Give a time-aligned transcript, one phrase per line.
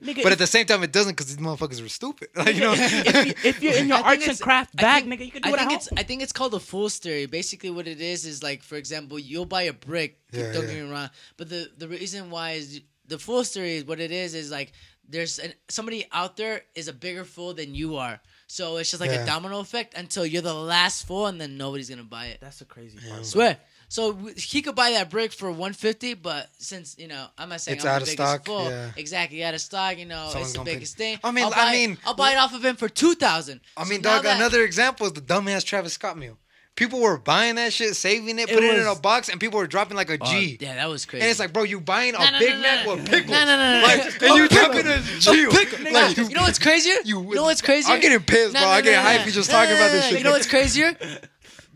[0.00, 2.28] Nigga, but if- at the same time, it doesn't because these motherfuckers were stupid.
[2.36, 5.20] Like you know, if, you, if you're in your I arts and craft bag, think-
[5.20, 5.98] nigga, you can do I it at think home.
[5.98, 7.26] I think it's called a fool's story.
[7.26, 10.18] Basically, what it is is like, for example, you'll buy a brick.
[10.32, 10.74] Yeah, don't yeah.
[10.74, 14.10] get me wrong, but the the reason why is the fool's story is what it
[14.10, 14.72] is is like
[15.08, 18.20] there's an, somebody out there is a bigger fool than you are.
[18.46, 19.22] So it's just like Yeah.
[19.22, 22.38] a domino effect until you're the last fool, and then nobody's gonna buy it.
[22.40, 23.26] That's the crazy part.
[23.26, 23.58] Swear.
[23.94, 27.76] So he could buy that brick for 150, but since you know, I'm not saying
[27.76, 28.68] It's I'm out the of biggest stock, fool.
[28.68, 28.90] yeah.
[28.96, 29.98] Exactly, out of stock.
[29.98, 31.18] You know, Someone's it's the gonna pay- biggest thing.
[31.22, 33.60] I mean, I'll I mean- I'll buy it off of him for two thousand.
[33.76, 34.24] I mean, dog.
[34.24, 36.38] Another example is the dumbass Travis Scott meal.
[36.74, 39.60] People were buying that shit, saving it, It putting it in a box, and people
[39.60, 40.58] were dropping like a oh, G.
[40.60, 41.22] Yeah, that was crazy.
[41.22, 43.30] And it's like, bro, you buying a No, no, Big no, Mac no, with pickles.
[43.30, 44.26] No, no, no, no, Like, no.
[44.26, 45.46] and you dropping a G.
[45.46, 46.94] Nigga, Like, you know what's crazier?
[47.04, 47.94] you, You know what's crazier?
[47.94, 48.68] I'm getting pissed, No, bro.
[48.70, 49.18] no, I get no, no, hyped.
[49.20, 49.24] no.
[49.26, 50.18] You just No, talking no, about this shit.
[50.18, 50.96] You know what's crazier?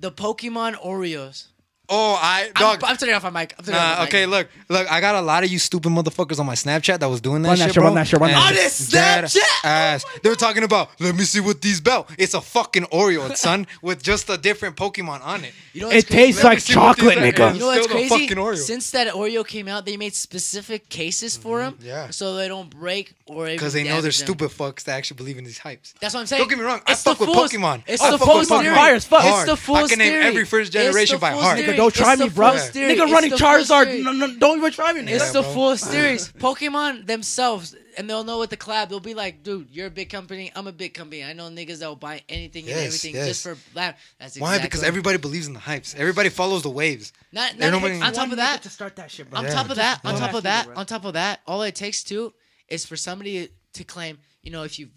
[0.00, 1.44] The Pokemon Oreos.
[1.90, 2.84] Oh, I I'm, dog.
[2.84, 3.54] I'm turning off my mic.
[3.58, 4.08] I'm turning off Nah, my mic.
[4.14, 7.08] okay, look, look, I got a lot of you stupid motherfuckers on my Snapchat that
[7.08, 7.84] was doing that Run shit, that shit, bro.
[7.84, 8.58] run that shit, run that And shit.
[8.58, 9.64] On his dead Snapchat?
[9.64, 10.04] Ass.
[10.22, 12.10] They were talking about, let me see what these belt.
[12.18, 15.52] It's a fucking Oreo, son, with just a different Pokemon on it.
[15.72, 16.24] You know what's It crazy?
[16.32, 17.32] tastes Let me like see what these chocolate, are.
[17.32, 17.54] nigga.
[17.54, 18.08] You know what's Still the crazy?
[18.28, 18.56] fucking Oreo.
[18.56, 21.86] Since that Oreo came out, they made specific cases for them, Mm-hmm.
[21.86, 22.10] yeah.
[22.10, 25.44] so they don't break or Because they know they're stupid fucks that actually believe in
[25.44, 25.94] these hypes.
[26.00, 26.40] That's what I'm saying.
[26.42, 27.82] Don't get me wrong, I It's the fuck with fool's- Pokemon.
[27.86, 28.74] It's I the fuck with fool's Pokemon theory.
[28.74, 29.20] Fire as fuck.
[29.20, 29.48] It's Hard.
[29.48, 30.24] the I can name theory.
[30.26, 31.58] every first It's the generation by fool's heart.
[31.58, 31.77] theory.
[31.78, 32.50] Nigga, don't try me, bro.
[32.50, 32.94] fool's theory.
[32.94, 34.02] Nigga It's running Charizard.
[34.02, 35.10] No, no, don't even try me, nigga.
[35.10, 36.32] It's the full series.
[36.32, 40.10] Pokemon themselves, and they'll know with the collab, they'll be like, dude, you're a big
[40.10, 40.50] company.
[40.54, 41.24] I'm a big company.
[41.24, 43.28] I know niggas that will buy anything and everything yes.
[43.28, 43.94] just for laugh.
[44.18, 44.62] That's exactly Why?
[44.62, 45.94] Because everybody believes in the hypes.
[45.96, 47.12] Everybody follows the waves.
[47.32, 49.38] Not, not nobody- on top of that, to start that shit, bro.
[49.38, 49.54] on Yeah.
[49.54, 52.32] top of that, on top of that, on top of that, all it takes too
[52.68, 54.88] is for somebody to claim, you know, if you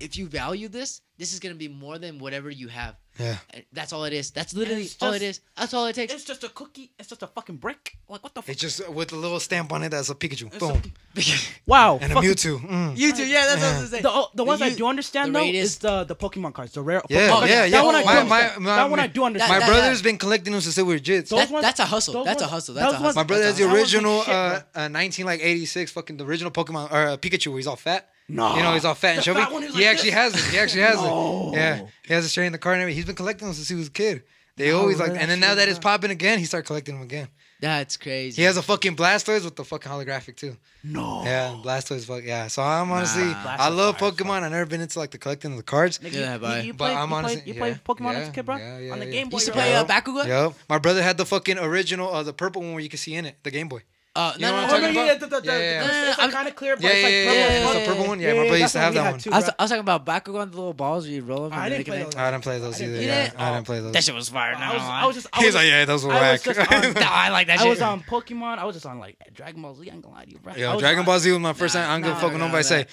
[0.00, 2.96] if you value this, this is gonna be more than whatever you have.
[3.18, 3.36] Yeah.
[3.50, 4.30] And That's all it is.
[4.32, 5.40] That's literally it's all it is.
[5.56, 6.12] That's all it takes.
[6.12, 6.90] It's just a cookie.
[6.98, 7.96] It's just a fucking brick.
[8.08, 8.48] Like what the fuck?
[8.48, 10.46] It's just with a little stamp on it that's a Pikachu.
[10.48, 10.82] It's Boom.
[11.66, 11.98] Wow.
[12.02, 12.60] and a fucking- Mewtwo.
[12.60, 12.96] Mm.
[12.96, 14.02] you too, yeah, that's what I was gonna say.
[14.02, 16.72] The, oh, the ones I you- do understand the though is the the Pokemon cards,
[16.72, 17.02] the rare.
[17.08, 17.82] Yeah, Pokemon- yeah, that yeah.
[17.84, 18.64] one I do My- understand.
[18.64, 19.52] my- that one I do understand.
[19.52, 21.28] My that- brother's been collecting them since they were jits.
[21.28, 22.14] That- ones- that's a hustle.
[22.14, 22.74] those That's a hustle.
[22.74, 23.14] That's a hustle.
[23.14, 25.92] My brother has the a That one's like original shit, uh, uh 19 like 86
[25.92, 28.08] fucking the original Pokemon or uh, Pikachu where he's all fat.
[28.28, 28.56] No.
[28.56, 29.40] You know, he's all fat and The chubby.
[29.40, 30.18] fat one who's he like actually this?
[30.18, 30.50] has it.
[30.52, 31.50] He actually has No.
[31.52, 31.56] it.
[31.56, 31.86] Yeah.
[32.06, 32.96] He has a straight in the car and everything.
[32.96, 34.22] He's been collecting them since he was a kid.
[34.56, 37.02] They No, always like and then now that it's popping again, he started collecting them
[37.04, 37.28] again.
[37.60, 38.40] That's crazy.
[38.40, 40.56] He has a fucking Blastoise with the fucking holographic too.
[40.82, 41.22] No.
[41.24, 42.46] Yeah, Blastoise fuck yeah.
[42.48, 43.56] So I'm honestly Nah.
[43.58, 44.42] I love Pokemon.
[44.42, 45.98] I've never been into like the collecting of the cards.
[45.98, 46.58] Nigga, Yeah, you, bye.
[46.60, 48.46] you, you But played, I'm you honestly- played, you yeah, played Pokemon as a kid,
[48.46, 48.56] bro?
[48.56, 49.10] yeah, yeah, On the yeah.
[49.12, 49.36] Game You Boy.
[49.36, 49.80] used to play Yeah.
[49.80, 50.26] uh, Bakugan?
[50.26, 50.52] Yep.
[50.68, 53.24] My brother had the fucking original uh the purple one where you can see in
[53.26, 53.82] it, the Game Boy.
[54.16, 55.20] Uh, You know no, what no, I'm no, Oh, no, talking no, yeah, about?
[55.20, 56.08] Yeah, the, yeah, it's, yeah.
[56.10, 57.34] it's like kind of clear, but Yeah, it's like yeah, purple.
[57.34, 57.74] yeah, as yeah, fuck.
[57.76, 58.20] it's a purple one.
[58.20, 59.20] Yeah, my Yeah, brother used that's to what have we that had one.
[59.20, 59.54] too, I was, bro.
[59.58, 61.52] I was talking about Bakugan, the little balls where you roll them.
[61.52, 62.14] I and didn't make play it those.
[62.14, 62.20] in.
[62.20, 62.98] I didn't play those I didn't either.
[63.02, 63.34] play Yeah, those.
[63.40, 63.92] I didn't play those.
[63.92, 64.54] That shit was fire.
[64.56, 66.32] I was, No, I was just, I He's was, like, yeah, those were I whack.
[66.46, 67.70] was just on, No, I like that I shit.
[67.70, 68.58] was on Pokemon.
[68.58, 69.90] I was just on like Dragon Ball Z.
[69.90, 70.52] I ain't gonna lie to you, bro.
[70.52, 71.90] I Yo, was Dragon on- Ball Z was my first Nah, time.
[71.90, 72.68] I'm gonna nah, fucking nah, nobody nah.
[72.68, 72.86] say.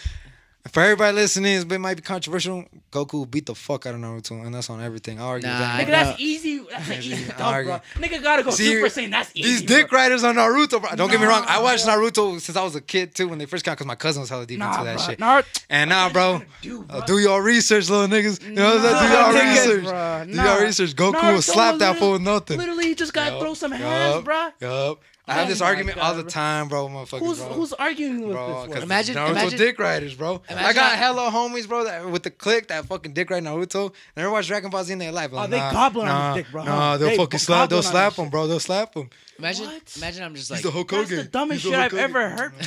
[0.70, 2.66] For everybody listening, it might be controversial.
[2.92, 5.20] Goku beat the fuck out of Naruto, and that's on everything.
[5.20, 5.82] I argue Nah, that.
[5.82, 6.60] Nigga, that's easy.
[6.70, 7.72] That's an easy dub, argue.
[7.72, 7.82] bro.
[7.96, 9.10] Nigga gotta go See, Super Saiyan.
[9.10, 9.50] That's easy.
[9.50, 9.98] These dick bro.
[10.00, 10.92] riders on Naruto, bro.
[10.96, 11.44] Don't get me wrong.
[11.48, 11.96] I watched bro.
[11.96, 14.30] Naruto since I was a kid too, when they first came, because my cousin was
[14.30, 15.06] hella deep Nah, into that bro.
[15.08, 15.20] shit.
[15.20, 15.42] Nah,
[15.72, 17.06] And now, bro, do, uh, bro.
[17.08, 18.44] do your research, little niggas.
[18.44, 19.02] You know what I'm saying?
[19.02, 19.86] Do Nah, your research.
[19.94, 20.28] bruh.
[20.28, 20.54] Do Nah.
[20.58, 20.96] your research.
[20.96, 22.58] Goku Naruto will slap that literally- fool with nothing.
[22.60, 24.50] Literally, you just gotta Yup, throw some hands, yup, bro.
[24.62, 25.00] Yup.
[25.28, 26.30] I have this my argument all the bro.
[26.30, 27.48] time, bro, motherfuckers, Who's bro.
[27.54, 28.84] who's arguing with Bro, this 'cause one?
[28.84, 30.42] Imagine- Naruto imagine- dick riders, bro.
[30.50, 33.94] I got I- hella homies, bro, that with the click that fucking dick ride Naruto.
[34.18, 35.31] Never watched Dragon Ball Z in their life.
[35.31, 36.64] Like, Oh, they nah, gobbling on nah, his dick, bro.
[36.64, 37.70] Nah, they'll They fucking slap.
[37.70, 38.48] They'll slap his him, bro.
[38.48, 39.10] They'll slap him.
[39.38, 39.94] Imagine, What?
[39.98, 42.04] imagine I'm just like He's like, the Hulk That's the dumbest He's shit the I've
[42.04, 42.54] ever heard.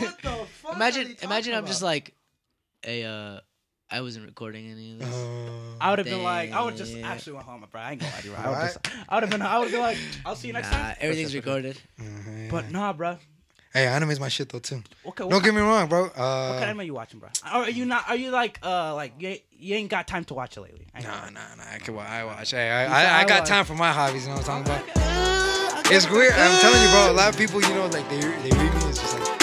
[0.00, 0.72] what the fuck?
[0.72, 2.14] are imagine, they imagine I'm talking just like,
[2.84, 3.40] a, uh,
[3.92, 5.14] I wasn't recording any of this.
[5.14, 7.04] Uh, I would have been like, I would just Damn.
[7.04, 7.80] actually went home, bro.
[7.80, 8.32] I ain't gonna lie to you.
[8.34, 8.42] bro.
[8.42, 10.54] I would just, I would have been, I would have been like, I'll see you
[10.54, 10.96] next Nah, time.
[11.00, 11.78] everything's recorded.
[12.00, 13.18] mhm, But nah, bro.
[13.74, 14.82] Hey, anime's my shit though too.
[15.06, 16.04] Okay, Don't get me wrong, bro.
[16.04, 17.28] what Uh, kind of anime you watching, bro?
[17.44, 18.08] Are you not?
[18.08, 20.86] Are you like, uh, like you, ain't- you ain't got time to watch it lately?
[20.94, 21.64] I ain't nah, nah, nah.
[21.74, 22.50] I can wa- I watch.
[22.52, 23.48] Hey, I, I, I I got watch.
[23.48, 24.24] time for my hobbies.
[24.24, 24.96] You know what I'm talking about?
[24.96, 25.02] lie.
[25.04, 26.32] Uh, It's weird.
[26.32, 27.12] I'm telling you, bro.
[27.12, 28.88] A lot of people, you know, like they they read me.
[28.90, 29.41] It's just like.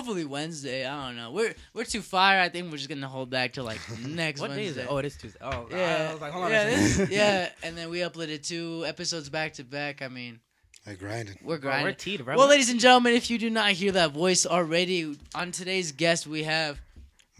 [0.00, 0.86] Hopefully Wednesday.
[0.86, 1.30] I don't know.
[1.30, 2.40] We're we're too fire.
[2.40, 4.80] I think we're just gonna hold back to like next What day Wednesday.
[4.82, 4.86] is it?
[4.88, 5.38] Oh, it is Tuesday.
[5.42, 6.06] Oh, yeah.
[6.08, 9.28] I was like, hold on yeah, a this- yeah, and then we uploaded two episodes
[9.28, 10.00] back to back.
[10.02, 10.40] I mean,
[10.86, 11.38] Like grinding.
[11.42, 11.86] we're Bro, grinding.
[11.86, 12.36] we're teed, bro.
[12.36, 16.26] well, ladies and gentlemen, if you do not hear that voice already, on today's guest
[16.26, 16.80] we have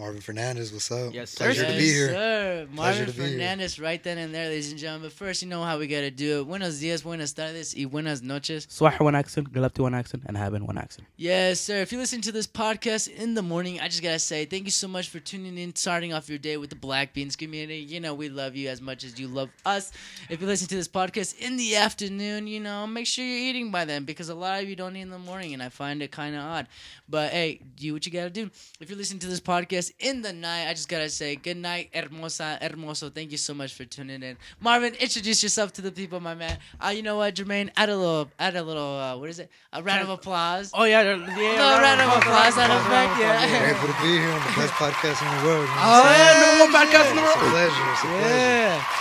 [0.00, 1.12] Marvin Fernandez, what's up?
[1.12, 1.44] Yes, sir.
[1.44, 2.08] Pleasure to be here.
[2.08, 2.68] Sir.
[2.72, 3.30] Marvin to be here.
[3.32, 5.10] Fernandez, right then and there, ladies and gentlemen.
[5.10, 6.44] But first, you know how we gotta do it.
[6.44, 8.66] Buenos dias, buenas tardes, y buenas noches.
[8.70, 11.06] Swah one accent, Galapti one accent, and Haben one accent.
[11.18, 11.82] Yes, sir.
[11.82, 14.70] If you listen to this podcast in the morning, I just gotta say thank you
[14.70, 17.80] so much for tuning in, starting off your day with the Black Beans community.
[17.80, 19.92] You know we love you as much as you love us.
[20.30, 23.70] If you listen to this podcast in the afternoon, you know make sure you're eating
[23.70, 26.00] by then because a lot of you don't eat in the morning, and I find
[26.00, 26.68] it kind of odd.
[27.06, 28.50] But hey, do what you gotta do.
[28.80, 31.90] If you're listening to this podcast in the night, I just gotta say good night,
[31.94, 33.12] hermosa, hermoso.
[33.12, 34.36] Thank you so much for tuning in.
[34.60, 36.58] Marvin, introduce yourself to the people, my man.
[36.80, 37.70] Uh, you know what, Jermaine?
[37.76, 38.96] Add a little, add a little.
[38.98, 39.50] Uh, what is it?
[39.72, 40.70] A round of applause.
[40.74, 41.16] Oh yeah, yeah.
[41.16, 43.60] No, round of applause, that effect, yeah.
[43.64, 45.66] Grateful to be here on the best podcast in the world.
[45.68, 46.58] You know Oh what I'm yeah, saying?
[46.58, 47.52] number one podcast in the It's a world.
[47.52, 47.86] pleasure.
[47.90, 48.36] It's a pleasure.
[48.36, 48.99] Yeah.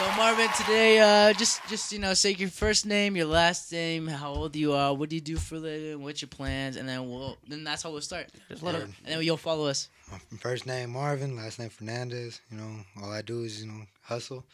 [0.00, 4.06] So Marvin, today, uh, just just you know, say your first name, your last name,
[4.06, 6.88] how old you are, what do you do for a living, what's your plans, and
[6.88, 8.28] then we'll then that's how we'll start.
[8.48, 8.84] Just let it.
[8.84, 9.90] And then you'll follow us.
[10.10, 12.40] My first name Marvin, last name Fernandez.
[12.50, 12.70] You know,
[13.02, 14.46] all I do is you know hustle.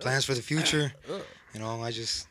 [0.00, 0.90] Plans for the future.
[1.52, 2.26] You know, I just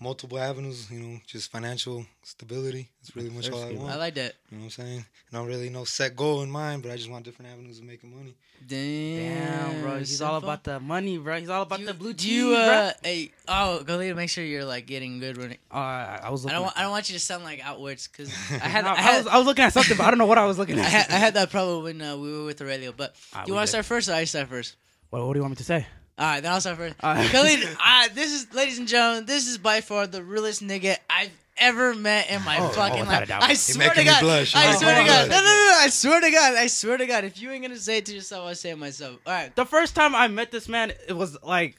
[0.00, 0.90] multiple avenues.
[0.90, 2.88] You know, just financial stability.
[3.00, 3.90] It's really much all I want.
[3.92, 4.34] I like that.
[4.50, 5.04] You know what I'm saying?
[5.32, 7.84] I don't really no set goal in mind, but I just want different avenues of
[7.84, 8.34] making money.
[8.66, 9.98] Damn, Damn, bro.
[9.98, 10.48] He's all simple.
[10.50, 11.38] about the money, bro.
[11.38, 12.56] He's all about Do the blue do cheese, you, bro.
[12.58, 14.14] uh, hey, oh, go later.
[14.14, 15.58] Make sure you're like getting good running.
[15.72, 16.62] Uh, I I was I don't.
[16.62, 18.84] Want, I don't want you to sound like outwards because I had.
[18.84, 20.44] No, I I, was, I was looking at something, but I don't know what I
[20.46, 20.88] was looking I at.
[20.90, 22.92] had, I had that problem when uh, we were with Aurelio.
[22.92, 24.74] But do you want to start first or I start first?
[25.10, 25.86] What, what do you want me to say?
[26.18, 26.96] All right, then I'll start first.
[27.00, 27.30] All right.
[27.30, 31.30] Khalid, uh, this is, ladies and gentlemen, this is by far the realest nigga I've
[31.58, 33.30] ever met in my Oh, fucking oh, life.
[33.30, 34.20] I swear to God.
[34.20, 34.54] blush.
[34.54, 35.28] I Oh, swear to God.
[35.28, 35.30] God.
[35.30, 35.74] No, no, no, no.
[35.78, 36.54] I swear to God.
[36.56, 37.24] I swear to God.
[37.24, 39.18] If you ain't gonna say it to yourself, I'll say it myself.
[39.26, 39.54] All right.
[39.54, 41.76] The first time I met this man, it was like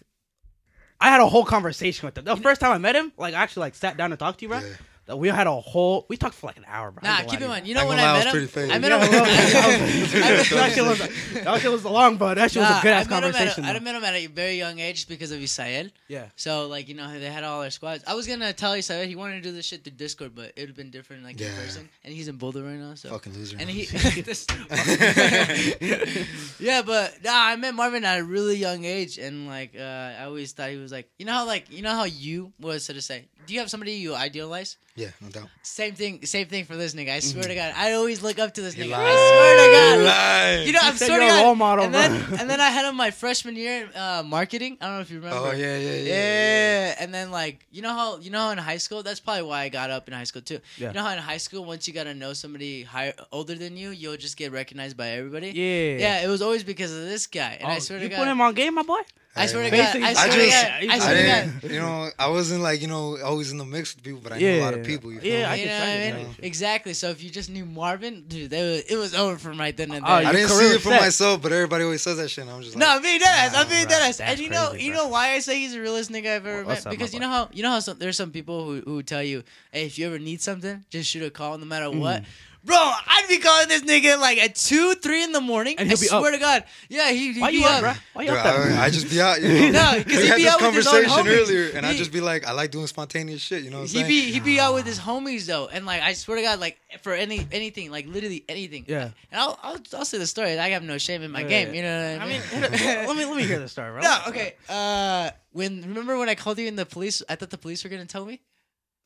[1.02, 2.26] I had a whole conversation with him.
[2.26, 4.46] The first time I met him, like I actually like sat down and talked to
[4.46, 4.60] you, bro.
[4.60, 4.68] Yeah.
[5.10, 6.06] That We had a whole.
[6.08, 7.02] We talked for like an hour, bro.
[7.02, 7.66] Nah, keep in mind.
[7.66, 8.72] You know I when gonna I I met him, pretty faded.
[8.76, 9.00] I met him.
[9.00, 11.00] well, that shit was
[11.44, 13.66] that shit was long, but that shit was a good ass I at a- conversation.
[13.66, 15.90] I met him at a very young age just because of Isael.
[16.08, 16.26] Yeah.
[16.36, 18.04] So like you know they had all their squads.
[18.06, 20.60] I was gonna tell Isael he wanted to do this shit through Discord, but it
[20.60, 21.90] would have been different like in person.
[22.04, 23.10] And he's in Boulder right now, so.
[23.10, 23.58] Fucking loser.
[23.60, 23.86] And he,
[26.60, 30.26] yeah, but nah, I met Marvin at a really young age, and like uh, I
[30.26, 33.02] always thought he was like, you know how like you know how you was to
[33.02, 34.78] say, do you have somebody you idealize?
[34.96, 35.48] yeah, no doubt.
[35.64, 37.12] Same thing, same thing for this nigga.
[37.12, 38.92] I swear to God, I always look up to this You nigga.
[38.92, 39.08] lying.
[39.08, 40.60] I swear to God.
[40.60, 40.66] You.
[40.68, 41.44] You know, I'm said swear to a God.
[41.46, 42.38] role model, and then bro.
[42.38, 44.78] and then I had him my freshman year in uh, marketing.
[44.82, 45.38] I don't know if you remember.
[45.38, 46.04] Oh yeah, yeah, yeah.
[46.04, 49.44] Yeah, and then like you know how you know how in high school that's probably
[49.44, 50.60] why I got up in high school too.
[50.78, 50.90] Yeah.
[50.90, 53.92] You know how in high school once you gotta know somebody higher older than you,
[53.92, 55.52] you'll just get recognized by everybody.
[55.52, 55.98] Yeah.
[55.98, 58.42] Yeah, it was always because of this guy, and I Oh, swear you put him
[58.42, 59.00] on game, my boy.
[59.40, 61.62] I swear to God, I I swear to God, I I swear to God.
[61.62, 64.32] didn't, you know, I wasn't like, you know, always in the mix with people, but
[64.34, 65.12] I knew a lot of people.
[65.12, 65.46] You feel Yeah, me?
[65.46, 66.24] I you know what you, I you mean?
[66.28, 66.32] know.
[66.42, 66.94] Exactly.
[66.94, 69.92] So if you just knew Marvin, dude, they was, it was over from right then
[69.92, 70.18] and Oh, there.
[70.18, 71.02] I your didn't career see it for set.
[71.02, 72.44] myself, but everybody always says that shit.
[72.44, 73.48] And I'm just like, No, I'm being deadass.
[73.48, 73.96] I'm Nah, being bro.
[73.96, 74.18] deadass.
[74.18, 75.04] That's And you know, crazy, you bro.
[75.04, 76.92] know why I say he's the realest nigga I've ever Well, what's met?
[76.92, 79.24] up, Because you know how you know how some, there's some people who who tell
[79.24, 82.00] you, hey, if you ever need something, just shoot a call no matter Mm.
[82.00, 82.24] what.
[82.70, 85.76] Bro, I'd be calling this nigga like at two, three in the morning.
[85.80, 86.34] And I he'll be swear up.
[86.34, 87.72] to God, yeah, he, he'd Why be you up.
[87.74, 87.94] up, bro?
[88.14, 88.78] Why you Bro, up there?
[88.80, 89.42] I, I just be out.
[89.42, 89.72] You know?
[89.72, 91.42] No, 'cause we he had be this out with his own conversation homies.
[91.50, 93.64] earlier, and I He- just be like, I like doing spontaneous shit.
[93.64, 94.08] You know what I'm He saying?
[94.08, 96.78] be he'd be out with his homies though, and like I swear to God, like
[97.02, 98.86] for any anything, like literally anything.
[98.88, 99.10] Yeah.
[99.32, 100.58] And I'll I'll, I'll say the story.
[100.60, 101.48] I have no shame in my Yeah.
[101.48, 101.74] game.
[101.74, 102.42] You know what I I mean?
[102.52, 102.62] mean,
[103.08, 104.02] let me let me hear the story, bro.
[104.04, 104.54] no, okay.
[104.70, 107.24] Uh, when remember when I called you in the police?
[107.28, 108.42] I thought the police were gonna tell me.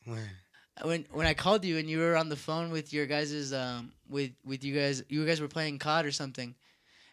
[0.06, 0.20] When?
[0.82, 3.92] When when I called you and you were on the phone with your guys's um
[4.10, 6.56] with with you guys you guys were playing COD or something.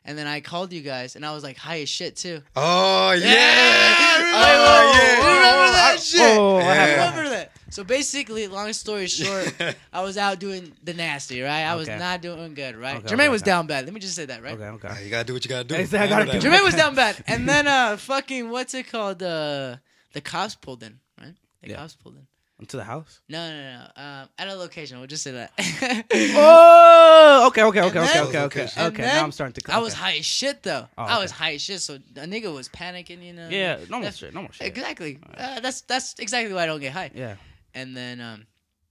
[0.03, 2.41] And then I called you guys and I was like high as shit too.
[2.57, 4.17] Oh yeah!
[4.17, 5.15] remember, oh yeah!
[5.17, 6.39] remember that I- shit?
[6.39, 7.53] oh, I I remember that.
[7.69, 9.55] So basically, long story short,
[9.93, 11.63] I was out doing the nasty, right?
[11.65, 11.99] I was Okay.
[11.99, 12.97] not doing good, right?
[12.97, 13.51] Okay, Jermaine okay, was okay.
[13.53, 13.85] down bad.
[13.85, 14.55] Let me just say that, right?
[14.59, 15.05] Okay, okay.
[15.05, 15.75] You gotta do what you gotta do.
[15.77, 16.49] Hey, say I gotta know do.
[16.49, 19.23] Jermaine was down bad, and then uh, fucking what's it called?
[19.23, 19.77] Uh,
[20.15, 21.35] the cops pulled in, right?
[21.63, 21.77] The Yeah.
[21.77, 22.27] cops pulled in.
[22.61, 23.21] Into the house.
[23.29, 23.79] No, no, no.
[23.97, 24.03] no.
[24.03, 24.99] Um, at a location.
[24.99, 25.53] We'll just say that.
[26.37, 28.69] Oh, okay, okay, okay, And okay, okay, okay.
[28.87, 29.75] Okay, now I'm starting to.
[29.75, 30.87] I was high as shit though.
[30.99, 33.49] Oh, I was high as shit, so a nigga was panicking, you know.
[33.49, 34.67] Yeah, normal That's- shit, normal shit.
[34.67, 35.19] Exactly.
[35.37, 37.11] Uh, that's that's exactly why I don't get high.
[37.15, 37.37] Yeah.
[37.75, 38.47] And then, um,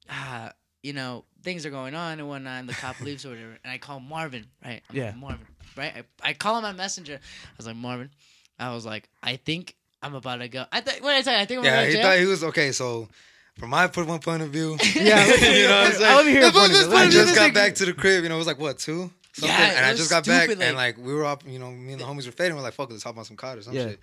[0.09, 0.51] ah,
[0.83, 3.71] you know, things are going on and whatnot, and the cop leaves or whatever, and
[3.71, 4.81] I call Marvin, right?
[4.89, 5.05] I'm Yeah.
[5.07, 5.93] like, Marvin, right?
[6.23, 7.15] I, I call him on Messenger.
[7.21, 8.09] I was like, Marvin.
[8.57, 10.65] I was like, I think I'm about to go.
[10.71, 11.03] I think.
[11.03, 11.39] What did I tell you?
[11.39, 12.03] I think I'm Yeah, going to he jail.
[12.11, 12.71] thought he was okay.
[12.71, 13.07] So,
[13.59, 16.15] from my point of view, Yeah, you know what I'm saying.
[16.15, 16.95] let me hear your point of view.
[16.95, 18.23] I just got back to the crib.
[18.23, 19.11] You know, it was like what two?
[19.33, 21.59] Something, Yeah, and I just got back, stupid, and like- like we were up, you
[21.59, 22.55] know, me and the homies were fading.
[22.55, 23.89] We're like, "Fuck let's hop on some COD or some Yeah.
[23.89, 23.99] shit."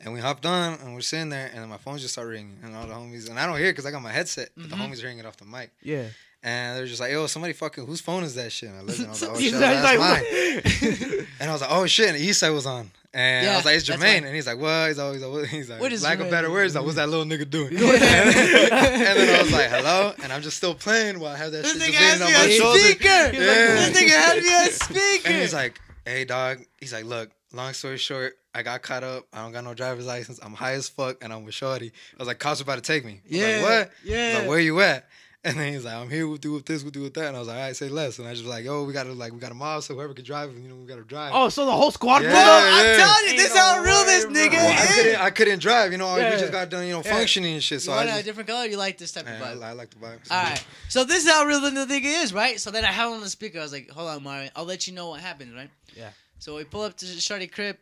[0.00, 2.58] And we hopped on, and we're sitting there, and then my phone just started ringing,
[2.64, 4.68] and all the homies, and I don't hear it because I got my headset, but
[4.68, 4.84] the mm-hmm.
[4.84, 5.70] homies are hearing it off the mic.
[5.82, 6.06] Yeah.
[6.42, 8.70] And they're just like, yo, somebody fucking, whose phone is that shit?
[8.70, 11.26] And I and I was like, oh shit, that's mine.
[11.38, 12.90] And I was like, oh shit, and Eastside was on.
[13.14, 14.24] And I was like, it's Jermaine.
[14.24, 14.88] And he's like, what?
[14.88, 16.24] He's always like, he's like, What is lack Jermaine?
[16.24, 17.68] of better words, like, what's that little nigga doing?
[17.76, 20.14] and then I was like, hello?
[20.22, 22.32] And I'm just still playing while I have that This shit nigga has me on
[22.32, 22.78] my shoulder.
[22.78, 23.04] speaker.
[23.04, 23.30] Yeah.
[23.32, 25.28] This nigga had me on speaker.
[25.28, 26.60] And he's like, hey, dog.
[26.80, 29.26] He's like, look, long story short, I got caught up.
[29.32, 30.40] I don't got no driver's license.
[30.42, 31.88] I'm high as fuck, and I'm with Shorty.
[32.14, 33.20] I was like, cops are about to take me.
[33.24, 33.90] I Yeah, like, what?
[34.04, 34.38] Yeah.
[34.40, 35.06] like, where you at?
[35.44, 36.28] And then he's like, I'm here.
[36.28, 36.82] We'll do with this.
[36.84, 37.26] We'll do with that.
[37.26, 38.20] And I was like, all right, say less.
[38.20, 40.14] And I just was like, yo, we gotta like, we got a mob, so whoever
[40.14, 41.32] can drive, you know, we gotta drive.
[41.34, 42.30] oh, so the whole squad Yeah.
[42.30, 42.62] pulled Bro, up?
[42.62, 44.58] I'm telling you, Ain't this no how real this way, nigga bro.
[44.62, 44.94] Well, I is.
[44.94, 45.90] couldn't, I couldn't drive.
[45.90, 46.30] You know, Yeah.
[46.34, 47.10] we just got done, you know, Yeah.
[47.12, 47.82] functioning and shit.
[47.82, 48.66] So you I want just, a different color?
[48.66, 49.62] You like this type of Man, vibe?
[49.64, 50.30] I, I like the vibes.
[50.30, 50.64] All right.
[50.88, 52.60] So this is how real the nigga is, right?
[52.60, 53.58] So then I have him on the speaker.
[53.58, 54.48] I was like, "Hold on, Mario.
[54.54, 56.10] I'll let you know what happened, right?" Yeah.
[56.38, 57.78] So we pull up to Shorty crib,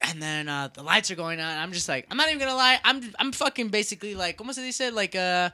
[0.00, 1.58] and then uh, the lights are going on.
[1.58, 2.78] I'm just like, I'm not even gonna lie.
[2.84, 5.50] I'm I'm fucking basically like, como they said, like uh,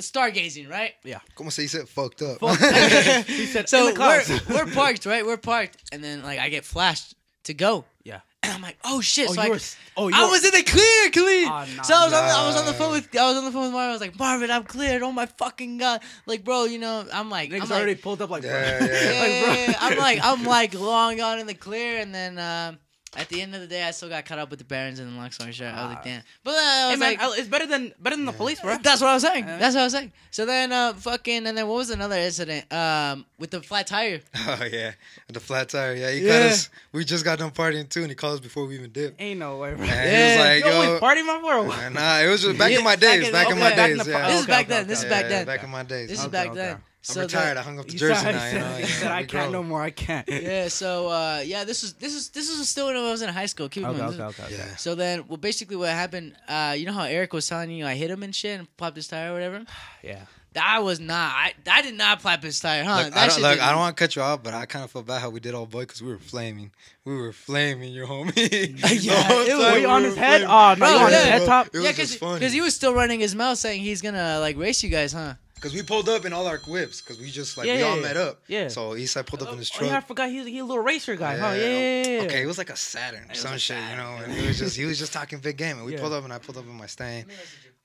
[0.00, 0.92] stargazing, right?
[1.04, 1.20] Yeah.
[1.34, 1.84] Como se dice?
[1.88, 2.38] Fucked up.
[3.26, 4.28] He said, So in the clouds.
[4.48, 5.24] we're we're parked, right?
[5.24, 7.84] We're parked, and then like I get flashed to go.
[8.04, 8.20] Yeah.
[8.42, 9.28] And I'm like, oh shit!
[9.28, 9.58] Oh, so you I, were,
[9.96, 11.48] oh, you I was in the clear, clean.
[11.48, 13.36] Oh, nah, so I was, on the, I was on the phone with I was
[13.38, 13.88] on the phone with Marvin.
[13.88, 15.02] I was like, Marvin, I'm cleared.
[15.02, 16.00] Oh my fucking god!
[16.26, 18.50] Like, bro, you know, I'm like, Niggas I'm already like, pulled up like, bro.
[18.52, 18.86] Yeah, yeah.
[18.86, 19.52] yeah, Like, bro.
[19.54, 19.74] yeah, yeah.
[19.80, 22.78] I'm like, I'm like long gone in the clear, and then um,
[23.18, 25.12] at the end of the day, I still got caught up with the Barons and
[25.12, 25.72] the long story short.
[25.74, 26.04] I was like, Ah.
[26.04, 26.22] damn.
[26.44, 28.76] But then I Hey man, like, I- it's better than better than the police, bro.
[28.82, 29.44] that's what I was saying.
[29.46, 29.58] Yeah.
[29.58, 30.12] That's what I was saying.
[30.30, 32.70] So then, uh, fucking, and then what was another incident?
[32.72, 34.20] Um, with the flat tire.
[34.48, 34.92] Oh yeah,
[35.28, 35.94] the flat tire.
[35.94, 36.32] Yeah, he Yeah.
[36.42, 36.70] cut us.
[36.92, 39.20] We just got done partying too, and he called us before we even dipped.
[39.20, 39.84] Ain't no way, bro.
[39.84, 40.32] And Yeah.
[40.32, 41.52] he was like, Yo, "Yo, wait, party my boy.
[41.54, 41.78] or what?
[41.78, 43.26] Uh, Nah, it was just back Yeah, in my back days.
[43.26, 44.06] in- Back in okay, my back in days.
[44.06, 44.26] the- Yeah.
[44.28, 44.86] This is back then.
[44.86, 45.46] This is back then.
[45.46, 46.08] Back in my days.
[46.08, 46.78] This is back then.
[47.12, 47.48] So retired.
[47.50, 48.46] then- I hung up the He jersey said, now.
[48.48, 49.80] You know, said, you he know, said, I can't no more.
[49.82, 50.28] I can't.
[50.28, 50.68] yeah.
[50.68, 53.46] So uh, yeah, this was this is this was still when I was in high
[53.46, 53.68] school.
[53.68, 54.42] Keep Okay, mind, okay, okay.
[54.44, 54.54] okay.
[54.56, 54.76] Yeah.
[54.76, 56.34] So then, well, basically, what happened?
[56.48, 58.96] Uh, you know how Eric was telling you I hit him and shit and popped
[58.96, 59.64] his tire or whatever.
[60.02, 60.20] Yeah.
[60.52, 61.32] That was not.
[61.34, 63.02] I I did not pop his tire, huh?
[63.04, 64.86] Look, that I don't, look, I don't want to cut you off, but I kind
[64.86, 66.70] of felt bad how we did all boy because we were flaming.
[67.04, 68.34] We were flaming your homie.
[69.02, 70.40] Yeah, it was- Were you we on his head?
[70.40, 70.48] flaming.
[70.48, 71.24] Oh, no, Bro, on his yeah.
[71.26, 71.66] head top?
[71.74, 74.88] It yeah, because he was still running his mouth saying he's gonna like race you
[74.88, 75.34] guys, huh?
[75.56, 77.86] Because we pulled up in all our whips because we just like Yeah, we yeah,
[77.86, 78.02] all yeah.
[78.02, 78.42] met up.
[78.46, 78.68] Yeah.
[78.68, 79.90] So Eastside pulled up in his Oh, truck.
[79.90, 81.46] yeah, I forgot he's he a little racer guy, huh?
[81.48, 81.68] Yeah, yeah,
[82.04, 82.22] yeah, yeah.
[82.24, 84.18] Okay, it was like a Saturn or was some shit, you know.
[84.22, 86.00] And he was just he was just talking big game, and we Yeah.
[86.00, 87.24] pulled up, and I pulled up in my Stain.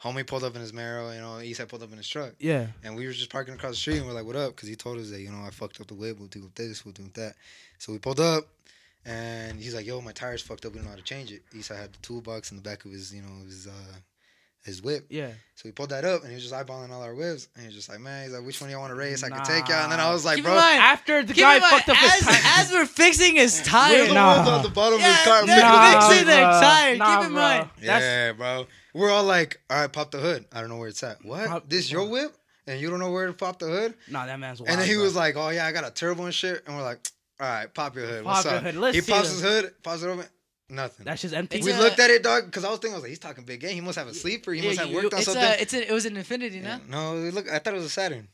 [0.04, 1.34] Homie pulled up in his Mero, you know.
[1.38, 2.68] Eastside pulled up in his truck, Yeah.
[2.84, 4.76] and we were just parking across the street, and we're like, "What up?" Because he
[4.76, 6.18] told us that you know I fucked up the whip.
[6.20, 7.36] We'll do this, we'll do that.
[7.78, 8.48] So we pulled up,
[9.06, 10.74] and he's like, "Yo, my tires fucked up.
[10.74, 12.92] We don't know how to change it." Eastside had the toolbox in the back of
[12.92, 13.72] his, you know, his uh
[14.64, 15.06] his whip.
[15.10, 15.32] Yeah.
[15.56, 17.68] So he pulled that up, and he was just eyeballing all our whips, and he
[17.68, 19.24] was just like, "Man, he's like, which one do y'all want to race?
[19.24, 21.44] I can take y'all." And then I was like, Keep "Bro." mind- After the Keep
[21.44, 22.42] guy mind, fucked up his as, tire.
[22.62, 23.92] as we're fixing his tire.
[23.92, 24.08] We're tire.
[24.08, 24.36] the Nah.
[24.38, 25.46] ones on the bottom of Yeah, his car.
[25.46, 26.96] they're Nah, it- fixing their tire.
[26.98, 27.42] Nah, Keep in bro.
[27.42, 27.70] mind.
[27.82, 28.68] That's- Yeah, bro.
[28.94, 30.46] We're all like, all right, pop the hood.
[30.52, 31.24] I don't know where it's at.
[31.24, 31.48] What?
[31.48, 32.36] Pop- this your whip?
[32.68, 33.94] And you don't know where to pop the hood?
[34.10, 34.70] Nah, that man's wild.
[34.70, 35.04] and then he bro.
[35.04, 36.64] was like, oh, yeah, I got a turbo and shit.
[36.68, 37.00] And we're like,
[37.40, 38.24] all right, pop your hood.
[38.24, 38.64] Pop What's your up?
[38.64, 38.76] hood.
[38.76, 39.42] Let's he see pops them.
[39.44, 40.26] his hood, pops it open.
[40.72, 41.06] Nothing.
[41.06, 41.58] That's just empty.
[41.58, 43.20] It's we a- looked at it, dog, because I was thinking, I was like, he's
[43.20, 43.74] talking big game.
[43.76, 44.54] He must have a sleeper.
[44.54, 45.44] He Yeah, must have you- worked on It's something.
[45.44, 46.80] a, it's a, it was an Infiniti, no?
[46.88, 48.30] No, look, I thought it was a Saturn.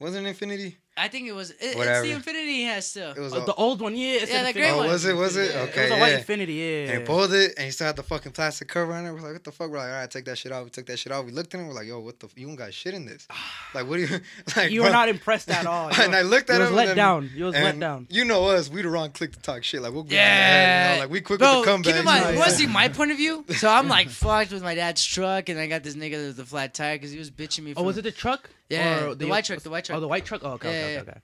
[0.00, 0.76] Wasn't it Infiniti?
[0.96, 1.50] I think it was.
[1.50, 2.06] It, it's Whatever.
[2.06, 3.10] the Infiniti he has still.
[3.10, 4.12] It was Oh, a, the old one, yeah.
[4.22, 4.54] It's Yeah, an the Infiniti.
[4.54, 4.88] gray Oh, one.
[4.88, 5.12] was it?
[5.16, 5.50] Was it?
[5.52, 6.20] Yeah, it Okay, it was a white yeah.
[6.20, 6.92] Infiniti, yeah.
[6.92, 9.10] And he pulled it, and he still had the fucking plastic cover on it.
[9.12, 9.70] We're like, what the fuck?
[9.70, 10.62] We're like, all right, take that shit off.
[10.64, 11.24] We took that shit off.
[11.24, 11.66] We looked at him.
[11.66, 12.26] We're like, yo, what the?
[12.26, 13.26] F- you don't got shit in this.
[13.74, 14.20] Like, what do you?
[14.56, 14.92] Like, you were bro.
[14.92, 15.90] not impressed at all.
[15.90, 16.76] You and were- I looked at you was him.
[16.76, 17.30] let and down.
[17.34, 18.06] You was let and down.
[18.08, 18.70] You know us.
[18.70, 19.82] We the wrong click to talk shit.
[19.82, 20.90] Like we'll go Yeah.
[20.92, 21.92] you know, like we quick Bro, with the comeback.
[21.92, 23.44] keep in mind, Yeah, you want to see my point of view?
[23.56, 26.44] So I'm like fucked with my dad's truck, and I got this nigga with the
[26.44, 27.74] flat tire because he was bitching me.
[27.76, 28.48] Oh, was it the truck?
[28.70, 29.98] Yeah, Or the white truck, the white truck.
[29.98, 30.40] Oh, the white truck.
[30.42, 31.20] Oh, okay, Yeah, okay, yeah, okay.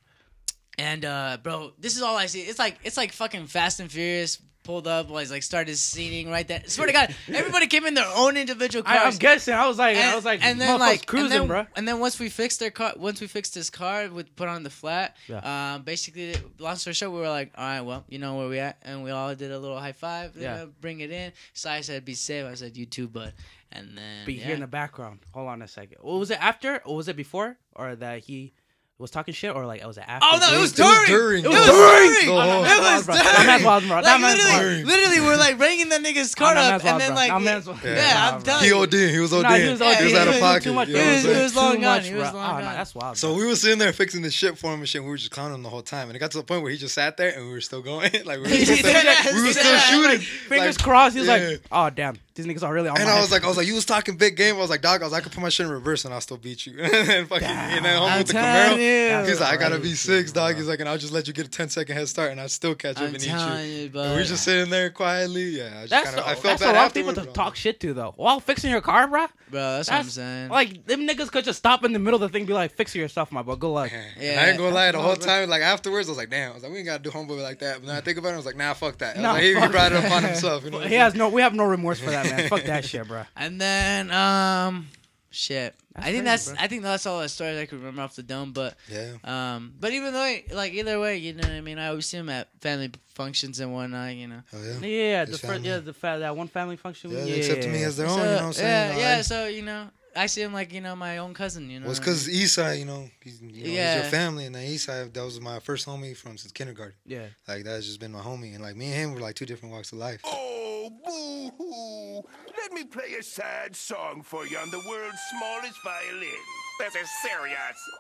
[0.79, 2.40] And uh, bro, this is all I see.
[2.40, 6.47] It's like it's like fucking Fast and Furious pulled up, was like started scening right
[6.47, 6.62] there.
[6.67, 9.14] Swear to God, everybody came in their own individual I, cars.
[9.14, 9.55] I'm guessing.
[9.55, 11.67] I was like, and, I was like, and then like cruising, and then, bro.
[11.76, 14.62] And then once we fixed their car, once we fixed his car, we put on
[14.62, 15.17] the flat.
[15.29, 15.75] Yeah.
[15.75, 18.59] Um, basically, long story short, we were like, all right, well, you know where we
[18.59, 20.37] at, and we all did a little high five.
[20.37, 20.67] Yeah.
[20.81, 21.33] bring it in.
[21.52, 22.47] So I said, be safe.
[22.47, 23.33] I said, you too, bud.
[23.73, 24.47] And then be yeah.
[24.47, 25.21] here in the background.
[25.33, 25.99] Hold on a second.
[26.00, 28.52] What was it after, or was it before, or that he
[29.00, 30.26] was talking shit, or like it was it oh, after?
[30.30, 31.07] Oh no, it was It was during.
[31.07, 31.45] during.
[31.45, 32.11] It oh, It was was during.
[32.11, 32.26] during.
[32.26, 33.14] It Oh, was man's wild, bro.
[33.14, 33.25] during.
[33.25, 33.97] That man's wild, bro.
[34.00, 34.87] Like literally, wild.
[34.87, 37.80] literally, we're like bringing that nigga's car up, and then like, That man's wild.
[37.85, 38.35] yeah, Yeah.
[38.37, 38.78] I'm telling He you.
[38.78, 38.92] OD.
[38.92, 39.42] He was OD.
[39.42, 40.62] Nah, he was Yeah, He was out of he was pocket.
[40.62, 41.02] Too much, you bro.
[41.02, 41.37] know what I'm He was- saying?
[41.37, 41.97] he was long Too gone.
[41.97, 42.75] much, He was long Oh, gone.
[42.75, 43.16] that's wild.
[43.19, 45.02] So we were sitting there fixing the shit for him and shit.
[45.02, 46.71] We were just clowning him the whole time, and it got to the point where
[46.71, 48.11] he just sat there and we were still going.
[48.25, 49.30] like we were still, said that.
[49.35, 49.88] we were He still said that.
[49.90, 50.21] shooting.
[50.21, 51.14] Fingers crossed.
[51.14, 53.21] He was like, "Oh damn." These niggas are really on And my I head.
[53.23, 54.55] was like, I was like, you was talking big game.
[54.57, 56.15] I was like, dog, I was like, I could put my shit in reverse and
[56.15, 56.79] I'll still beat you.
[56.81, 59.29] and fucking, and then homie I'm with the telling Camaro, you.
[59.31, 60.55] he's like, I gotta be Crazy, six, dog.
[60.57, 62.49] He's like, and I'll just let you get a 10 second head start and I'll
[62.49, 63.31] still catch up I'm and eat you.
[63.33, 65.45] telling you, And we're just sitting there quietly.
[65.59, 67.19] Yeah, I just that's kind the, of, I felt that's the bad wrong people afterwards.
[67.19, 68.13] to but I'm talk shit to though.
[68.17, 69.27] While fixing your car, bro.
[69.51, 70.49] bro, that's, what I'm saying.
[70.51, 72.73] like them niggas could just stop in the middle of the thing, and be like,
[72.73, 73.57] "Fix it yourself, my boy.
[73.57, 74.31] Good luck." like, Yeah.
[74.33, 76.53] And I ain't gonna lie, the whole time, like afterwards, I was like, damn.
[76.53, 77.79] I was like, we ain't gotta do homeboy like that.
[77.81, 79.17] But then I think about it, I was like, nah, fuck that.
[79.17, 80.05] I was Nah, like, he, he brought it that.
[80.07, 80.65] upon himself.
[80.65, 81.29] You know he has no.
[81.29, 82.49] We have no remorse for that, man.
[82.51, 83.23] Fuck that shit, bro.
[83.37, 84.89] And then, um,
[85.31, 85.75] shit.
[85.95, 86.57] That's I think crazy, that's bro.
[86.61, 88.53] I think that's all the stories I can remember off the dome.
[88.53, 89.15] But yeah.
[89.25, 91.79] um, but even though like either way, you know what I mean.
[91.79, 94.15] I always see him at family functions and whatnot.
[94.15, 94.43] You know.
[94.53, 94.59] Yeah.
[94.61, 94.87] Oh yeah.
[94.87, 95.69] Yeah, the first, family.
[95.69, 97.11] yeah, the fa- that one family function.
[97.11, 98.19] Yeah, Yeah, they accepted me as their own.
[98.19, 98.69] You know what I'm saying?
[98.91, 99.19] yeah, You yeah.
[99.19, 101.71] I- So you know, I see him like you know my own cousin.
[101.71, 101.85] You know.
[101.85, 102.37] Well, it's because mean?
[102.37, 105.61] Eastside, you know, he's, you know, he's your family, and then Eastside, that was my
[105.61, 106.95] first homie from since kindergarten.
[107.07, 107.26] yeah.
[107.47, 109.73] Like that's just been my homie, and like me and him were like two different
[109.75, 110.21] walks of life.
[110.25, 112.29] Oh, boo hoo.
[112.61, 116.45] Let me play a sad song for you on the world's smallest violin.
[116.81, 117.57] This is serious.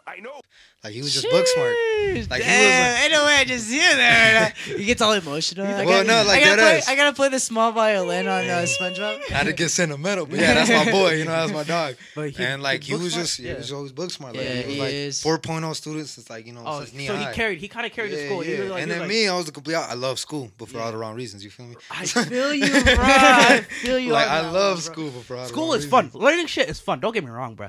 [0.06, 0.40] I know.
[0.82, 1.74] Like he was just book smart.
[2.00, 4.56] Jeez, Like, he was damn, like- ain't no way I just hear that.
[4.56, 5.66] he gets all emotional.
[5.66, 6.82] I Well, gotta- no, like I gotta, play.
[6.88, 9.22] I gotta play the small violin on uh, SpongeBob.
[9.28, 11.12] Had to get sentimental, but yeah, that's my boy.
[11.16, 11.96] You know, that's my dog.
[12.14, 13.26] But he- and like he he was smart?
[13.26, 13.56] just, he Yeah.
[13.58, 14.34] was always book smart.
[14.34, 15.22] Like Yeah, he was he like is.
[15.22, 17.32] 4.0 students It's like you know Oh, since so he high.
[17.34, 17.58] carried.
[17.58, 18.42] He kind of carried the school.
[18.42, 18.60] Yeah.
[18.60, 19.74] was like, and then was me, I was the complete.
[19.74, 21.44] I love school, but for all the wrong reasons.
[21.44, 21.76] You feel me?
[21.90, 22.94] I feel you, bro.
[22.98, 24.12] I feel you.
[24.12, 26.10] like I love school, but for all the School is fun.
[26.14, 27.00] Learning shit is fun.
[27.00, 27.68] Don't get me wrong, bro.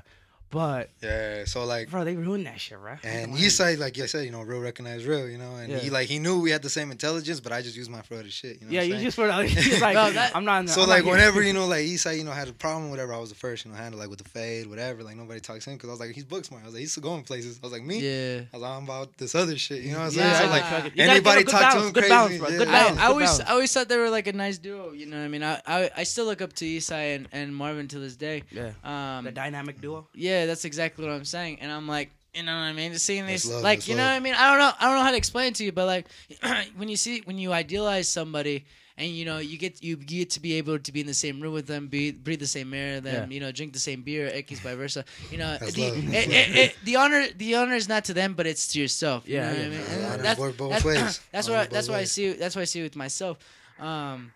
[0.52, 2.96] But Yeah, so like bro, they ruined that shit, bro.
[3.04, 5.80] And Eastside, like I said, you know, real recognize real, you know, and Yeah.
[5.80, 8.16] he like he knew we had the same intelligence, but I just used my for
[8.16, 8.60] other shit.
[8.62, 9.04] You know yeah, you saying?
[9.06, 10.60] just were like, he's like Bro, that- I'm not.
[10.60, 11.12] In the, So I'm like here.
[11.14, 13.66] whenever you know like Eastside, you know, had a problem, whatever, I was the first,
[13.66, 15.04] you know, handle like with the fade, whatever.
[15.04, 16.64] Like nobody talks to him because I was like he's book smart.
[16.64, 17.60] I was like he's going places.
[17.64, 18.00] I was like me.
[18.00, 18.42] Yeah.
[18.54, 19.82] I was like I'm about this other shit.
[19.84, 20.50] You know what I'm Yeah, saying?
[20.50, 22.10] So like like- You anybody a good talk to balance, him good crazy.
[22.10, 22.50] balance, bro.
[22.50, 22.58] yeah.
[22.58, 23.00] Good I, balance.
[23.00, 23.50] I always balance.
[23.50, 24.92] I always thought they were like a nice duo.
[24.92, 25.44] You know what I mean?
[25.44, 28.44] I I, I still look up to Isai and, and Marvin to this day.
[28.52, 30.08] yeah, Um, the dynamic duo.
[30.14, 31.60] yeah, that's exactly what I'm saying.
[31.62, 32.94] And I'm like, you know what I mean?
[32.94, 34.34] Just seeing That's these, love, like, that's you know what I mean?
[34.36, 36.06] I don't know, I don't know how to explain it to you, but like,
[36.78, 38.66] when you see, when you idealize somebody,
[38.98, 41.40] and you know, you get you get to be able to be in the same
[41.42, 43.34] room with them, be, breathe the same air, them, Yeah.
[43.34, 45.06] you know, drink the same beer, X vice versa.
[45.32, 45.98] You know, That's the, love.
[46.14, 49.28] it, it, it, the honor, the honor is not to them, but it's to yourself.
[49.28, 49.66] You Yeah, know what.
[49.66, 49.80] I mean?
[49.80, 51.20] Yeah, And that's work that's, ways.
[51.32, 52.34] that's what I, that's what I see.
[52.34, 53.40] That's what I see with myself.
[53.80, 54.32] Um,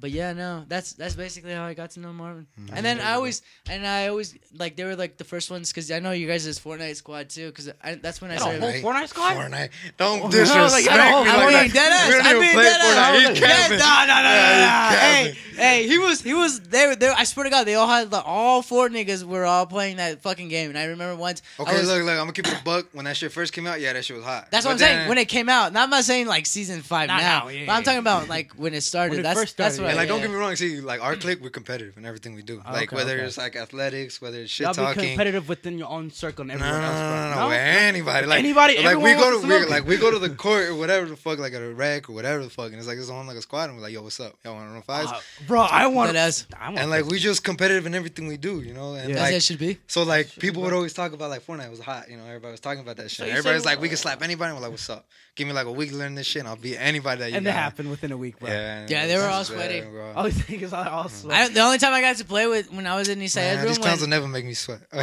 [0.00, 2.46] but yeah, no, that's that's basically how I got to know Marvin.
[2.58, 2.74] Mm-hmm.
[2.76, 5.90] And then I always and I always like they were like the first ones because
[5.90, 7.70] I know you guys is Fortnite squad too because
[8.00, 8.82] that's when I Got a started.
[8.82, 9.34] whole Fortnite squad?
[9.36, 9.70] Fortnite.
[9.96, 12.14] Don't Oh, no, disrespect like, me I don't- like being dead ass.
[12.24, 12.86] I'm even being dead ass.
[12.86, 12.98] Fortnite.
[12.98, 13.78] I He was like, capping.
[13.78, 15.30] No, no, no, no, Yeah, no, he no.
[15.30, 15.36] Hey,
[15.80, 16.60] hey, he was, he was.
[16.60, 19.44] They, were- they, I swear to God, they all had the, all four niggas were
[19.44, 20.70] all playing that fucking game.
[20.70, 21.42] And I remember once.
[21.58, 22.10] Okay, was- look, look.
[22.10, 22.86] I'm gonna keep it a buck.
[22.92, 24.48] When that shit first came out, yeah, that shit was hot.
[24.50, 25.08] That's But what I'm saying.
[25.08, 27.66] When it came out, now I'm not saying like season five Not now, now, yeah,
[27.66, 29.10] but I'm yeah, talking about like when it started.
[29.10, 29.89] When it that's first that's started, what.
[29.90, 30.56] And like, don't get me wrong.
[30.56, 32.62] See, like our clique, we're competitive in everything we do.
[32.64, 33.24] Like Okay, whether okay.
[33.24, 35.08] it's like athletics, whether it's shit Y'all be talking.
[35.10, 37.42] competitive within your own circle and No, everyone no, else, no, bro.
[37.42, 38.26] no, no, anybody.
[38.26, 40.74] Like Anybody, Like we go to to we, like we go to the court or
[40.76, 43.10] whatever the fuck, like at a rec or whatever the fuck, and it's like it's
[43.10, 44.34] on like a squad, and we're like, yo, what's up?
[44.44, 45.10] Y'all want to run fives?
[45.12, 46.12] Uh, bro, I want.
[46.12, 46.46] That ass.
[46.58, 48.94] I want and like we just competitive in everything we do, you know.
[48.94, 49.22] And Yeah.
[49.22, 49.78] Like it should be.
[49.86, 52.24] so, like people would always talk about like Fortnite was hot, you know.
[52.24, 53.26] Everybody was talking about that shit.
[53.26, 54.52] you Everybody's like, we can slap anybody.
[54.54, 55.06] We're like, what's up?
[55.36, 57.36] Give me like a week to learn this shit, and I'll beat anybody that you
[57.36, 58.50] and that happened within a week, bro.
[58.50, 59.44] Yeah, Yeah, they were all yeah,
[59.80, 59.90] sweaty.
[59.90, 60.12] bro.
[60.14, 62.86] All these niggas are all I, the only time I got to play with when
[62.86, 64.80] I was in East Side Man, room these clowns will when, never make me sweat.
[64.92, 65.02] nah,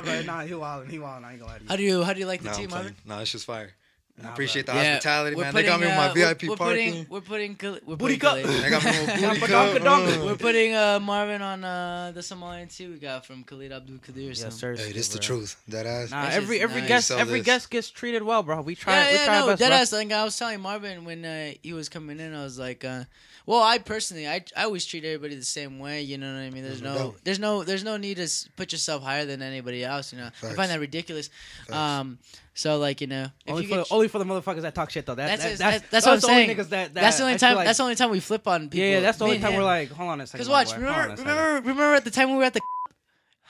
[0.00, 1.24] bro, nah, he wildin', he wildin'.
[1.24, 1.68] I ain't gonna lie to you.
[1.68, 2.94] how do you how do you like the no, I'm team, Marvin?
[3.04, 3.18] playing.
[3.18, 3.72] no, it's just fire.
[4.20, 5.54] Nah, I appreciate the Yeah, hospitality, we're man.
[5.54, 6.90] they got me with my uh, VIP we're, we're parking.
[6.90, 8.62] Putting, we're putting Khal- we're Booty putting cup.
[8.62, 8.90] They got me
[9.30, 9.48] booty cup.
[9.48, 10.22] donka donka.
[10.22, 10.26] uh.
[10.26, 12.90] We're putting uh, Marvin on uh, the Somalian too.
[12.92, 14.22] We got from Khalid Abdul Kadir.
[14.30, 14.50] Yes, so.
[14.50, 14.74] sir.
[14.76, 15.56] Hey, this the truth.
[15.68, 16.10] That ass.
[16.10, 16.88] Nah, every just every nice.
[16.88, 17.46] guest every this.
[17.46, 18.60] guest gets treated well, bro.
[18.62, 19.76] We try Yeah, we yeah, try our no, best, dead bro.
[19.76, 19.92] ass.
[19.92, 23.04] Like I was telling Marvin when uh, he was coming in, I was like, uh,
[23.48, 26.02] well, I personally, I, I always treat everybody the same way.
[26.02, 26.62] You know what I mean?
[26.62, 30.12] There's No no, there's no, there's no need to put yourself higher than anybody else.
[30.12, 31.30] You know, I find that ridiculous.
[31.66, 31.74] Facts.
[31.74, 32.18] Um,
[32.52, 34.74] so like you know, if Only you for, get, the, only for the motherfuckers that
[34.74, 35.14] talk shit though.
[35.14, 36.50] That, That's that, it, that's, that's- that's what I'm the saying.
[36.50, 37.56] niggas that, that that's the only time.
[37.56, 38.80] like- that's the only time we flip on people.
[38.80, 39.58] yeah, yeah, that's the only and time him.
[39.60, 40.44] we're like, hold on a second.
[40.44, 40.80] Cause watch, boy.
[40.82, 41.32] Remember, on a second.
[41.32, 42.60] remember, remember at the time we were at the.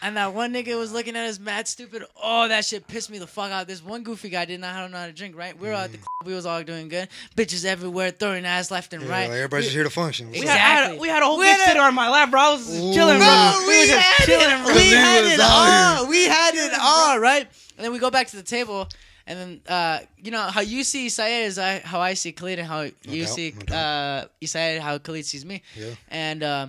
[0.00, 2.04] And that one nigga was looking at us mad stupid.
[2.22, 3.66] Oh, that shit pissed me the fuck out.
[3.66, 5.58] This one goofy guy did not know how to drink, right?
[5.58, 7.08] We were at the club, we was all doing good.
[7.36, 9.28] Bitches everywhere, throwing ass left and Yeah, right.
[9.28, 10.30] like everybody's just here to function.
[10.30, 10.60] We What's had, up?
[10.60, 10.98] Had, Exactly.
[11.00, 12.40] we had a whole We big sitter on my lap, bro.
[12.40, 12.94] I was just Ooh.
[12.94, 13.66] chilling, No, bro.
[13.66, 14.64] we, were just had chilling, it.
[14.64, 14.74] bro.
[14.74, 16.08] We had it out all.
[16.08, 17.48] We had it all, right?
[17.76, 18.88] And then we go back to the table,
[19.26, 22.60] and then uh, you know how you see Syed is I, how I see Khalid,
[22.60, 25.62] and how you doubt, see no uh, Syed, how Khalid sees me.
[25.76, 25.90] Yeah.
[26.08, 26.68] And uh,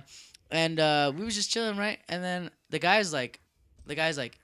[0.50, 1.98] and uh, we was just chilling, right?
[2.08, 3.40] And then the guy's like,
[3.86, 4.38] the guy's like,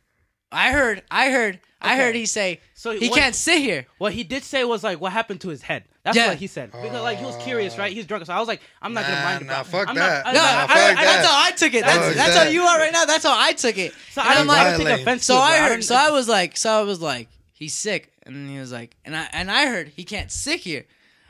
[0.52, 3.86] I heard, I heard, I heard he say So he what- can't sit here.
[3.98, 6.28] What he did say was like, "What happened to his head?" That's Yeah.
[6.28, 6.70] what he said.
[6.70, 7.92] Because, like he was curious, right?
[7.92, 10.24] He's drunk, so I was like, "I'm not gonna mind nah, about fuck I'm that.
[10.26, 11.84] Not, No, that's how I took it.
[11.84, 13.04] That's, how you are right now.
[13.04, 13.92] That's how I took it.
[14.12, 15.24] So And I'm like, I take offense.
[15.24, 15.36] So.
[15.36, 15.82] I heard.
[15.84, 19.16] So I was like, so I was like, he's sick, and he was like, and
[19.16, 20.84] I and I heard he can't sit here.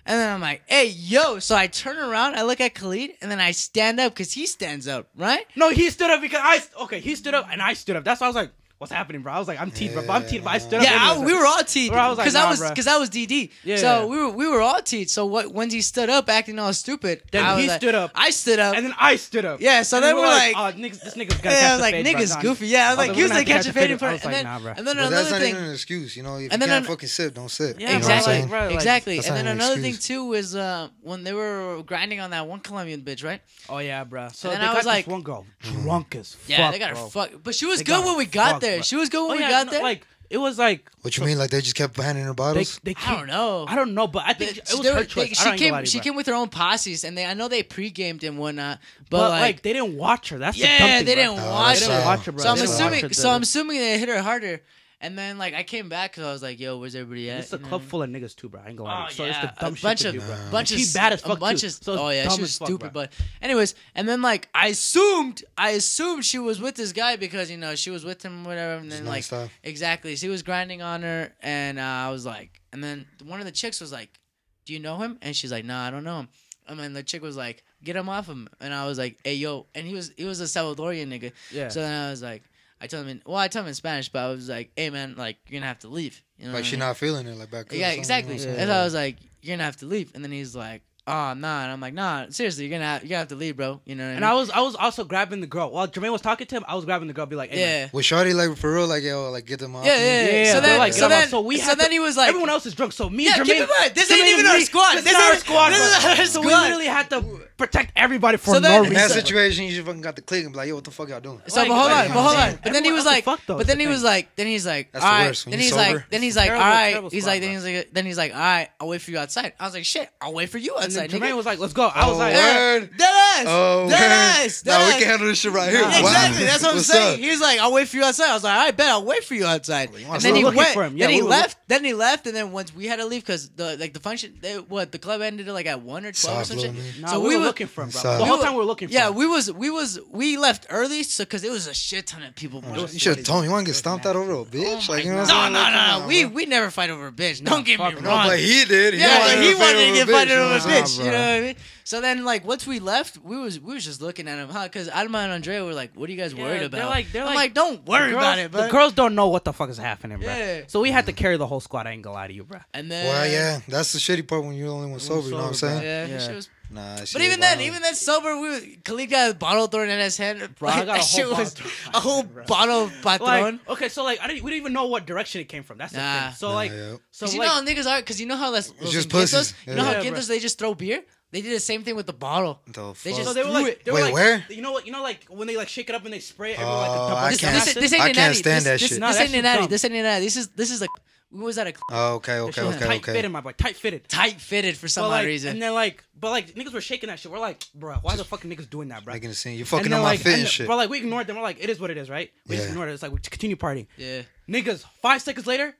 [0.07, 1.41] And then I'm like, hey, yo.
[1.41, 4.47] So I turn around, I look at Khalid, and then I stand up because he
[4.47, 5.45] stands up, right?
[5.57, 6.63] No, he stood up because I.
[6.85, 8.05] Okay, he stood up and I stood up.
[8.05, 9.33] That's why I was like, what's happening, bro?
[9.33, 10.05] I was like, I'm teed, bro.
[10.09, 10.45] I'm teed.
[10.47, 11.19] I stood yeah, up.
[11.19, 11.93] Yeah, we were all teed.
[11.93, 13.51] Bro, I was like, because nah, I was because I was DD.
[13.65, 15.11] Yeah, so we were we were all teed.
[15.11, 15.53] So what?
[15.53, 18.13] When he stood up, acting all stupid, then he like, stood up.
[18.15, 19.61] I stood up, and then I stood up.
[19.61, 19.83] Yeah.
[19.83, 21.53] So then, then we're, like, like, oh, niggas, this nigga's got.
[21.53, 22.67] Yeah, I was like, fade, niggas goofy.
[22.69, 24.25] Yeah, I was like, he was like, catch a fade in front.
[24.25, 27.35] And then and then another thing, an excuse, you know, if you can't fucking sit,
[27.35, 27.81] don't sit.
[27.81, 29.19] Yeah, exactly, exactly.
[29.19, 33.03] And then another thing too is uh, when they were grinding on that one Colombian
[33.03, 33.41] bitch, right?
[33.69, 34.29] Oh yeah, bro.
[34.33, 36.59] So I was like, one girl drunk as fuck.
[36.59, 38.83] Yeah, they got her fuck, but she was good when we got there there.
[38.83, 39.83] She was good when oh, we yeah, got no, there.
[39.83, 40.91] Like it was like.
[41.03, 41.39] What you mean?
[41.39, 42.81] Like they just kept handing her bottles?
[42.83, 43.65] They, they I don't know.
[43.69, 45.29] I don't know, but I think it was they, her choice.
[45.29, 45.85] They, she came.
[45.85, 47.25] She came with her own posses, and they.
[47.25, 50.39] I know they pre-gamed and whatnot, but, but like, like, they didn't watch her.
[50.39, 52.39] That's yeah, the thing, they, didn't oh, watch, oh, they didn't watch her.
[52.39, 53.13] So I'm assuming.
[53.13, 54.63] So I'm assuming they hit her harder.
[54.99, 57.53] And then like I came back because I was like, "Yo, where's everybody at?" It's
[57.53, 58.63] a and club then- full of niggas too, bro.
[58.65, 58.91] I ain't going.
[58.91, 60.37] Oh, so it's the dumb a shit bunch to of do, bro.
[60.51, 62.79] bunch of She bad as fuck a bunch too, of so oh yeah, dumb stupid.
[62.93, 63.03] bro.
[63.05, 67.51] But anyways, and then like I assumed, I assumed she was with this guy because
[67.51, 68.81] you know she was with him, whatever.
[68.81, 72.63] And then like nice exactly, she was grinding on her, and uh, I was like,
[72.73, 74.19] and then one of the chicks was like,
[74.65, 76.29] "Do you know him?" And she's like, "Nah, I don't know him."
[76.69, 79.35] And then the chick was like, "Get him off him," and I was like, "Hey
[79.35, 81.33] yo," and he was he was a Salvadorian nigga.
[81.53, 81.69] Yeah.
[81.69, 82.43] So then I was like,
[82.81, 84.91] I told him, in, well, I told him in Spanish, but I was like, hey,
[84.91, 86.23] man, like, you're going to have to leave.
[86.39, 86.81] You know like, she's I mean?
[86.81, 88.37] not feeling it, like, back Yeah, exactly.
[88.37, 88.49] Yeah.
[88.51, 90.13] And so I was like, you're going to have to leave.
[90.15, 91.63] And then he's like, oh nah.
[91.63, 93.81] And i'm like nah seriously you're gonna have, you're gonna have to leave bro.
[93.85, 94.17] You know what mean?
[94.17, 95.71] and i was i was also grabbing the girl.
[95.71, 97.81] While jermaine was talking to him i was grabbing the girl be like hey, yeah.
[97.83, 97.91] man.
[97.93, 100.53] was shorty like for real like yo like get them off yeah yeah, yeah, yeah.
[100.53, 102.75] so then like, so then, so, we so then he was like everyone else is
[102.75, 104.95] drunk so me yeah, jermaine, keep in mind, this jermaine ain't even our squad.
[104.95, 107.93] this, this is our squad this is our squad so we literally had to protect
[107.97, 110.45] everybody for so then, no reason in that situation you just fucking got the click
[110.45, 111.41] and be like yo what the fuck y'all doing?
[111.47, 112.59] So like, but hold on but hold on.
[112.63, 115.45] But then he was like but then he was like then he's like all right
[115.47, 118.19] then he's like then he's like all right he's like then he's like then he's
[118.19, 119.55] like all right i'll wait for you outside.
[119.59, 121.11] I was like shit i'll wait for you outside outside.
[121.11, 121.37] Jermaine nigga.
[121.37, 124.79] was like, "Let's go." I was oh, like, "Word, dead ass, oh, dead ass, dead
[124.79, 125.81] no, we can handle this shit right here.
[125.81, 126.09] Yeah, wow.
[126.09, 127.15] Exactly, that's what I'm What's saying.
[127.15, 127.21] Up?
[127.21, 129.35] He's like, "I'll wait for you outside." I was like, "I bet I'll wait for
[129.35, 130.57] you outside." And then he went.
[130.77, 131.59] Yeah, then he left.
[131.69, 132.27] Then he left.
[132.27, 134.99] And then once we had to leave because the like the function, they, what the
[134.99, 137.03] club ended like at one or twelve Soft or something.
[137.03, 138.01] Nah, so we, we were looking for him, bro.
[138.01, 138.19] Soft.
[138.19, 138.89] The whole time we were looking.
[138.89, 142.07] for Yeah, we was we was we left early so because it was a shit
[142.07, 142.63] ton of people.
[142.75, 144.89] You should have told me you want to get stomped out over a oh bitch.
[144.89, 146.07] Like no, no, no, no.
[146.07, 147.45] We we never fight over a bitch.
[147.45, 148.29] Don't get me wrong.
[148.29, 148.95] But he did.
[148.95, 150.86] Yeah, he wanted to get fight over a bitch.
[150.89, 151.05] Bro.
[151.05, 151.57] You know what I mean?
[151.87, 154.65] So then, like, once we left, we was we was just looking at him, huh?
[154.65, 157.23] Because Adam and Andrea were like, "What are you guys worried about?" they're like- they're
[157.23, 159.71] I'm like, like, "Don't worry girls, about it." The girls don't know what the fuck
[159.71, 160.27] is happening, bro.
[160.27, 160.63] Yeah.
[160.67, 161.87] So we had to carry the whole squad.
[161.87, 162.59] I ain't gonna lie to you, bro.
[162.75, 165.29] And then, Well, yeah, that's the shitty part when you're the only one sober.
[165.29, 165.83] You know what I'm saying?
[165.85, 166.19] yeah, Yeah.
[166.19, 169.89] she was Nah, But even then, even then, sober, we Khalid got a bottle thrown
[169.89, 170.57] in his hand.
[170.59, 171.55] Bro, I got a that whole shit bottle was
[171.95, 173.21] a whole hand, bottle of patron.
[173.21, 174.43] Like, okay, so like, I didn't.
[174.43, 175.79] We didn't even know what direction it came from.
[175.79, 176.33] That's the thing.
[176.35, 176.77] So Nah, like, yeah.
[176.77, 179.55] you like, know how niggas are, because you know how that's those just pussies.
[179.65, 180.03] You know how bro.
[180.03, 181.03] Quintos, they just throw beer?
[181.33, 182.61] They did the same thing with the bottle.
[182.67, 183.85] The they just no, they were like, it.
[183.85, 184.45] they were Wait, like, where?
[184.49, 184.87] You know what?
[184.87, 186.61] You know, like when they like shake it up and they spray it.
[186.61, 188.91] Everyone, like, oh, I can't, this, this, I can't stand that shit.
[188.91, 189.69] This, this, ain't an.
[189.69, 190.23] This ain't an.
[190.23, 190.87] This is this is a.
[191.31, 191.73] What was that a.
[191.91, 193.13] Oh, okay, okay, okay, tight okay.
[193.13, 193.53] fitted, my boy.
[193.53, 194.09] Tight fitted.
[194.09, 195.51] Tight fitted for some but, odd reason.
[195.51, 197.33] And then like, but like niggas were shaking that shit.
[197.33, 199.13] We're like, bro, why just the fucking niggas doing that, bro?
[199.13, 199.59] Making a scene.
[199.59, 200.69] You fucking then, on like, my fit and, shit.
[200.69, 201.35] But like, we ignored them.
[201.37, 202.31] We're like, it is what it is, right?
[202.49, 202.93] We just ignored it.
[202.93, 203.89] It's like we continue partying.
[203.97, 204.23] Yeah.
[204.49, 205.77] Niggas, five seconds later,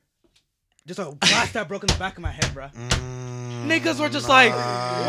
[0.87, 2.69] just a glass that broke in the back of my head, bro.
[2.69, 4.35] Mm, Niggas were just nah.
[4.35, 4.53] like,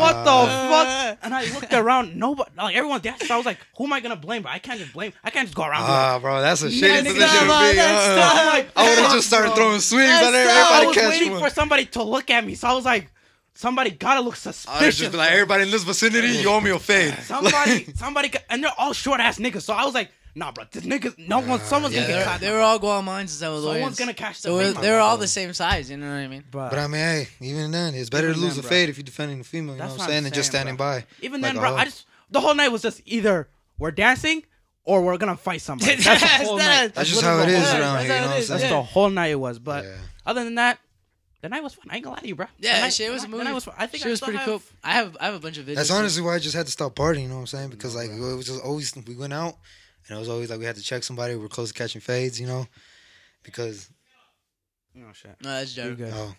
[0.00, 1.18] what the fuck?
[1.22, 3.22] And I looked around, nobody, like everyone dead.
[3.22, 4.42] So I was like, who am I gonna blame?
[4.42, 5.12] But I can't just blame.
[5.22, 5.84] I can't just go around.
[5.84, 7.78] Ah, uh, bro, that's a shitty position to be.
[7.78, 9.56] Uh, like, I would have just started bro.
[9.56, 10.08] throwing swings.
[10.08, 11.42] That's I didn't, everybody I was catch waiting one.
[11.42, 13.12] for somebody to look at me, so I was like,
[13.54, 14.80] Somebody gotta look suspicious.
[14.80, 17.12] I just be like, everybody in this vicinity, you owe me a fade.
[17.24, 19.62] Somebody, somebody, and they're all short ass niggas.
[19.62, 22.40] So I was like, nah, bro, this niggas, no one, someone's yeah, gonna get caught.
[22.40, 24.50] They were all Guatemalans instead of Someone's gonna catch the.
[24.50, 25.90] they're They're all the same size.
[25.90, 26.44] You know what I mean?
[26.50, 28.96] But, but I mean, hey, even then, it's better to lose then, a fade if
[28.96, 29.74] you're defending the female.
[29.74, 30.22] You That's know what I'm saying?
[30.24, 31.00] Than just standing bro.
[31.00, 31.04] by.
[31.20, 31.76] Even like, then, bro, oh.
[31.76, 33.48] I just the whole night was just either
[33.78, 34.44] we're dancing
[34.84, 35.94] or we're gonna fight somebody.
[35.96, 36.94] That's, the whole that, night.
[36.94, 38.14] That's, just how it is around that's here.
[38.14, 39.58] You know that's the whole night it was.
[39.58, 39.84] But
[40.24, 40.78] other than that,
[41.40, 41.86] the night was fun.
[41.90, 42.46] I ain't gonna lie to you, bro.
[42.58, 43.46] Yeah, night, shit, it was a movie.
[43.46, 43.74] I was fun.
[43.78, 44.62] I think she I was pretty have, cool.
[44.82, 45.76] I have I have a bunch of videos.
[45.76, 47.22] That's honestly why I just had to stop partying.
[47.22, 47.70] You know what I'm saying?
[47.70, 49.56] Because like it was just always we went out
[50.08, 51.34] and it was always like we had to check somebody.
[51.34, 52.40] We were close to catching fades.
[52.40, 52.66] You know,
[53.42, 53.90] because
[54.96, 55.36] Oh shit.
[55.42, 55.98] No, that's You dope.
[55.98, 56.12] good.
[56.14, 56.34] oh,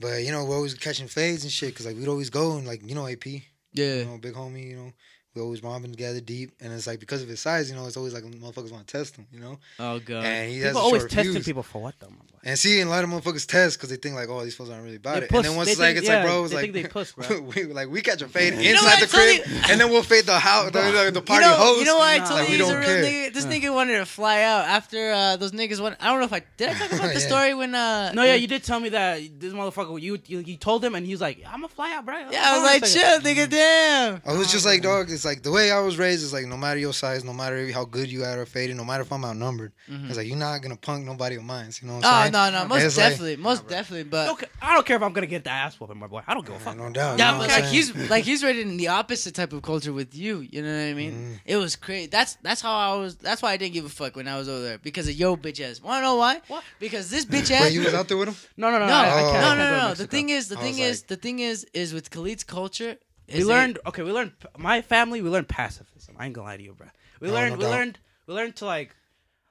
[0.00, 1.70] but you know we're always catching fades and shit.
[1.70, 3.26] Because like we'd always go and like you know AP,
[3.72, 3.94] Yeah.
[4.00, 4.92] you know big homie, you know
[5.34, 7.96] We always robbing together deep, and it's like because of his size, you know, it's
[7.96, 9.58] always like motherfuckers want to test him, you know.
[9.80, 10.24] Oh god.
[10.24, 11.44] And he has People a always testing fuse.
[11.44, 12.08] people for what though.
[12.46, 14.68] And see, and a lot of motherfuckers test because they think like, oh, these fools
[14.70, 15.28] aren't really about They it.
[15.30, 16.74] puss- and then once they it's like, it's yeah, like, bro, it's they like think
[16.74, 17.40] they puss, bro.
[17.40, 19.38] we, like we catch a fade know inside what, the Tony?
[19.40, 21.78] crib, and then we'll fade the house, the, the, the you know, host.
[21.80, 23.02] you know why I told Like, you he's a real care.
[23.02, 23.32] nigga?
[23.34, 25.96] This nigga wanted to fly out after uh, those niggas went.
[26.00, 26.68] I don't know if I did.
[26.68, 27.26] I talk about the Yeah.
[27.26, 27.74] story when.
[27.74, 30.00] Uh, No, yeah, you did tell me that this motherfucker.
[30.00, 32.42] You you, you told him, and he was like, "I'm gonna fly out, bro." Yeah,
[32.44, 34.22] I was like, chill, nigga, damn.
[34.24, 35.10] I was just like, dog.
[35.10, 37.70] It's like the way I was raised is like, no matter your size, no matter
[37.72, 40.60] how good you are at fading, no matter if I'm outnumbered, it's like you're not
[40.62, 41.70] gonna punk nobody of mine.
[41.80, 42.52] You know what Oh I'm saying?
[42.52, 44.30] no, no, most It's like- definitely, most definitely, but.
[44.32, 46.22] Okay, I don't care if I'm gonna get the ass whooping, my boy.
[46.26, 46.76] I don't give a fuck.
[46.76, 47.18] no doubt.
[47.18, 49.92] Yeah, you know but like he's like he's rated in the opposite type of culture
[49.92, 50.40] with you.
[50.40, 51.12] You know what I mean?
[51.12, 51.34] Mm-hmm.
[51.46, 52.08] It was crazy.
[52.08, 53.16] That's that's how I was.
[53.16, 55.36] That's why I didn't give a fuck when I was over there because of yo
[55.36, 55.80] bitch ass.
[55.82, 56.40] Wanna know why?
[56.48, 56.64] What?
[56.80, 57.62] Because this bitch ass.
[57.62, 58.36] Wait, you was out there with him?
[58.56, 59.32] No, no, no, no, I, I Oh.
[59.32, 59.94] can't, no, no, no, no.
[59.94, 62.96] The thing is, the thing is, the thing is, is with Khalid's culture.
[63.28, 63.78] We is learned.
[63.86, 64.32] Okay, we learned.
[64.58, 66.16] My family, we learned pacifism.
[66.18, 66.88] I ain't gonna lie to you, bro.
[67.20, 67.58] We No, learned.
[67.58, 67.98] no we learned.
[68.26, 68.94] We learned to like.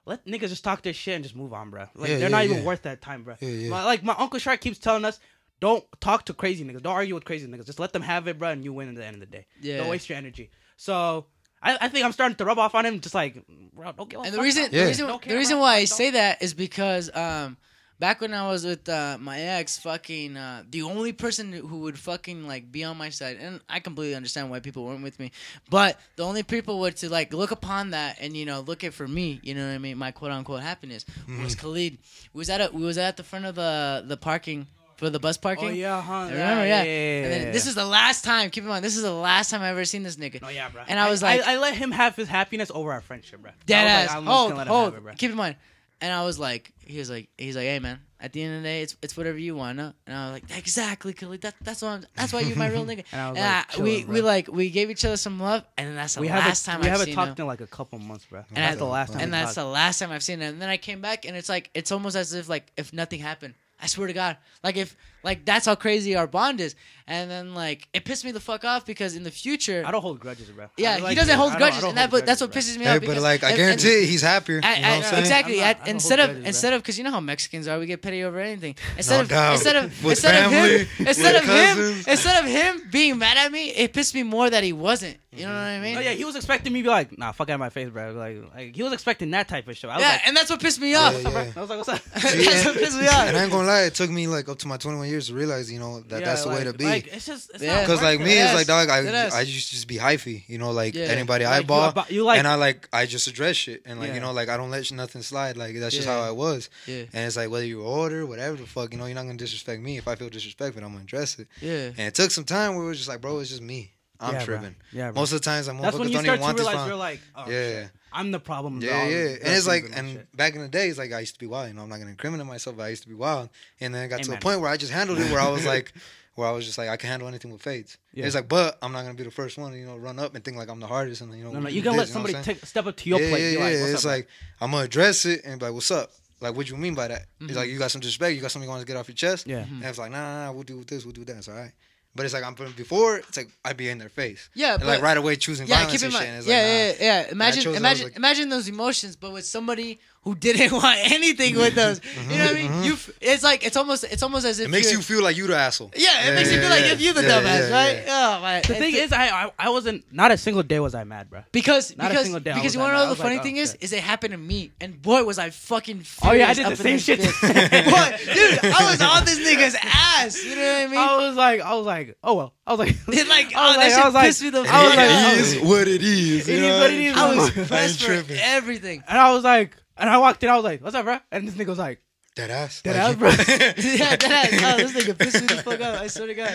[0.06, 1.86] Let niggas just talk their shit and just move on, bro.
[1.96, 2.64] Like Yeah, they're yeah, not even yeah.
[2.66, 3.36] worth that time, bro.
[3.42, 5.18] My, like my uncle Shark keeps telling us,
[5.62, 6.82] don't talk to crazy niggas.
[6.82, 7.66] Don't argue with crazy niggas.
[7.66, 9.46] Just let them have it, bro, and you win at the end of the day.
[9.62, 9.78] Yeah.
[9.78, 10.52] Don't waste your energy.
[10.76, 11.28] So
[11.62, 13.00] I, I think I'm starting to rub off on him.
[13.00, 13.42] Just like,
[13.74, 16.42] bro, don't give a And the reason, the reason, the reason why I say that
[16.44, 17.56] is because um,
[18.00, 21.98] back when I was with uh, my ex, fucking uh, the only person who would
[21.98, 25.32] fucking like be on my side, and I completely understand why people weren't with me,
[25.70, 28.94] but the only people were to like look upon that and you know look at
[28.94, 31.44] for me, you know what I mean, my quote unquote happiness Mm-hmm.
[31.44, 31.98] was Khalid.
[32.34, 35.20] We was at a, we was at the front of the the parking for the
[35.20, 35.70] bus parking.
[35.70, 36.14] Oh yeah, huh?
[36.14, 36.84] I remember, yeah.
[36.84, 37.52] yeah, yeah, And then yeah.
[37.52, 38.50] this is the last time.
[38.52, 40.42] Keep in mind, this is the last time I ever seen this nigga.
[40.42, 40.84] No, yeah, bro.
[40.88, 43.52] And I was like- I, let him have his happiness over our friendship, bro.
[43.66, 44.10] Dead ass.
[44.10, 45.14] like, I'm just gonna let him have it, bro.
[45.16, 45.56] Keep in mind.
[46.04, 48.62] And I was like, he was like, he's like, hey man, at the end of
[48.62, 49.80] the day, it's it's whatever you want?
[49.80, 51.40] And I was like, exactly, Khalid.
[51.44, 52.04] That, that's what I'm.
[52.18, 53.06] That's why you're my real nigga.
[53.14, 55.64] And I was And like, I- we we like we gave each other some love,
[55.78, 57.44] and then that's the we last time we I've haven't talked him.
[57.44, 58.40] in like a couple months, bro.
[58.50, 59.22] And that's I- the last time.
[59.22, 59.66] and that's talked.
[59.66, 60.50] the last time I've seen him.
[60.54, 63.22] And then I came back, and it's like it's almost as if like if nothing
[63.22, 63.54] happened.
[63.82, 66.76] I swear to God, like if like that's how crazy our bond is.
[67.06, 70.02] And then like it pissed me the fuck off because in the future, I don't
[70.02, 70.68] hold grudges, bro.
[70.78, 72.52] yeah, I he doesn't I hold don't- grudges, don't and that hold but that's what
[72.54, 73.06] pisses me Hey, off.
[73.06, 74.62] but like I and- and- guarantee he's happier.
[74.64, 75.58] I- you know I- what I'm exactly.
[75.58, 77.88] Not- I- I instead of grudges, instead of because you know how Mexicans are, we
[77.88, 78.76] get petty over anything.
[78.96, 79.54] Instead of doubt.
[79.56, 83.18] instead of With instead family, of him instead with of him instead of him being
[83.18, 85.18] mad at me, it pissed me more that he wasn't.
[85.36, 85.84] You know what I mm-hmm.
[85.84, 85.98] mean?
[85.98, 87.90] Oh yeah, he was expecting me to be like, nah, fuck out of my face,
[87.90, 88.12] bro.
[88.14, 89.90] Like, like he was expecting that type of shit.
[89.90, 91.14] Yeah, like, and that's what pissed me Yeah, off.
[91.24, 91.52] yeah.
[91.56, 92.02] I was like, what's up?
[92.14, 93.28] that's what pissed me off.
[93.28, 95.34] And I ain't gonna lie, it took me like up to my 21 years to
[95.34, 96.86] realize, you know, that Yeah, that's the way to be.
[96.86, 97.78] Like, it's just, it's Yeah.
[97.78, 98.44] not Cause like me, it.
[98.44, 98.90] it's like dog.
[98.90, 98.98] I
[99.30, 101.06] I used to just be hyphy, you know, like Yeah.
[101.06, 104.00] anybody Like, you eyeball, abo- you like- and I like I just address shit, and
[104.00, 104.16] like Yeah.
[104.16, 105.56] you know, like I don't let nothing slide.
[105.58, 106.16] Like that's just Yeah.
[106.20, 106.70] how I was.
[106.88, 107.04] Yeah.
[107.14, 109.82] And it's like whether you're older, whatever the fuck, you know, you're not gonna disrespect
[109.82, 109.98] me.
[109.98, 111.48] If I feel disrespected, I'm gonna address it.
[111.62, 111.92] Yeah.
[111.98, 113.92] And it took some time where it was just like, bro, it's just me.
[114.20, 114.58] I'm Yeah, bro.
[114.58, 114.76] tripping.
[114.94, 115.22] Yeah, bro.
[115.22, 116.66] Most of the times, I'm That's when motherfuckers you don't start even to want this
[116.68, 116.88] realize from.
[116.90, 117.88] you're like, oh, Yeah.
[118.14, 118.80] I'm the problem.
[118.80, 121.40] to Yeah, yeah, and it's like, and back in the days, like I used to
[121.40, 121.70] be wild.
[121.70, 123.50] You know, I'm not gonna incriminate myself, but I used to be wild.
[123.80, 124.38] And then I got to Amen.
[124.38, 125.94] a point where I just handled it, where I was like,
[126.36, 127.98] where I was just like, I can handle anything with fades.
[128.14, 128.26] Yeah.
[128.26, 130.36] It's like, but I'm not gonna be the first one, to, you know, run up
[130.36, 132.10] and think like I'm the hardest, and you know, no, no, you can let this,
[132.10, 133.54] you know what somebody take step up to your yeah, plate.
[133.54, 133.82] Yeah, like, yeah.
[133.82, 134.28] what's it's up, like
[134.62, 136.12] I'm gonna address it and be like, what's up?
[136.44, 137.22] Like, what do you mean by that?
[137.22, 137.46] Mm-hmm.
[137.46, 139.16] It's like you got some disrespect, you got something you want to get off your
[139.16, 139.48] chest.
[139.48, 139.60] Yeah.
[139.60, 141.38] And it's like, nah, nah, nah, we'll do this, we'll do that.
[141.38, 141.72] It's all right.
[142.16, 143.18] But it's like I'm before.
[143.18, 144.50] It's like I'd be in their face.
[144.54, 146.34] Yeah, And but like right away choosing yeah, violence keep in and shit.
[146.34, 146.46] mind.
[146.46, 146.70] Yeah, like, nah.
[146.70, 147.32] yeah, yeah, yeah.
[147.32, 152.00] Imagine, imagine, like- imagine those emotions, but with somebody who didn't want anything with those.
[152.30, 152.62] You know what I mm-hmm.
[152.62, 152.72] mean?
[152.72, 152.84] Mm-hmm.
[152.84, 155.48] You, it's like it's almost, it's almost as if It makes you're- feel like you
[155.48, 155.92] the asshole.
[155.96, 158.04] Yeah, it makes you feel like if you the yeah, dumbass, yeah, right?
[158.06, 158.38] yeah.
[158.38, 158.62] Oh my.
[158.62, 161.30] the thing it's- is, I, I I wasn't not a single day was I mad,
[161.30, 161.42] bro.
[161.52, 163.58] Because Not a because single day because you want to know the funny like, thing
[163.60, 163.84] oh, is shit.
[163.84, 166.76] is it happened to me and boy was I fucking Oh, yeah, I did the
[166.76, 167.20] same shit.
[167.20, 167.34] that
[168.24, 170.44] Boy, dude, I was on this nigga's ass.
[170.44, 170.98] You know what I mean?
[171.00, 172.54] I was like, I was like, oh well.
[172.66, 174.44] I was like, It like, I was oh, like, that shit I was like, pissed
[174.44, 176.48] me the fuck like, It was- is what it is.
[176.48, 176.80] It you is know?
[176.80, 179.04] what it is, I was I pressed for everything.
[179.08, 181.18] and I was like, and I walked in, I was like, what's up, bro?
[181.32, 182.00] And this nigga was like,
[182.36, 182.82] Dead ass.
[182.82, 183.30] Dead Like, ass, bro.
[183.94, 185.96] yeah, that, oh, this nigga pissed me the fuck out.
[185.96, 186.52] I swear to God.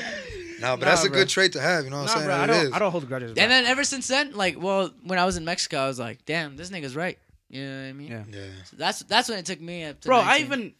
[0.60, 1.20] No, but Nah, that's a bro.
[1.20, 1.84] good trait to have.
[1.84, 2.26] You know what nah, I'm saying?
[2.26, 2.74] bro, I don't.
[2.74, 3.42] I don't hold grudges, bro.
[3.42, 6.24] And then ever since then, like, well, when I was in Mexico, I was like,
[6.24, 7.16] damn, this nigga's right.
[7.48, 8.10] You know what I mean?
[8.10, 8.24] Yeah.
[8.28, 8.46] Yeah.
[8.64, 10.74] So that's that's when it took me up to bro, I even,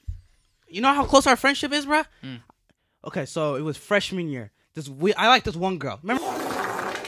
[0.66, 2.03] you know how close our friendship is, bro.
[2.25, 2.40] Mm.
[3.07, 4.51] Okay, so it was freshman year.
[4.75, 6.01] This we, I like this one girl.
[6.03, 6.25] Remember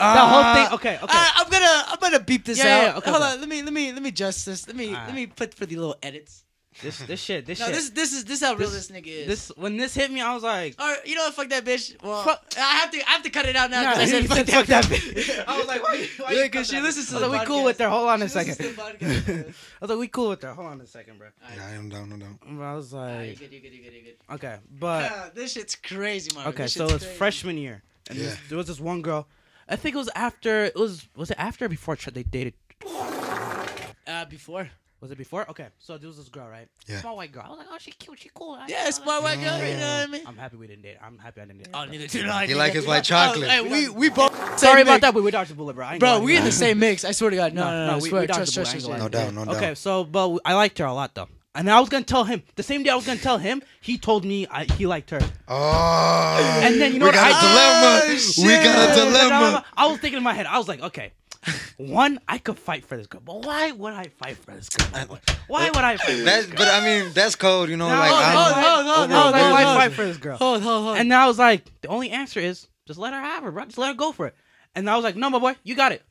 [0.01, 0.75] that Uh, whole thing?
[0.75, 1.07] Okay, okay.
[1.17, 2.83] I, I'm gonna I'm gonna beep this Yeah, yeah, out.
[2.83, 3.33] yeah, okay, Hold okay.
[3.35, 4.67] on, let me let me let me adjust this.
[4.67, 6.45] Let me let me put for the little edits.
[6.83, 7.75] this, this shit, this No, shit.
[7.75, 9.27] this this is this is how real This- this, nigga is.
[9.27, 11.35] this when this hit me, I was like, Or you know what?
[11.35, 12.01] Fuck that bitch.
[12.03, 14.21] Well, Fuck- I have to I have to cut it out now Nah, because I
[14.21, 15.15] he said fuck said, that, "Fuck that bitch.
[15.15, 16.09] bitch." I was like, why?
[16.19, 17.11] why Yeah, you 'cause fuck she that listens bitch?
[17.11, 17.65] to I was the like, we cool podcast.
[17.65, 17.89] with her.
[17.91, 18.55] Hold on a She second.
[18.57, 19.39] to the podcast.
[19.81, 20.53] I was like, we cool with her.
[20.55, 21.29] Hold on a second, bro.
[21.57, 22.41] Yeah, I am down, no doubt.
[22.49, 24.35] Bro, I was Nah, you like, good, you good, you good, you good.
[24.37, 26.53] okay, but Ah, this shit's crazy, Marvin.
[26.55, 27.19] okay, This so shit's it's crazy.
[27.19, 28.27] freshman year, and Yeah.
[28.27, 29.27] this, there was this one girl,
[29.71, 30.65] I think it was after.
[30.65, 32.55] It was was it after or before they dated?
[34.07, 34.69] Uh, before.
[35.01, 35.49] Was it before?
[35.49, 36.69] Okay, so there was this girl, right?
[36.87, 37.01] Yeah.
[37.01, 37.45] Small white girl.
[37.47, 38.53] I was like, oh, she cute, she cool.
[38.53, 39.57] I- Yeah, I- smart white girl.
[39.57, 40.23] You know what I mean?
[40.27, 40.99] I'm happy we didn't date.
[41.03, 41.69] I'm happy I didn't date.
[41.73, 41.87] Oh, her.
[41.87, 42.47] neither do I.
[42.47, 43.49] He like his white Oh, chocolate.
[43.49, 44.59] hey, we we both.
[44.59, 45.87] Sorry about that, but we dodged the bullet, bro.
[45.87, 47.05] I ain't Bro, we in the same mix.
[47.07, 47.55] I swear to God.
[47.55, 47.93] No, no, no.
[47.93, 48.21] I we, swear.
[48.23, 48.99] we dodged Trust, the trust, bullet.
[48.99, 49.15] trust.
[49.15, 49.45] I ain't gonna lie.
[49.45, 49.63] No doubt, no doubt.
[49.63, 52.43] Okay, so but I liked her a lot though, and I was gonna tell him
[52.57, 53.63] the same day I was gonna tell him.
[53.81, 56.61] He told me I, he liked her, Oh.
[56.63, 58.21] and then you know we what got I- a dilemma.
[58.39, 59.65] Oh, we got a dilemma.
[59.77, 61.13] I was thinking in my head, I was like, okay,
[61.77, 65.19] one, I could fight for this girl, but why would I fight for this girl?
[65.49, 66.07] Why would I fight?
[66.07, 66.55] For this girl?
[66.59, 67.89] but I mean, that's code, you know.
[67.89, 69.77] No, like, no, I'm, hold, hold, hold, like, hold, why hold.
[69.79, 70.37] fight for this girl?
[70.37, 70.97] Hold, hold, hold.
[70.99, 73.65] And then I was like, the only answer is just let her have her, bro.
[73.65, 74.35] Just let her go for it.
[74.75, 76.03] And I was like, no, my boy, you got it.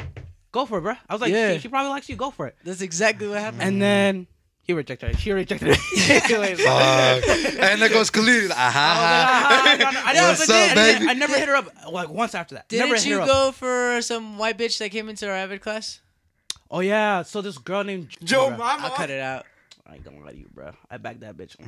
[0.52, 0.96] Go for it, bro.
[1.08, 1.54] I was like, Yeah.
[1.54, 2.16] she, she probably likes you.
[2.16, 2.56] Go for it.
[2.66, 3.62] That's exactly what happened.
[3.62, 4.28] And then
[4.70, 5.20] he rejected it.
[5.20, 5.78] She rejected it.
[6.60, 7.60] Fuck.
[7.60, 8.52] and there goes Khalid.
[8.52, 8.70] Aha.
[8.78, 11.08] Ah, I never, What's up, baby?
[11.10, 12.70] I never hit her up like once after that.
[12.70, 13.28] Didn't hit her you up.
[13.28, 16.02] go for some white bitch that came into our Avid class?
[16.70, 18.60] Oh yeah, so this girl named Joe bro.
[18.60, 18.84] Mama.
[18.84, 19.48] I'll cut it out.
[19.88, 20.70] I ain't gonna lie to you, bro.
[20.92, 21.64] I backed that bitch for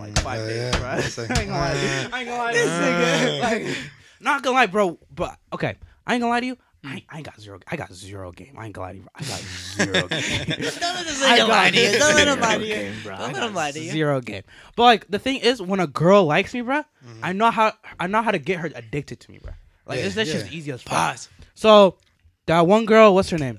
[0.00, 0.78] like mm, five days, yeah.
[0.78, 1.24] bro.
[1.24, 1.88] Like, I ain't gonna lie to you.
[1.88, 2.12] Mm.
[2.14, 2.64] I ain't gonna lie to you.
[2.64, 3.78] uh, Like,
[4.20, 4.98] not gonna lie, bro.
[5.14, 6.56] But okay, I ain't gonna lie to you.
[6.86, 7.58] I ain't, I got zero.
[7.66, 8.54] I got zero game.
[8.58, 9.06] I ain't gonna lie to you.
[9.14, 10.08] I got zero game.
[10.08, 11.98] Don't let this I nigga lie to you.
[11.98, 12.92] Don't let him lie to you.
[13.02, 13.12] bro.
[13.12, 13.90] Don't I let got him lie to you.
[13.90, 14.42] Zero game.
[14.76, 17.20] But like the thing is, when a girl likes me, bro, mm-hmm.
[17.24, 19.52] I know how I know how to get her addicted to me, bro.
[19.86, 20.40] Like Yeah, it's that's yeah.
[20.40, 20.92] just easy as fuck.
[20.92, 21.28] Pause.
[21.54, 21.98] So
[22.46, 23.58] that one girl, what's her name?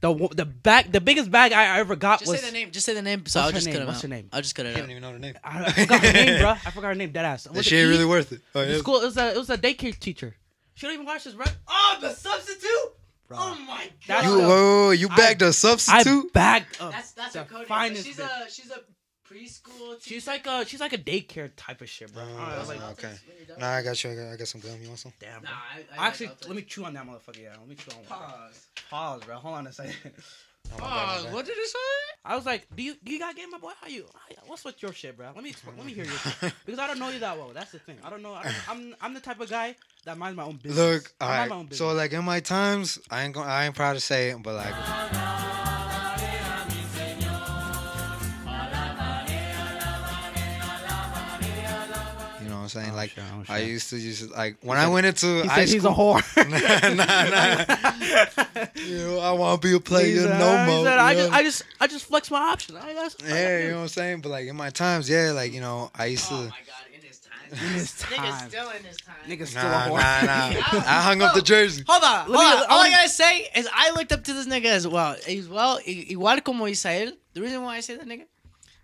[0.00, 2.72] The the bag, the biggest bag I ever got Just was say the name.
[2.72, 3.24] Just say the name.
[3.26, 3.74] So I'll just name?
[3.74, 4.02] cut him What's out.
[4.02, 4.28] her name?
[4.32, 5.34] I'll just cut I it don't even know her name.
[5.44, 6.48] I, I forgot her name, bro.
[6.50, 7.12] I forgot her name.
[7.12, 7.44] Dead ass.
[7.44, 7.82] That Was it E?
[7.84, 8.40] really worth it.
[8.52, 8.78] Oh, yeah.
[8.78, 8.96] school.
[9.00, 10.34] It was a it was a daycare teacher.
[10.82, 11.46] She don't even watch this, bro.
[11.68, 12.68] Oh, the substitute.
[13.28, 13.38] Bro.
[13.40, 16.24] Oh my That's You, the- whoa, whoa, whoa, you bagged a I substitute?
[16.26, 16.90] I bagged up.
[16.90, 17.66] That's that's the her code.
[17.68, 18.46] finest She's bitch.
[18.48, 18.80] a she's a
[19.32, 19.90] preschool.
[19.94, 20.00] teacher.
[20.02, 22.24] She's like a she's like a daycare type of shit, bro.
[22.24, 23.12] Oh, I was like, okay.
[23.60, 24.10] Nah, I got you.
[24.10, 24.72] I got, I got some gum.
[24.82, 25.12] You want some?
[25.20, 25.40] damn.
[25.44, 25.84] Nah, Bro.
[25.96, 27.40] I, I Actually, I'll let me chew on that motherfucker.
[27.44, 27.98] Yeah, let me chew on.
[27.98, 28.06] one.
[28.08, 28.66] pause.
[28.90, 29.36] Pause, bro.
[29.36, 29.94] Hold on a second.
[30.74, 31.26] Oh, Pause.
[31.32, 31.78] What did it say?
[32.24, 33.70] I was like, do you do you got game, my boy?
[33.80, 34.06] How you?
[34.14, 35.30] how- What's with your shit, bro?
[35.34, 36.10] Let me let me hear you
[36.66, 37.50] because I don't know you that well.
[37.54, 37.96] That's the thing.
[38.04, 38.34] I don't know.
[38.34, 40.76] I don't, I'm I'm the type of guy that minds my own business.
[40.78, 41.74] Look, all right.
[41.74, 44.54] So like in my times, I ain't going I ain't proud to say it, but
[44.54, 45.51] like.
[52.62, 52.90] What I'm saying?
[52.92, 55.64] Oh, like shit, oh, I used to just like when I went into he high
[55.64, 56.16] said he's school.
[56.16, 56.96] a whore.
[56.96, 58.66] nah, nah.
[58.86, 60.84] you know, I want to be a player He said, no he more.
[60.84, 61.32] said, I just?
[61.32, 62.78] I just I just flex my options.
[62.78, 63.16] I guess.
[63.24, 64.20] yeah, you know what I'm saying.
[64.22, 66.34] But like in my times, yeah, like you know, I used to.
[66.34, 67.30] Oh my god, in his time.
[67.52, 69.14] Nigga's still in his time.
[69.28, 70.26] Nigga's still Nah, a nah, whore.
[70.26, 70.78] nah.
[70.86, 71.84] I hung up the jersey.
[71.86, 72.64] Hold on, hold on.
[72.70, 75.16] All I gotta say is I looked up to this nigga as well.
[75.26, 77.12] He's well, igual como Isael.
[77.34, 78.24] The reason why I say that nigga,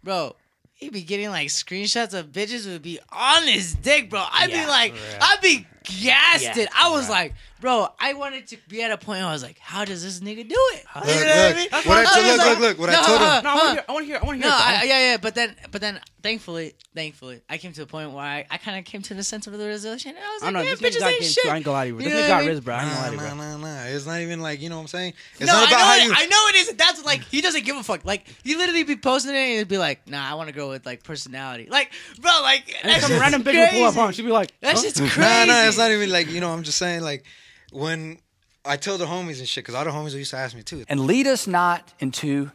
[0.04, 0.34] bro,
[0.78, 4.24] he be getting like screenshots of bitches would be on his dick, bro.
[4.32, 5.18] I'd Yeah, be like, bruh.
[5.20, 6.56] I'd be gassed.
[6.56, 6.66] Yeah.
[6.74, 7.10] I was bruh.
[7.10, 10.02] like, bro, I wanted to be at a point where I was like, how does
[10.02, 10.84] this nigga do it?
[10.94, 11.68] Look, You know look, what I mean?
[11.70, 13.44] what I was told- look, like- look, look, what I No, told him.
[13.44, 13.84] No, I want to hear.
[13.88, 14.16] I want to hear.
[14.22, 14.50] I want to hear.
[14.50, 18.12] no, I, yeah, yeah, but then, but then, thankfully, thankfully, I came to a point
[18.12, 20.10] where I, I kind of came to the sense of the resolution.
[20.16, 20.68] And I was I like, don't know.
[20.68, 21.44] yeah, This nigga bitches got ain't shit.
[21.44, 21.50] too.
[21.50, 21.94] I ain't gonna lie to you.
[21.96, 22.04] bro.
[22.04, 22.48] You This nigga I got mean?
[22.48, 22.74] Riz, bro.
[22.74, 23.28] I ain't gonna lie to you, bro.
[23.34, 23.84] nah, nah, nah.
[23.88, 25.12] It's not even like you know what I'm saying.
[25.38, 26.12] It's no, not about I know, how it- you.
[26.14, 26.78] I know it isn't.
[26.78, 28.04] That's like he doesn't give a fuck.
[28.04, 30.68] Like he literally be posting it and he'd be like, "Nah, I want to go
[30.70, 34.12] with like personality." Like, bro, like And that's some random bitch will pull up on.
[34.12, 34.82] She'd be like, That huh?
[34.82, 35.20] shit's crazy.
[35.20, 35.66] Nah, nah.
[35.68, 36.50] It's not even like you know.
[36.50, 37.24] I'm just saying like
[37.72, 38.18] when
[38.64, 40.84] I tell the homies and shit because all the homies used to ask me too.
[40.88, 42.50] and lead us not into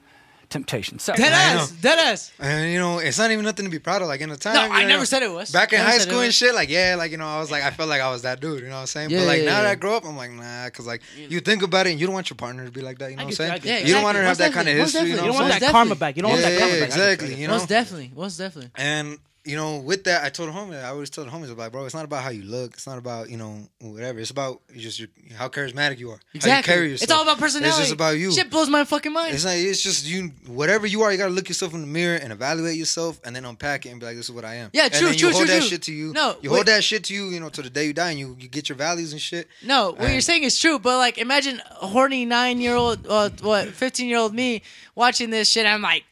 [0.49, 0.99] temptation.
[0.99, 2.31] So, Dead ass, dead ass.
[2.39, 4.07] And you know, it's not even nothing to be proud of.
[4.07, 5.51] Like in the time, No, you I know, never said it was.
[5.51, 7.71] Back in high school and shit, like yeah, like you know, I was like, I
[7.71, 8.59] felt like I was that dude.
[8.59, 9.09] You know what I'm saying?
[9.09, 9.63] Yeah, but like yeah, now yeah.
[9.63, 12.05] that I grow up, I'm like, nah, because like you think about it, and you
[12.05, 13.09] don't want your partner to be like that.
[13.09, 13.61] You know what I'm you, I saying?
[13.63, 13.87] get you.
[13.87, 15.09] You don't want her to have that kind of history.
[15.09, 15.71] You know You don't want that definitely.
[15.73, 16.15] karma back.
[16.17, 16.81] You don't want that karma back.
[16.83, 17.53] I get you, I exactly, get you know?
[17.53, 18.71] Most definitely, most definitely.
[18.75, 21.57] And you know, with that, I told the homie, I always tell the homies, I'm
[21.57, 22.73] like, bro, it's not about how you look.
[22.73, 24.19] It's not about you know whatever.
[24.19, 26.19] It's about just your, how charismatic you are.
[26.31, 26.73] You Exactly.
[26.73, 27.03] yourself.
[27.03, 27.69] It's all about personality.
[27.69, 28.31] It's just about you.
[28.31, 29.33] Shit blows my fucking mind.
[29.33, 30.31] It's like it's just you.
[30.47, 33.43] Whatever you are, you gotta look yourself in the mirror and evaluate yourself, and then
[33.43, 35.31] unpack it and be like, "This is what I am." Yeah, and true, you true,
[35.31, 35.69] hold true, that true.
[35.69, 36.13] shit to you.
[36.13, 36.57] No, you wait.
[36.57, 38.47] hold that shit to you, you know, to the day you die, and you, you
[38.47, 39.49] get your values and shit.
[39.61, 43.29] No, what you're saying is true, but like imagine a horny nine year old, uh,
[43.41, 44.61] what, 15 year old me
[44.95, 45.65] watching this shit.
[45.65, 46.03] I'm like,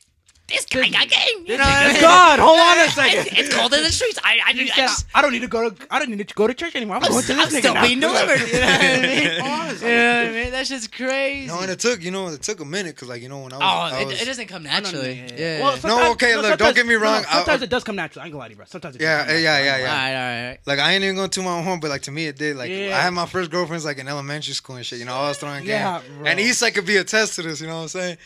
[0.52, 1.46] this guy got game.
[1.46, 2.02] You know what I mean?
[2.02, 3.38] God, hold on a second.
[3.38, 4.20] it's cold in the streets.
[4.24, 6.34] I, I, I, said, just, I don't need to go to I don't need to
[6.34, 6.98] go to church anymore.
[6.98, 7.82] I'm, I'm, going to I'm nigga still now.
[7.86, 8.40] being delivered.
[8.40, 9.42] You know what I mean?
[9.42, 9.62] Honestly.
[9.92, 10.52] You know what I mean?
[10.52, 11.48] That shit's crazy.
[11.48, 13.54] No, and it took you know it took a minute because like you know when
[13.54, 13.66] I was, oh,
[13.98, 15.14] I oh, was it, it doesn't come No, no, no, naturally.
[15.14, 15.32] yeah, Yeah.
[15.38, 15.58] yeah.
[15.58, 15.64] yeah.
[15.64, 17.96] Well, sometimes- okay, look, don't get me no, no, wrong, I- sometimes it does come
[17.96, 18.22] natural.
[18.22, 18.66] I ain't gonna lie to you, bro.
[18.68, 19.90] Sometimes it does yeah, yeah, yeah, yeah.
[19.90, 20.60] all right, all right.
[20.66, 22.58] Like I ain't even gonna toot my own horn, but like to me it did.
[22.58, 22.98] Like Yeah.
[22.98, 25.00] I had my first girlfriends like in elementary school and shit.
[25.00, 26.28] You know, I was throwing Yeah, game, bro.
[26.28, 27.60] and Eastside could be attest to this.
[27.62, 28.18] You know what I'm saying?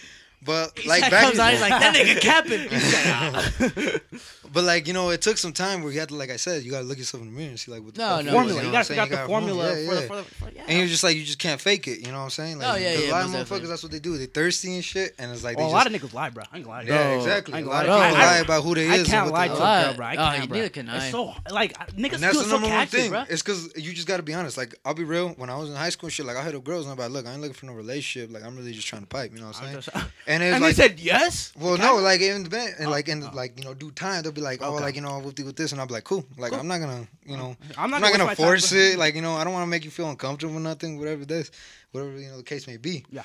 [0.46, 4.00] But like back comes out, he's like that nigga capping.
[4.52, 6.64] But like you know, it took some time where you had to, like I said,
[6.64, 8.62] you gotta look yourself in the mirror and see like what the no, no, formula.
[8.62, 9.74] You, know gotta figure the formula.
[9.74, 10.00] Yeah, yeah.
[10.02, 10.64] For the, for, yeah.
[10.68, 12.00] And you're just like you just can't fake it.
[12.00, 12.60] You know what I'm saying?
[12.60, 13.10] Like, oh yeah, yeah.
[13.10, 14.18] A lot of motherfuckers, that's what they do.
[14.18, 16.44] They thirsty and shit, and it's like well, a lot of niggas lie, bro.
[16.52, 16.88] I ain't lying.
[16.88, 17.54] Yeah, exactly.
[17.54, 19.08] I a lot of people lie about who they is.
[19.08, 20.06] I can't lie bro.
[20.06, 20.52] I can't.
[20.52, 20.98] Neither can I.
[20.98, 23.26] It's so like niggas do so catchy, bro.
[23.30, 24.58] It's because you just gotta be honest.
[24.58, 25.30] Like I'll be real.
[25.30, 27.12] When I was in high school, shit, like I hit up girls and I'm like,
[27.12, 28.32] look, I ain't looking for no relationship.
[28.32, 29.32] Like I'm really just trying to pipe.
[29.34, 30.06] You know what I'm saying?
[30.28, 31.54] And they said yes.
[31.60, 33.36] Well, no, like in the and like in oh, oh.
[33.36, 35.72] like you know due time be like, oh, like you know, we'll deal with this,
[35.72, 36.26] and I'll be like, cool.
[36.38, 36.60] Like cool.
[36.60, 38.80] I'm not gonna, you know, I'm not, I'm not gonna, gonna force time.
[38.80, 39.00] it.
[39.00, 41.52] Like you know, I don't want to make you feel uncomfortable, nothing, whatever it is,
[41.92, 43.06] whatever you know the case may be.
[43.10, 43.24] Yeah.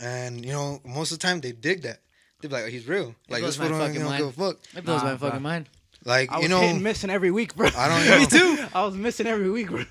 [0.00, 2.00] And you know, most of the time they dig that.
[2.40, 3.14] They be like, oh, he's real.
[3.30, 4.58] Like this i'm going to a fuck.
[4.76, 5.40] It blows nah, my fucking bro.
[5.40, 5.68] mind.
[6.04, 7.68] Like I you know, missing every week, bro.
[7.76, 8.06] I don't.
[8.08, 8.18] Know.
[8.18, 8.64] Me too.
[8.72, 9.84] I was missing every week, bro.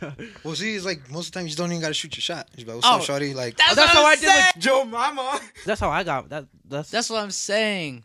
[0.45, 2.47] Well, see, it's like most of the time you don't even gotta shoot your shot.
[2.55, 3.33] Just like, what's oh, up, shorty?
[3.33, 5.41] Like that's, that's how I did with Joe Mama.
[5.65, 6.45] That's how I got that.
[6.63, 8.03] That's that's what I'm saying.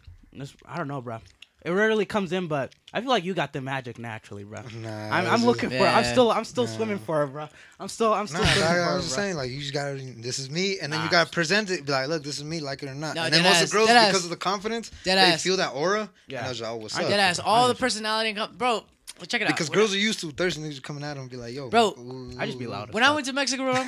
[0.66, 1.18] I don't know, bro.
[1.62, 4.60] It rarely comes in, but I feel like you got the magic naturally, bro.
[4.80, 5.76] Nah, I'm, I'm looking for.
[5.76, 5.82] It.
[5.82, 6.30] I'm still.
[6.30, 6.70] I'm still nah.
[6.70, 7.48] swimming for it, bro.
[7.78, 8.14] I'm still.
[8.14, 8.40] I'm still.
[8.40, 9.24] Nah, swimming I, for I was it, just bro.
[9.24, 9.96] saying, like you just gotta.
[9.96, 11.04] This is me, and then nah.
[11.04, 11.84] you gotta present it.
[11.84, 13.14] Be like, look, this is me, like it or not.
[13.14, 14.24] No, and then most of the girls, because ass.
[14.24, 15.42] of the confidence, dead they ass.
[15.42, 16.08] feel that aura.
[16.28, 16.48] Yeah.
[16.48, 17.02] And like, oh, what's up?
[17.02, 17.38] Dead ass.
[17.38, 18.84] All the personality, and bro.
[19.28, 19.56] Check it because out.
[19.56, 21.88] Because girls are used to thirsty niggas coming at them and be like, yo, bro,
[21.88, 22.94] ooh, I just be loud.
[22.94, 23.02] When.
[23.02, 23.74] I went to Mexico, bro.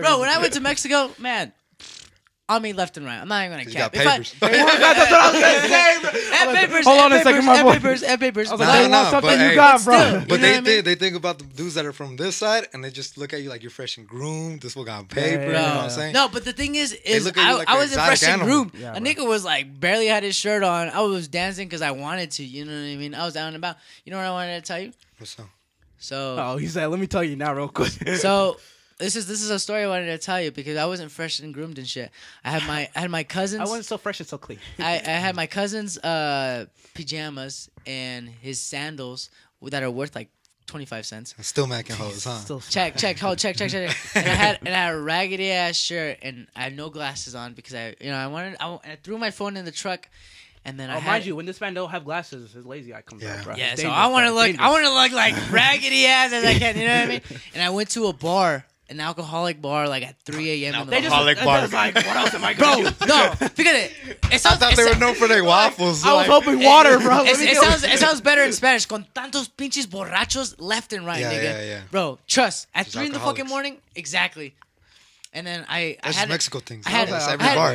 [0.00, 1.52] Bro, when I went to Mexico, man,
[2.50, 3.18] I mean left and right.
[3.20, 3.92] I'm not even gonna cap.
[3.92, 4.34] got If I- papers.
[4.40, 6.30] That's what I was gonna say.
[6.34, 7.72] At papers, Hold on a second, my boy.
[7.74, 8.48] Papers, at papers.
[8.48, 10.22] I was like, not something you got, bro.
[10.28, 12.90] But they think they think about the dudes that are from this side, and they
[12.90, 14.62] just look at you like you're fresh and groomed.
[14.62, 15.44] This one got paper.
[15.46, 16.12] You know what I'm saying?
[16.12, 18.74] No, but the thing is, is I, was in fresh and groomed.
[18.74, 20.88] A nigga was like barely had his shirt on.
[20.88, 22.44] I was dancing because I wanted to.
[22.44, 23.14] You know what I mean?
[23.14, 23.76] I was out and about.
[24.04, 24.92] You know what I wanted to tell you?
[25.18, 25.46] What's up?
[25.98, 27.90] So, Oh, he said, let me tell you now, real quick.
[28.16, 28.56] so
[29.00, 31.40] this is this is a story I wanted to tell you because I wasn't fresh
[31.40, 32.10] and groomed and shit.
[32.44, 33.62] I had my I had my cousins.
[33.62, 34.58] I wasn't so fresh and so clean.
[34.78, 39.30] I, I had my cousin's uh, pajamas and his sandals
[39.62, 40.28] that are worth like
[40.66, 41.34] 25 cents.
[41.40, 42.36] Still macking holes, huh?
[42.36, 43.96] Still check, check, hold, check, check, check.
[44.14, 47.34] and I had and I had a raggedy ass shirt and I had no glasses
[47.34, 50.08] on because I, you know, I wanted I, I threw my phone in the truck
[50.64, 52.94] and then oh, I had, mind you, when this man don't have glasses, his lazy
[52.94, 53.36] eye comes yeah.
[53.38, 53.44] out.
[53.44, 53.56] Bro.
[53.56, 54.66] Yeah, it's so I want to look, dangerous.
[54.66, 56.76] I want to look like raggedy ass as I can.
[56.76, 57.20] You know what I mean?
[57.54, 60.74] And I went to a bar an alcoholic bar like at 3 a.m.
[60.74, 61.68] in the just, Alcoholic bar.
[61.68, 63.06] like, what else am I Bro, gonna do?
[63.06, 63.92] no, forget it.
[64.32, 66.04] It I thought they were known for their waffles.
[66.04, 67.22] I was like, hoping water, bro.
[67.24, 68.86] It, it sounds, it sounds better in Spanish.
[68.86, 71.42] Con tantos pinches borrachos left and right, Yeah, nigga.
[71.42, 71.80] yeah, yeah.
[71.90, 72.66] Bro, trust.
[72.74, 74.54] At three in the fucking morning, exactly.
[75.32, 76.86] And then I, I That's had just Mexico things.
[76.86, 77.68] I had, every bar.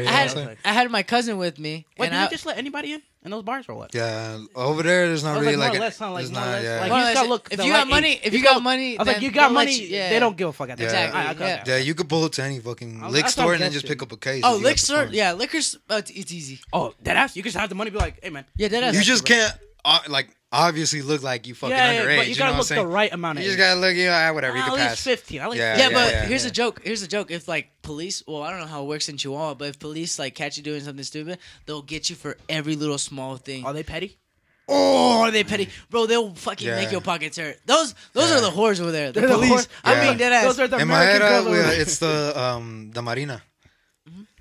[0.65, 1.85] I had, my cousin with me.
[1.97, 3.01] Wait, did you just let anybody in?
[3.25, 3.93] and those bars roll up.
[3.93, 6.79] Yeah, over there, there's not really like, like, less, not like, not, yeah.
[6.79, 7.49] like you got look.
[7.51, 9.85] If you got money, if you got money, I was like, you got money.
[9.87, 10.09] Yeah.
[10.11, 10.69] They don't give a fuck.
[10.69, 10.85] At yeah.
[10.85, 11.45] Exactly.
[11.45, 11.63] Yeah.
[11.65, 14.11] yeah, you could pull it to any fucking liquor store and then just pick up
[14.11, 14.43] a case.
[14.45, 15.07] Oh, liquor store.
[15.11, 15.57] Yeah, liquor.
[15.89, 16.59] Uh, it's easy.
[16.71, 17.35] Oh, that ass.
[17.35, 17.89] You just have the money.
[17.89, 18.45] Be like, hey man.
[18.55, 18.95] Yeah, that ass.
[18.95, 19.53] You just can't.
[19.83, 22.17] Uh, like obviously look like you fucking yeah, yeah, underage.
[22.17, 23.37] But you, you gotta look the right amount.
[23.37, 23.57] Of you age.
[23.57, 23.95] just gotta look.
[23.95, 24.57] You know, ah, whatever.
[24.57, 25.41] You can at least fifteen.
[25.41, 26.81] I like, yeah, yeah, yeah, but here's a joke.
[26.83, 27.31] Here's a joke.
[27.31, 30.19] If like police, well, I don't know how it works in Chihuahua, but if police
[30.19, 33.65] like catch you doing something stupid, they'll get you for every little small thing.
[33.65, 34.17] Are they petty?
[34.67, 36.05] Oh, are they petty, bro?
[36.05, 36.75] They'll fucking yeah.
[36.75, 37.59] make your pockets hurt.
[37.65, 38.37] Those, those yeah.
[38.37, 39.11] are the whores over there.
[39.11, 39.65] The They're police.
[39.65, 39.93] The whore.
[39.93, 40.01] yeah.
[40.01, 40.43] I mean, dead ass.
[40.43, 43.43] Those are the In my head, uh, uh, it's the um, the marina.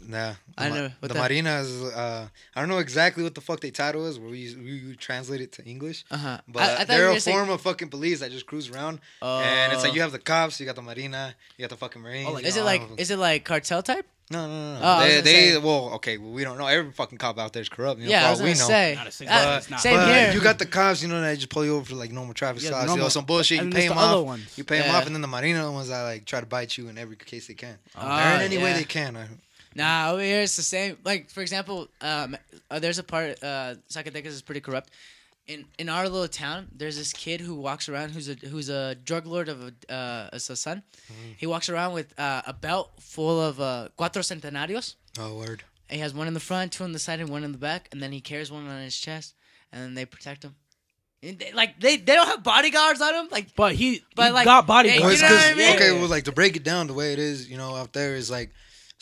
[0.07, 1.15] Nah, I know the?
[1.15, 1.83] Marinas.
[1.83, 4.19] Uh, I don't know exactly what the fuck they title is.
[4.19, 6.05] We we translate it to English.
[6.11, 6.39] Uh-huh.
[6.47, 7.49] But I, I they're a form saying...
[7.51, 9.39] of fucking police that just cruise around, uh...
[9.39, 10.05] and it's like you oh.
[10.05, 12.29] have the cops, you got the Marina, you got the fucking Marines.
[12.29, 14.07] Oh, like, is it like um, is it like cartel type?
[14.31, 14.81] No, no, no.
[14.83, 15.59] Oh, they, they say.
[15.59, 16.67] well, okay, well, we don't know.
[16.67, 18.01] Every fucking cop out there is corrupt.
[18.01, 18.55] You know, yeah, I was we know.
[18.55, 18.95] say.
[18.97, 19.33] Not a.
[19.33, 20.33] Uh, same but here.
[20.33, 22.63] You got the cops, you know, that just pull you over for like normal traffic
[22.63, 23.63] yeah, stops, you know, some bullshit.
[23.63, 24.25] You pay them off.
[24.25, 24.57] Ones.
[24.57, 26.89] You pay them off, and then the Marina ones that like try to bite you
[26.89, 27.77] in every case they can.
[28.01, 29.17] In any way they can.
[29.75, 30.99] Nah, over here it's the same.
[31.05, 32.37] Like for example, um,
[32.71, 34.91] uh, there's a part uh, Zacatecas is pretty corrupt.
[35.47, 38.95] In in our little town, there's this kid who walks around who's a who's a
[38.95, 40.83] drug lord of a, uh, a son.
[41.09, 41.35] Mm.
[41.37, 44.95] He walks around with uh, a belt full of uh, cuatro centenarios.
[45.19, 45.63] Oh word!
[45.91, 47.59] And he has one in the front, two on the side, and one in the
[47.59, 49.35] back, and then he carries one on his chest,
[49.71, 50.55] and then they protect him.
[51.21, 53.55] They, like they, they don't have bodyguards on him, like.
[53.55, 55.21] But he, but he like got bodyguards.
[55.21, 55.77] You know I mean?
[55.77, 58.15] Okay, well, like to break it down the way it is, you know, out there
[58.15, 58.53] is like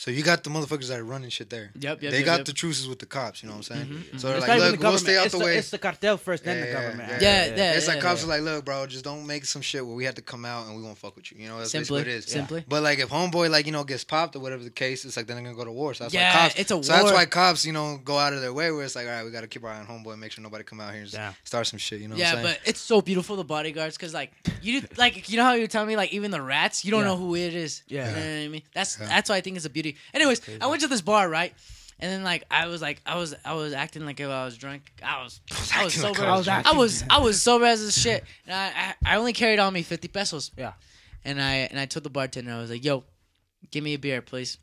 [0.03, 1.71] so you got the motherfuckers that are running shit there.
[1.79, 2.11] Yep, yep.
[2.11, 2.45] They yep, got yep.
[2.45, 3.41] the truces with the cops.
[3.41, 3.85] You know what I'm saying?
[3.85, 4.27] Mm-hmm, so mm-hmm.
[4.27, 5.55] they're it's like, look, the we'll stay out it's the, way.
[5.55, 7.09] It's the cartel first, then yeah, the government.
[7.09, 7.45] Yeah, yeah.
[7.45, 9.95] yeah, yeah it's like cops are like, look, bro, just don't make some shit where
[9.95, 11.37] we have to come out and we won't fuck with you.
[11.41, 11.99] You know, that's Simply.
[12.01, 12.25] what it is.
[12.25, 12.65] Simply.
[12.67, 15.25] But like, if homeboy like you know gets popped or whatever the case, it's like
[15.25, 15.93] then they're gonna go to war.
[15.93, 16.59] So that's yeah, why cops.
[16.59, 16.83] It's a war.
[16.83, 19.13] So that's why cops, you know, go out of their way where it's like, all
[19.13, 21.03] right, we got to keep our eye on homeboy, make sure nobody come out here
[21.03, 22.01] and start some shit.
[22.01, 22.17] You know?
[22.17, 25.67] Yeah, but it's so beautiful the bodyguards because like you like you know how you
[25.67, 27.83] tell me like even the rats you don't know who it is.
[27.87, 30.87] Yeah, I mean that's that's why I think it's a beauty Anyways, I went to
[30.87, 31.53] this bar, right?
[31.99, 34.57] And then like I was like I was I was acting like if I was
[34.57, 34.91] drunk.
[35.03, 35.39] I was
[35.75, 36.23] I was sober.
[36.23, 38.23] I was I was I was sober as a shit.
[38.45, 40.51] And I, I I only carried on me fifty pesos.
[40.57, 40.73] Yeah.
[41.23, 43.03] And I and I told the bartender I was like, "Yo,
[43.71, 44.57] give me a beer, please."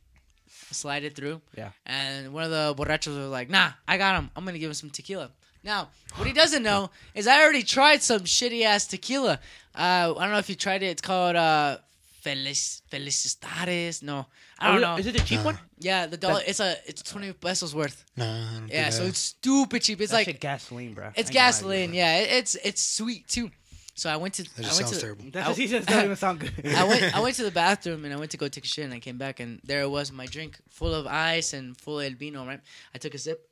[0.73, 1.41] Slide it through.
[1.57, 1.71] Yeah.
[1.87, 4.31] And one of the borrachos was like, "Nah, I got him.
[4.37, 5.31] I'm gonna give him some tequila."
[5.63, 9.41] Now, what he doesn't know is I already tried some shitty ass tequila.
[9.75, 10.87] Uh, I don't know if you tried it.
[10.87, 11.79] It's called uh,
[12.25, 14.03] Felic Felicitares.
[14.03, 14.27] No,
[14.59, 14.97] I oh, don't know.
[14.97, 15.59] Is it the cheap uh, one?
[15.79, 16.43] Yeah, the dollar.
[16.47, 18.05] It's a it's twenty pesos worth.
[18.17, 20.01] Nah, I don't do Yeah, so it's stupid cheap.
[20.01, 21.11] It's That like shit gasoline, bro.
[21.17, 21.95] it's gasoline.
[21.95, 23.51] Yeah, it, it's it's sweet too.
[23.95, 24.43] So I went to.
[24.43, 25.25] That I just went sounds to, terrible.
[25.33, 26.75] That just, just doesn't even sound good.
[26.75, 28.85] I went I went to the bathroom and I went to go take a shit
[28.85, 32.01] and I came back and there it was my drink full of ice and full
[32.01, 32.61] of el vino, right?
[32.95, 33.47] I took a sip.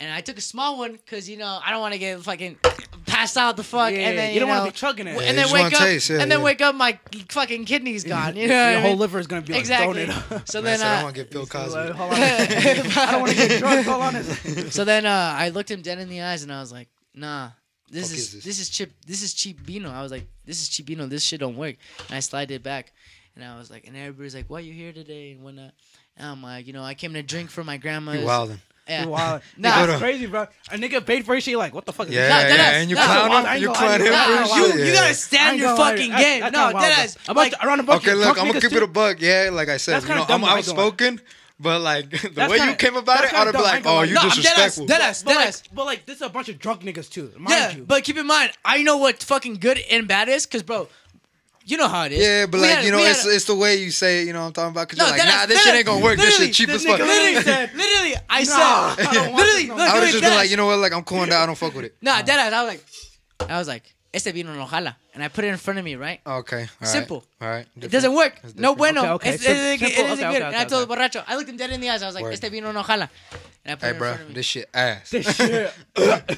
[0.00, 2.58] And I took a small one because you know I don't want to get fucking
[3.06, 5.14] passed out the fuck Yeah, and then you you, don't wanna be chugging it.
[5.14, 6.44] Yeah, and then wake up taste, yeah, and then yeah.
[6.44, 6.98] wake up my
[7.28, 8.36] fucking kidneys gone.
[8.36, 10.06] You know, Your what I whole liver is gonna be like exactly.
[10.06, 10.48] donut.
[10.48, 11.78] So then said, I uh, want to get Bill Cosby.
[11.78, 12.18] Like, hold on.
[12.20, 13.86] I don't want to get drunk.
[13.86, 14.24] Hold on.
[14.70, 17.50] so then uh, I looked him dead in the eyes and I was like, Nah,
[17.90, 18.44] this is, is this?
[18.44, 19.90] this is chip this is cheap vino.
[19.90, 21.06] I was like, This is cheap vino.
[21.06, 21.76] This shit don't work.
[22.08, 22.92] And I slid it back,
[23.34, 25.72] and I was like, and everybody's like, Why you here today and whatnot.
[26.16, 28.20] And I'm like, you know, I came to drink for my grandma's.
[28.20, 28.58] You wildin'.
[28.88, 29.06] Yeah.
[29.06, 29.40] Wow.
[29.56, 29.70] Nah.
[29.80, 30.42] Nah, that's crazy, bro.
[30.70, 31.56] A nigga paid for his shit.
[31.56, 32.08] Like, what the fuck?
[32.08, 32.52] Is Yeah, Nah, this?
[32.52, 32.56] deadass.
[32.58, 33.46] yeah, and you Nah, clown him.
[33.50, 35.58] ain't You gonna clown lie, him nah, for Nah, his nah, you, you gotta stand
[35.58, 36.40] your gonna lie, fucking that- game.
[36.52, 37.14] No, deadass.
[37.24, 37.32] bro.
[37.32, 38.76] A bunch Like, around a bunch Okay, look, I'm gonna keep too.
[38.76, 39.16] it a buck.
[39.20, 40.84] Yeah, like I said, you know, dumb, I'm I ain't gonna lie.
[40.86, 41.20] outspoken,
[41.58, 44.12] but like the That's way you kinda- came about it, I'd be like, oh, you
[44.14, 44.86] No, I'm deadass, disrespectful.
[44.86, 45.24] deadass.
[45.24, 45.62] But like, Deadass.
[45.72, 47.32] but like, this is a bunch of drunk niggas too.
[47.48, 47.84] Yeah, you.
[47.84, 50.88] but keep in mind, I know what fucking good and bad is, cause bro,
[51.64, 52.20] you know how it is.
[52.22, 54.26] Yeah, but We like had- you know, it's a- it's the way you say it.
[54.26, 54.88] You know what I'm talking about?
[54.88, 56.18] Because No, you're like, nah, this shit ain't gonna work.
[56.18, 56.98] This shit cheap this as fuck.
[57.00, 60.10] literally, said- literally, I Nah, said, I don't literally, no look, I would look, have
[60.12, 60.78] just been like, you know what?
[60.78, 61.42] Like I'm cooling down.
[61.42, 61.96] I don't fuck with it.
[62.02, 62.52] Nah, deadass.
[62.52, 65.56] I was like, I was like, este vino no jala, and I put it in
[65.56, 66.20] front of me, right?
[66.26, 66.86] Okay, all right.
[66.88, 67.24] Simple.
[67.40, 67.66] All right.
[67.80, 68.34] It doesn't work.
[68.56, 69.00] No bueno.
[69.00, 69.30] Okay, okay.
[69.34, 70.12] It's, Sim- it, isn't- it simple.
[70.12, 70.42] isn't Okay, good.
[70.42, 72.02] okay, and I okay, told the borracho, I looked him dead in the eyes.
[72.02, 72.32] I was like, Word.
[72.34, 73.08] este vino no jala.
[73.66, 74.34] And I put Hey, it in bro, front of me.
[74.34, 75.10] this shit ass.
[75.10, 75.72] This shit.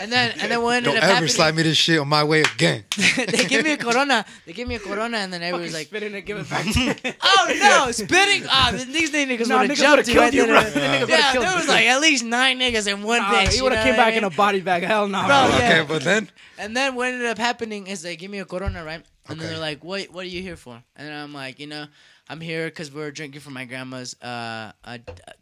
[0.00, 2.08] And then, and then what ended Don't up ever happening, slide me this shit on
[2.08, 2.84] my way again.
[3.16, 4.24] they give me a corona.
[4.46, 6.64] They give me a corona, and then everybody's like, spit in and give it back.
[6.64, 6.94] to you.
[7.22, 8.44] oh no, spitting.
[8.48, 10.62] Ah, these niggas Nah, would have jumped you right you, bro.
[10.62, 13.54] The Yeah, there was like at least nine niggas in one Nah, bitch.
[13.54, 14.84] he would know have came back in a body bag.
[14.84, 15.18] Hell no.
[15.26, 15.56] Bro, bro.
[15.56, 16.28] Okay, but then
[16.60, 19.02] And then what ended up happening is they give me a corona, right?
[19.28, 19.46] And then Okay.
[19.48, 20.10] they're like, "What?
[20.12, 21.86] What are you here for?" And then I'm like, "You know,
[22.28, 24.98] I'm here because we're drinking for my grandma's uh, uh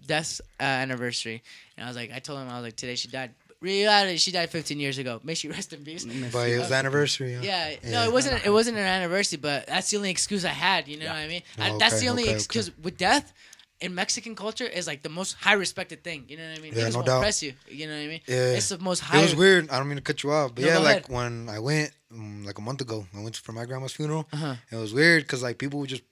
[0.07, 1.43] death uh, anniversary."
[1.77, 4.31] And I was like, I told him I was like, "Today she died." Reality, she
[4.31, 5.19] died 15 years ago.
[5.25, 6.05] May she rest in peace.
[6.33, 7.35] but it was anniversary.
[7.35, 7.43] huh?
[7.43, 8.47] Yeah, no, it wasn't.
[8.47, 10.87] It wasn't an anniversary, but that's the only excuse I had.
[10.87, 11.43] You know what I mean?
[11.59, 13.33] I- Oh, that's the only okay, excuse with death.
[13.81, 16.25] In Mexican culture, is like the most high respected thing.
[16.29, 16.73] You know what I mean?
[16.75, 17.21] Yeah, Niggas no won't doubt.
[17.21, 17.53] press you.
[17.69, 18.21] You know what I mean?
[18.27, 18.57] Yeah.
[18.59, 19.19] It's the most high.
[19.19, 19.71] It was weird.
[19.71, 21.09] I don't mean to cut you off, but No, yeah, like ahead.
[21.09, 24.27] when I went um, like a month ago, I went for my grandma's funeral.
[24.33, 24.57] Uh-huh.
[24.73, 26.03] It was weird because like people would just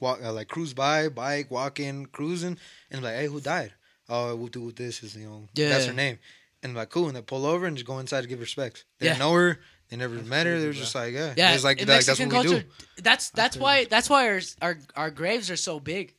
[0.00, 2.56] walk, uh, like cruise by, bike, walking, cruising,
[2.90, 3.74] and like, hey, who died?
[4.08, 5.68] Oh, we'll do with this is you know yeah.
[5.68, 6.18] that's her name,
[6.62, 8.84] and like cool, and they pull over and just go inside to give respects.
[8.98, 9.12] They Yeah.
[9.12, 9.60] didn't know her.
[9.90, 10.58] They never met her.
[10.58, 12.66] They were just like, yeah, Yeah, It's like, in like that's Mexican what we culture,
[12.96, 13.02] do.
[13.02, 16.14] that's that's why that's why our our, our graves are so big.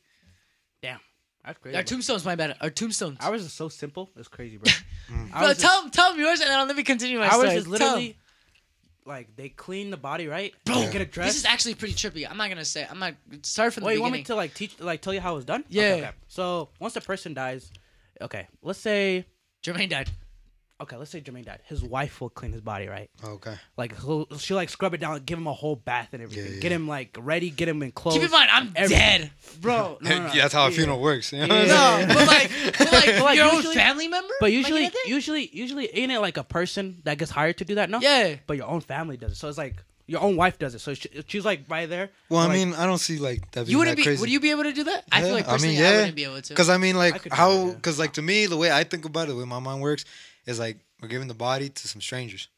[1.44, 1.48] Damn.
[1.50, 1.76] That's crazy.
[1.76, 2.56] Our tombstones, my bad.
[2.60, 3.18] Our tombstones.
[3.20, 4.10] Ours is so simple.
[4.16, 4.70] It's crazy, bro.
[4.70, 5.30] I mm.
[5.32, 7.36] Bro, was just- tell them tell them yours, and then let me continue my I
[7.36, 7.54] was story.
[7.54, 7.78] just Tell 'em.
[7.80, 8.16] literally
[9.04, 11.30] like they clean the body right, Bro, get it dressed.
[11.30, 12.28] This is actually pretty trippy.
[12.30, 12.86] I'm not gonna say.
[12.88, 13.14] I'm not.
[13.42, 15.44] Start from the Wait, you want me to like teach, like tell you how it's
[15.44, 15.64] done?
[15.68, 15.82] Yeah.
[15.82, 16.10] Okay, okay.
[16.28, 17.72] So once the person dies,
[18.20, 19.26] okay, let's say,
[19.64, 20.10] Jermaine died.
[20.82, 21.60] Okay, let's say Jermaine died.
[21.64, 23.10] His wife will clean his body, right?
[23.24, 23.54] Okay.
[23.76, 26.54] Like he'll, she'll like scrub it down, give him a whole bath and everything, Yeah,
[26.56, 26.60] yeah.
[26.60, 28.14] get him like ready, get him in clothes.
[28.14, 28.98] Keep in mind, I'm everything.
[28.98, 29.30] dead,
[29.60, 29.98] bro.
[30.00, 30.32] No, no, no.
[30.32, 30.76] yeah, that's how a Yeah.
[30.76, 31.32] funeral works.
[31.32, 31.54] You know?
[31.62, 32.06] Yeah.
[32.06, 34.34] No, but like, but like, like, your usually- own family member.
[34.40, 35.08] But Like, usually, you know that?
[35.08, 37.90] usually, usually, ain't it like a person that gets hired to do that?
[37.90, 37.98] No.
[38.00, 38.36] yeah.
[38.46, 39.76] But your own family does it, so it's like
[40.08, 40.80] your own wife does it.
[40.80, 42.10] So she, she's like right there.
[42.28, 43.68] Well, I like, mean, I don't see like that.
[43.68, 44.04] You wouldn't that be.
[44.04, 44.20] Crazy.
[44.20, 45.04] Would you be able to do that?
[45.12, 45.96] I feel like personally, I, yeah.
[45.98, 46.48] wouldn't be able to.
[46.48, 49.04] Because I mean, like could do how, because like to me, the way I think
[49.04, 50.04] about it, the way my mind works,
[50.46, 52.48] is like we're giving the body to some strangers.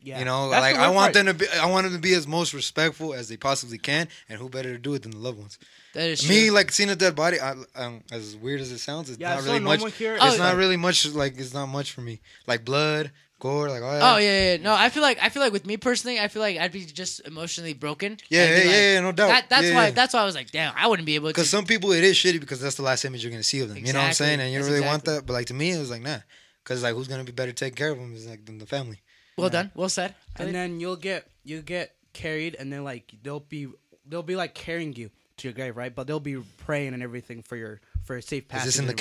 [0.00, 0.18] yeah.
[0.18, 1.24] You know, That's like I want part.
[1.24, 4.08] them to be, I want them to be as most respectful as they possibly can,
[4.28, 5.58] and who better to do it than the loved ones?
[5.94, 6.54] that is Me, true.
[6.54, 9.38] like seeing a dead body, I, um, as weird as it sounds, it's Yeah, not
[9.38, 9.94] it's really so much.
[9.94, 10.14] here.
[10.16, 11.06] It's Oh, not like- really much.
[11.06, 12.20] Like it's not much for me.
[12.46, 14.62] Like blood, gore, like oh yeah, Oh yeah, yeah, yeah.
[14.62, 14.74] no.
[14.74, 17.20] I feel like I feel like with me personally, I feel like I'd be just
[17.26, 18.18] emotionally broken.
[18.28, 19.28] Yeah, yeah, like- yeah, yeah, no doubt.
[19.28, 19.84] That, that's Yeah, why.
[19.86, 19.90] yeah.
[19.92, 21.32] That's why I was like, damn, I wouldn't be able to.
[21.32, 23.68] Because some people it is shitty because that's the last image you're gonna see of
[23.70, 23.78] them.
[23.78, 24.40] You know what I'm saying?
[24.40, 25.24] And you don't That's really want that.
[25.26, 26.18] But like to me, it was like nah.
[26.64, 28.66] Because like who's gonna be better to take care of them is like than the
[28.66, 29.00] family.
[29.36, 30.14] well done, well said.
[30.36, 33.68] and then you'll get you get carried, and then like they'll be
[34.08, 35.94] they'll be like carrying you to your grave, right?
[35.94, 38.68] But they'll be praying and everything for your for a safe passage.
[38.68, 38.94] Is this in the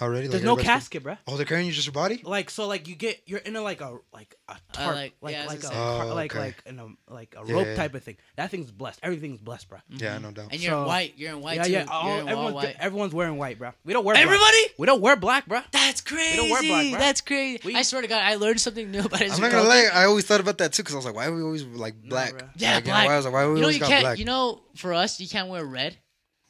[0.00, 1.16] Already, like there's no casket, bro.
[1.26, 2.20] Oh, they're carrying you just your body.
[2.22, 4.94] Like so, like you get you're in a like a like a uh, tarp, uh,
[4.94, 6.44] like like yeah, like, a, oh, like okay.
[6.46, 7.74] like in a like a rope yeah.
[7.74, 8.16] type of thing.
[8.36, 9.00] That thing's blessed.
[9.02, 9.78] Everything's blessed, bro.
[9.90, 10.04] Mm-hmm.
[10.04, 10.48] Yeah, no doubt.
[10.52, 11.14] And you're so, in white.
[11.16, 11.56] You're in white.
[11.56, 11.72] Yeah, too.
[11.72, 12.22] yeah.
[12.26, 12.76] Everyone's, white.
[12.78, 13.72] everyone's wearing white, bro.
[13.84, 14.38] We don't wear everybody.
[14.38, 14.78] Black.
[14.78, 15.60] We don't wear black, bro.
[15.72, 16.40] That's crazy.
[16.40, 17.00] We don't wear black, bro.
[17.00, 17.60] That's crazy.
[17.64, 19.20] We, I swear to God, I learned something new about.
[19.20, 19.32] it.
[19.32, 19.88] I'm not gonna lie.
[19.92, 22.00] I always thought about that too because I was like, why are we always like
[22.02, 22.34] black?
[22.34, 23.08] No, yeah, like, black.
[23.08, 24.18] Why, was like, why we you always got black?
[24.18, 25.96] You know, for us, you can't wear red.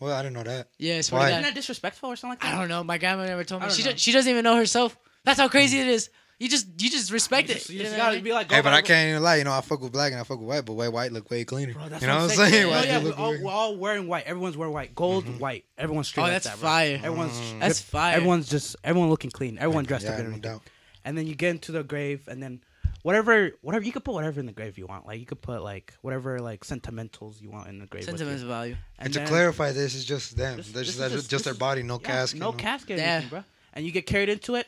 [0.01, 0.69] Well, I didn't know that.
[0.79, 2.55] Yeah, it's Isn't that disrespectful or something like that?
[2.55, 2.85] I don't know.
[2.85, 3.71] My grandma never told me.
[3.71, 4.97] She do, she doesn't even know herself.
[5.25, 6.11] That's how crazy it is.
[6.39, 7.69] You just you just respect it.
[7.69, 8.51] You, gotta be like.
[8.51, 9.37] Hey, but I can't even lie.
[9.37, 11.29] You know, I fuck with black and I fuck with white, but white white look
[11.33, 11.73] way cleaner.
[11.73, 12.51] Bro, you know what I'm saying?
[12.53, 12.67] saying?
[12.67, 14.25] Oh, yeah, yeah, we're, all, we're, all, wearing white.
[14.25, 14.95] Everyone's wearing white.
[14.95, 15.41] Gold, mm-hmm.
[15.41, 15.65] white.
[15.77, 16.23] Everyone's straight.
[16.23, 16.95] Oh, like that's that, fire.
[16.95, 17.59] Everyone's mm-hmm.
[17.59, 18.15] that's fire.
[18.15, 19.59] Everyone's just everyone looking clean.
[19.59, 20.23] Everyone dressed yeah.
[20.23, 20.63] No doubt.
[21.05, 22.61] And then you get into the grave, and then
[23.03, 25.07] whatever whatever you could put whatever in the grave you want.
[25.07, 28.05] Like you could put like whatever like sentimentals you want in the grave.
[28.05, 28.77] Sentimental value.
[28.99, 30.57] And, and to clarify, this is just them.
[30.57, 33.23] This, this, just, just, just, their body, no yeah, casket, no, no casket, yeah.
[33.29, 33.45] bro.
[33.73, 34.67] And you get carried into it.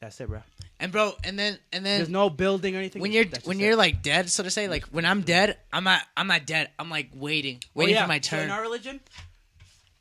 [0.00, 0.42] That's it, bro.
[0.80, 3.00] And bro, and then and then there's no building or anything.
[3.00, 3.78] When you're when you're it.
[3.78, 6.70] like dead, so to say, like when I'm dead, I'm not I'm not dead.
[6.78, 8.04] I'm like waiting, oh, waiting oh, yeah.
[8.04, 8.40] for my turn.
[8.40, 9.00] So in our religion,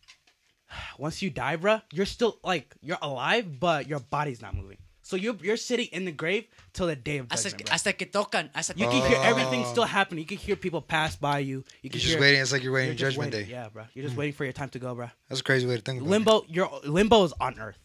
[0.98, 4.78] once you die, bro, you're still like you're alive, but your body's not moving.
[5.12, 7.70] So you're you're sitting in the grave till the day of judgment.
[7.70, 10.20] You can hear everything still happening.
[10.20, 11.66] You can hear people pass by you.
[11.82, 12.40] You can You're just waiting.
[12.40, 13.50] It's like you're waiting you're judgment waiting.
[13.50, 13.52] day.
[13.52, 13.84] Yeah, bro.
[13.94, 14.20] You're just hmm.
[14.20, 15.10] waiting for your time to go, bro.
[15.28, 16.12] That's a crazy way to think about it.
[16.12, 17.78] Limbo, your limbo is on earth.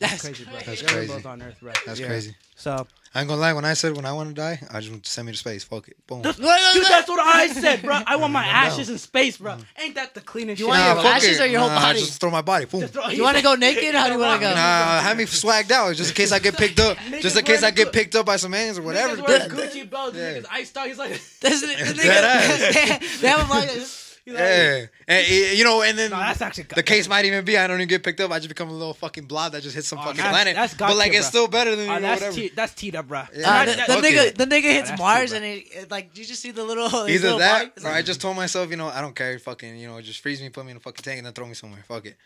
[0.00, 0.54] That's crazy, bro.
[0.64, 1.08] That's crazy.
[1.08, 1.72] We're both on Earth, bro.
[1.84, 2.06] That's yeah.
[2.06, 2.34] crazy.
[2.56, 3.52] So I ain't gonna lie.
[3.52, 5.62] When I said when I want to die, I just send me to space.
[5.62, 5.96] Fuck it.
[6.06, 6.22] Boom.
[6.22, 8.00] Dude, that's what I said, bro.
[8.06, 9.52] I want my ashes in space, bro.
[9.52, 9.64] Mm.
[9.78, 10.74] Ain't that the cleanest you shit?
[10.74, 11.42] You want nah, your ashes it.
[11.42, 11.98] or your nah, whole body?
[11.98, 12.64] I just throw my body.
[12.64, 12.86] Boom.
[12.86, 13.94] Throw, you want to go naked?
[13.94, 14.54] How do you want to go?
[14.54, 16.96] Nah, have me swagged out just in case I get picked up.
[17.20, 19.22] just in case I get picked up by some aliens or whatever.
[19.22, 20.16] Wearing Gucci belts.
[20.16, 20.40] Yeah.
[20.50, 20.86] Iced out.
[20.86, 23.20] He's like, this is that ass.
[23.20, 23.70] They have like.
[24.32, 27.66] Yeah, and you know, and then no, that's actually the case might even be I
[27.66, 28.30] don't even get picked up.
[28.30, 30.54] I just become a little fucking blob that just hits some oh, fucking that's, planet.
[30.54, 33.08] That's but like it's still better than oh, you know, that's te- that's teed up,
[33.08, 33.22] bro.
[33.34, 33.50] Yeah.
[33.50, 36.42] Uh, the, the nigga, the nigga hits oh, Mars, and it, it, like you just
[36.42, 36.86] see the little.
[36.86, 39.88] Either little that, or I just told myself, you know, I don't care, fucking, you
[39.88, 41.82] know, just freeze me, put me in a fucking tank, and then throw me somewhere.
[41.86, 42.16] Fuck it.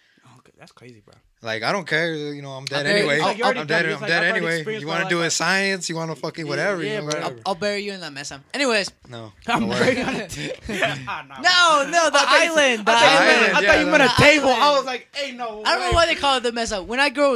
[0.64, 1.12] That's crazy, bro.
[1.42, 3.20] Like I don't care, you know, I'm dead anyway.
[3.20, 3.36] I'm,
[3.66, 3.84] dead.
[3.84, 4.64] I'm dead anyway.
[4.80, 5.90] You want to do a science?
[5.90, 6.82] You want to fucking whatever?
[6.82, 7.26] Yeah, you know, whatever.
[7.26, 8.32] I'll, I'll, bury you in that mess.
[8.54, 10.38] Anyways, no, I'm burying it.
[10.68, 10.80] no,
[11.84, 12.86] no, the I island.
[12.86, 13.56] The island.
[13.56, 14.48] I thought you meant a table.
[14.48, 15.62] I was like, hey, no.
[15.66, 16.82] I don't know why they call it the mesa.
[16.82, 17.32] When I grow,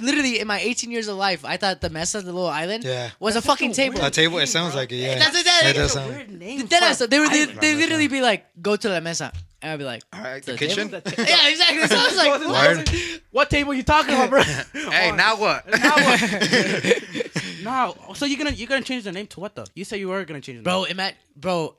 [0.00, 3.10] literally in my 18 years of life, I thought the mesa, the little island, yeah.
[3.20, 4.02] was that's a fucking table.
[4.02, 4.38] A table.
[4.38, 4.96] It sounds like it.
[4.96, 6.64] Yeah, that's a weird name.
[6.64, 9.34] Then they would they literally be like, go to the mesa.
[9.64, 10.90] And I'd be like, all right, the, the kitchen.
[10.90, 11.86] The yeah, exactly.
[11.86, 13.20] So I was like, what?
[13.30, 14.42] what table you talking about, bro?
[14.42, 15.66] hey, oh, now what?
[15.66, 16.20] now what?
[17.64, 19.64] no, so you're gonna you're gonna change the name to what though?
[19.74, 20.84] You said you were gonna change, the bro.
[20.84, 20.96] Name.
[20.98, 21.76] meant bro,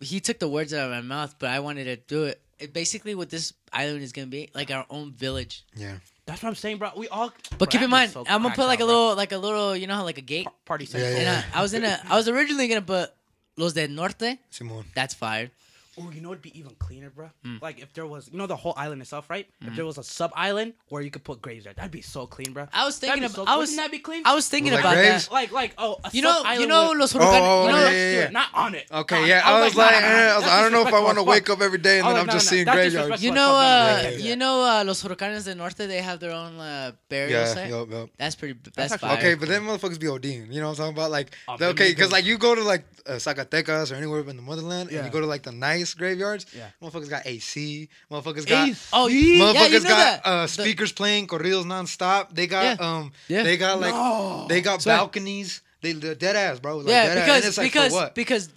[0.00, 2.40] he took the words out of my mouth, but I wanted to do it.
[2.58, 2.72] it.
[2.72, 5.66] Basically, what this island is gonna be like our own village.
[5.76, 5.96] Yeah.
[6.24, 6.92] That's what I'm saying, bro.
[6.96, 7.30] We all.
[7.58, 9.16] But keep in mind, so I'm gonna put like out, a little, bro.
[9.16, 10.88] like a little, you know how like a gate party.
[10.90, 11.42] Yeah, yeah, yeah.
[11.52, 12.00] I, I was in a.
[12.08, 13.10] I was originally gonna put
[13.58, 14.38] Los del Norte.
[14.50, 14.86] Simón.
[14.94, 15.50] That's fired.
[15.98, 17.28] Oh, you know it'd be even cleaner, bro.
[17.44, 17.60] Mm.
[17.60, 19.46] Like if there was, you know, the whole island itself, right?
[19.46, 19.66] Mm.
[19.66, 19.76] If hmm.
[19.76, 22.54] there was a sub island where you could put graves there, that'd be so clean,
[22.54, 22.66] bro.
[22.72, 23.34] I was thinking about.
[23.34, 24.22] So, I was wouldn't that be clean.
[24.24, 25.28] I was thinking like about graves?
[25.28, 25.34] that.
[25.34, 27.40] Like, like, oh, you know, you know, los huracanes.
[27.42, 28.30] Oh, you know, yeah, yeah, yeah.
[28.30, 28.86] not on it.
[28.90, 29.42] Okay, yeah.
[29.44, 31.98] I, was like, eh, I, don't know if I want to wake up every day
[31.98, 33.12] and then oh, I'm just seeing graveyards.
[33.12, 35.76] Uh, you know, you know, los huracanes del norte.
[35.76, 37.70] They have their own uh, burial site.
[38.16, 38.58] That's pretty.
[38.74, 40.50] That's okay, but then motherfuckers be ODing.
[40.52, 41.10] You know what I'm talking about?
[41.10, 44.90] Like, oh, okay, because like you go to like Zacatecas or anywhere in the motherland,
[44.90, 46.46] and you go to like the night nice graveyards.
[46.56, 46.68] Yeah.
[46.82, 47.88] Motherfuckers got AC.
[48.10, 48.88] Motherfuckers got AC?
[48.92, 50.96] Oh, yeah, motherfuckers you know got uh, speakers the...
[50.96, 52.34] playing corridos nonstop.
[52.34, 52.86] They got yeah.
[52.86, 53.42] um yeah.
[53.42, 54.46] they got like no.
[54.48, 55.62] they got so balconies.
[55.80, 56.78] They dead ass, bro.
[56.78, 57.58] Like, yeah, because ass.
[57.58, 58.48] Like, because because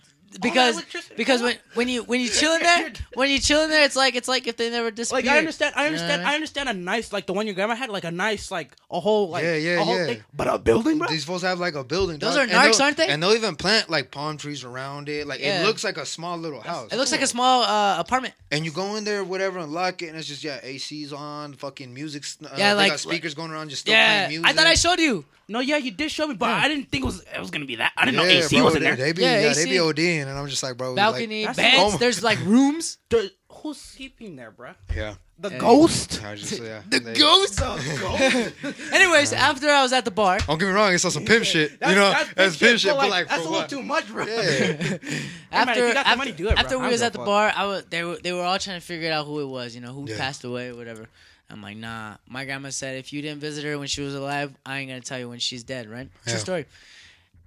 [0.42, 0.82] because
[1.16, 3.96] because when, when you when you chill in there when you chill in there it's
[3.96, 5.26] like it's like if they never disappeared.
[5.26, 7.90] Like I understand, I understand, I understand a nice like the one your grandma had,
[7.90, 10.06] like a nice like a whole like Yeah, yeah, a whole yeah.
[10.06, 11.08] thing, but a building, bro.
[11.08, 12.20] These folks have like a building.
[12.20, 12.50] Those dog.
[12.50, 13.08] are And narcs, aren't they?
[13.08, 15.28] And they'll even plant like palm trees around it.
[15.28, 15.62] Like Yeah.
[15.62, 16.92] it looks like a small little house.
[16.92, 18.34] it looks like a small uh, apartment.
[18.52, 21.54] and you go in there, whatever, and lock it, and it's just yeah, AC's on,
[21.54, 22.24] fucking music.
[22.44, 24.48] Uh, Yeah, like got speakers going around, just still yeah, playing music.
[24.48, 25.26] I thought I showed you.
[25.48, 27.66] No, yeah, you did show me, but I didn't think it was it was gonna
[27.66, 27.92] be that.
[27.96, 28.96] I didn't know AC bro, was in there.
[28.96, 31.76] They be, Yeah, yeah, they be ODing, and I'm just like, bro, balcony, like, beds.
[31.80, 32.98] oh There's like rooms.
[33.10, 34.72] There- who's sleeping there, bro?
[34.96, 35.16] yeah.
[35.38, 36.24] The ghost.
[36.24, 36.82] I just, yeah.
[36.90, 37.62] The they- ghost.
[38.94, 41.44] Anyways, after I was at the bar, Don't get me wrong, it's on some pimp
[41.46, 41.72] shit.
[41.72, 43.70] you know, that's pimp shit, but like, that's a what?
[43.72, 44.26] little too much, bro.
[44.26, 44.98] Yeah.
[45.56, 48.44] Hey, man, after after, we was at the bar, I was they were they were
[48.44, 51.08] all trying to figure out who it was, you know, who passed away, whatever.
[51.50, 52.18] I'm like, nah.
[52.28, 55.02] My grandma said, if you didn't visit her when she was alive, I ain't gonna
[55.02, 56.10] tell you when she's dead, right?
[56.26, 56.32] Yeah.
[56.32, 56.66] True story.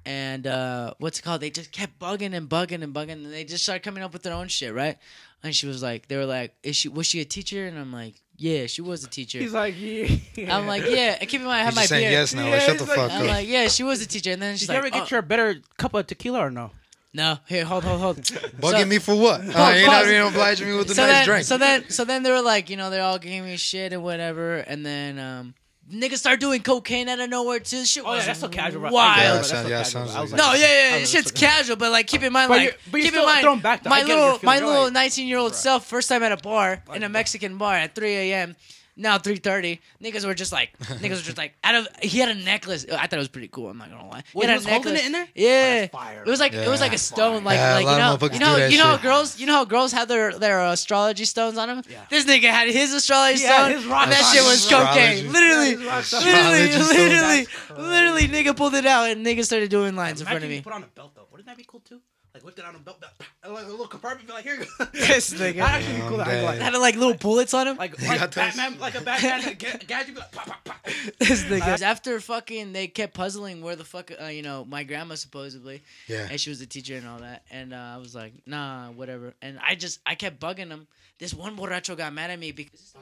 [0.07, 1.41] And uh, what's it called?
[1.41, 4.23] They just kept bugging and bugging and bugging, and they just started coming up with
[4.23, 4.97] their own shit, right?
[5.43, 7.67] And she was like, they were like, is she was she a teacher?
[7.67, 9.39] And I'm like, yeah, she was a teacher.
[9.39, 10.09] He's like, yeah.
[10.49, 11.17] I'm like, yeah.
[11.19, 12.03] Keep in mind, I have my beard.
[12.03, 12.47] Yes, now.
[12.47, 13.23] Yeah, shut the like, fuck I'm up.
[13.23, 14.31] I'm like, yeah, she was a teacher.
[14.31, 15.17] And then she's Did like, you ever get oh.
[15.17, 16.71] your better cup of tequila or no?
[17.15, 18.17] No, here, hold, hold, hold.
[18.23, 19.41] Bugging so- me for what?
[19.55, 21.45] Uh, you're not even obliging me with a so nice then, drink.
[21.47, 24.03] So then, so then they were like, you know, they all gave me shit and
[24.03, 25.55] whatever, and then um,
[25.93, 27.85] niggas start doing cocaine out of nowhere too.
[27.87, 28.83] Shit Oh yeah, was that's so casual.
[28.83, 28.91] bro.
[28.93, 29.19] Wild.
[29.19, 29.43] I get it, Yeah, bro.
[29.43, 31.01] Sounds- yeah, sounds I like- No, yeah, yeah, I yeah.
[31.01, 33.25] was Shit's casual, but like keep in mind, But like you're- but you're keep in
[33.27, 33.91] mind, back, though.
[33.91, 36.23] my I get little, you're feeling my little like- 19 year old self, first time
[36.23, 38.55] at a bar in a Mexican bar at 3 a.m.
[39.01, 41.87] Now 3:30, niggas were just like, niggas were just like, out of.
[42.03, 42.85] He had a necklace.
[42.91, 43.69] I thought it was pretty cool.
[43.71, 44.25] I'm not gonna lie.
[44.35, 45.03] Wait, had he a was holding necklace.
[45.03, 45.25] it in there?
[45.29, 46.97] Oh, Yeah, that's fire, it was like it was like Yeah.
[46.97, 48.85] a stone, like Yeah, a like lot you of know, you know, that you know
[48.85, 49.03] how shit.
[49.03, 51.83] girls, you know how girls have their their astrology stones on them.
[51.89, 52.05] Yeah.
[52.11, 54.35] This nigga had his astrology He had stone, his rock and that stone.
[54.35, 54.91] shit was Astrology.
[54.91, 55.33] cocaine.
[55.33, 56.25] Literally, Yeah, his rock stone.
[56.25, 56.97] literally, Astrology stone.
[56.97, 60.43] literally, That's literally, nigga pulled it out and nigga started doing lines in front of
[60.45, 60.63] Imagine me.
[60.65, 61.27] put on a belt though.
[61.31, 62.01] Wouldn't that be cool too?
[62.39, 63.13] Like whipped it on a belt, belt
[63.43, 64.29] and like a little compartment.
[64.29, 64.85] Be like, here you go.
[64.93, 65.57] This nigga.
[65.57, 66.21] That actually be cool.
[66.21, 66.65] I'm I ain't gonna It lie.
[66.65, 67.77] had like little bullets on him.
[67.77, 68.55] Like like got those?
[68.57, 70.15] Batman, like a Batman that gadget.
[70.15, 70.85] Be like, pop, pop, pop.
[71.19, 71.83] this nigga.
[71.83, 76.29] After fucking, they kept puzzling where the fuck, uh, you know, my grandma supposedly, yeah.
[76.31, 77.43] and she was the teacher and all that.
[77.51, 79.35] And uh, I was like, nah, whatever.
[79.43, 80.87] And I just, I kept bugging him.
[81.19, 82.95] This one borracho got mad at me because.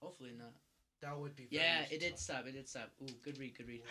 [0.00, 0.52] Hopefully not.
[1.00, 1.48] That would be.
[1.50, 2.46] Yeah, it did stop.
[2.46, 2.88] It did stop.
[3.02, 3.82] Ooh, good read, good read.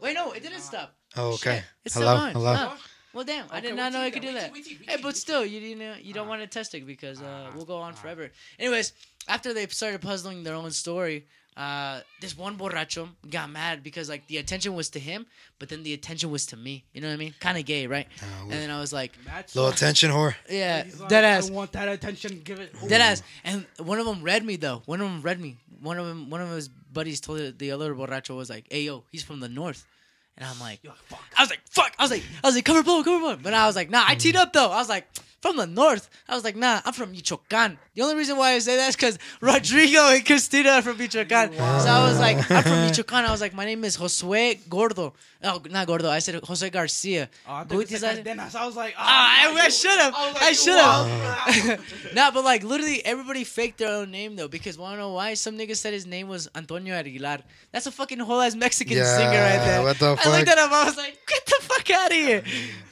[0.00, 0.94] Wait, no, it didn't stop.
[1.16, 1.56] Oh, okay.
[1.56, 2.32] Shit, It's still Hello, on.
[2.32, 2.72] hello.
[3.14, 3.18] No.
[3.18, 4.26] Well, damn, I did not know see I could that.
[4.28, 4.52] do We that.
[4.52, 6.86] we see, we Hey, but still, you you know you don't want to test it
[6.86, 8.30] because uh, we'll go on forever.
[8.58, 8.92] Anyways,
[9.28, 14.26] after they started puzzling their own story, uh, this one borracho got mad because like
[14.28, 15.26] the attention was to him,
[15.58, 16.84] but then the attention was to me.
[16.94, 17.34] You know what I mean?
[17.40, 18.06] Kind of gay, right?
[18.22, 20.34] Uh, And then I was like, That's little attention whore.
[20.48, 21.50] yeah, like, dead ass.
[21.50, 22.40] I want that attention.
[22.42, 22.74] Give it.
[22.88, 23.22] Dead ass.
[23.44, 24.80] And one of them read me though.
[24.86, 25.58] One of them read me.
[25.82, 28.84] One of them, one of his buddies told the- the other borracho was like, "Hey
[28.84, 29.84] yo, he's from the north,"
[30.36, 31.22] and I'm like, fuck.
[31.36, 33.54] I was like, "Fuck!" I was like, I was like, "Cover blow, cover blow," but
[33.54, 34.70] I was like, "Nah." I teed up though.
[34.70, 35.06] I was like,
[35.42, 38.58] "From the north." I was like, "Nah, I'm from Michoacan." The only reason why I
[38.60, 41.52] say that is because Rodrigo and Christina are from Michoacan.
[41.52, 45.12] So I was like, "I'm from Michoacan." I was like, "My name is Josue Gordo."
[45.42, 46.08] No, not Gordo.
[46.08, 47.28] I said Jose Garcia.
[47.48, 48.24] Oh, I, thought Who you is said that?
[48.24, 48.54] Cardenas.
[48.54, 50.14] I was like, oh, Ah, I, I should have.
[50.16, 51.66] I like, I should have.
[51.66, 52.14] wild.
[52.14, 55.34] nah, but like literally everybody faked their own name though because wanna know why?
[55.34, 57.40] Some nigga said his name was Antonio Aguilar.
[57.72, 59.82] That's a fucking whole ass Mexican Yeah, singer right there.
[59.82, 60.26] what the fuck?
[60.26, 60.72] I looked at him.
[60.72, 62.42] I was like, get the fuck out of here.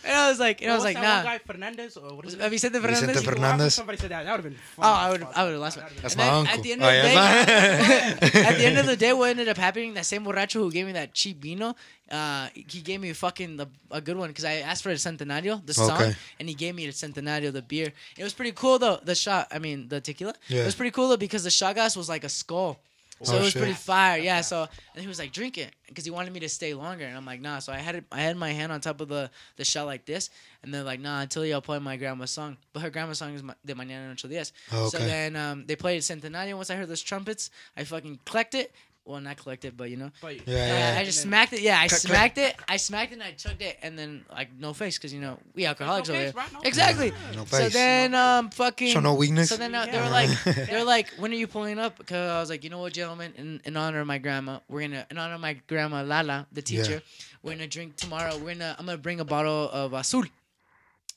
[0.04, 1.30] And I was like, and I was What's like, that nah.
[1.30, 2.39] one guy, Fernandez or what is it?
[2.48, 3.00] Vicente Fernandez.
[3.00, 3.74] Vicente Well, Fernandez.
[3.74, 4.24] Somebody said that.
[4.24, 4.60] That would have been.
[4.78, 5.84] Oh, I would, I would have lost my.
[6.00, 6.54] That's my uncle.
[6.54, 9.30] At the end Oh, of the yeah, day, at the end of the day, what
[9.30, 9.94] ended up happening?
[9.94, 11.74] That same borracho who gave me that cheap vino,
[12.10, 15.64] uh, he gave me fucking the, a good one because I asked for the Centenario,
[15.66, 16.14] the song, Okay.
[16.38, 17.92] and he gave me the Centenario, the beer.
[18.16, 18.98] It was pretty cool though.
[19.02, 20.34] The shot, I mean, the tequila.
[20.48, 20.62] Yeah.
[20.62, 22.78] It was pretty cool though because the shot glass was like a skull.
[23.22, 23.60] So Oh, it was shit.
[23.60, 24.40] pretty fire, yeah.
[24.40, 27.14] So and he was like, "Drink it," because he wanted me to stay longer, and
[27.16, 29.30] I'm like, "Nah." So I had it, I had my hand on top of the
[29.56, 30.30] the shot like this,
[30.62, 33.42] and they're like, "Nah, until y'all play my grandma's song." But her grandma's song is
[33.42, 34.52] Ma- De Mañana en Ocho Días.
[34.72, 36.56] Oh, So then um, they played Centenario.
[36.56, 38.72] Once I heard those trumpets, I fucking collect it.
[39.06, 40.10] Well, not collected, but you know.
[40.20, 40.96] But, Yeah, Uh, yeah.
[41.00, 41.62] I just smacked it.
[41.62, 42.12] Yeah, I Click, click.
[42.12, 42.54] smacked it.
[42.68, 45.38] I smacked it and I chugged it, and then like no face, cause you know
[45.54, 46.42] we alcoholics No over face, here.
[46.52, 47.12] bro, no exactly.
[47.34, 47.72] No So face.
[47.72, 48.92] then um fucking.
[48.92, 49.48] Show no weakness.
[49.48, 51.96] So then uh, they were like, they're like, when are you pulling up?
[51.98, 54.82] Because I was like, you know what, gentlemen, in, in honor of my grandma, we're
[54.82, 56.82] gonna, in honor of my grandma Lala, the Yeah.
[56.82, 57.02] teacher,
[57.42, 58.36] we're gonna drink tomorrow.
[58.36, 60.24] We're gonna, I'm gonna bring a bottle of Azul.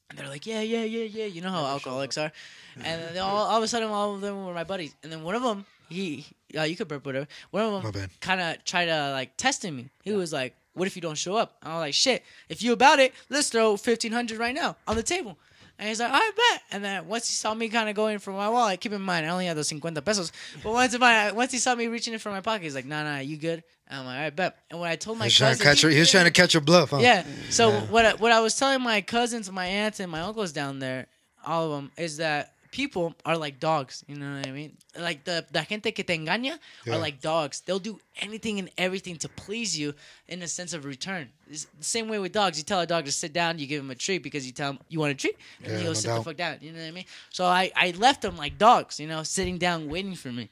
[0.10, 1.26] And they're like, yeah, yeah, yeah, yeah.
[1.26, 2.32] You know how alcoholics are.
[2.76, 4.96] And then they all, all of a sudden, all of them were my buddies.
[5.04, 6.26] And then one of them, he,
[6.58, 7.28] uh, you could burp whatever.
[7.52, 9.90] One of them kind of tried to like testing me.
[10.04, 11.58] He was like, what if you don't show up?
[11.62, 12.24] I was like, shit.
[12.50, 15.38] If you about it, let's throw fifteen hundred right now on the table.
[15.80, 16.62] And he's like, I bet.
[16.72, 19.26] And then once he saw me kind of going for my wallet, keep in mind
[19.26, 20.32] I only had those 50 pesos.
[20.64, 23.04] But once my once he saw me reaching it for my pocket, he's like, Nah,
[23.04, 23.64] nah, you good?
[23.88, 24.58] And I'm like, I bet.
[24.70, 25.90] And when I told my He was trying to cousin, catch her.
[25.90, 27.00] He was trying to catch your bluff, huh?
[27.02, 27.26] yeah.
[27.50, 27.82] So Yeah.
[27.88, 31.08] what I, what I was telling my cousins, my aunts, and my uncles down there,
[31.46, 34.04] all of them, is that people are like dogs.
[34.08, 34.72] You know what I mean?
[35.00, 36.94] Like the the gente que te engaña Yeah.
[36.96, 37.62] are like dogs.
[37.66, 39.94] They'll do anything and everything to please you
[40.28, 41.30] in a sense of return.
[41.50, 42.58] It's the same way with dogs.
[42.58, 44.72] You tell a dog to sit down, you give him a treat because you tell
[44.72, 46.18] him you want a treat, and Yeah, he'll no sit doubt.
[46.18, 46.58] the fuck down.
[46.62, 47.06] You know what I mean?
[47.30, 49.00] So I I left them like dogs.
[49.00, 50.50] You know, sitting down waiting for me.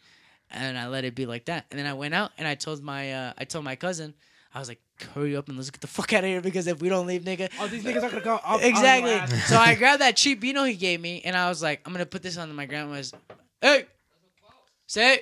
[0.54, 1.66] And I let it be like that.
[1.72, 4.14] And then I went out and I told my uh, I told my cousin,
[4.54, 6.82] I was like, hurry up and let's get the fuck out of here because if
[6.82, 7.50] we don't leave, nigga.
[7.60, 8.40] Oh, these niggas are gonna come.
[8.44, 9.14] Up, Exactly.
[9.14, 11.92] On so I grabbed that cheap vino he gave me and I was like, I'm
[11.94, 13.14] gonna put this on my grandma's.
[13.62, 13.86] Hey,
[14.88, 15.22] say.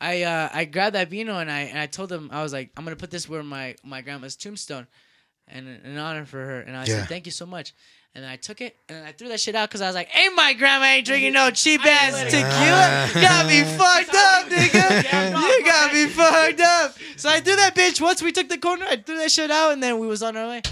[0.00, 2.70] I uh I grabbed that vino and I and I told him I was like
[2.76, 4.86] I'm gonna put this where my my grandma's tombstone,
[5.48, 6.98] and an honor for her and I Yeah.
[7.00, 7.72] said thank you so much.
[8.14, 9.94] And then I took it and then I threw that shit out because I was
[9.96, 13.10] like, "Ain't my grandma ain't drinking no cheap ass let it tequila?
[13.26, 15.42] got me fucked up, nigga.
[15.58, 18.00] You got me fucked up." So I threw that bitch.
[18.00, 20.36] Once we took the corner, I threw that shit out, and then we was on
[20.36, 20.62] our way,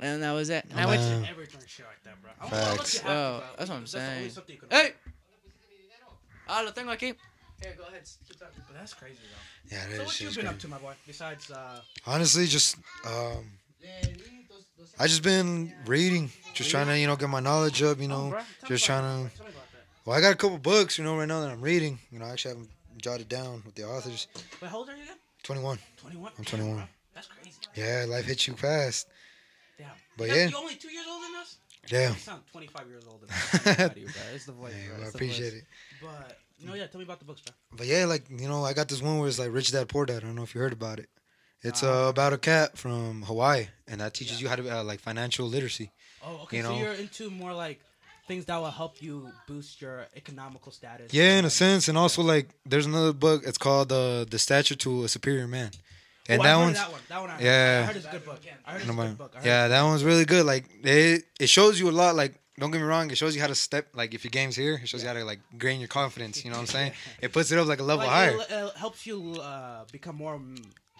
[0.00, 0.66] and that was it.
[0.70, 1.00] And I went.
[1.00, 1.22] man.
[1.22, 2.30] Never drink shit like that, bro.
[2.38, 2.78] I don't know Facts.
[2.78, 3.46] what you have to, Oh, bro.
[3.56, 4.30] that's what I'm saying.
[4.30, 4.92] something you can- Hey.
[6.48, 7.14] Ah, lo tengo aquí.
[7.62, 8.02] Here, go ahead.
[8.38, 9.74] But that's crazy though.
[9.76, 10.54] Yeah, that So what you is been crazy.
[10.56, 10.92] up to, my boy?
[11.06, 12.76] Besides, uh, Honestly, just
[13.06, 13.46] um,
[14.98, 18.00] I just been reading, just trying to you know get my knowledge up.
[18.00, 19.36] You know, bro, tell me just trying to.
[19.36, 19.84] Tell me about that.
[20.04, 21.98] Well, I got a couple books, you know, right now that I'm reading.
[22.10, 24.28] You know, I actually haven't jotted down with the authors.
[24.60, 25.16] Wait, how old are you again?
[25.42, 25.78] 21.
[25.98, 26.32] 21.
[26.38, 26.88] I'm 21.
[27.14, 27.56] That's crazy.
[27.74, 29.08] Yeah, life hits you fast.
[29.78, 29.88] Damn.
[30.16, 30.48] But yeah.
[30.48, 31.56] You only two years older than us?
[31.88, 32.10] Yeah.
[32.10, 33.36] You sound 25 years older than.
[33.52, 34.08] I'm proud of you.
[34.34, 35.62] It's the voice, well, I appreciate voice.
[35.62, 35.64] it.
[36.00, 37.54] But, no, yeah, tell me about the books, bro.
[37.76, 40.06] But yeah, like you know, I got this one where it's like Rich Dad Poor
[40.06, 40.22] Dad.
[40.22, 41.08] I don't know if you heard about it.
[41.62, 45.00] It's uh, about a cat from Hawaii, and that teaches you how to uh, like
[45.00, 45.90] financial literacy.
[46.24, 46.56] Oh, okay.
[46.58, 46.78] You so know.
[46.78, 47.80] you're into more like
[48.26, 51.12] things that will help you boost your economical status.
[51.14, 53.42] Yeah, in a sense, and also like there's another book.
[53.46, 55.70] It's called uh, "The Stature to a Superior Man,"
[56.28, 57.00] and oh, that one's that one.
[57.08, 57.30] That one.
[57.40, 57.80] Yeah.
[57.82, 58.40] I heard it's good book.
[58.66, 59.32] I heard it's a Nobody- good book.
[59.34, 60.44] I heard yeah, that one's really good.
[60.44, 62.16] Like it, it shows you a lot.
[62.16, 63.88] Like don't get me wrong, it shows you how to step.
[63.94, 66.44] Like if your game's here, it shows you how to like gain your confidence.
[66.44, 66.92] You know what I'm saying?
[67.20, 68.36] It puts it up like a level like, higher.
[68.36, 70.40] It, it helps you uh, become more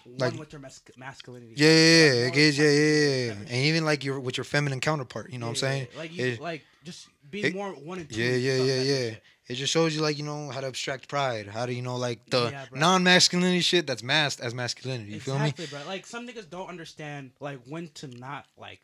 [0.07, 1.55] Like- with your mas- masculinity.
[1.57, 2.43] Yeah, yeah, Like, yeah.
[2.43, 3.33] It yeah, yeah, yeah.
[3.41, 5.31] And even like your with your feminine counterpart.
[5.33, 5.89] You know what I'm Yeah, saying?
[5.93, 8.21] yeah, Like you, It- like just being it- more one and two.
[8.23, 8.95] Yeah, yeah, yeah, that type of yeah.
[9.11, 9.23] shit.
[9.49, 11.97] It just shows you like you know how to abstract pride, how to you know
[11.97, 15.13] like the Yeah, non-masculinity shit that's masked as masculinity.
[15.13, 15.49] You feel me?
[15.51, 15.81] Exactly, bro.
[15.87, 18.81] Like some niggas don't understand like when to not like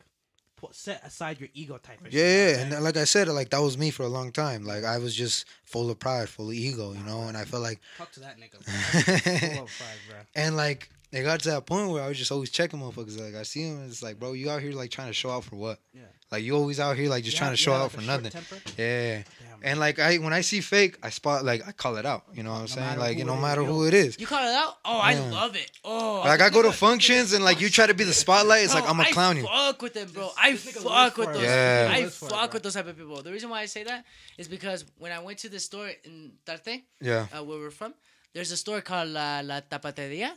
[0.73, 2.57] set aside your ego type of Yeah, shit.
[2.57, 4.65] yeah, and like I said, like that was me for a long time.
[4.65, 7.21] Like I was just full of pride, full of ego, you know.
[7.21, 8.61] And I felt like, talk to that nigga.
[9.55, 10.17] Full of pride, bro.
[10.35, 13.19] and like it got to that point where I was just always checking motherfuckers.
[13.19, 15.29] Like I see them, and it's like, bro, you out here like trying to show
[15.31, 15.79] out for what?
[15.93, 16.01] Yeah.
[16.31, 18.01] Like you always out here like just You trying to show have, out like, for
[18.01, 18.29] a nothing.
[18.31, 18.55] temper?
[18.77, 19.15] Yeah.
[19.15, 19.23] Damn.
[19.63, 22.25] And like I when I see fake, I spot like I call it out.
[22.35, 22.99] You know what I'm saying?
[22.99, 24.19] Like who no it is, matter who it is.
[24.19, 24.77] You call it out?
[24.85, 25.69] Oh, I love it.
[25.83, 28.63] Oh, Like I go to functions and like you try to be the spotlight.
[28.63, 29.43] It's like I'm gonna clown you.
[29.47, 30.29] Fuck with them, bro.
[30.37, 31.41] I this nigga lives fuck with those.
[31.43, 31.89] Yeah.
[31.91, 33.21] I Lives for it, fuck with those type of people.
[33.23, 34.05] The reason why I say that
[34.37, 37.25] is because when I went to the store in Tarte, Yeah.
[37.35, 37.95] uh, where we're from,
[38.33, 40.29] there's a store called La, La Tapateria.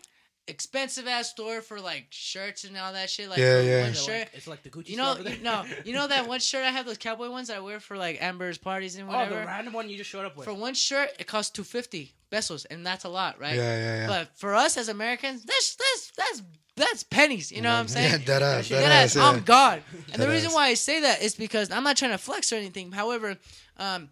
[0.48, 3.28] Expensive ass store for like shirts and all that shit.
[3.28, 3.82] Like Yeah, for yeah.
[3.82, 4.08] one shirt.
[4.08, 5.38] like- it's like the Gucci You know, store over there?
[5.38, 7.78] you, no, you know that one shirt I have those cowboy ones that I wear
[7.78, 9.22] for like Amber's parties and whatever.
[9.22, 9.40] Oh, whatever.
[9.42, 10.44] the random one you just showed up with.
[10.46, 13.54] for one shirt, it costs two fifty pesos, and that's a lot, right?
[13.54, 14.06] Yeah, yeah, yeah.
[14.08, 16.42] But for us as Americans, that's that's that's
[16.76, 17.52] that's pennies.
[17.52, 18.10] You know what I'm saying?
[18.10, 19.16] Yeah, dead ass, shit- dead Dead ass.
[19.16, 19.82] ass, I'm God.
[20.12, 20.54] And the reason ass.
[20.54, 22.90] why I say that is because I'm not trying to flex or anything.
[22.90, 23.36] However,
[23.76, 24.08] um,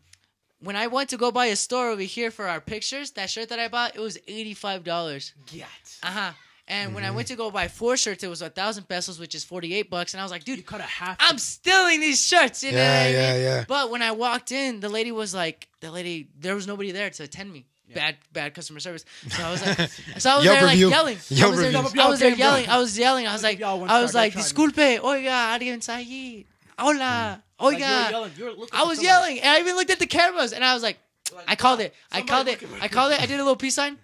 [0.61, 3.49] when I went to go buy a store over here for our pictures, that shirt
[3.49, 5.33] that I bought, it was eighty-five dollars.
[5.47, 5.67] Get.
[6.03, 6.33] Uh huh.
[6.69, 7.17] And when I Mm-hmm.
[7.17, 10.15] went to go buy four shirts, it was a thousand pesos, which is forty-eight bucks.
[10.15, 11.17] And I was like, You dude, cut a half.
[11.19, 12.63] I'm stealing these shirts.
[12.63, 13.43] You know Yeah, what I yeah, mean?
[13.43, 13.65] yeah.
[13.67, 17.11] But when I walked in, the lady was like, the lady, there was nobody there
[17.11, 17.67] to attend me.
[17.93, 19.05] Bad, bad customer service.
[19.31, 19.91] So I was like,
[20.21, 20.91] so I was there like review.
[20.91, 21.17] yelling.
[21.19, 21.77] I Yelp was there.
[21.77, 22.47] I was there Yelp game, bro.
[22.47, 22.69] yelling.
[22.69, 23.27] I was yelling.
[23.27, 25.97] I was like, give y'all I was star, like, don't try disculpe, oiga, alguien está
[25.97, 26.45] allí.
[26.81, 27.65] Hola, hmm.
[27.65, 28.11] Like, you were oiga.
[28.11, 28.33] yelling.
[28.37, 29.07] You were I was somebody.
[29.07, 30.99] yelling, and I even looked at the cameras, and I was like,
[31.35, 31.95] Like, I called it.
[32.11, 32.63] I called it.
[32.81, 33.21] I called it.
[33.21, 33.99] I did a little peace sign,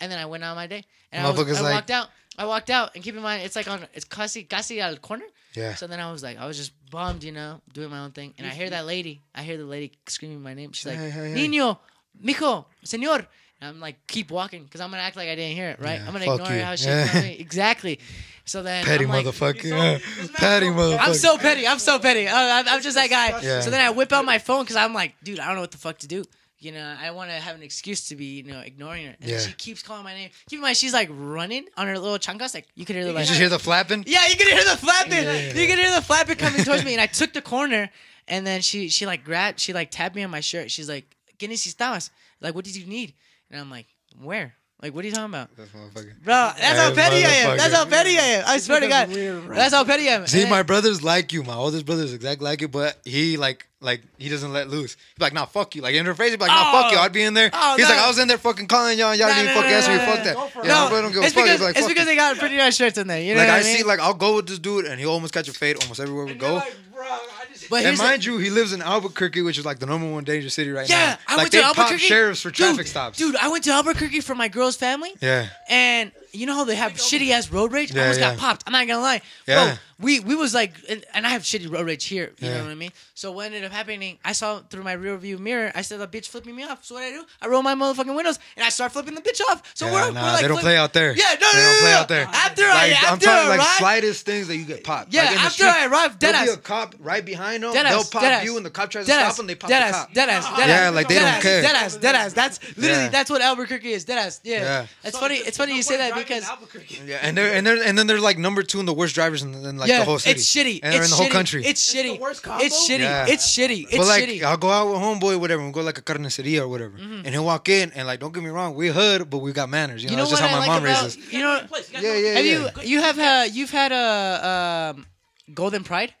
[0.00, 0.84] and then I went on my day.
[1.12, 2.08] And I, was, I like- walked out.
[2.36, 5.24] I walked out, and keep in mind, it's like on, it's casi, casi al corner.
[5.56, 5.74] Yeah.
[5.74, 8.34] So then I was like, I was just bummed, you know, doing my own thing,
[8.38, 8.74] and I hear mm-hmm.
[8.74, 9.22] that lady.
[9.34, 10.72] I hear the lady screaming my name.
[10.72, 11.48] She's like, Hey, hey, hey.
[11.48, 11.78] "Niño,
[12.24, 13.26] mijo, señor."
[13.60, 15.98] And I'm like, keep walking, because I'm gonna act like I didn't hear it, right?
[16.00, 16.62] Yeah, I'm gonna ignore you.
[16.62, 17.18] how she Yeah.
[17.22, 17.98] exactly.
[18.44, 19.64] So then Petty I'm like, motherfucker.
[19.64, 20.26] Yeah.
[20.34, 20.98] Petty motherfucker.
[21.00, 21.66] I'm so petty.
[21.66, 22.28] I'm so petty.
[22.28, 23.40] I'm, I'm just that guy.
[23.42, 23.60] Yeah.
[23.60, 25.70] So then I whip out my phone because I'm like, dude, I don't know what
[25.72, 26.24] the fuck to do.
[26.60, 29.16] You know, I want to have an excuse to be, you know, ignoring her.
[29.20, 29.38] And Yeah.
[29.38, 30.30] she keeps calling my name.
[30.48, 32.54] Keep in mind, she's like running on her little chancas.
[32.54, 34.04] Like you could hear the You like, just hear the flapping.
[34.06, 35.12] yeah, you can hear the flapping.
[35.60, 36.92] You can hear the flapping coming towards me.
[36.94, 37.90] And I took the corner,
[38.28, 40.70] and then she she like grabbed, she like tapped me on my shirt.
[40.70, 41.04] She's like,
[41.38, 42.10] "¿Qué necesitabas?
[42.40, 43.12] Like, what did you need?"
[43.50, 43.86] And I'm like,
[44.20, 44.54] "Where?
[44.80, 46.12] Like, what are you talking about?" This motherfucker.
[46.22, 47.56] Bro, that's how petty I am.
[47.56, 48.44] That's how petty I am.
[48.46, 49.08] I swear to God.
[49.10, 50.26] That's how petty I am.
[50.26, 51.42] See, my brother's like you.
[51.42, 54.94] My oldest brother's exactly like you, but he like like he doesn't let loose.
[55.14, 55.82] He's like, nah, fuck you.
[55.82, 56.82] Like in her face, he's like, nah, Oh.
[56.82, 56.98] fuck you.
[56.98, 57.02] Oh.
[57.02, 57.50] I'd be in there.
[57.52, 57.94] Oh, he's no.
[57.94, 59.14] like, I was in there fucking calling y'all.
[59.14, 59.96] Y'all No, didn't no, even fucking no, answer me.
[59.98, 60.34] no, Fuck that.
[60.36, 60.66] go for.
[60.66, 61.44] Yeah, my no, brother don't give a it's fuck.
[61.44, 62.06] because He's like, it's fuck because you.
[62.12, 63.20] they got pretty nice shirts in there.
[63.22, 63.76] You know Like what I I mean?
[63.76, 66.24] see, like I'll go with this dude, and he'll almost catch a fade almost everywhere
[66.26, 66.54] we And go.
[66.54, 67.32] like, bro, I just.
[67.70, 70.10] But And here's the- mind you, he lives in Albuquerque, which is like the number
[70.10, 71.18] one dangerous city right yeah, now.
[71.28, 71.98] I like went they to Albuquerque.
[71.98, 73.18] sheriffs for Dude, traffic stops.
[73.18, 75.12] Dude, I went to Albuquerque for my girl's family.
[75.20, 75.46] Yeah.
[75.68, 77.92] And you know how they have shitty ass road rage?
[77.92, 78.62] I Yeah, almost got popped.
[78.66, 79.20] I'm not gonna lie.
[79.46, 79.64] Yeah.
[79.64, 82.32] Bro, we we was like, and, and I have shitty road rage here.
[82.38, 82.58] You Yeah.
[82.58, 82.92] know what I mean?
[83.14, 84.18] So what ended up happening?
[84.24, 85.72] I saw through my rear view mirror.
[85.74, 86.84] I saw the bitch flipping me off.
[86.84, 87.24] So what I do?
[87.42, 89.62] I roll my motherfucking windows and I start flipping the bitch off.
[89.74, 91.16] So Yeah, we're, nah, we're like, they don't flip- play out there.
[91.16, 91.96] Yeah, no, They no, don't no, play no.
[91.98, 92.24] out there.
[92.26, 95.12] After Like I after I'm talking I like slightest things that you get popped.
[95.12, 97.72] Yeah, like in the after street, I arrived, there'll be a cop right behind them.
[97.74, 98.44] Deadass, They'll pop deadass.
[98.44, 99.46] you, and the cop tries to stop them.
[99.48, 100.28] They pop deadass, the cop.
[100.28, 101.62] Deadass, deadass, Yeah, like they don't deadass, care.
[101.64, 102.34] Deadass, deadass.
[102.34, 104.04] That's literally that's what Albuquerque is.
[104.04, 104.40] Dead ass.
[104.44, 104.86] Yeah.
[105.02, 105.36] It's funny.
[105.36, 107.00] It's funny you say that Driving because Albuquerque.
[107.06, 109.42] Yeah, and they're and they're and then they're like number two in the worst drivers
[109.42, 110.38] in, in like yeah, the whole city.
[110.40, 110.80] it's shitty.
[110.82, 111.30] And they're it's in the whole shitty.
[111.32, 111.64] country.
[111.64, 112.18] It's shitty.
[112.20, 112.64] worst combo?
[112.64, 113.00] It's shitty.
[113.00, 113.26] Yeah.
[113.28, 113.84] It's shitty.
[113.88, 114.42] It's but like shitty.
[114.42, 117.22] I'll go out with homeboy, whatever, and we'll go like a carniceria or whatever, Mm-hmm.
[117.24, 119.68] and he'll walk in and like, don't get me wrong, we hood, but we got
[119.68, 120.02] manners.
[120.02, 121.32] You know, You know that's just how I my like mom about raises.
[121.32, 121.60] you know?
[121.68, 121.88] Place.
[121.90, 125.06] guys Yeah, know- yeah, Have you you have had you've had a um,
[125.54, 126.14] Golden Pride?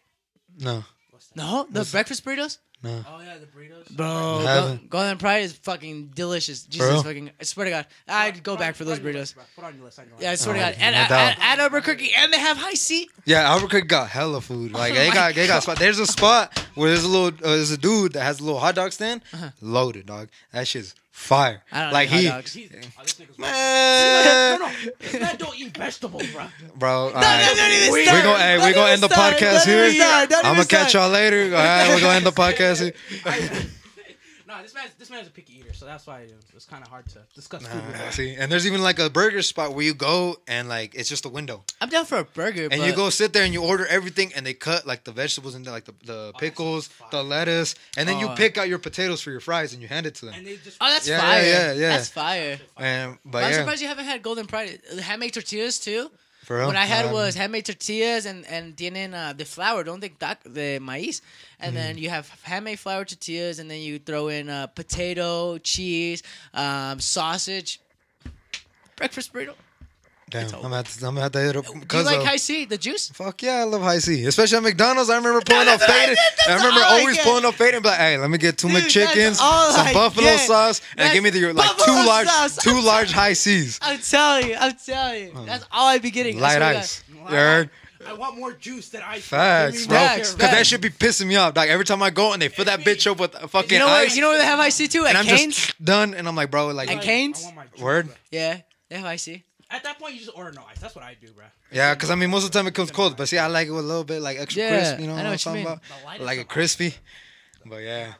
[0.60, 0.84] No,
[1.34, 2.58] No, the breakfast burritos.
[2.82, 3.04] No.
[3.08, 3.90] Oh yeah, the burritos.
[3.96, 4.90] Bro, I Go- haven't.
[4.90, 6.62] Golden Pride is fucking delicious.
[6.64, 7.02] Jesus real?
[7.02, 9.34] fucking, I swear to God, I'd go back for those burritos.
[9.56, 9.98] Put on your list.
[9.98, 10.10] I know.
[10.20, 11.30] Yeah, I swear to Oh, God, and no at, doubt.
[11.38, 13.08] at, at Albuquerque, and they have high C.
[13.24, 14.72] Yeah, Albuquerque got hella food.
[14.72, 15.78] Like they my got, they got spot.
[15.78, 18.60] There's a spot where there's a little, uh, there's a dude that has a little
[18.60, 19.22] hot dog stand,
[19.60, 20.28] loaded dog.
[20.52, 21.62] That shit's fire.
[21.72, 22.56] I don't like like he, dogs.
[22.56, 26.46] Oh, this nigga's man, no, no, this man don't eat vegetables, bro.
[26.76, 27.08] bro.
[27.08, 27.54] No, right.
[27.54, 28.24] no, don't we start.
[28.24, 30.02] gonna, hey, we Don't gonna end the podcast here.
[30.44, 31.44] I'm gonna catch y'all later.
[31.44, 33.68] All right, we're gonna end the podcast here.
[34.58, 37.06] Nah, this man's this man's a picky eater, so that's why it's kind of hard
[37.10, 38.10] to discuss food with him.
[38.10, 41.24] see, and there's even like a burger spot where you go and like it's just
[41.24, 43.62] a window, I'm down for a burger, and but you go sit there and you
[43.62, 47.22] order everything, and they cut like the vegetables and like the, the oh, pickles, the
[47.22, 48.34] lettuce, and then you Oh.
[48.34, 50.34] pick out your potatoes for your fries and you hand it to them.
[50.36, 51.42] And they just Oh, that's Yeah, fire.
[51.42, 51.88] yeah, yeah, yeah.
[51.90, 52.58] That's fire.
[52.76, 54.80] And but I'm yeah, surprised you haven't had Golden Pride.
[55.00, 56.10] Handmade tortillas too.
[56.48, 56.66] For real.
[56.66, 59.84] What I had Um, was handmade tortillas and and tienen uh, the flour.
[59.84, 61.20] Don't think that the maíz.
[61.60, 62.00] And then Mm.
[62.02, 66.22] you have handmade flour tortillas, and then you throw in uh, potato, cheese,
[66.54, 67.70] um, sausage.
[68.96, 69.54] Breakfast burrito.
[70.30, 72.66] Damn, It's I'm gonna have to, I'm gonna hit up Do you like of, Hi-C,
[72.66, 73.08] the juice?
[73.10, 75.08] fuck yeah, I love Hi-C, especially at McDonald's.
[75.08, 76.18] I remember pulling up that's I faded.
[76.48, 77.24] I remember all I always get.
[77.24, 79.92] pulling up faded and be like, hey, let me get two Dude, McChickens, some I
[79.94, 80.46] buffalo get.
[80.46, 82.56] sauce, and That's give me the like two large, sauce.
[82.56, 85.44] two large Hi-C's, I'm telling you, I'm telling you.
[85.46, 86.38] That's all I'd be getting.
[86.38, 87.04] Light swear to ice.
[87.08, 87.70] You heard?
[88.06, 89.26] I want more juice than ice.
[89.26, 89.96] Facts, bro.
[89.96, 91.56] Facts, Because that should be pissing me off.
[91.56, 93.86] Like every time I go and they fill that bitch up with fucking You know
[93.86, 94.04] where?
[94.04, 95.04] ice, You know where they have IC too?
[95.04, 95.56] At and I'm Cane's.
[95.56, 96.14] just done.
[96.14, 97.44] And I'm like, bro, like, At Like, Cane's?
[97.56, 98.06] My Word?
[98.06, 98.14] bro.
[98.30, 99.42] yeah, they have IC.
[99.70, 100.78] At that point, you just order no ice.
[100.78, 101.44] That's what I do, bro.
[101.70, 103.68] yeah, because I mean, most of the time it comes cold, but see, I like
[103.68, 105.00] it with a little bit like extra Yeah, crisp.
[105.00, 105.66] You know I what I'm what you talking mean.
[105.66, 105.82] about?
[105.82, 106.94] The lightest Like of it crispy.
[107.66, 108.12] But yeah, Yeah,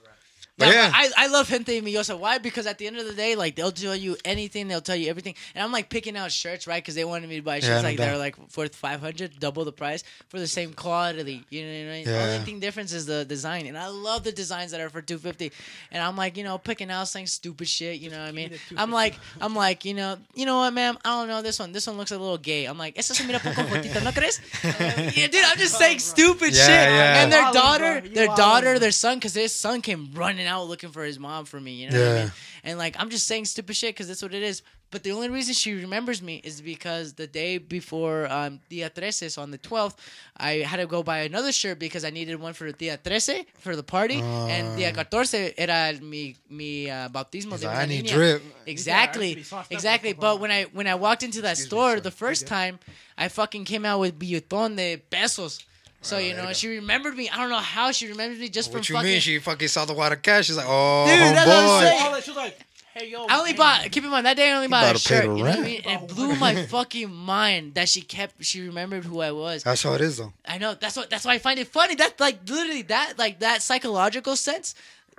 [0.59, 0.90] but yeah.
[0.92, 2.18] I, I love gente miosa.
[2.18, 2.38] Why?
[2.38, 5.09] Because at the end of the day, like they'll tell you anything, they'll tell you
[5.09, 6.82] everything, and I'm like picking out shirts, right?
[6.82, 8.18] Because they wanted me to buy shirts Yeah, no like they're doubt.
[8.18, 11.44] like worth 500, double the price for the same quality.
[11.50, 12.04] You know what I mean?
[12.04, 12.24] The Yeah.
[12.34, 15.52] only thing difference is the design, and I love the designs that are for 250.
[15.92, 18.00] And I'm like, you know, picking out saying stupid shit.
[18.00, 18.50] You know what I mean?
[18.76, 20.98] I'm like, I'm like, you know, you know what, ma'am?
[21.04, 21.70] I don't know this one.
[21.72, 22.64] This one looks a little gay.
[22.66, 24.40] I'm like, eso se mira poco gordito, ¿no crees?
[25.16, 26.88] yeah, dude, I'm just saying stupid Yeah, shit.
[26.90, 27.22] yeah.
[27.22, 28.09] And their wildin', daughter, bro.
[28.11, 28.36] You their wildin'.
[28.36, 31.72] daughter, their son, because his son came running out looking for his mom for me.
[31.74, 32.14] You know what I Yeah.
[32.24, 32.32] mean?
[32.64, 34.62] And like, I'm just saying stupid shit because that's what it is.
[34.90, 39.30] But the only reason she remembers me is because the day before um, Dia Trece,
[39.34, 39.96] so on the 12th,
[40.34, 43.76] I had to go buy another shirt because I needed one for Dia Trece for
[43.76, 48.14] the party, and Dia Catorce era mi mi uh, bautismo He's de I need niña.
[48.14, 48.42] drip.
[48.66, 50.14] Exactly, Yeah, exactly.
[50.14, 52.01] But when I when I walked into that Excuse store sir.
[52.01, 52.78] the first time,
[53.18, 55.61] I fucking came out with billetón de pesos.
[56.09, 57.28] So you know, she remembered me.
[57.28, 59.11] I don't know how she remembered me just What from you fucking.
[59.12, 59.20] mean?
[59.20, 60.46] She fucking saw the water cash.
[60.46, 62.02] She's like, oh Dude, that's what I'm saying.
[62.02, 62.59] All that, she was like,
[62.94, 63.90] "Hey yo." I only man, bought.
[63.92, 65.24] Keep in mind that day I only bought about a to pay shirt.
[65.26, 65.82] the You know what I mean?
[65.84, 68.42] And it blew my fucking mind that she kept.
[68.42, 69.62] She remembered who I was.
[69.64, 70.32] That's how it is though.
[70.46, 70.74] I know.
[70.74, 71.11] That's what.
[71.11, 71.94] That's why I find it funny.
[71.94, 73.14] That's like literally that.
[73.18, 74.74] Like that psychological sense.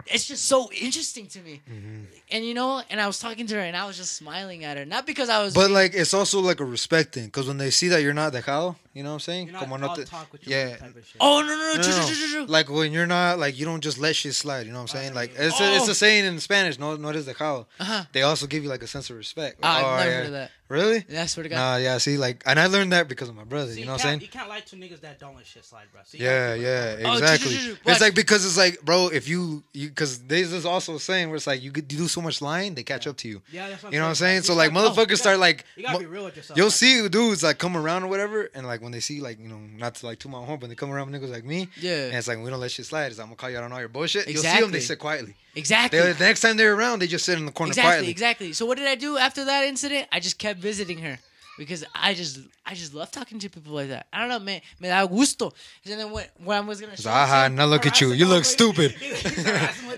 [0.07, 1.61] It's just so interesting to me.
[1.69, 2.03] Mm-hmm.
[2.31, 4.77] And you know, and I was talking to her, and I was just smiling at
[4.77, 5.53] her, not because I was.
[5.55, 8.33] But like, it's also like a respect thing, because when they see that you're not
[8.33, 9.45] dejado, you know what I'm saying?
[9.47, 10.75] You're not Como no te- talk with yeah.
[10.77, 11.17] type of shit.
[11.19, 12.45] oh no no no!
[12.51, 14.65] Like when you're not like you don't just let shit slide.
[14.67, 15.13] You know what I'm saying?
[15.15, 15.75] Like it's a, Oh.
[15.75, 16.77] it's a saying in Spanish.
[16.77, 17.65] No, no, it is dejado.
[17.79, 18.03] Uh-huh.
[18.11, 19.59] They also give you like a sense of respect.
[19.63, 20.15] Ah, I've oh, never yeah.
[20.17, 20.51] heard of that.
[20.69, 21.03] Really?
[21.09, 21.55] Yeah, I swear to God.
[21.55, 21.97] Nah, yeah.
[21.97, 23.71] See, like, and I learned that because of my brother.
[23.71, 24.21] See, you know what I'm saying?
[24.21, 26.01] You can't lie to niggas that don't let shit slide, bro.
[26.05, 27.07] So Yeah, gotta keep it yeah, real.
[27.07, 27.69] Oh, exactly.
[27.71, 27.79] Watch.
[27.87, 31.29] It's like because it's like, bro, if you you because there's this also a saying
[31.29, 33.41] where it's like you, you do so much lying, they catch up to you.
[33.51, 34.35] Yeah, that's what I'm You know what I'm saying.
[34.37, 36.57] You So like, gotta- oh, motherfuckers start gotta- like, you gotta be real with yourself.
[36.57, 39.47] You'll see dudes like come around or whatever, and like when they see like you
[39.47, 41.67] know not to like to my home, but they come around with niggas like me,
[41.79, 42.05] Yeah.
[42.07, 43.07] and it's like we don't let shit slide.
[43.07, 44.27] It's like, I'm gonna call you out on all your bullshit.
[44.27, 45.35] You'll see them, they sit quietly.
[45.55, 45.99] exactly.
[45.99, 48.11] They, the next time they're around, they just sit in the corner exactly, quietly.
[48.11, 48.53] exactly.
[48.53, 50.07] So what did I do after that incident?
[50.11, 51.19] I just kept visiting her
[51.59, 54.07] because I just I just love talking to people like that.
[54.11, 54.61] I don't know, man.
[54.79, 55.53] Me da gusto.
[55.85, 58.13] And then when, when I was gonna show Aha, some- now look at you.
[58.13, 58.95] You look stupid.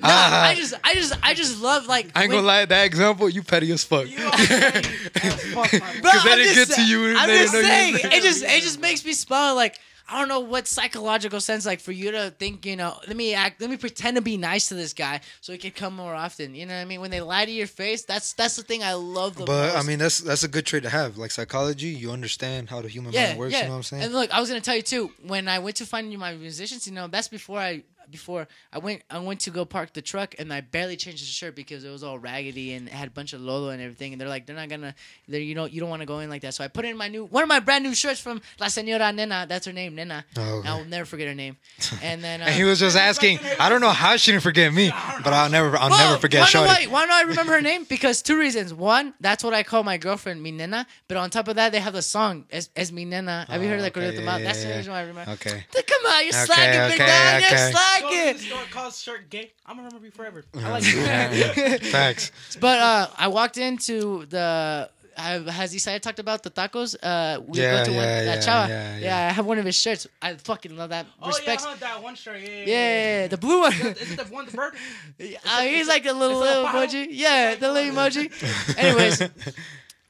[0.03, 0.47] Ah.
[0.49, 3.29] I just I just I just love like I ain't when- gonna lie, that example,
[3.29, 4.07] you petty as fuck.
[4.09, 7.53] You are petty as fuck, my Bro, Because they didn't get to you, I'm just
[7.53, 9.53] didn't know you saying, it just it just makes me smile.
[9.55, 9.79] Like
[10.11, 13.33] I don't know what psychological sense like for you to think, you know, let me
[13.33, 16.13] act, let me pretend to be nice to this guy so he could come more
[16.13, 16.53] often.
[16.53, 16.99] You know what I mean?
[16.99, 19.83] When they lie to your face, that's that's the thing I love the But most.
[19.83, 21.17] I mean, that's that's a good trait to have.
[21.17, 23.53] Like psychology, you understand how the human mind works.
[23.55, 24.03] You know what I'm saying?
[24.03, 25.11] And look, I was gonna tell you too.
[25.25, 28.79] When I went to find you my musicians, you know, that's before I before I
[28.79, 31.83] went I went to go park the truck and I barely changed the shirt because
[31.83, 34.11] it was all raggedy and it had a bunch of Lolo and everything.
[34.13, 34.95] And they're like, they're not gonna,
[35.27, 36.53] they're you know, you don't want to go in like that.
[36.53, 39.13] So I put in my new one of my brand new shirts from La Señora
[39.13, 39.45] Nena.
[39.47, 40.25] That's her name, Nena.
[40.37, 40.67] Oh, okay.
[40.69, 41.57] I'll never forget her name.
[42.03, 43.39] And then uh, and he was just asking.
[43.59, 44.89] I don't know how she didn't forget me,
[45.23, 46.87] but I'll never, I'll Well, never forget know Shorty.
[46.87, 47.85] why, why do I remember her name?
[47.87, 48.73] Because two reasons.
[48.73, 50.87] One, that's what I call my girlfriend, mi nena.
[51.07, 53.45] But on top of that, they have the song as, as mi nena.
[53.49, 53.95] Have you heard Oh, that?
[53.97, 55.31] okay, Okay, yeah, That's the reason why I remember.
[55.33, 55.63] Okay.
[55.71, 57.41] Come on, you're Okay, slacking, big okay, dog.
[57.41, 57.71] You're okay.
[57.71, 58.37] Go to the slacking.
[58.39, 59.51] store, call shirt gay.
[59.65, 60.43] I'm gonna remember you forever.
[60.55, 60.99] I like you.
[61.01, 61.77] yeah, yeah.
[61.91, 62.31] Facts.
[62.59, 64.89] But uh, I walked into the.
[65.17, 66.95] I, has Isaiah talked about the tacos?
[67.03, 68.69] Uh, we Yeah, go to one, yeah, that yeah, chava.
[68.69, 69.27] yeah, yeah.
[69.29, 70.07] I have one of his shirts.
[70.21, 71.05] I fucking love that.
[71.21, 71.63] Oh Respects.
[71.65, 72.39] yeah, huh, that one shirt.
[72.39, 73.73] Yeah, yeah, yeah, yeah, yeah, yeah, the blue one.
[73.73, 74.73] Is it the one the bird?
[75.45, 76.81] Uh, he's like a little it's a little bottle.
[76.87, 77.07] emoji.
[77.11, 78.77] Yeah, the little emoji.
[78.77, 79.21] Anyways,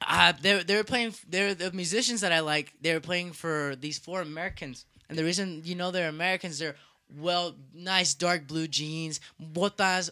[0.07, 1.13] uh, they they were playing.
[1.27, 2.73] They're the musicians that I like.
[2.81, 6.75] They were playing for these four Americans, and the reason you know they're Americans, they're
[7.19, 10.09] well, nice dark blue jeans, botas,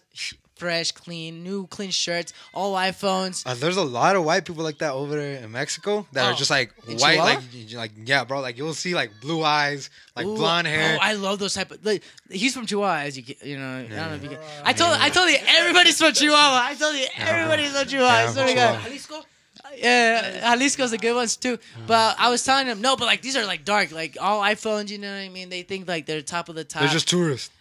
[0.56, 3.48] fresh, clean, new clean shirts, all iPhones.
[3.48, 6.32] Uh, there's a lot of white people like that over there in Mexico that Oh.
[6.32, 7.24] are just like In white, Chihuahua?
[7.26, 8.42] like like yeah, bro.
[8.42, 10.98] Like you'll see like blue eyes, like Ooh, blonde hair.
[11.00, 11.86] Oh, I love those type of.
[11.86, 13.86] Like, he's from Chihuahua, as you can- you know.
[13.90, 13.96] Yeah.
[14.06, 14.40] I don't know if you can.
[14.66, 16.62] I told I told you everybody's from Chihuahua.
[16.72, 18.10] I told you everybody's from Chihuahua.
[18.12, 18.84] I Yeah, I'm swear to God.
[18.84, 19.26] Jalisco.
[19.78, 21.58] Yeah, Jalisco's the good ones too.
[21.88, 24.90] But I was telling them no, but like these are like dark, like all iPhones.
[24.90, 25.50] You know what I mean?
[25.50, 26.82] They think like they're top of the top.
[26.82, 27.52] They're just tourists.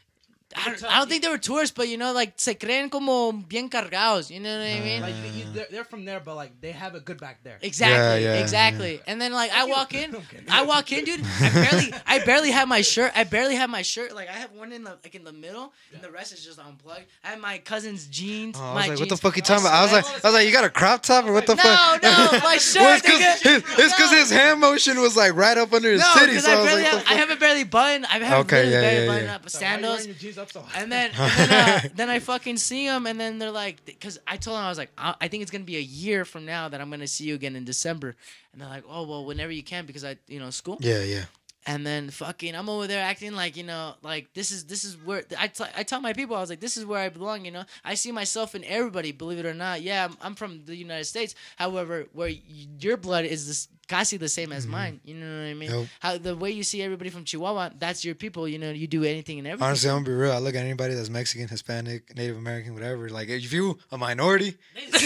[0.58, 3.32] I, don't, I don't think they were tourists, but you know, like se creen como
[3.32, 4.30] bien cargados.
[4.30, 5.02] You know what I mean?
[5.02, 7.58] Like you, they're, they're from there, but like they have it good back there.
[7.62, 9.00] Exactly, Yeah, yeah, exactly.
[9.06, 10.40] And then like I walk in, Okay.
[10.50, 11.20] I walk in, dude.
[11.40, 13.12] I barely, I barely have my shirt.
[13.14, 14.14] I barely have my shirt.
[14.14, 16.58] Like I have one in the like in the middle, and the rest is just
[16.58, 17.06] unplugged.
[17.24, 18.56] I have my cousin's jeans.
[18.58, 19.74] Oh, I my was like, what the jeans, fuck you my talking about?
[19.74, 20.24] I was like, sweats.
[20.24, 22.02] I was like, you got a crop top or what the No, fuck?
[22.02, 24.08] no, no, my shirt, well, it's because his, No.
[24.16, 26.26] his hand motion was like right up under his no, titties.
[26.28, 28.06] because So I I was barely like, have, what I haven't barely buttoned.
[28.06, 29.34] I haven't Okay, really yeah, barely yeah, buttoned yeah.
[29.36, 29.92] up with So why you sandals.
[29.98, 30.80] wearing your jeans up so high?
[30.82, 31.50] And then, and then,
[31.84, 34.68] uh, then I fucking see them, and then they're like, because I told them I
[34.68, 37.06] was like, I, I think it's gonna be a year from now that I'm gonna
[37.06, 38.16] see you again in December,
[38.52, 40.78] and they're like, oh well, whenever you can, because I, you know, school.
[40.80, 41.24] Yeah, yeah.
[41.66, 44.96] And then fucking, I'm over there acting like you know, like this is this is
[44.96, 47.44] where I, t- I tell my people I was like, this is where I belong.
[47.44, 49.12] You know, I see myself in everybody.
[49.12, 51.34] Believe it or not, yeah, I'm, I'm from the United States.
[51.56, 52.40] However, where y-
[52.80, 54.72] your blood is this casi the same as mm-hmm.
[54.72, 55.00] mine.
[55.04, 55.70] You know what I mean?
[55.70, 55.86] Yep.
[56.00, 58.46] How the way you see everybody from Chihuahua, that's your people.
[58.46, 59.66] You know, you do anything and everything.
[59.66, 60.32] Honestly, I'm gonna be real.
[60.32, 63.08] I look at anybody that's Mexican, Hispanic, Native American, whatever.
[63.08, 64.56] Like, if you a minority,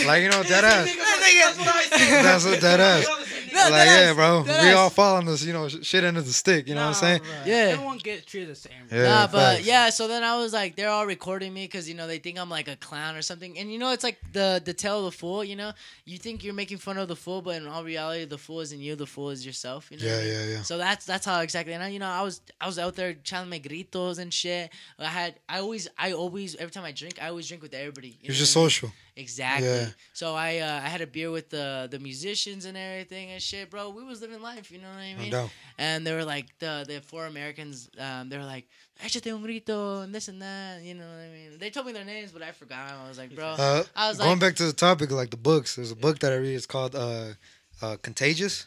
[0.07, 0.97] like you know, dead ass.
[1.43, 2.23] That's what I said.
[2.23, 3.09] That's what that is.
[3.53, 4.43] No, like, that yeah, bro.
[4.45, 4.77] that We ass.
[4.77, 6.69] all fall on this, you know, sh- shit end of the stick.
[6.69, 7.21] You know what I'm saying?
[7.45, 7.55] Yeah.
[7.55, 8.73] Everyone gets treated the same.
[8.91, 9.67] Yeah, nah, but facts.
[9.67, 9.91] yeah.
[9.91, 12.49] So then I was like, they're all recording me because you know they think I'm
[12.49, 13.59] like a clown or something.
[13.59, 15.45] And you know, it's like the the tale of the fool.
[15.45, 15.73] You know,
[16.05, 18.81] you think you're making fun of the fool, but in all reality, the fool isn't
[18.85, 18.97] you.
[18.97, 19.91] The fool is yourself.
[19.91, 20.05] You know.
[20.05, 20.29] I Yeah, mean?
[20.33, 20.63] yeah, yeah.
[20.63, 21.75] So that's that's how exactly.
[21.75, 24.33] And I, you know, I was I was out there trying to make gritos and
[24.33, 24.71] shit.
[24.99, 28.09] I had I always I always every time I drink, I always drink with everybody.
[28.09, 28.69] You You're just I mean?
[28.71, 28.93] social.
[29.15, 29.67] Exactly.
[29.69, 29.89] Yeah.
[30.15, 33.69] So I uh, I had a beer with the the musicians and everything and shit,
[33.71, 33.91] bro.
[33.91, 35.31] We was living life, you know what I No mean?
[35.31, 35.51] doubt.
[35.79, 37.91] And they were like the the four Americans.
[37.99, 38.67] Um, they were like,
[39.05, 40.83] "Échate un grito" and this and that.
[40.83, 41.59] You know what I mean?
[41.59, 42.91] They told me their names, but I forgot.
[42.91, 43.49] I was like, bro.
[43.59, 45.97] Uh, I was going like, back to the topic of like the books, there's a
[45.97, 46.55] book that I read.
[46.57, 47.35] It's called uh,
[47.81, 48.67] uh, Contagious,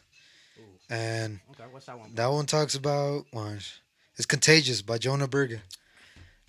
[0.90, 2.14] and Okay, what's that one?
[2.16, 3.58] that one talks about well,
[4.18, 5.62] it's Contagious by Jonah Berger,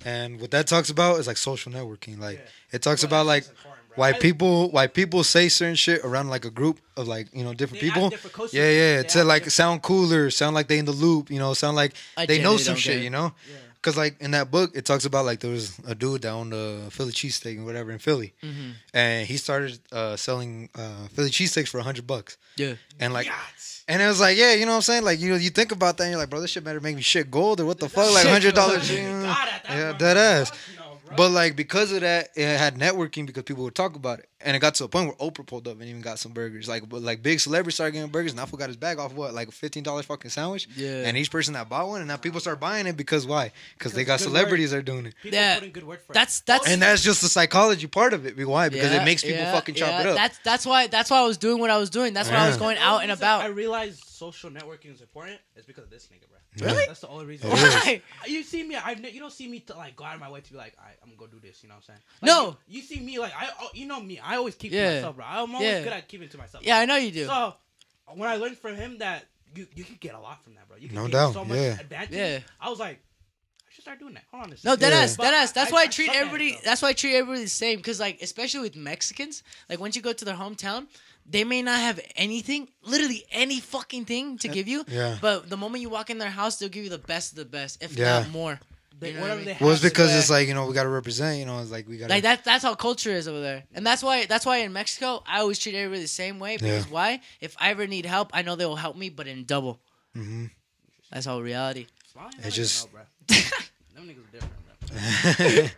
[0.04, 2.18] and what that talks about is like social networking.
[2.18, 3.96] Like it talks Well, about like that's important, bro.
[3.96, 7.54] why people why people say certain shit around like a group of like you know
[7.54, 8.10] different They people.
[8.10, 8.52] different.
[8.52, 9.52] Yeah, yeah, They to like different.
[9.52, 12.56] sound cooler, sound like they in the loop, you know, sound like I they know
[12.56, 13.02] some shit, it.
[13.04, 13.32] you know.
[13.50, 13.56] Yeah.
[13.86, 16.52] Cause like in that book, it talks about like there was a dude that owned
[16.52, 18.72] a Philly cheesesteak and whatever in Philly, Mhm.
[18.92, 22.36] and he started uh, selling uh, Philly cheesesteaks for hundred bucks.
[22.56, 22.74] yeah.
[22.98, 23.28] And like,
[23.86, 25.04] and it was like, yeah, you know what I'm saying?
[25.04, 26.96] Like, you know, you think about that, and you're like, bro, this shit better make
[26.96, 28.10] me shit gold or what the fuck?
[28.12, 30.50] Like hundred dollars, that Yeah, dead ass.
[31.06, 31.16] Fuck.
[31.16, 34.56] But like because of that, it had networking because people would talk about it, and
[34.56, 36.68] it got to a point where Oprah pulled up and even got some burgers.
[36.68, 39.34] Like, but like big celebrities started getting burgers, and I forgot his bag off what
[39.34, 40.68] like a fifteen dollars fucking sandwich.
[40.76, 41.02] Yeah.
[41.06, 43.52] And each person that bought one, and now people start buying it because why?
[43.78, 45.14] Because they got celebrities that are doing it.
[45.22, 45.54] People Yeah.
[45.56, 46.14] put in good word for it.
[46.14, 48.36] That's that's And that's just the psychology part of it.
[48.46, 48.68] Why?
[48.68, 50.00] Because Yeah, it makes people yeah, fucking chop yeah.
[50.00, 50.16] it up.
[50.16, 52.12] That's that's why that's why I was doing what I was doing.
[52.14, 53.42] That's why I was going out and about.
[53.42, 55.38] I realized social networking is important.
[55.54, 56.35] It's because of this nigga, bro.
[56.60, 56.84] Really?
[56.86, 57.50] That's the only reason.
[57.50, 58.02] Why?
[58.26, 60.40] You see me, I you don't see me to like go out of my way
[60.40, 61.62] to be like, I, I'm gonna go do this.
[61.62, 62.00] You know what I'm saying?
[62.22, 62.56] Like, No.
[62.68, 64.18] You, you see me like I, oh, you know me.
[64.18, 64.88] I always keep Yeah.
[64.88, 65.24] to myself, bro.
[65.28, 65.84] I'm always Yeah.
[65.84, 66.64] good at keeping to myself.
[66.64, 67.26] Yeah, I know you do.
[67.26, 67.54] So
[68.14, 70.76] when I learned from him that you you could get a lot from that, bro.
[70.76, 71.78] You can No get doubt, so much yeah.
[71.80, 72.16] advantage.
[72.16, 72.38] Yeah.
[72.60, 74.24] I was like, I should start doing that.
[74.30, 74.70] Hold on a second.
[74.70, 75.00] No, dead Yeah.
[75.00, 75.52] ass, But ass.
[75.52, 76.52] That's why I I treat suck at it, everybody.
[76.52, 76.58] though.
[76.64, 77.80] That's why I treat everybody the same.
[77.82, 80.86] Cause like, especially with Mexicans, like once you go to their hometown,
[81.28, 84.84] they may not have anything, literally any fucking thing to give you.
[84.88, 85.18] yeah.
[85.20, 87.44] But the moment you walk in their house, they'll give you the best of the
[87.44, 88.20] best, if Yeah.
[88.20, 88.60] not more.
[88.98, 89.54] They, You know whatever what I mean?
[89.56, 89.60] have.
[89.62, 91.38] Well, it's because it's like you know we gotta represent.
[91.38, 92.14] You know, it's like we gotta.
[92.14, 92.44] Like that.
[92.44, 94.24] That's how culture is over there, and that's why.
[94.24, 96.56] That's why in Mexico, I always treat everybody the same way.
[96.56, 96.92] Because Yeah.
[96.92, 97.20] why?
[97.42, 99.80] If I ever need help, I know they will help me, but in double.
[100.14, 100.46] hmm
[101.12, 101.86] That's all reality.
[102.10, 103.00] Smiley, I It just- know.
[103.94, 105.68] Them niggas different, bro.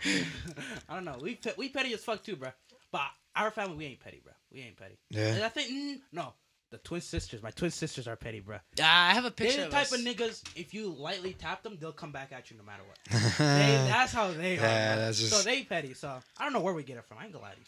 [0.88, 1.18] I don't know.
[1.20, 2.50] We pe- we petty as fuck too, bro.
[2.92, 4.32] But our family, we ain't petty, bro.
[4.52, 4.98] We ain't petty.
[5.10, 5.34] Yeah.
[5.34, 6.32] And I think mm, no,
[6.70, 7.42] the twin sisters.
[7.42, 8.58] My twin sisters are petty, bro.
[8.80, 9.56] Ah, I have a picture.
[9.56, 9.94] They're the of type us.
[9.94, 10.42] of niggas.
[10.56, 12.98] If you lightly tap them, they'll come back at you no matter what.
[13.38, 14.62] They, that's how they are.
[14.62, 15.04] Yeah, bro.
[15.04, 15.94] that's So they petty.
[15.94, 17.18] So I don't know where we get it from.
[17.18, 17.64] I ain't gonna lie to you.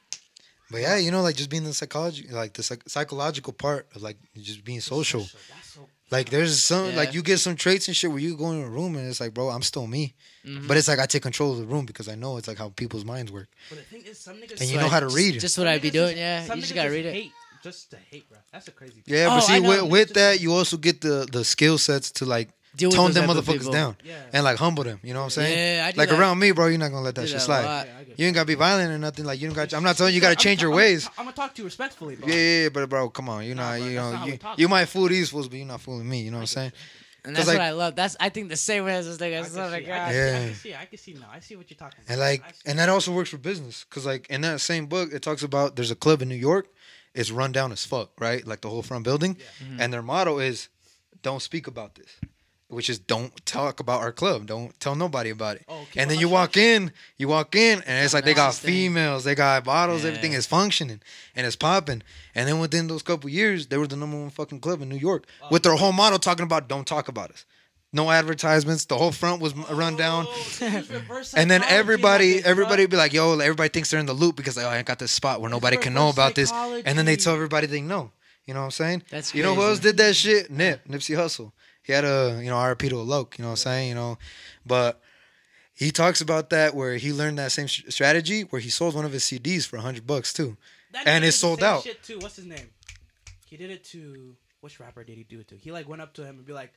[0.70, 4.02] But yeah, you know, like just being the psychology, like the psych- psychological part of
[4.02, 5.20] like just being social.
[5.20, 5.88] That's so.
[6.10, 6.96] Like there's some Yeah.
[6.96, 9.20] like you get some traits and shit where you go in a room and it's
[9.20, 10.14] like, bro, I'm still me.
[10.44, 10.66] Mhm.
[10.66, 12.70] But it's like I take control of the room because I know it's like how
[12.70, 13.48] people's minds work.
[13.68, 14.60] But the thing is, some niggas.
[14.60, 15.38] And you So know how to just- read.
[15.40, 16.08] Just some what I'd be doing.
[16.10, 17.14] just- Yeah, some you just gotta read it.
[17.14, 17.32] Hate
[17.62, 18.38] just to hate, bro.
[18.52, 19.02] That's a crazy.
[19.06, 22.10] Yeah, Oh, but I see, with, with that, you also get the the skill sets
[22.12, 24.22] to like Deal tone them motherfuckers down Yeah.
[24.32, 25.00] and like humble them.
[25.02, 25.76] You know what I'm saying?
[25.78, 26.18] Yeah, I do like that.
[26.20, 27.64] around me, bro, you're not gonna let that shit slide.
[27.64, 27.84] Yeah,
[28.16, 29.24] You ain't gotta be violent or nothing.
[29.24, 29.74] Like you don't got.
[29.74, 31.08] I'm not telling you, you gotta I'm- change your I'm- ways.
[31.18, 32.28] I'm gonna talk to you respectfully, bro.
[32.28, 34.38] Yeah, yeah, yeah, but bro, come on, you know, Nah, bro, you know, not you,
[34.56, 36.20] you might fool these fools, but you're not fooling me.
[36.22, 36.72] You know what I'm saying?
[37.24, 37.96] And that's what I love.
[37.96, 39.34] That's I think the same way as this nigga.
[39.34, 39.80] I I can, see, I, God.
[39.80, 40.38] can, Yeah.
[40.42, 41.26] I can see, I can see now.
[41.30, 42.12] I see what you're talking about.
[42.12, 45.20] And like, and that also works for business, cause like in that same book, it
[45.22, 46.68] talks about there's a club in New York,
[47.14, 48.46] it's run down as fuck, right?
[48.46, 49.80] Like the whole front building, Mm-hmm.
[49.80, 50.68] and their motto is,
[51.22, 52.08] "Don't speak about this,"
[52.70, 55.64] which is don't talk about our club, don't tell nobody about it.
[55.68, 59.24] Oh, and then you walk in, you walk in, and it's like they got females,
[59.24, 60.08] they got bottles, Yeah.
[60.10, 61.00] everything is functioning
[61.34, 62.02] and it's popping.
[62.34, 64.96] And then within those couple years, they were the number one fucking club in New
[64.96, 67.44] York Oh, with their whole motto talking about don't talk about us.
[67.92, 68.84] No advertisements.
[68.84, 70.26] The whole front was run down.
[70.28, 74.12] Oh, use reverse And then everybody, everybody be like, "Yo, everybody thinks they're in the
[74.12, 76.96] loop because like, oh, I got this spot where nobody can know about this." And
[76.96, 78.12] then they tell everybody they know.
[78.46, 79.02] You know what I'm saying?
[79.10, 80.50] That's you know who else did that shit?
[80.50, 81.50] Nip, Nipsey Hussle.
[81.82, 83.38] He had a you know RP to Alok.
[83.38, 83.88] You know what I'm saying?
[83.90, 84.18] You know,
[84.66, 85.00] but
[85.72, 89.04] he talks about that where he learned that same sh- strategy where he sold one
[89.04, 90.56] of his CDs for hundred bucks too.
[90.92, 91.82] That and it it's did the sold same out.
[91.84, 92.18] Shit too.
[92.18, 92.68] What's his name?
[93.46, 95.56] He did it to which rapper did he do it to?
[95.56, 96.72] He like went up to him and be like,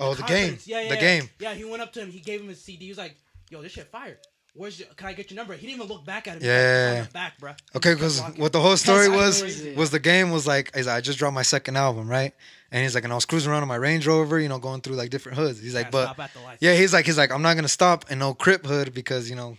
[0.00, 0.58] Oh, the game.
[0.64, 1.00] Yeah, yeah, The yeah.
[1.00, 1.30] game.
[1.38, 2.10] Yeah, he went up to him.
[2.10, 2.86] He gave him his CD.
[2.86, 3.16] He was like,
[3.50, 4.18] "Yo, this shit fire.
[4.54, 4.88] Where's your?
[4.96, 6.40] Can I get your number?" He didn't even look back at him.
[6.42, 6.90] He Yeah.
[6.92, 7.52] was like, back, bro.
[7.76, 9.42] Okay, because what the whole story was
[9.76, 12.32] was the game was like is I just dropped my second album, right?
[12.74, 14.80] And he's like, and I was cruising around on my Range Rover, you know, going
[14.80, 15.62] through like different hoods.
[15.62, 16.58] He's like, but stop at the lights.
[16.60, 19.36] yeah, he's like, he's like, I'm not gonna stop in no Crip hood because you
[19.36, 19.56] know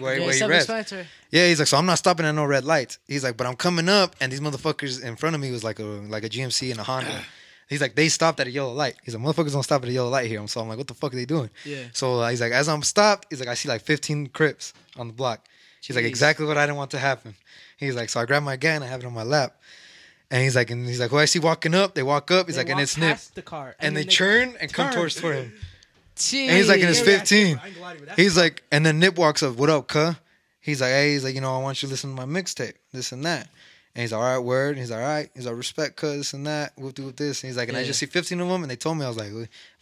[0.00, 0.70] where, Yeah, where you rest.
[1.30, 2.96] Yeah, he's like, so I'm not stopping at no red lights.
[3.06, 5.78] He's like, but I'm coming up, and these motherfuckers in front of me was like
[5.78, 7.20] a like a GMC and a Honda.
[7.68, 8.94] He's like, they stopped at a yellow light.
[9.04, 10.46] He's like, motherfuckers don't stop at a yellow light here.
[10.48, 11.50] So I'm like, what the fuck are they doing?
[11.66, 11.84] Yeah.
[11.92, 15.06] So uh, he's like, as I'm stopped, he's like, I see like 15 Crips on
[15.08, 15.46] the block.
[15.82, 17.34] He's like, exactly what I didn't want to happen.
[17.76, 19.56] He's like, so I grab my gun, I have it on my lap,
[20.30, 22.46] and he's like, and he's like, who I see walking up, they walk up.
[22.46, 24.72] He's They like, and walk it's Nip, past the car, and, then they churn and
[24.72, 25.52] come towards for him.
[26.16, 26.48] Jeez.
[26.48, 27.46] And he's like in his Yeah, yeah, 15.
[27.62, 29.70] I ain't gonna lie to you, that's He's like, and then Nip walks up, what
[29.70, 30.14] up, cuh?
[30.60, 32.74] He's like, hey, he's like, you know, I want you to listen to my mixtape,
[32.92, 33.48] this and that.
[33.94, 34.70] And he's like, all right, word.
[34.70, 35.30] And he's like, all right.
[35.34, 36.72] He's like, respect, cuz, this and that.
[36.76, 37.42] Whoop, whoop, this.
[37.42, 38.62] And he's like, and I just see 15 of them.
[38.62, 39.30] And they told me, I was like,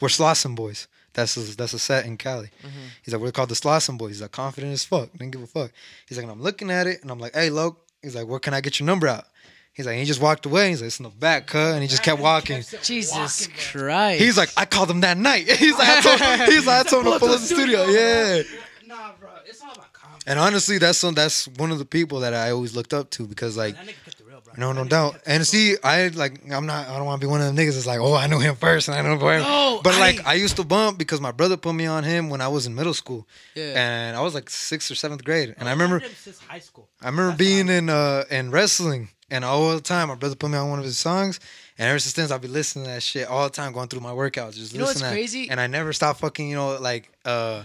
[0.00, 0.86] we're Slauson Boys.
[1.14, 2.50] That's a, that's a set in Cali.
[2.62, 2.78] Mm-hmm.
[3.04, 4.10] He's like, we're called the Slauson Boys.
[4.10, 5.12] He's like, confident as fuck.
[5.12, 5.70] Didn't give a fuck.
[6.06, 7.78] He's like, and I'm looking at it, and I'm like, hey, Loke.
[8.02, 9.26] He's like, where can I get your number out?
[9.74, 10.68] He's like, and he just walked away.
[10.68, 11.72] He's like, it's in the back, cuz.
[11.72, 12.62] And he just kept walking.
[12.82, 13.80] Jesus Walking.
[13.80, 14.22] Christ.
[14.22, 15.50] He's like, I called him that night.
[15.50, 16.20] He's like, I told,
[16.50, 17.84] he's like, I told him to pull up the studio.
[17.84, 18.42] Yeah.
[18.86, 19.30] Nah, bro.
[19.46, 20.24] It's all about confidence.
[20.26, 23.26] And honestly, that's some, that's one of the people that I always looked up to
[23.26, 24.52] because like That nigga kept it real, bro.
[24.58, 25.12] no no That doubt.
[25.14, 27.56] kept And see, I like I'm not I don't want to be one of them
[27.56, 29.40] niggas that's like oh I know him first and I know him.
[29.42, 32.28] No, but like I- I used to bump because my brother put me on him
[32.28, 33.72] when I was in middle school, Yeah.
[33.76, 36.58] and I was like sixth or seventh grade, and I I've remember had since high
[36.60, 36.88] school.
[37.00, 39.08] I remember That's being how- in uh in wrestling.
[39.32, 41.40] And all the time, my brother put me on one of his songs,
[41.78, 44.00] and ever since then, I'll be listening to that shit all the time, going through
[44.02, 45.10] my workouts, just You know what's listening.
[45.10, 45.50] to crazy?
[45.50, 47.64] And I never stopped fucking, you know, like uh,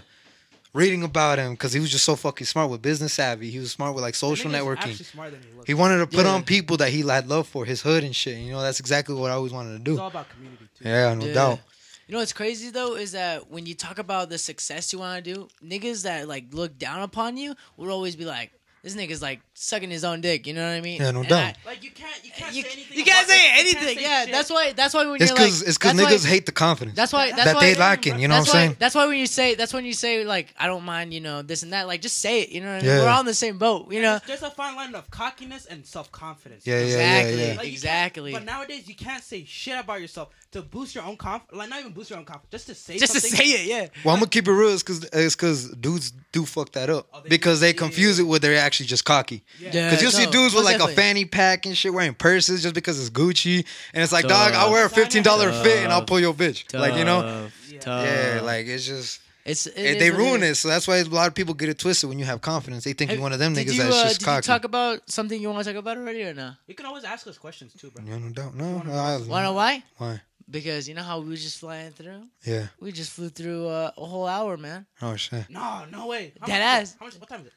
[0.72, 3.50] reading about him because he was just so fucking smart with business savvy.
[3.50, 4.78] He was smart with like social networking.
[4.78, 5.48] actually than he.
[5.66, 6.32] He wanted to put Yeah.
[6.32, 8.38] on people that he had love for, his hood and shit.
[8.38, 9.92] You know, that's exactly what I always wanted to do.
[9.92, 10.88] It's all about community too.
[10.88, 11.34] Yeah, no Yeah.
[11.34, 11.60] doubt.
[12.06, 15.22] You know what's crazy though is that when you talk about the success you want
[15.22, 19.20] to do, niggas that like look down upon you will always be like, this nigga's
[19.20, 20.46] like sucking his own dick.
[20.46, 21.00] You know what I mean?
[21.00, 21.54] Yeah, no And doubt.
[21.64, 22.98] I- Like you can't, you can't you, say anything.
[22.98, 23.74] you can't say anything.
[23.82, 24.32] can't say yeah, shit.
[24.32, 24.72] that's why.
[24.72, 26.96] That's why when It's you're like, it's because that's why- niggas hate the confidence.
[26.96, 27.30] That's why.
[27.30, 28.20] That's that why, they lacking.
[28.20, 28.76] You know what I'm why, saying?
[28.78, 31.42] That's why when you say that's when you say like I don't mind, you know,
[31.42, 31.86] this and that.
[31.86, 32.50] Like just say it.
[32.50, 32.96] You know what I mean?
[32.96, 33.02] Yeah.
[33.02, 33.92] We're all in the same boat.
[33.92, 34.20] You know.
[34.26, 36.66] There's a fine line of cockiness and self confidence.
[36.66, 37.40] Yeah, yeah, Exactly.
[37.40, 37.58] yeah, yeah.
[37.58, 38.32] Like, Exactly.
[38.32, 41.58] But nowadays, you can't say shit about yourself to boost your own confidence.
[41.58, 43.36] Like, not even boost your own confidence, just to say Just to something.
[43.38, 43.88] say it, yeah.
[44.04, 44.70] Well, I'm gonna keep it real.
[44.72, 47.66] It's because it's because dudes do fuck that up Oh, they because do?
[47.66, 49.44] they confuse yeah, it with they're actually just cocky.
[49.60, 49.90] Yeah.
[49.90, 50.92] Because you'll see dudes with like definitely.
[50.92, 53.64] a fanny pack and shit wearing purses just because it's Gucci,
[53.94, 56.06] and it's like, dog, I'll wear a fifteen dollar fit and I'll Tough.
[56.08, 56.72] pull your bitch.
[56.78, 57.48] Like you know,
[57.80, 58.40] Tough, Yeah.
[58.42, 60.50] like it's just it's it it- is they ruin is.
[60.50, 60.54] it.
[60.56, 62.84] So that's why a lot of people get it twisted when you have confidence.
[62.84, 64.36] They think you're one of them did niggas you, that's uh, just did cocky.
[64.36, 66.52] you talk about something you want to talk about already or no?
[66.66, 68.04] You can always ask us questions too, bro.
[68.04, 68.54] yeah, no doubt.
[68.54, 69.82] No, I, Wanna know why?
[69.96, 70.20] why?
[70.50, 72.22] Because you know how we were just flying through.
[72.44, 72.68] Yeah.
[72.80, 74.86] We just flew through uh, a whole hour, man.
[75.02, 75.44] Oh shit.
[75.50, 76.32] No, no way.
[76.40, 76.96] How Dead much- ass.
[76.98, 77.14] How much?
[77.20, 77.52] What time is it?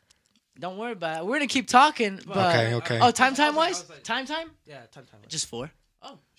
[0.62, 1.26] Don't worry about it.
[1.26, 2.20] We're gonna keep talking.
[2.26, 3.00] But Okay, okay.
[3.02, 5.20] Oh, time time I was like- I wise, like- time time, Yeah, time, time.
[5.28, 5.72] just four.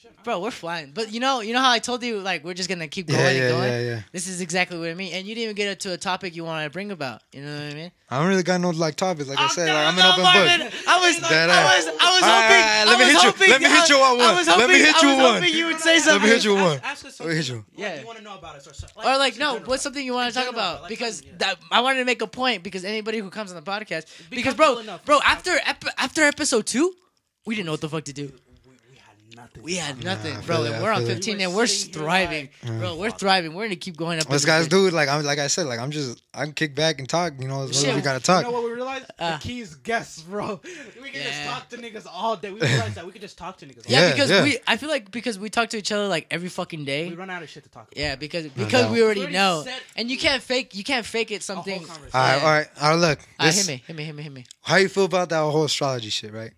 [0.02, 0.24] Shit.
[0.24, 0.90] Bro, we're flying.
[0.92, 3.20] But you know, you know how I told you, like we're just gonna keep going
[3.20, 3.70] Yeah, and going.
[3.72, 4.00] yeah, yeah.
[4.10, 5.12] This is exactly what I mean.
[5.12, 7.22] And you didn't even get to a topic you wanted to bring about.
[7.32, 7.92] You know what I mean?
[8.10, 9.28] I don't really got no like topics.
[9.28, 10.72] Like I said, like, I'm an open book.
[10.88, 12.62] I was, Dead I was, I was All right, hoping.
[12.62, 14.24] all right, let I me was hit you- hoping- let me hit you on I
[14.26, 14.34] one.
[14.36, 15.34] was Let me hoping- hit I you was one.
[15.42, 16.80] hoping you would say Let me hit you one.
[16.82, 17.64] Ask us Let me hit you.
[17.76, 18.00] Yeah.
[18.00, 18.66] you want to know about us?
[18.66, 19.70] Or, so- or like no, general.
[19.70, 20.82] what's something you want to talk general, about?
[20.82, 23.62] like because something, that I wanted to make a point because anybody who comes on
[23.62, 25.52] the podcast, because bro, bro, after
[25.96, 26.92] after episode two,
[27.46, 28.32] we didn't know what the fuck to do.
[29.60, 30.04] We had nothing.
[30.04, 30.56] We had nothing, I bro.
[30.64, 31.14] feel and we're on feel it.
[31.14, 32.96] 15 We and were we're thriving, like, bro.
[32.96, 33.54] We're thriving.
[33.54, 34.28] We're gonna keep going up.
[34.30, 34.92] Let's guys dude.
[34.92, 37.34] Like I'm like I said, like I'm just I can kick back and talk.
[37.38, 38.44] You know, as long as we gotta talk.
[38.44, 39.06] You know what we realized?
[39.18, 39.36] Uh.
[39.36, 40.60] the key is guests, bro.
[41.02, 42.50] We can just talk to niggas all day.
[42.52, 43.78] We realized that we could just talk to niggas.
[43.86, 44.12] All Yeah, Yeah, day.
[44.14, 44.42] because yeah.
[44.44, 44.58] we.
[44.66, 47.08] I feel like because we talk to each other like every fucking day.
[47.10, 47.96] We run out of shit to talk about.
[47.96, 50.74] Yeah, because because we already We already know, said- and you can't fake.
[50.74, 51.42] You can't fake it.
[51.42, 51.84] Something.
[51.84, 52.94] All right, all right, all right.
[53.10, 54.44] Look, this, hit me, hit me, hit me, hit me.
[54.62, 56.52] how you feel about that whole astrology shit, right?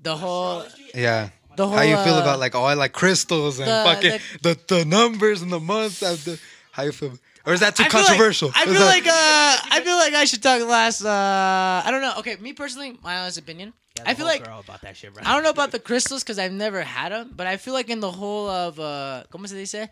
[0.00, 0.90] The whole, Astrology?
[0.94, 1.28] Yeah.
[1.56, 1.76] The whole.
[1.76, 5.42] How you feel uh, about like all like crystals and the- fucking the, the numbers
[5.42, 6.36] and the months after?
[6.72, 7.18] How you feel?
[7.46, 8.50] Or is that too I feel like- controversial?
[8.54, 11.02] I feel that- like uh, I feel like I should talk last.
[11.04, 12.14] Uh, I don't know.
[12.18, 13.72] Okay, me personally, my honest opinion.
[13.96, 15.22] Yeah, I feel whole like girl about that shit, bro.
[15.24, 17.90] I don't know about the crystals because I've never had them, but I feel like
[17.90, 19.88] in the whole of uh, ¿cómo se dice?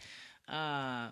[0.49, 1.09] Uh,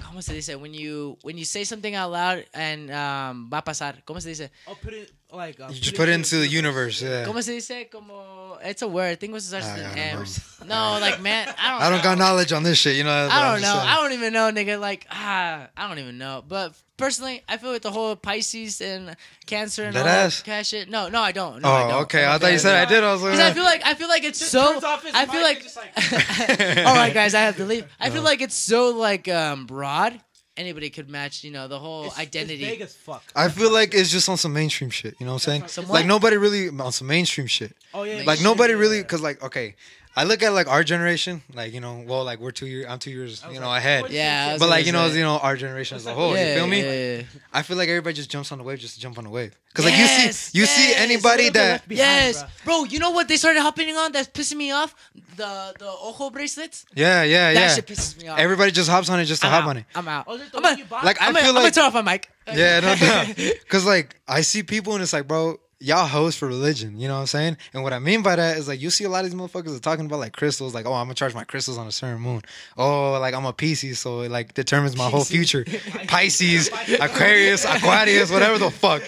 [0.00, 0.54] ¿Cómo se dice?
[0.60, 4.04] When you when you say something out loud and um, va a pasar.
[4.04, 4.50] ¿Cómo se dice?
[4.66, 5.60] Oh, put it like.
[5.60, 7.02] Uh, you just put it into the universe.
[7.02, 7.24] Yeah.
[7.24, 7.90] ¿Cómo se dice?
[7.90, 9.10] Como it's a word.
[9.10, 10.26] I think it starts I with an don't M.
[10.68, 11.80] No, like man, I don't.
[11.82, 12.02] I don't know.
[12.04, 12.96] got knowledge on this shit.
[12.96, 13.28] You know.
[13.28, 13.74] that's what I I'm don't know.
[13.76, 13.88] saying.
[13.88, 14.80] I don't even know, nigga.
[14.80, 16.42] Like, ah, I don't even know.
[16.46, 19.14] But personally, I feel like the whole Pisces and
[19.46, 20.42] Cancer and That all that ass?
[20.42, 20.88] kind of shit.
[20.90, 21.60] No, no, I don't.
[21.62, 22.02] No, I Oh, don't.
[22.04, 22.24] okay.
[22.24, 23.04] I'm I thought you said I did.
[23.04, 24.72] I was like, Because I feel like I feel like it's Just so.
[24.72, 25.64] turns off his I feel like.
[25.76, 27.84] like- all right, guys, I have to leave.
[28.00, 30.20] I feel like it's so like um broad.
[30.56, 32.64] Anybody could match, you know, the whole It's- identity.
[32.64, 33.22] It's vague as fuck.
[33.34, 35.14] I feel like it's just on some mainstream shit.
[35.20, 35.68] You know what I'm saying?
[35.68, 36.06] Some like what?
[36.06, 37.76] nobody really on some mainstream shit.
[37.92, 38.22] Oh yeah.
[38.24, 39.74] Like nobody really, cause like okay,
[40.18, 42.98] I look at like our generation, like you know, well, like we're two years, I'm
[42.98, 44.08] two years, you know, like, ahead.
[44.10, 45.18] yeah, But like gonna you know, say.
[45.18, 46.32] you know, our generation as a whole.
[46.32, 46.48] that?
[46.48, 46.80] You feel me?
[46.82, 47.22] yeah, yeah.
[47.52, 49.54] I feel like everybody just jumps on the wave just to jump on the wave.
[49.74, 52.64] Cause like you see, you see anybody that behind, Yes, bruh.
[52.64, 52.84] bro.
[52.84, 54.10] You know what they started hopping on?
[54.12, 54.94] That's pissing me off.
[55.36, 56.86] The the ojo bracelets.
[56.94, 57.74] yeah, yeah, That yeah.
[57.74, 58.38] shit pisses me off.
[58.38, 59.68] Everybody just hops on it just to I'm hop out.
[59.68, 59.84] on it.
[59.94, 60.24] I'm out.
[60.28, 61.04] Oh, is it the I'm one gonna, you bought?
[61.04, 62.30] Like I I'm gonna, feel I'm gonna turn off my mic.
[62.54, 63.36] Yeah, no doubt.
[63.68, 66.98] Cause like I see people and it's like, bro, y'all host for religion.
[66.98, 67.56] You know what I'm saying?
[67.74, 69.76] And what I mean by that is like you see a lot of these motherfuckers
[69.76, 72.20] are talking about like crystals, like, oh, I'm gonna charge my crystals on a certain
[72.20, 72.42] moon.
[72.76, 75.64] Oh, like I'm a Pisces, so it like determines my whole future.
[76.08, 76.68] Pisces,
[77.00, 79.02] Aquarius, Aquarius, whatever the fuck.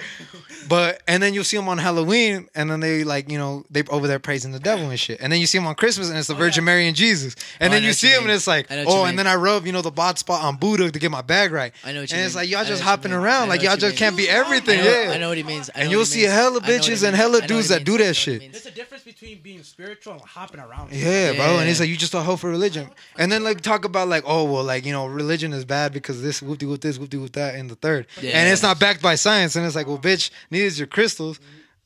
[0.68, 3.82] But and then you'll see them on Halloween, and then they like you know they
[3.84, 5.20] over there praising the devil and shit.
[5.20, 7.34] And then you see them on Christmas, and it's the oh, Virgin Mary and Jesus.
[7.60, 9.08] And Oh, then you see you them, and it's like, I know oh, mean.
[9.10, 11.52] and then I rub you know the bot spot on Buddha to get my bag
[11.52, 11.72] right.
[11.84, 13.96] I know what you and it's like y'all just hopping around, like y'all just mean.
[13.98, 14.78] can't be I everything.
[14.78, 15.10] know, Yeah.
[15.12, 15.68] I know what he means.
[15.70, 16.32] And you'll see means.
[16.32, 18.16] hella I know what he bitches and hella dudes that do that I know what
[18.16, 18.52] shit.
[18.52, 20.92] There's a difference between being spiritual and hopping around.
[20.92, 21.58] Yeah, bro.
[21.58, 22.90] And it's like you just a hoe for religion.
[23.16, 26.22] And then like talk about like, oh well, like, you know, religion is bad because
[26.22, 28.06] this whoopty whoop this, whoopty whoop that, and the third.
[28.20, 28.32] Yeah.
[28.32, 29.56] And it's not backed by science.
[29.56, 31.40] And it's like, well, bitch, neither is your crystals.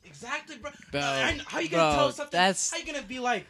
[0.04, 0.70] Exactly, bro.
[0.90, 2.30] Bro, I- how you gonna bro, tell something?
[2.38, 3.46] that's- How you gonna be like,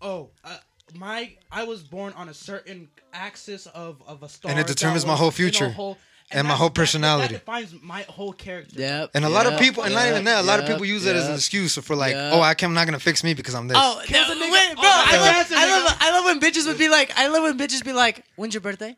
[0.00, 0.56] oh, uh,
[0.94, 4.72] my I was born on a certain axis of of a star, And it that
[4.76, 5.68] determines my whole in a future.
[5.70, 5.98] whole-
[6.32, 7.34] And my whole that- that- personality.
[7.34, 8.80] That, defines my whole character.
[8.80, 9.10] Yep.
[9.14, 11.14] And a lot of people, and not even that, a lot of people use that
[11.14, 12.32] as an excuse for like, Yep.
[12.34, 13.76] oh, I can, I'm not gonna fix me because I'm this.
[13.80, 14.50] Oh, Kill no, nigga.
[14.52, 14.82] wait, bro!
[14.84, 15.84] Oh, I love, Answer, I nigga.
[15.86, 18.54] love, I love when bitches would be like, I love when bitches be like, "When's
[18.54, 18.96] your birthday?"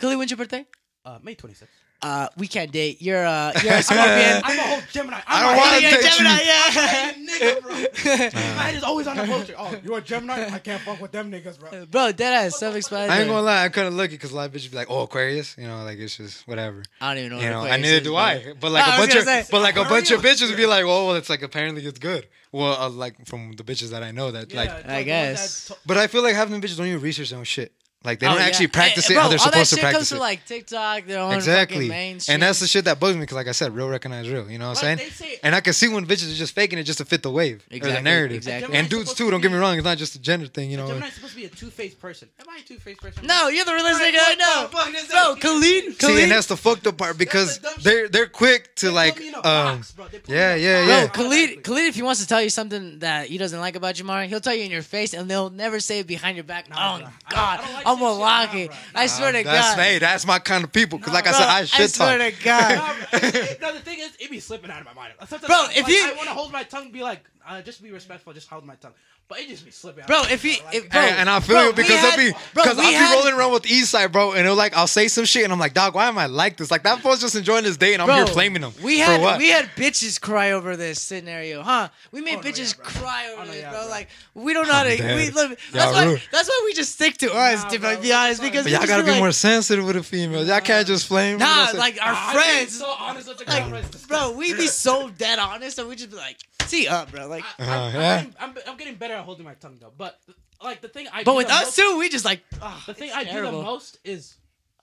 [0.00, 0.64] Khalid, when's your birthday?
[1.04, 1.64] Uh, May 26th.
[2.02, 3.02] Uh, we can't date.
[3.02, 4.40] You're uh, you're a Scorpion.
[4.42, 5.18] I'm a whole Gemini.
[5.18, 6.10] I I'm don't a wanna whole You're date you.
[6.16, 7.12] Gemini, yeah.
[7.12, 8.40] nigga, bro.
[8.56, 9.54] Man is always on the poster.
[9.58, 10.48] Oh, you a Gemini?
[10.50, 11.84] I can't fuck with them niggas, bro.
[11.84, 13.14] Bro, dead ass self-explanatory.
[13.18, 14.86] I ain't gonna lie, I couldn't look it because a lot of bitches be like,
[14.90, 16.82] "Oh, Aquarius," you know, like it's just whatever.
[17.02, 17.44] I don't even know.
[17.44, 18.54] You know, Aquarius and neither is, do I.
[18.58, 20.48] But like I a was bunch of, gonna say- but like a bunch of bitches
[20.48, 23.62] would be like, "Oh, well, it's like apparently it's good." Well, uh, like from the
[23.62, 25.72] bitches that I know that like, it's I guess.
[25.84, 27.72] but I feel like half the bitches don't even research their own shit.
[28.02, 28.46] Like they Oh, don't yeah.
[28.46, 30.16] actually practice Hey, it bro, how they're all that supposed to shit practice comes from
[30.16, 30.20] it.
[30.20, 32.32] like TikTok, their own Exactly, mainstream.
[32.34, 34.50] and that's the shit that bugs me because, like I said, real recognize real.
[34.50, 35.10] You know what I'm Like, saying?
[35.12, 37.30] say- and I can see when bitches are just faking it just to fit the
[37.30, 38.38] wave or the narrative.
[38.38, 38.74] exactly.
[38.74, 39.16] And dudes too.
[39.16, 40.70] supposed Don't get me wrong; it's not just a gender thing.
[40.70, 42.28] You know, Gemini's supposed to be a two-faced person.
[42.40, 43.26] Am I a two-faced person?
[43.26, 44.62] no, you're the realest Alright, nigga I what know.
[44.62, 45.40] the fuck does that Bro, mean?
[45.40, 46.22] Khalid, See, Khalid.
[46.22, 49.42] and that's the fucked up part because they're they're quick to They like me um
[49.42, 50.06] box, bro.
[50.08, 50.84] They put me yeah, yeah.
[50.86, 51.06] Bro, yeah.
[51.08, 54.26] Khalid, Khalid, if he wants to tell you something that he doesn't like about Jamari,
[54.26, 56.64] he'll tell you in your face, and they'll never say it behind your back.
[56.70, 56.78] Oh bro.
[56.80, 58.66] I don't- God, I don't like I'm saying gonna lock nah, it.
[58.68, 58.76] bro.
[58.94, 60.98] I swear to That's God, hey, that's my kind of people.
[60.98, 62.34] Because like I said, I shit swear talk.
[62.38, 62.74] to God.
[62.74, 65.14] Nah, bro, it- it- no, the thing is, it be slipping out of my mind.
[65.20, 67.24] Sometimes Bro, I, if like, you- I want to hold my tongue, and be like,
[67.46, 68.92] uh, just be respectful, just hold my tongue.
[69.30, 70.02] But it just be slipping.
[70.08, 72.10] Bro, of if he, if, bro, Hey, and I feel bro, you we because had-
[72.10, 74.56] I'll be bro, because we I'll be had- rolling around with Eastside, bro, and it'll
[74.56, 76.68] like I'll say some shit and I'm like, dog, why am I like this?
[76.72, 78.72] Like that fool's just enjoying this day and I'm Bro, here flaming him.
[78.82, 79.38] We had what?
[79.38, 81.90] we had bitches cry over this scenario, huh?
[82.10, 83.80] We made Oh, no, bitches yeah, cry over Oh, no, this, yeah, bro.
[83.82, 83.88] bro.
[83.88, 84.96] Like we don't know how to.
[84.96, 85.16] dead.
[85.16, 86.04] We look, that's why.
[86.06, 86.22] rude.
[86.32, 87.62] That's why we just stick to us.
[87.62, 89.84] Nah, to bro, be honest, just because but we y'all gotta be like, more sensitive
[89.86, 90.48] with the females.
[90.48, 91.38] Y'all can't just flame.
[91.38, 94.32] Nah, like our I think friends, so honest with the like, bro.
[94.32, 96.36] We be so dead honest, and we just be like,
[96.70, 98.16] "See up, bro." Like, I, Uh, I'm, yeah.
[98.18, 99.92] I'm, I'm, I'm getting better at holding my tongue though.
[99.96, 100.18] But
[100.62, 102.82] like the thing I but do with the us most, too, we just like, ah,
[102.86, 104.36] the thing it's I do the most is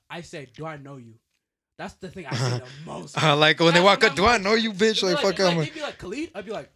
[0.09, 1.13] I say, "Do I know you?"
[1.77, 3.21] That's the thing I say the most.
[3.21, 5.01] Uh, like when they walk up, I'm do I know you, bitch?
[5.01, 5.57] They'd Like fuck, like, I'm.
[5.59, 6.31] they'd be like Khalid.
[6.33, 6.69] I'd be like,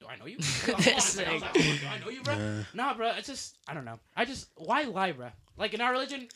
[0.00, 0.36] "Do I know you?"
[0.68, 3.12] I was like, "Oh, "Do I know you, bro?" Nah, bro.
[3.16, 3.98] It's just I don't know.
[4.16, 5.28] I just why lie, bro?
[5.56, 6.28] Like in our religion,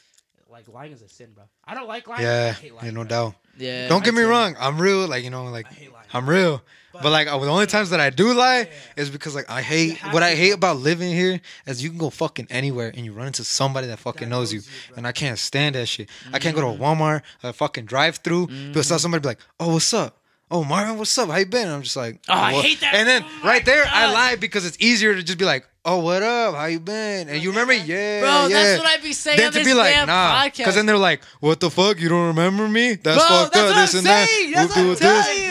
[0.52, 1.44] like lying is a sin, bro.
[1.64, 2.20] I don't like lying.
[2.20, 3.08] I Yeah, hate lying, yeah, no bro.
[3.08, 3.34] doubt.
[3.58, 3.88] yeah.
[3.88, 4.54] Don't get me say- wrong.
[4.60, 5.06] I'm real.
[5.08, 6.06] Like you know, like I hate lying.
[6.12, 6.62] I'm real.
[6.92, 8.66] But like uh, the only times that I do lie Yeah.
[8.96, 10.54] is because like I hate what I hate bro.
[10.72, 13.98] about living here is you can go fucking anywhere and you run into somebody that
[13.98, 14.96] fucking That knows you, knows you, bro.
[14.98, 16.10] and I can't stand that shit.
[16.34, 16.82] I can't go to a Mm-hmm.
[17.02, 20.18] Walmart, a fucking drive through, but saw somebody be like, "Oh, what's up?"
[20.50, 21.30] Oh, Marvin, what's up?
[21.30, 21.66] How you been?
[21.66, 22.92] And I'm just like, Oh, I hate that.
[22.92, 24.12] And then Oh right there, I God.
[24.12, 26.54] lie because it's easier to just be like, "Oh, what up?
[26.54, 28.48] How you been?" And you remember, yeah, Bro, yeah.
[28.48, 30.56] that's what I'd be saying Then on to this be like, damn nah, podcast.
[30.58, 32.00] because then they're like, "What the fuck?
[32.00, 32.94] You don't remember me?
[32.94, 33.76] That's Bro, fucked that's up.
[33.76, 34.28] what This I'm and that.
[34.28, 34.52] saying.
[34.52, 35.42] That's We'll do what with I'm this." telling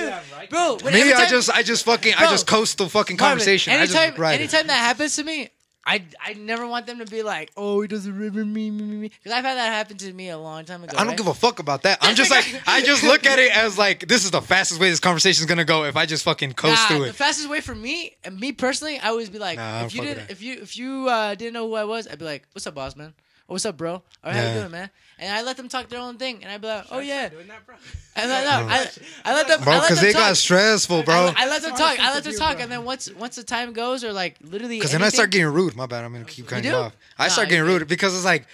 [0.42, 0.48] you.
[0.50, 2.30] Bro, when Me, every I time- just, I just fucking, I Bro.
[2.32, 3.74] just coast the fucking Marvin, conversation.
[3.74, 4.40] I Anytime, just ride it.
[4.42, 5.50] anytime that happens to me,
[5.86, 8.98] I I never want them to be like, oh, he doesn't remember me, me, me,
[8.98, 9.08] me.
[9.10, 10.94] Because I've had that happen to me a long time ago.
[10.96, 11.18] I don't right?
[11.18, 11.98] give a fuck about that.
[12.02, 14.90] I'm just like, I just look at it as like, this is the fastest way
[14.92, 17.08] this conversation is gonna go if I just fucking coast Nah, through it.
[17.08, 20.02] the fastest way for me and me personally, I always be like, Nah, if you
[20.02, 20.32] didn't, that.
[20.32, 22.76] if you if you uh, didn't know who I was, I'd be like, what's up,
[22.76, 23.14] boss man?
[23.52, 24.02] Or what's up, bro?
[24.24, 24.90] Or how you doing, man?
[25.20, 27.28] And I let them talk their own thing, and I'd be like, oh yeah.
[27.28, 27.76] doing that, bro?
[28.16, 28.88] And then, no, I,
[29.26, 30.22] I let them, Bro, because them they talk.
[30.22, 31.14] got stressful, bro.
[31.14, 32.00] I, I let them talk.
[32.00, 32.64] I let them talk, bro.
[32.64, 35.48] and then once once the time goes, or like literally, Because then I start getting
[35.48, 35.76] rude.
[35.76, 36.06] My bad.
[36.06, 36.78] I'm gonna keep cutting you, do?
[36.78, 36.96] off.
[37.20, 38.48] I Nah, start getting rude because it's like,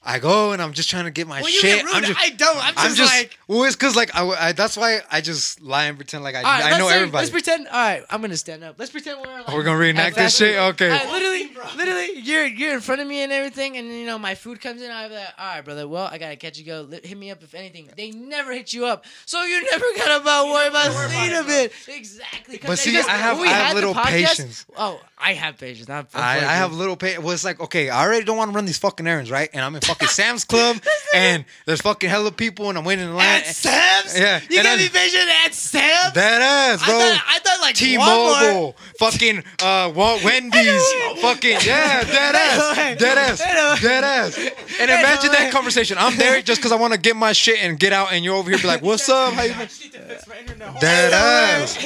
[0.00, 1.76] I go and I'm just trying to get my When you shit.
[1.82, 2.56] get rude, I'm just, I don't.
[2.56, 3.38] I'm just, I'm just like.
[3.48, 6.38] well, it's because like I, I, that's why I just lie and pretend like I,
[6.38, 7.18] All right, I know say- everybody.
[7.22, 7.66] Let's pretend.
[7.66, 8.76] All right, I'm gonna stand up.
[8.78, 9.38] Let's pretend we're.
[9.38, 10.56] Like, We're gonna reenact this shit?
[10.56, 10.88] Okay.
[10.90, 14.18] All right, literally, literally, you're you're in front of me and everything, and you know
[14.18, 14.90] my food comes in.
[14.90, 15.86] I'm like, all right, brother.
[15.88, 16.64] Well, I gotta catch you.
[16.64, 17.90] Go hit me up if anything.
[17.96, 21.40] They never hit you up, so you never gotta about worry about worry seeing a
[21.40, 21.94] of it, it.
[21.96, 22.60] Exactly.
[22.64, 24.66] But see, Because I have- we I have had the little podcast- patience.
[24.76, 25.90] Oh, I have patience.
[25.90, 27.18] I'm, I, I have little pay.
[27.18, 29.50] Well, it's like okay, I already don't want to run these fucking errands, right?
[29.52, 30.76] And I'm in fucking Sam's Club,
[31.14, 33.26] and there's fucking hella people, and I'm waiting in line.
[33.40, 34.18] at Sam's.
[34.18, 36.14] Yeah, you got I- be patient at Sam's.
[36.14, 36.98] That ass, I bro.
[36.98, 43.80] thought, I thought like T-Mobile, fucking uh, Wa- Wendy's, fucking yeah, dead ass, dead ass,
[43.80, 44.36] dead ass.
[44.80, 45.96] And imagine that conversation.
[45.98, 48.34] I'm there just because I want to get my shit and get out, and you're
[48.36, 49.32] over here be like, "What's up?
[49.34, 50.80] How you I been?" just need to fix my internet.
[50.80, 51.78] Dead ass.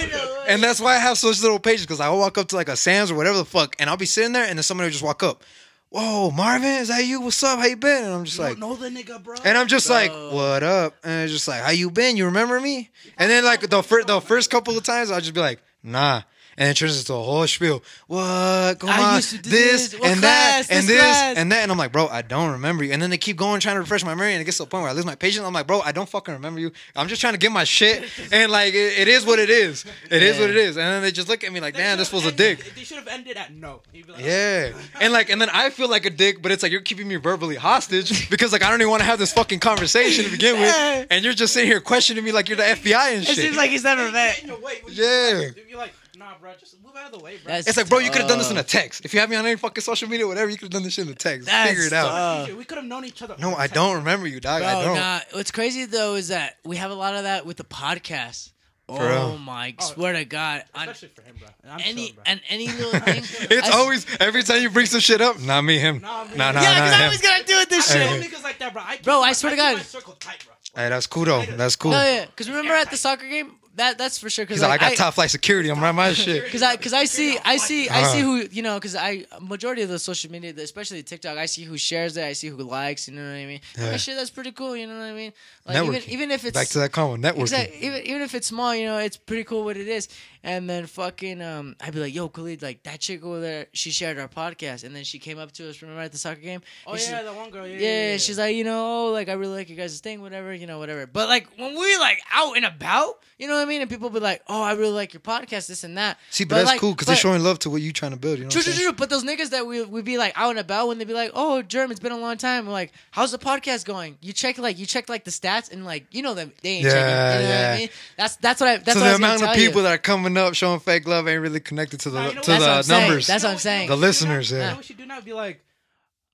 [0.49, 2.69] And that's why I have such little patience because I will walk up to like
[2.69, 4.93] a Sam's or whatever the fuck, and I'll be sitting there, and then somebody will
[4.93, 5.43] just walk up.
[5.93, 7.20] Whoa, Marvin, is that you?
[7.20, 7.59] What's up?
[7.59, 8.05] How you been?
[8.05, 9.36] And I'm just You like, don't know the nigga, bro.
[9.44, 10.94] and I'm just like, what up?
[11.05, 12.16] And it's just like, how you been?
[12.16, 12.89] You remember me?
[13.19, 16.23] And then like the first the first couple of times, I'll just be like, nah.
[16.57, 17.83] And it turns into a whole spiel.
[18.07, 18.79] What?
[18.79, 19.95] Come I on, used to do this, this.
[19.95, 20.66] And class?
[20.69, 21.37] that, and This this, class.
[21.39, 21.62] and that.
[21.62, 22.93] And I'm like, bro, I don't remember you.
[22.93, 24.69] And then they keep going trying to refresh my memory, and it gets to the
[24.69, 25.47] point where I lose my patience.
[25.47, 26.70] I'm like, bro, I don't fucking remember you.
[26.95, 29.85] I'm just trying to get my shit, and like, it, it is what it is.
[30.11, 30.77] It is what it is.
[30.77, 32.74] And then they just look at me like, They man, this should've was a dick.
[32.74, 33.81] They should have ended at no.
[33.93, 36.70] You'd like, Yeah, and like, and then I feel like a dick, but it's like
[36.73, 39.61] you're keeping me verbally hostage because like I don't even want to have this fucking
[39.61, 43.15] conversation to begin with, and you're just sitting here questioning me like you're the FBI
[43.16, 43.39] and shit.
[43.39, 44.43] It seems like he's never Get met.
[44.43, 44.74] in your way.
[44.83, 45.49] When you- Yeah.
[45.69, 47.53] You're like, nah, bro, just move out of the way, bro.
[47.55, 49.05] That's It's like, bro, you could have done this in a text.
[49.05, 50.94] If you have me on any fucking social media, whatever, you could have done this
[50.94, 51.47] shit in a text.
[51.47, 52.47] That's Figure it out.
[52.47, 52.57] tough.
[52.57, 53.36] We could have known each other.
[53.39, 54.62] No, I don't remember you, dog.
[54.62, 54.94] I Bro, don't.
[54.97, 55.20] nah.
[55.32, 58.51] What's crazy though is that we have a lot of that with the podcast.
[58.89, 59.39] oh real.
[59.39, 61.49] my, Oh, swear to God, on Especially for him, bro.
[61.70, 62.23] I'm any chilling, bro.
[62.27, 63.23] and any little thing.
[63.51, 65.40] It's I- always every time you bring some shit up.
[65.40, 66.01] Not me, him.
[66.01, 66.36] Nah, me.
[66.36, 67.09] Nah, nah, yeah, because I him.
[67.11, 68.11] was gonna do it this I shit.
[68.23, 68.82] know niggas like that, bro.
[68.85, 69.77] I keep Bro, I my- swear to keep God.
[69.77, 70.55] my circle tight, bro.
[70.82, 71.43] Hey, that's cool though.
[71.43, 71.90] That's cool.
[71.93, 74.44] No, yeah, because remember at the soccer game, that that's for sure.
[74.44, 75.70] Because like, I got top flight security.
[75.70, 76.44] I'm right my shit.
[76.44, 78.31] Because I, cause I see, I see, I see Uh-huh.
[78.43, 78.74] who you know.
[78.74, 82.24] Because I majority of the social media, especially TikTok, I see who shares it.
[82.24, 83.09] I see who likes.
[83.09, 83.61] You know what I mean?
[83.78, 83.90] Yeah.
[83.93, 84.77] That shit, that's pretty cool.
[84.77, 85.32] You know what I mean?
[85.66, 86.09] Like even, Networking.
[86.09, 87.40] even if it's Back to that combo networking.
[87.43, 87.78] Exactly.
[87.78, 90.09] Even even if it's small, you know, it's pretty cool what it is.
[90.44, 93.90] And then fucking, um, I'd be like, "Yo, Khalid, like that chick over there, she
[93.93, 95.81] shared our podcast, and then she came up to us.
[95.82, 96.62] Remember at the soccer game?
[96.85, 97.65] Oh she's yeah, like- the one girl.
[97.66, 98.16] Yeah, yeah, yeah, yeah.
[98.16, 100.81] she's like, you know, oh, like I really like you guys' thing, whatever, you know,
[100.81, 101.07] whatever.
[101.07, 104.11] But like when we like out and about, you know what I mean, and people
[104.11, 106.19] be like, oh, I really like your podcast, this and that.
[106.31, 108.39] See, but, that's like, cool because they're showing love to what you trying to build.
[108.39, 108.93] You know True, what true, true.
[108.93, 111.31] But those niggas that we we be like out and about when they be like,
[111.35, 114.59] "Oh, Germ, it's been a long time." We're like, "How's the podcast going?" You check
[114.59, 117.43] like you check like the stats and like you know them they ain't Yeah, checking.
[117.43, 117.65] You know what.
[117.65, 117.89] I mean?
[118.17, 118.77] That's that's what I.
[118.79, 119.89] That's so what I the was amount of people you.
[119.89, 122.41] that are coming up showing fake love ain't really connected to the Nah, you know
[122.43, 122.61] to what?
[122.61, 123.01] What I'm the saying.
[123.09, 123.27] numbers.
[123.27, 123.89] That's what I'm saying.
[123.89, 124.69] The listeners, You know yeah.
[124.71, 125.21] what we should do now?
[125.21, 125.61] Be like,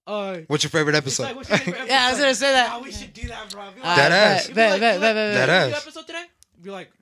[0.06, 0.38] uh.
[0.46, 1.36] What's your favorite it's like, episode?
[1.36, 2.68] what's your favorite Yeah, I was gonna say that.
[2.72, 3.62] Nah, we should do that, bro.
[3.74, 4.46] Be Uh, That ass.
[4.48, 5.82] bet, bet, bet, bet, That "Did you ass.
[5.82, 6.24] episode today?
[6.62, 6.97] Be like, oh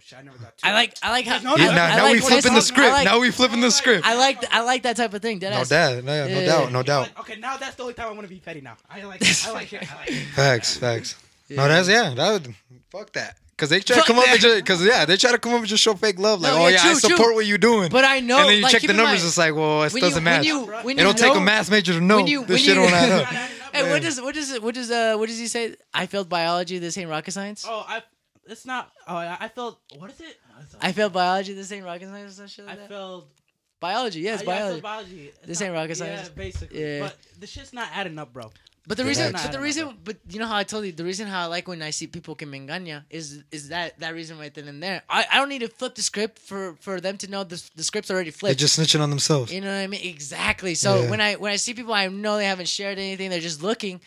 [0.00, 0.56] shit, I never got.
[0.58, 2.20] To I like I like how No, Yeah, no, I, now, I now like we
[2.20, 2.90] flipping the script.
[2.92, 4.06] Like, now we flipping the script.
[4.06, 5.38] I like I like that type of thing.
[5.38, 6.46] Dead No doubt, no, no Yeah.
[6.46, 7.00] doubt, no doubt.
[7.02, 8.60] Like, okay, now that's the only time I want to be petty.
[8.60, 9.46] Now I like it.
[9.46, 9.92] I like it.
[9.92, 10.24] I like it.
[10.34, 11.16] Facts, facts.
[11.48, 12.14] No, that's yeah.
[12.14, 12.54] That would
[12.90, 13.36] fuck that.
[13.56, 14.32] Cause they try to Fuck come up that.
[14.32, 16.40] and just, cause yeah, they try to come up and just show fake love.
[16.40, 17.34] Like, No, oh yeah, yeah, true, I support true.
[17.34, 17.90] what you're doing.
[17.90, 19.20] But I know, and then you like, check the numbers.
[19.20, 20.46] mind, It's like, well, it you, doesn't when match.
[20.46, 23.10] you, when It'll take a math major to know when you- this shit don't add
[23.12, 23.26] up.
[23.74, 25.76] Hey, what does what does what does uh what does he say?
[25.92, 26.78] I failed biology.
[26.78, 27.66] This ain't rocket science.
[27.68, 28.02] Oh, I.
[28.50, 28.90] It's not.
[29.06, 29.78] Oh, I, I felt.
[29.98, 30.36] What is it?
[30.80, 31.54] I failed biology.
[31.54, 32.88] This ain't rocket science or shit I like that.
[32.88, 33.28] failed.
[33.80, 34.20] biology.
[34.20, 34.70] Yeah, I, yeah, I biology.
[34.72, 35.26] failed biology.
[35.38, 36.28] It's This not- ain't rocket Yeah, science.
[36.30, 36.80] basically.
[36.84, 37.00] Yeah.
[37.00, 38.50] But the shit's not adding up, bro.
[38.86, 40.84] But the reason, that's- but the I know, reason, but you know how I told
[40.86, 43.68] you the reason how I like when I see people que me engaña is is
[43.68, 45.02] that that reason right then and there.
[45.08, 47.84] I, I don't need to flip the script for for them to know the the
[47.84, 48.58] script's already flipped.
[48.58, 49.52] They're just snitching on themselves.
[49.52, 50.00] You know what I mean?
[50.08, 50.74] Exactly.
[50.74, 51.10] So Yeah.
[51.10, 54.00] when I when I see people I know they haven't shared anything, they're just looking.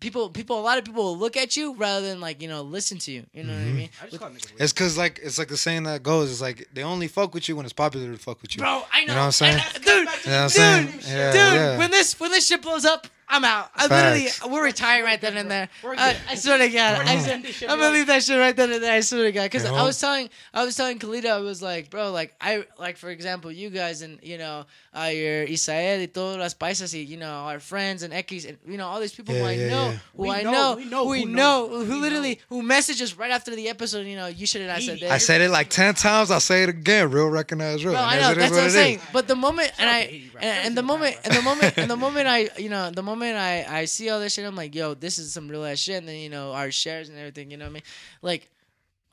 [0.00, 2.62] People people a lot of people will look at you rather than like you know
[2.62, 3.24] listen to you.
[3.32, 3.88] You know what I mean?
[4.02, 4.60] I just call niggas weird.
[4.60, 6.30] It's cause like it's like the saying that goes.
[6.30, 8.60] It's like they only fuck with you when it's popular to fuck with you.
[8.60, 9.00] Bro, I know.
[9.00, 9.54] You know what I'm saying?
[9.54, 10.86] And, uh, dude, You know what I'm dude, saying?
[10.86, 11.78] dude, Yeah, dude, yeah.
[11.78, 13.70] when this when this shit blows up, I'm out.
[13.76, 14.40] I Facts.
[14.40, 15.68] literally we're retiring right then and there.
[15.84, 18.06] We're I, swear to God, We're I gonna said, end this shit I'm gonna leave
[18.06, 18.92] that shit right then and there.
[18.94, 21.60] I swear to God, because You I was telling I was telling Khalida, I was
[21.60, 26.00] like, bro, like I like for example, you guys and you know uh, your Isael
[26.00, 29.00] y todas las paisas, y, you know our friends and X and you know all
[29.00, 29.98] these people who I yeah, know, yeah.
[30.16, 32.62] who We I know- know, we know who we who know, who We literally who
[32.62, 34.06] messages right after the episode.
[34.06, 35.10] You know, you should have not said that.
[35.12, 36.30] I said it like ten times.
[36.30, 37.10] I'll say it again.
[37.10, 37.94] Real recognize real.
[37.94, 38.98] Bro, I know that's what what I'm saying.
[38.98, 39.04] is.
[39.12, 40.40] But the moment and I to Haiti, bro.
[40.42, 43.36] and, and the moment and the moment and the moment I you know the moment
[43.36, 45.96] I I see all this shit, I'm like, yo, this is some real ass shit.
[45.98, 47.50] And then you know our shares and everything.
[47.50, 47.82] You know what I mean?
[48.22, 48.50] Like.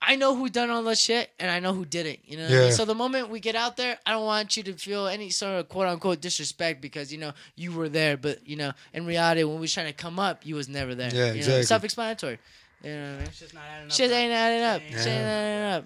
[0.01, 2.19] I know who done all that shit, and I know who did it.
[2.26, 2.72] You know, what I mean?
[2.73, 5.59] So the moment we get out there, I don't want you to feel any sort
[5.59, 9.43] of quote unquote disrespect because you know you were there, but you know in reality
[9.43, 11.09] when we was trying to come up, you was never there.
[11.13, 11.38] Yeah, you know?
[11.38, 11.63] exactly.
[11.63, 12.39] Self-explanatory.
[12.84, 13.22] You know what I mean?
[13.27, 13.91] It's just not adding up.
[13.93, 14.17] Shit bro.
[14.17, 14.81] ain't adding up.
[14.89, 14.97] Yeah.
[14.97, 15.85] Shit ain't adding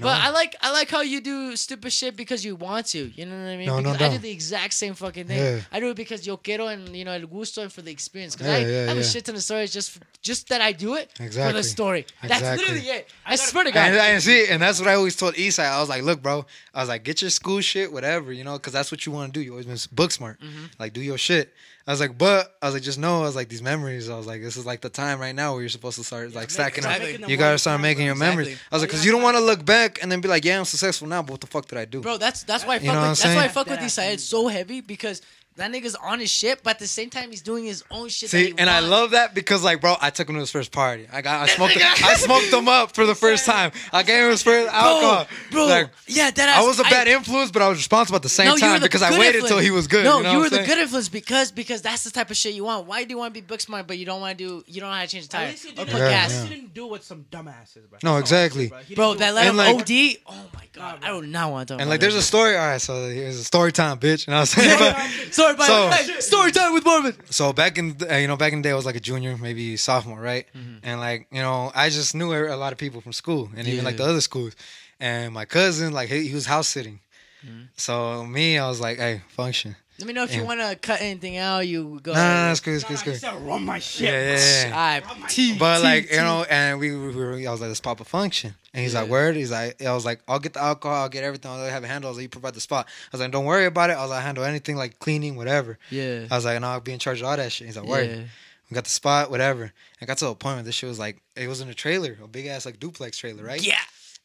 [0.00, 3.10] But I like I like how you do stupid shit because you want to.
[3.14, 3.66] You know what I mean?
[3.66, 5.38] No, no because I do the exact same fucking thing.
[5.38, 5.60] Yeah.
[5.72, 8.34] I do it because yo quiero and you know el gusto and for the experience.
[8.36, 10.72] Because Yeah, I, yeah, I have a shit ton of stories just just that I
[10.72, 12.06] do it for the story.
[12.22, 12.64] That's Exactly.
[12.66, 13.08] literally it.
[13.26, 13.88] I, I swear to God.
[13.88, 15.70] And, and see, and that's what I always told Eastside.
[15.70, 16.44] I was like, look, bro.
[16.74, 19.32] I was like, get your school shit, whatever, you know, because that's what you want
[19.34, 19.44] to do.
[19.44, 20.64] You always been book smart, Mm-hmm.
[20.78, 21.52] like do your shit.
[21.86, 24.08] I was like, but I was like, just know, I was like, these memories.
[24.10, 26.34] I was like, this is like the time right now where you're supposed to start
[26.34, 26.96] like stacking up.
[27.00, 27.30] exactly.
[27.30, 28.48] You gotta start making your memories.
[28.70, 30.44] I was like, Oh, because you don't want to look back and then be like,
[30.44, 32.00] yeah, I'm successful now, but what the fuck did I do?
[32.00, 33.66] Bro, that's that's why I You fuck know with, what that's I'm why I fuck
[33.66, 35.22] with That Isaiah ass so heavy because
[35.56, 38.30] that nigga's on his shit, but at the same time he's doing his own shit.
[38.30, 40.50] that See, he and I love that because, like, bro, I took him to his
[40.50, 41.06] first party.
[41.12, 43.72] I got, I smoked, him, I smoked him up for the first time.
[43.92, 45.26] I gave him his first alcohol.
[45.50, 45.66] bro.
[45.66, 48.46] Like, yeah, that I was a bad influence, but I was responsible at the same
[48.46, 49.48] No, time the because I waited influence.
[49.50, 50.04] till he was good.
[50.04, 50.68] No, you, know you were the saying?
[50.68, 52.86] good influence because because that's the type of shit you want.
[52.86, 54.80] Why do you want to be book smart, but you don't want to do you
[54.80, 56.42] don't know how to change the At tire least you didn't, Yeah, gas, yeah.
[56.44, 57.82] you didn't do what some dumbasses, bro.
[57.82, 58.68] No, That's all I'm exactly.
[58.68, 59.14] saying, He bro?
[59.14, 60.16] That what let him And, like- OD.
[60.26, 61.74] Oh my god, Nah, I do not want to.
[61.74, 62.56] talk And about like, there's a story.
[62.56, 64.26] All right, so here's a story time, bitch.
[64.26, 64.96] And I was saying, but,
[65.40, 67.14] Sorry, by So- hey, story time with Marvin.
[67.30, 69.36] so back in, uh, you know, back in the day, I was like a junior,
[69.36, 70.46] maybe sophomore, right?
[70.56, 70.76] Mm-hmm.
[70.86, 73.84] And like, you know, I just knew a lot of people from school and even
[73.84, 74.54] like the other schools.
[75.00, 77.00] And my cousin, like, he, he was house sitting.
[77.46, 77.62] Mm-hmm.
[77.76, 79.76] So me, I was like, hey, function.
[80.00, 81.60] Let me know if you want to cut anything out.
[81.66, 82.12] You go.
[82.12, 82.50] Nah, nah, nah, ahead.
[82.52, 83.20] it's good, it's good, it's he good.
[83.20, 84.08] said, run my shit.
[84.08, 84.68] Yeah, yeah, yeah.
[84.68, 84.98] yeah.
[85.04, 86.14] Alright, my T, But T, like T.
[86.14, 88.94] you know, and we, we were, I was like, let's pop a function, and he's
[88.94, 89.36] like, word.
[89.36, 91.86] He's like, I was like, I'll get the alcohol, I'll get everything, I'll have a
[91.86, 92.08] handle.
[92.08, 92.86] I was like, you provide the spot.
[92.86, 93.94] I was like, don't worry about it.
[93.94, 95.78] I was like, handle anything like cleaning, whatever.
[95.90, 97.66] yeah, I was like, and I'll be in charge of all that shit.
[97.66, 98.08] He's like, word.
[98.08, 98.22] yeah.
[98.70, 99.72] We got the spot, whatever.
[100.00, 102.16] I got to a point where this shit was like, it was in a trailer,
[102.22, 103.60] a big ass like duplex trailer, right?
[103.60, 103.80] Yeah.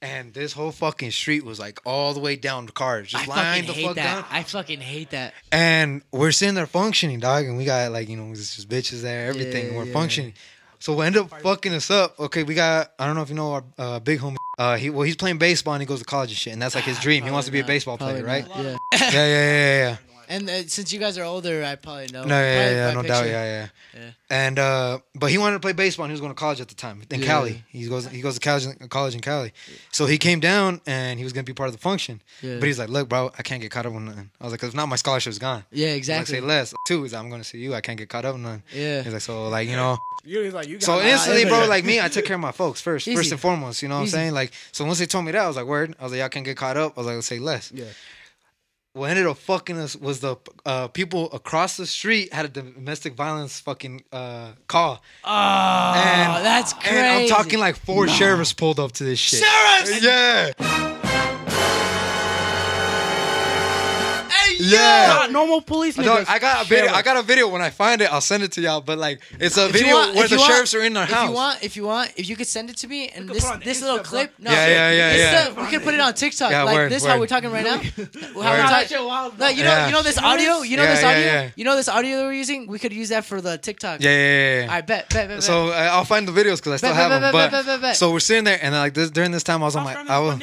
[0.05, 3.35] And this whole fucking street was like all the way down to cars, just I
[3.35, 4.03] lined the hate fuck that.
[4.03, 4.25] down.
[4.29, 5.33] I fucking hate that.
[5.51, 9.01] And we're sitting there functioning, dog, and we got like you know it's just bitches
[9.01, 9.71] there, everything.
[9.71, 9.93] Yeah, we're yeah.
[9.93, 10.33] functioning.
[10.79, 12.19] So we end up fucking us up.
[12.19, 14.35] Okay, we got I don't know if you know our uh, big homie.
[14.57, 16.75] Uh, he well he's playing baseball and he goes to college and shit, and that's
[16.75, 17.23] like his dream.
[17.23, 18.47] He wants to be a baseball player, right?
[18.47, 18.77] Yeah.
[18.93, 19.97] Yeah, yeah, yeah, yeah.
[20.29, 22.23] And uh, since you guys are older, I probably know.
[22.23, 23.67] No, yeah, Probably yeah, by no doubt, yeah, yeah,
[24.01, 24.09] Yeah.
[24.29, 26.67] And uh, but he wanted to play baseball and he was going to college at
[26.67, 27.25] the time in Yeah.
[27.27, 27.63] Cali.
[27.69, 29.53] He goes he goes to college college in Cali.
[29.91, 32.21] So he came down and he was going to be part of the function.
[32.41, 32.55] Yeah.
[32.59, 34.31] But he's like, look, bro, I can't get caught up on nothing.
[34.41, 35.63] I was like, cause if not, my scholarship's gone.
[35.71, 36.35] Yeah, exactly.
[36.35, 36.73] Like, say less.
[36.87, 37.75] Two is I'm going to see you.
[37.75, 38.63] I can't get caught up on nothing.
[38.73, 39.03] Yeah.
[39.03, 39.97] He's like, so like you know.
[40.27, 42.51] You was like you got So instantly, bro, like me, I took care of my
[42.51, 43.15] folks first, Easy.
[43.15, 43.83] first and foremost.
[43.83, 44.17] You know what Easy.
[44.17, 44.33] I'm saying?
[44.33, 45.95] Like, so once they told me that, I was like, word.
[45.99, 46.93] I was like, y'all can't get caught up.
[46.97, 47.71] I was like, say less.
[47.71, 47.85] Yeah.
[48.95, 53.13] What ended up fucking us was the uh, people across the street had a domestic
[53.13, 55.03] violence fucking uh, call.
[55.25, 56.95] Oh, And- that's crazy.
[56.95, 59.43] And I'm talking like four sheriffs pulled up to this shit.
[59.43, 60.01] Sheriffs!
[60.01, 61.01] Yeah.
[64.59, 65.07] Yeah.
[65.07, 66.05] Not normal policemen.
[66.05, 66.91] Dog, just I got a video.
[66.91, 67.47] I got a video.
[67.49, 68.81] When I find it, I'll send it to y'all.
[68.81, 70.81] But like, it's a If you video want- where if the you want- sheriffs are
[70.83, 71.11] in their house.
[71.11, 71.29] If house.
[71.29, 73.43] you want, if you want, if you could send it to me and could this
[73.45, 74.05] put on this Insta, little bro.
[74.05, 75.63] clip, no, Yeah, yeah, yeah, Insta, yeah.
[75.63, 77.05] we could put it on TikTok, Yeah, like word, this.
[77.05, 77.19] How word.
[77.21, 77.77] we're talking right now.
[77.77, 77.81] how
[78.35, 78.87] we're Nah, talking.
[78.87, 79.85] shit wild, No, you know, Yeah.
[79.87, 80.61] you know this audio.
[80.61, 81.25] You know Yeah, this yeah, audio.
[81.25, 81.49] yeah.
[81.55, 82.67] You know this audio that we're using.
[82.67, 84.01] We could use that for the TikTok.
[84.01, 84.61] yeah, yeah, yeah, yeah.
[84.63, 85.37] All right, bet, bet, bet.
[85.37, 85.43] bet.
[85.43, 87.31] So uh, I'll find the videos because I still Bet, have bet, them.
[87.33, 87.95] bet, But bet, bet, bet.
[87.97, 89.95] so we're sitting there, and like this during this time, I was on my.
[90.07, 90.39] I was,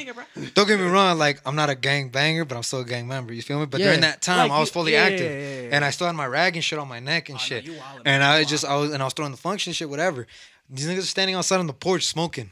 [0.55, 3.07] don't get me wrong, like I'm not a gang banger, but I'm still a gang
[3.09, 3.33] member.
[3.33, 3.67] You feel me?
[3.67, 3.87] But Yeah.
[3.87, 6.15] during that time, Like, I was fully yeah, active, yeah, yeah, and I still had
[6.17, 7.65] my rag and shit on my neck and Oh, shit.
[7.65, 8.23] wildin', and.
[8.23, 10.27] I just I was and I was throwing the function shit, whatever.
[10.71, 12.51] These niggas are standing outside on the porch smoking,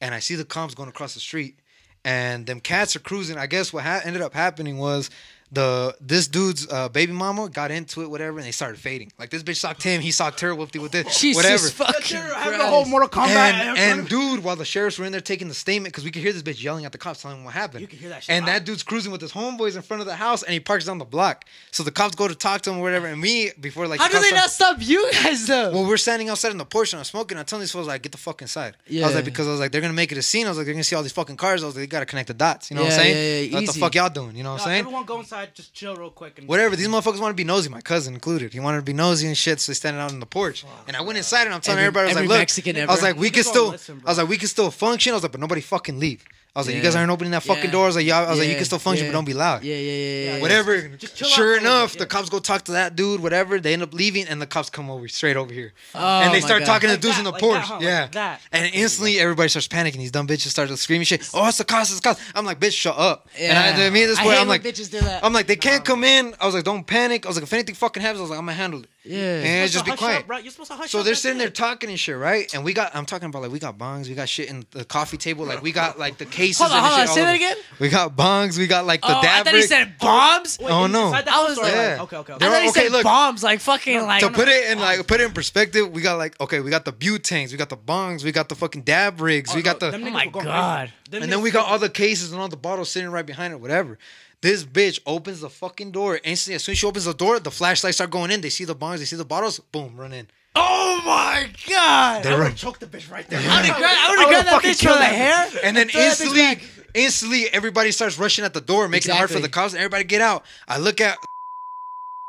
[0.00, 1.58] and I see the comps going across the street,
[2.04, 3.38] and them cats are cruising.
[3.38, 5.08] I guess what ha- ended up happening was.
[5.52, 9.12] The this dude's uh, baby mama got into it, whatever, and they started fading.
[9.18, 11.68] Like this bitch socked him, he socked her, whoopty with this, Jesus whatever.
[11.68, 13.28] fucking Having the whole Mortal Kombat.
[13.52, 16.22] And, and dude, while the sheriffs were in there taking the statement, because we could
[16.22, 17.80] hear this bitch yelling at the cops, telling them what happened.
[17.82, 18.52] You could hear that shit And loud.
[18.54, 20.98] that dude's cruising with his homeboys in front of the house, and he parks down
[20.98, 21.44] the block.
[21.70, 23.06] So the cops go to talk to him or whatever.
[23.06, 25.70] And me, before like, How the do cops they not start- stop you guys though?
[25.72, 27.38] Well, we're standing outside in the porch and I'm smoking.
[27.38, 28.76] I'm telling these fools like, get the fuck inside.
[28.88, 29.04] Yeah.
[29.04, 30.46] I was like, because I was like, they're gonna make it a scene.
[30.46, 31.62] I was like, they're gonna see all these fucking cars.
[31.62, 32.70] I was like, they gotta connect the dots.
[32.70, 33.16] You know what I'm saying?
[33.16, 34.34] yeah, yeah, what the fuck y'all doing?
[34.36, 34.80] You know what I'm saying?
[34.80, 36.38] Everyone go inside, just chill real quick.
[36.38, 36.74] And Whatever.
[36.76, 37.68] These motherfuckers want to be nosy.
[37.68, 38.54] My cousin included.
[38.54, 39.60] He wanted to be nosy and shit.
[39.60, 40.64] So he's standing out on the porch.
[40.66, 42.40] Oh, and I went inside and I'm telling Every- everybody, I was every like, look.
[42.40, 43.68] Mexican I was like, we can still.
[43.68, 44.00] listen.
[44.06, 45.12] I was like, we can still function.
[45.12, 46.24] I was like, but nobody fucking leave.
[46.56, 47.70] I was like, you guys aren't opening that fucking Yeah.
[47.70, 47.84] door.
[47.84, 49.12] I was like, y'all, I was like, you can still function, yeah.
[49.12, 49.62] but don't be loud.
[49.62, 50.40] Yeah, yeah, yeah, yeah.
[50.40, 50.88] Whatever.
[50.88, 53.20] Just chill out sure for enough, bit, the cops go talk to that dude.
[53.22, 53.60] Whatever.
[53.60, 56.40] They end up leaving, and the cops come over straight over here, Oh, and they
[56.40, 56.66] start God.
[56.66, 57.56] talking to Like dudes that, in the like porch.
[57.58, 57.74] that, huh?
[57.74, 58.40] Like yeah, that.
[58.52, 59.98] and instantly everybody starts panicking.
[59.98, 61.28] These dumb bitches start screaming shit.
[61.34, 61.90] Oh, it's the cops!
[61.90, 62.22] It's the cops!
[62.34, 63.28] I'm like, bitch, shut up.
[63.38, 63.86] And I, Yeah.
[63.88, 65.22] I mean, this I way, I'm like, bitches do that.
[65.22, 66.34] I'm like, they can't come in.
[66.40, 67.26] I was like, don't panic.
[67.26, 68.88] I was like, if anything fucking happens, I was like, I'm gonna handle it.
[69.06, 69.42] Yeah.
[69.42, 70.20] And just be quiet.
[70.20, 70.38] Up, bro.
[70.38, 72.52] You're supposed to hush So up, they're that's sitting there talking and shit, right?
[72.54, 74.84] And we got, I'm talking about like, we got bongs, we got shit in the
[74.84, 76.58] coffee table, like we got like the cases.
[76.58, 77.06] Hold on, and hold on.
[77.06, 77.56] shit Say that again.
[77.78, 80.58] We got bongs, we got like the oh, I dab thought he said bombs.
[80.60, 81.12] Wait, Oh, no.
[81.12, 81.98] I was like- Yeah.
[82.02, 83.04] okay, okay, I thought he okay, said look.
[83.04, 84.20] bombs, like fucking like.
[84.22, 86.84] to put it in like put it in perspective, we got like okay, we got
[86.84, 89.80] the butangs, we got the bongs, we got the fucking dab rigs, oh, we got
[89.80, 90.92] the Oh my God.
[91.12, 93.60] and then we got all the cases and all the bottles sitting right behind it,
[93.60, 93.98] whatever.
[94.42, 96.20] This bitch opens the fucking door.
[96.22, 98.40] Instantly, as soon as she opens the door, the flashlights start going in.
[98.42, 100.28] They see the bongs, they see the bottles, boom, run in.
[100.54, 102.22] Oh my god!
[102.22, 102.50] They I would run.
[102.50, 103.38] have choked the bitch right there.
[103.40, 105.48] I would have grabbed, I I would've would've grabbed that bitch by the hair.
[105.64, 109.16] And then throw that bitch instantly, instantly, everybody starts rushing at the door, making it
[109.16, 109.42] hard for Exactly.
[109.42, 109.72] the cops.
[109.74, 110.44] And everybody get out.
[110.68, 111.18] I look at.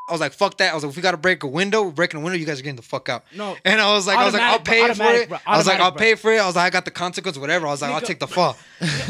[0.08, 1.92] I was like, "Fuck that!" I was like, "If we gotta break a window, we're
[1.92, 2.38] breaking a window.
[2.40, 3.58] You guys are getting the fuck out." No.
[3.66, 5.06] And I was like, "I was like, I'll Automatic, bro.
[5.06, 5.38] pay for it." bro.
[5.46, 7.38] I was like, "I'll Automatic, pay for it." I was like, "I got the consequence,
[7.38, 8.56] whatever." I was like, "I'll take the fall."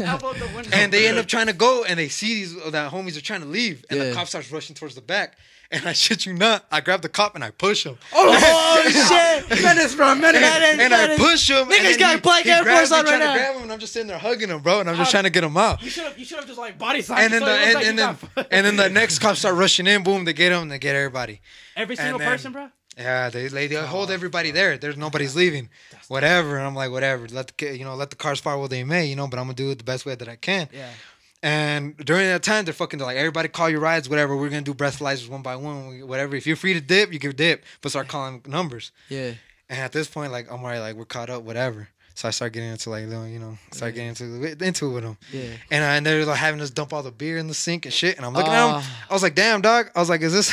[0.00, 0.70] Elbowed the window.
[0.72, 3.20] And they end up trying to go, and they see these uh, that homies are
[3.20, 4.08] trying to leave, and Yeah.
[4.10, 5.36] the cop starts rushing towards the back.
[5.70, 7.98] And I shit you not, I grab the cop and I push him.
[8.14, 9.62] Oh shit!
[9.62, 10.14] Menace, bro.
[10.14, 10.40] Menace.
[10.40, 10.80] Menace.
[10.80, 11.68] and I push him.
[11.68, 13.34] Niggas got black Air Force on right now.
[13.34, 15.30] grab him, and I'm just sitting there hugging him, bro, and I'm just trying to
[15.30, 15.82] get him out.
[15.82, 16.18] You should have.
[16.18, 17.24] You should have just like body slammed.
[17.24, 20.02] And then the and, and then and then the next cops start rushing in.
[20.02, 20.68] Boom, they get him.
[20.70, 21.42] They get everybody.
[21.76, 22.70] every single then- person, bro.
[22.96, 24.76] Yeah, they they, they oh, hold everybody there.
[24.76, 25.68] There's nobody's leaving.
[26.08, 26.56] Whatever.
[26.56, 27.28] And I'm like, whatever.
[27.28, 29.06] Let the you know let the cars fire what they may.
[29.06, 30.68] You know, but I'm gonna do it the best way that I can.
[30.72, 30.88] Yeah.
[31.42, 34.36] And during that time, they're fucking they're like, everybody call your rides, whatever.
[34.36, 36.34] We're gonna do breathalyzers one by one, whatever.
[36.34, 38.90] If you're free to dip, you can dip, but start calling numbers.
[39.08, 39.34] Yeah.
[39.68, 41.88] And at this point, like I'm already like we're caught up, whatever.
[42.14, 45.04] So I start getting into like little, you know, start getting into into it with
[45.04, 45.16] them.
[45.32, 45.50] Yeah.
[45.70, 47.94] And, I, and they're like having us dump all the beer in the sink and
[47.94, 48.16] shit.
[48.16, 48.80] And I'm looking at Oh.
[48.80, 48.90] them.
[49.08, 49.90] I was like, damn, dog.
[49.94, 50.50] I was like, is this?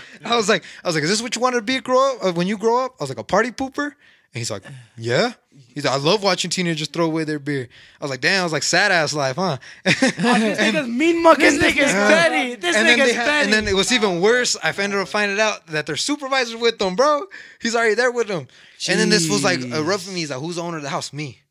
[0.24, 2.24] I was like, I was like, is this what you wanted to be grow up
[2.24, 2.94] uh, when you grow up?
[3.00, 3.86] I was like, a party pooper.
[3.86, 3.94] And
[4.34, 4.62] he's like,
[4.96, 5.32] yeah.
[5.74, 7.68] He's like, I love watching teenagers throw away their beer.
[8.00, 8.40] I was like, damn.
[8.40, 9.58] I was like, sad ass life, huh?
[9.84, 11.44] This nigga's mean mucking.
[11.44, 12.54] This nigga's petty.
[12.56, 13.44] This and then nigga's petty.
[13.44, 14.56] and then it was even worse.
[14.62, 17.26] I ended up finding out that their supervisor's with them, bro.
[17.60, 18.48] He's already there with them.
[18.88, 19.86] And then this was like uh, Jeez.
[19.86, 20.20] roughing me.
[20.20, 21.12] He's like, "Who's the owner of the house?
[21.12, 21.42] Me."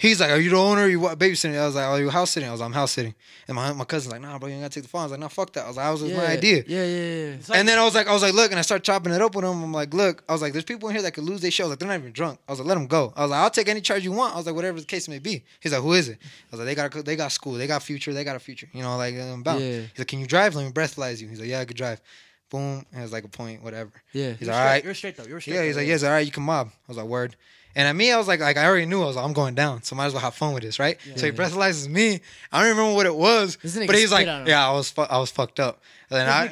[0.00, 0.84] He's like, "Are you the owner?
[0.84, 2.72] Or you what babysitting?" I was like, "Are you house sitting?" I was like, "I'm
[2.72, 3.14] house sitting."
[3.46, 5.10] And my my cousin's like, "Nah, bro, you ain't gotta take the phone." I was
[5.10, 6.16] like, "Nah, fuck that." I was like, "I was, it yeah.
[6.16, 7.36] my idea." Yeah, yeah, yeah.
[7.46, 9.20] Like- and then I was like, I was like, look, and I start chopping it
[9.20, 9.62] up with him.
[9.62, 11.64] I'm like, look, I was like, there's people in here that could lose their shit.
[11.64, 12.40] I was like, they're not even drunk.
[12.48, 13.12] I was like, let them go.
[13.14, 14.32] I was like, I'll take any charge you want.
[14.32, 15.44] I was like, whatever the case may be.
[15.60, 16.18] He's like, who is it?
[16.22, 18.40] I was like, they got a, they got school, they got future, they got a
[18.40, 18.70] future.
[18.72, 19.60] You know, like I'm bound.
[19.60, 19.80] Yeah.
[19.80, 20.54] He's like, can you drive?
[20.54, 21.28] Let me breathalyze you.
[21.28, 22.00] He's like, yeah, I could drive.
[22.48, 22.86] Boom.
[22.90, 23.92] And it was like a point, whatever.
[24.12, 24.32] Yeah.
[24.32, 24.82] He's like, all right.
[24.82, 25.24] You're straight though.
[25.24, 25.54] You're straight.
[25.54, 26.68] Yeah, he's though, like, yes, all right, you can mob.
[26.68, 27.36] I was like, word.
[27.76, 29.54] And at me, I was like, like I already knew I was like, I'm going
[29.54, 30.98] down, so might as well have fun with this, right?
[31.16, 32.20] So he breathalyzes me.
[32.50, 33.56] I don't remember what it was,
[33.86, 34.48] but he's like, spit on him.
[34.48, 35.80] yeah, I was, fu- I was fucked up.
[36.10, 36.48] And then I,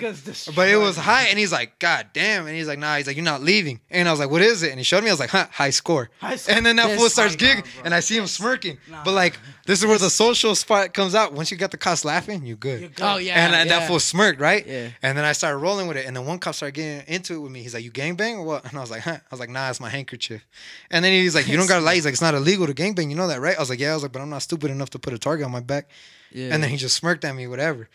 [0.54, 3.16] but it was high, and he's like, God damn, and he's like, Nah, he's like,
[3.16, 3.80] you're not leaving.
[3.90, 4.70] And I was like, What is it?
[4.70, 5.10] And he showed me.
[5.10, 6.10] I was like, Huh, high score.
[6.20, 6.54] High score.
[6.54, 7.00] And then that Yes.
[7.00, 8.78] fool starts Nah, giggling, and I see him smirking.
[8.88, 9.02] Nah.
[9.02, 9.36] But like,
[9.66, 11.32] this is where the social spot comes out.
[11.32, 12.80] Once you got the cops laughing, you good.
[12.80, 13.04] You're good.
[13.04, 13.44] Oh yeah.
[13.44, 13.80] And, uh, and yeah.
[13.80, 14.64] that fool smirked, right?
[14.64, 14.90] Yeah.
[15.02, 16.06] And then I started rolling with it.
[16.06, 17.60] And then one cop started getting into it with me.
[17.62, 18.64] He's like, You gangbang or what?
[18.68, 19.16] And I was like, Huh?
[19.18, 20.46] I was like, Nah, it's my handkerchief.
[20.88, 21.96] And then he's like, You don't got to lie.
[21.96, 23.10] He's like, It's not illegal to gangbang.
[23.10, 23.56] You know that, right?
[23.56, 23.90] I was like, Yeah.
[23.90, 25.88] I was like, But I'm not stupid enough to put a target on my back.
[26.30, 26.50] Yeah.
[26.54, 27.88] And then he just smirked at me, whatever.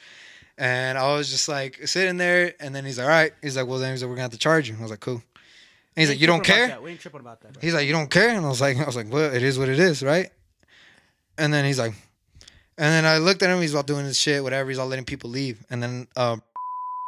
[0.58, 2.54] And I was just like sitting there.
[2.60, 3.34] And then he's like, All right.
[3.42, 4.76] He's like, Well, then he's like, We're to have to charge you.
[4.78, 5.16] I was like, Cool.
[5.16, 5.22] And
[6.02, 6.80] he's like, You don't care?
[6.82, 7.54] We ain't tripping about that.
[7.54, 7.62] Bro.
[7.62, 9.60] He's like, you don't care, and I was like, I was like, well, it is
[9.60, 10.30] what it is, right?
[11.38, 11.94] And then he's like,
[12.78, 13.62] and then I looked at him.
[13.62, 14.70] He's all doing his shit, whatever.
[14.70, 16.42] He's all letting people leave, and then um,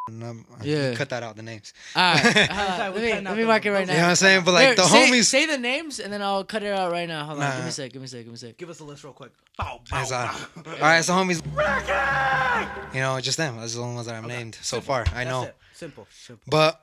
[0.07, 0.93] and, um, Yeah.
[0.93, 1.73] cut that out the names.
[1.95, 2.49] All right.
[2.49, 3.93] Uh, let me, let me mark it right now.
[3.93, 4.43] You know what I'm saying?
[4.45, 6.91] But like Here, the say, homies, Say the names and then I'll cut it out
[6.91, 7.25] right now.
[7.25, 7.51] Hold on.
[7.55, 7.91] Give me a sec.
[7.91, 8.19] Give me a sec.
[8.19, 8.57] Give me a sec.
[8.57, 9.31] Give us a list real quick.
[9.57, 10.45] Bow, bow, bow.
[10.65, 11.41] all right, so homies,
[12.93, 13.57] you know, just them.
[13.57, 15.01] That's the only ones that I've named so far.
[15.01, 15.55] I That's know, it.
[15.73, 16.07] Simple.
[16.11, 16.43] Simple.
[16.47, 16.81] but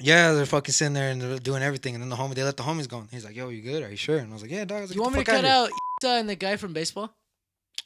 [0.00, 2.56] yeah, they're fucking sitting there and they're doing everything, and then the homie, they let
[2.56, 2.98] the homies go.
[3.00, 3.82] And he's like, "Yo, you good?
[3.82, 5.44] Are you sure?" And I was like, "Yeah, dog." Like, You want me to cut
[5.44, 5.48] outta
[6.02, 7.12] here." out and the guy from baseball?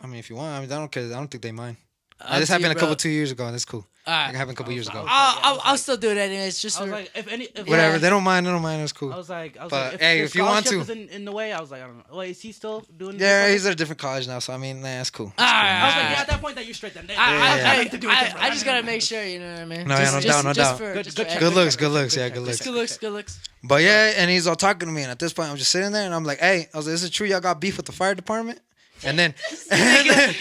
[0.00, 1.04] I mean, if you want, I mean, I don't care.
[1.06, 1.76] I don't think they mind.
[2.24, 3.86] Up this to you, happened a couple two years ago, and that's cool.
[4.04, 4.30] All right.
[4.30, 4.98] It happened a couple I years ago.
[4.98, 6.60] I was- I'll, I I'll, I'll still do it anyways.
[6.60, 7.92] Just I was for, like, if any, if Whatever.
[7.94, 7.98] Yeah.
[7.98, 8.46] They don't mind.
[8.46, 8.82] They don't mind.
[8.82, 9.12] That's cool.
[9.12, 11.08] I was like, I was But, like, if, hey, if you want to- was in,
[11.10, 12.16] in the way, I was like, I don't know.
[12.16, 13.20] Wait, is he still doing?
[13.20, 15.26] yeah, he's at a different college now, so I mean, nah, that's cool.
[15.38, 17.06] All right, I was like, all yeah, at that point, that you straight then.
[17.10, 17.70] I, Yeah, I, yeah.
[17.70, 18.34] I, Nothing to I.
[18.38, 19.86] I just gotta make sure, you know what I mean?
[19.86, 20.78] No, yeah, just, no just, doubt, no doubt.
[20.78, 21.38] Good- just good for check.
[21.40, 21.54] Good effort.
[21.60, 22.60] looks, good looks, yeah, good looks.
[22.60, 23.40] Good looks, good looks.
[23.62, 25.92] But yeah, and he's all talking to me, and at this point, I'm just sitting
[25.92, 27.86] there, and I'm like, "Hey, I was like, is it true y'all got beef with
[27.86, 28.58] the fire department?"
[29.04, 29.34] And then,
[29.70, 30.28] and then,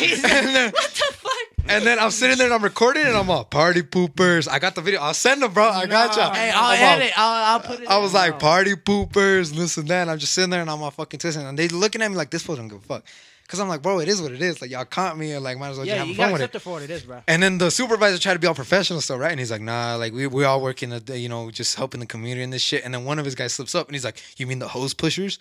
[0.00, 1.32] and then, What the fuck?
[1.68, 4.48] and then I'm sitting there and I'm recording, and I'm all party poopers.
[4.48, 5.00] I got the video.
[5.00, 5.68] I'll send them, bro.
[5.68, 6.32] I got y'all.
[6.32, 7.12] Hey, I'll I'm all- edit.
[7.18, 7.88] I'll, I'll put it.
[7.88, 8.16] I was in.
[8.20, 10.02] like party poopers, and this and that.
[10.02, 12.16] And I'm just sitting there and I'm all fucking twisting, and they looking at me
[12.16, 13.04] like this fool don't give a fuck.
[13.48, 14.62] Cause I'm like, bro, it is what it is.
[14.62, 16.32] Like y'all caught me, and like might as well Yeah, just you have gotta fun
[16.34, 16.44] with it.
[16.44, 17.20] accept it for what it is, bro.
[17.26, 19.32] And then the supervisor tried to be all professional stuff, right?
[19.32, 22.06] And he's like, nah, like we we all working, a, you know, just helping the
[22.06, 22.84] community and this shit.
[22.84, 24.94] And then one of his guys slips up and he's like, you mean the hose
[24.94, 25.40] pushers?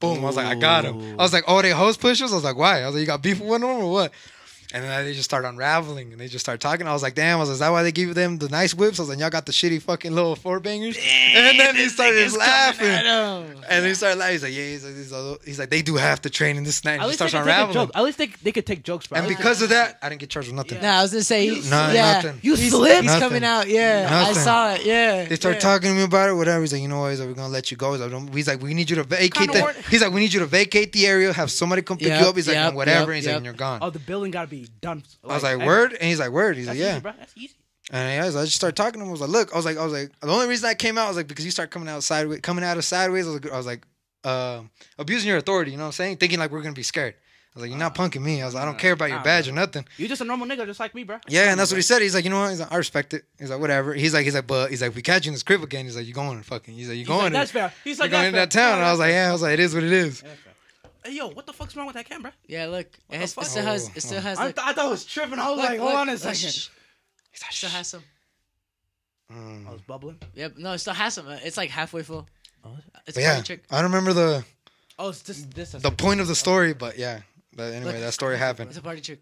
[0.00, 0.18] Boom.
[0.18, 0.98] I was like, I got him.
[1.18, 2.32] I was like, oh, they hose pushers?
[2.32, 2.82] I was like, why?
[2.82, 4.12] I was like, you got beef with one of them or what?
[4.72, 6.86] And then they just start unraveling and they just start talking.
[6.86, 8.74] I was like, damn, I was like, is that why they give them the nice
[8.74, 8.98] whips?
[8.98, 10.96] I was like, y'all got the shitty fucking little four bangers.
[10.96, 12.86] and then he started laughing.
[12.88, 14.32] And he started laughing.
[14.34, 16.64] He's like, yeah, he's like, he's like, he's like, they do have to train in
[16.64, 16.94] this night.
[16.94, 17.90] And At he least they starts could take a unraveling.
[17.94, 19.18] At least they they could take jokes, bro.
[19.18, 20.80] And because of that, I didn't get charged with nothing.
[20.80, 22.38] Nah, I was gonna say, he, Nah, yeah, nothing.
[22.42, 23.02] You he's, slipped?
[23.02, 23.68] he's coming out.
[23.68, 24.84] Yeah, I saw it.
[24.84, 25.60] Yeah, They start yeah.
[25.60, 26.60] talking to me about it, whatever.
[26.60, 27.10] He's like, you know what?
[27.10, 27.92] He's like, we're gonna let you go.
[27.94, 29.74] He's like, he's like, we need you to vacate the.
[29.90, 31.32] He's like, we need you to vacate the area.
[31.32, 32.36] Have somebody come pick Yep, you up.
[32.36, 33.12] He's like, yep, whatever.
[33.12, 33.32] yep, he's yep.
[33.32, 33.78] like, and you're gone.
[33.82, 35.02] oh, the building gotta be done.
[35.24, 36.56] I was like, word, and he's like, word.
[36.56, 36.92] He's like, yeah.
[36.92, 37.12] easy, bro.
[37.18, 37.54] That's easy.
[37.92, 39.08] And yeah, so I just started talking to him.
[39.08, 40.96] I was like, look, I was like, I was like, the only reason I came
[40.96, 43.26] out was like because you start coming out sideways, coming out of sideways.
[43.26, 43.86] I was like, I was like,
[44.22, 44.62] uh,
[44.98, 45.72] abusing your authority.
[45.72, 46.16] You know what I'm saying?
[46.18, 47.14] Thinking like we're gonna be scared.
[47.14, 48.40] I was like, you're not punking me.
[48.40, 49.54] I was like, I don't care about your badge bro.
[49.54, 49.84] or nothing.
[49.96, 51.18] You're just a normal nigga, just like me, bro.
[51.26, 52.00] Yeah, and that's what he said.
[52.00, 52.50] He's like, you know what?
[52.50, 53.24] He's like, I respect it.
[53.40, 53.92] He's like, whatever.
[53.92, 55.96] He's like, he's like, but he's like, we catch you in this crib again, he's
[55.96, 56.74] like, you going fucking.
[56.74, 57.24] He's like, you going?
[57.24, 57.72] like, that's fair.
[57.82, 58.78] He's You're like, going that's in that town.
[58.78, 59.30] And I was like, yeah.
[59.30, 60.20] I was like, it is what it is.
[60.20, 60.30] Fair.
[61.04, 62.32] Hey, yo, what the fuck's wrong with that camera?
[62.46, 64.38] Yeah, look, it, has, it still has, Oh, it still has.
[64.38, 65.38] I, Like, th- I thought it was tripping.
[65.38, 66.36] I was look, like, hold look, on a look, second.
[66.52, 66.68] shh.
[67.50, 68.02] Still has some.
[69.32, 69.66] Mm.
[69.68, 70.18] I was bubbling.
[70.34, 71.26] Yep, no, it still has some.
[71.28, 72.26] Uh, It's like halfway full.
[72.64, 72.76] Oh.
[73.06, 73.64] It's a yeah, party trick.
[73.70, 74.44] I don't remember the
[74.98, 75.42] Oh, it's this.
[75.54, 75.72] This.
[75.72, 77.20] the point of the story, but yeah.
[77.54, 78.00] But anyway, Look.
[78.02, 78.68] that story happened.
[78.70, 79.20] It's a party trick.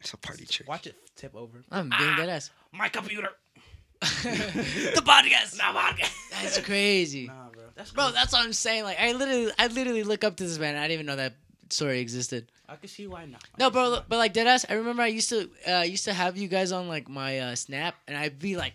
[0.00, 0.68] It's a party trick.
[0.68, 1.62] Watch it tip over.
[1.70, 2.50] I'm being dead ass.
[2.72, 3.28] My computer.
[4.00, 5.56] the podcast.
[5.58, 6.12] Nah, podcast.
[6.32, 7.51] That's crazy, Nah, bro.
[7.74, 8.04] That's bro.
[8.04, 8.12] cool.
[8.12, 8.84] That's what I'm saying.
[8.84, 10.76] Like, I literally, I literally look up to this man.
[10.76, 11.34] I didn't even know that
[11.70, 12.50] story existed.
[12.68, 13.42] I can see why not.
[13.58, 14.64] No, bro, but like dead ass.
[14.68, 17.54] I remember I used to, uh, used to have you guys on like my uh,
[17.54, 18.74] snap, and I'd be like,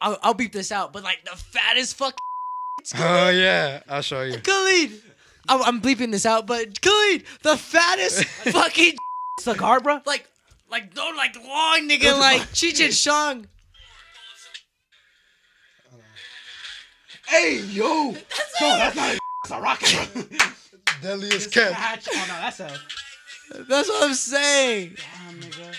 [0.00, 2.16] I'll, I'll beep this out, but like the fattest fuck.
[2.98, 4.38] Oh yeah, I'll show you.
[4.38, 5.00] Khalid.
[5.48, 8.94] I'm, I'm bleeping this out, but Khalid, the fattest fucking
[9.40, 10.00] Cigar, bro.
[10.06, 10.28] like,
[10.70, 13.46] like no, like long nigga, like Cheech and Chong.
[17.32, 18.12] Hey yo,
[18.60, 19.16] That's not
[19.58, 20.22] a rocket, bro.
[21.02, 21.72] deadliest It's cat.
[21.72, 22.06] hatch.
[22.12, 22.78] Oh no, that's a.
[23.68, 24.96] That's what I'm saying.
[25.26, 25.74] Damn, nigga.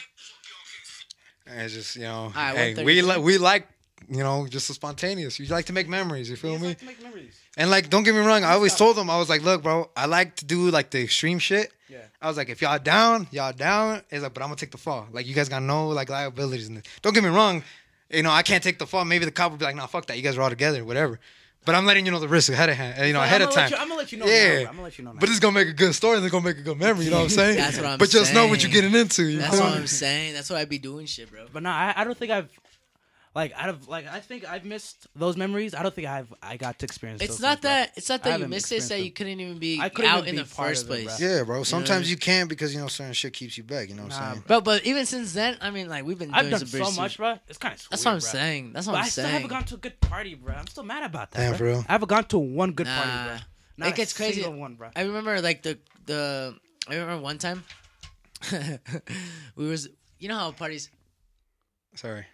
[1.45, 2.83] It's just you know, right, hey, 133.
[2.85, 3.67] we like we like
[4.09, 5.39] you know, just so spontaneous.
[5.39, 6.27] You like to make memories.
[6.27, 6.67] You feel You me?
[6.69, 7.39] like to make memories.
[7.55, 8.43] And like, don't get me wrong.
[8.43, 11.03] I always told them I was like, look, bro, I like to do like the
[11.03, 11.71] extreme shit.
[11.87, 11.99] Yeah.
[12.19, 14.01] I was like, if y'all down, y'all down.
[14.09, 15.07] It's like, but I'm gonna take the fall.
[15.11, 16.83] Like, you guys got no like liabilities in this.
[17.03, 17.63] Don't get me wrong.
[18.09, 19.05] You know, I can't take the fall.
[19.05, 20.17] Maybe the cop will be like, nah, fuck that.
[20.17, 21.19] You guys are all together, whatever.
[21.65, 23.51] But I'm letting you know the risk ahead of hand, you know, Like, ahead of
[23.51, 23.69] time.
[23.71, 24.25] you- I'm gonna let you know.
[24.25, 24.53] Yeah.
[24.55, 24.59] now.
[24.59, 25.11] I'm gonna let you know.
[25.13, 25.19] Now.
[25.19, 26.17] But it's gonna make a good story.
[26.17, 27.05] and It's gonna make a good memory.
[27.05, 27.55] You know what I'm saying?
[27.57, 29.23] That's what I'm But just know what you're getting into.
[29.23, 29.77] You That's feel what?
[29.77, 30.33] I'm saying.
[30.33, 31.45] That's what I'd be doing, shit, bro.
[31.53, 32.49] But no, I, I don't think I've
[33.35, 35.73] like out of like I think I've missed those memories.
[35.73, 37.21] I don't think I've I got to experience.
[37.21, 37.91] It's those not things, that.
[37.95, 38.75] It's not that you missed it.
[38.75, 41.03] It's that you couldn't even be couldn't out even in be the first of it,
[41.05, 41.19] place.
[41.19, 41.27] bro.
[41.27, 41.55] Yeah, bro.
[41.55, 42.11] what I Sometimes mean?
[42.11, 43.89] you can't because you know certain shit keeps you back.
[43.89, 44.43] You know what I'm Nah, saying?
[44.47, 47.17] But but even since then, I mean, like we've been I've done some so much,
[47.17, 47.39] bro.
[47.47, 48.73] It's kind of That's what I'm saying.
[48.73, 49.25] That's what But I'm saying.
[49.25, 50.53] I still haven't gone to a good party, bro.
[50.53, 51.39] I'm still mad about that.
[51.39, 51.57] Damn, bro.
[51.57, 51.85] for real?
[51.87, 52.95] I haven't gone to one good Nah.
[52.95, 53.37] party, bro.
[53.77, 54.43] Not It a gets crazy.
[54.47, 54.89] One, bro.
[54.95, 56.55] I remember like the the
[56.87, 57.63] I remember one time
[59.55, 59.89] we was
[60.19, 60.89] you know how parties
[61.95, 62.25] Sorry.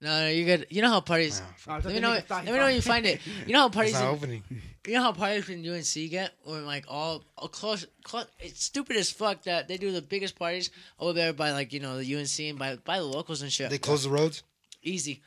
[0.00, 0.66] No no you good.
[0.70, 3.04] You know how parties Nah, Oh, let me know let me know when you find
[3.06, 3.20] it.
[3.46, 4.42] You know how It's parties not in, opening.
[4.86, 6.32] you know how parties in UNC get?
[6.44, 10.38] When like all, all close, close it's stupid as fuck that they do the biggest
[10.38, 10.70] parties
[11.00, 13.70] over there by like you know the UNC and by by the locals and shit.
[13.70, 14.42] They close the roads.
[14.82, 15.22] easy.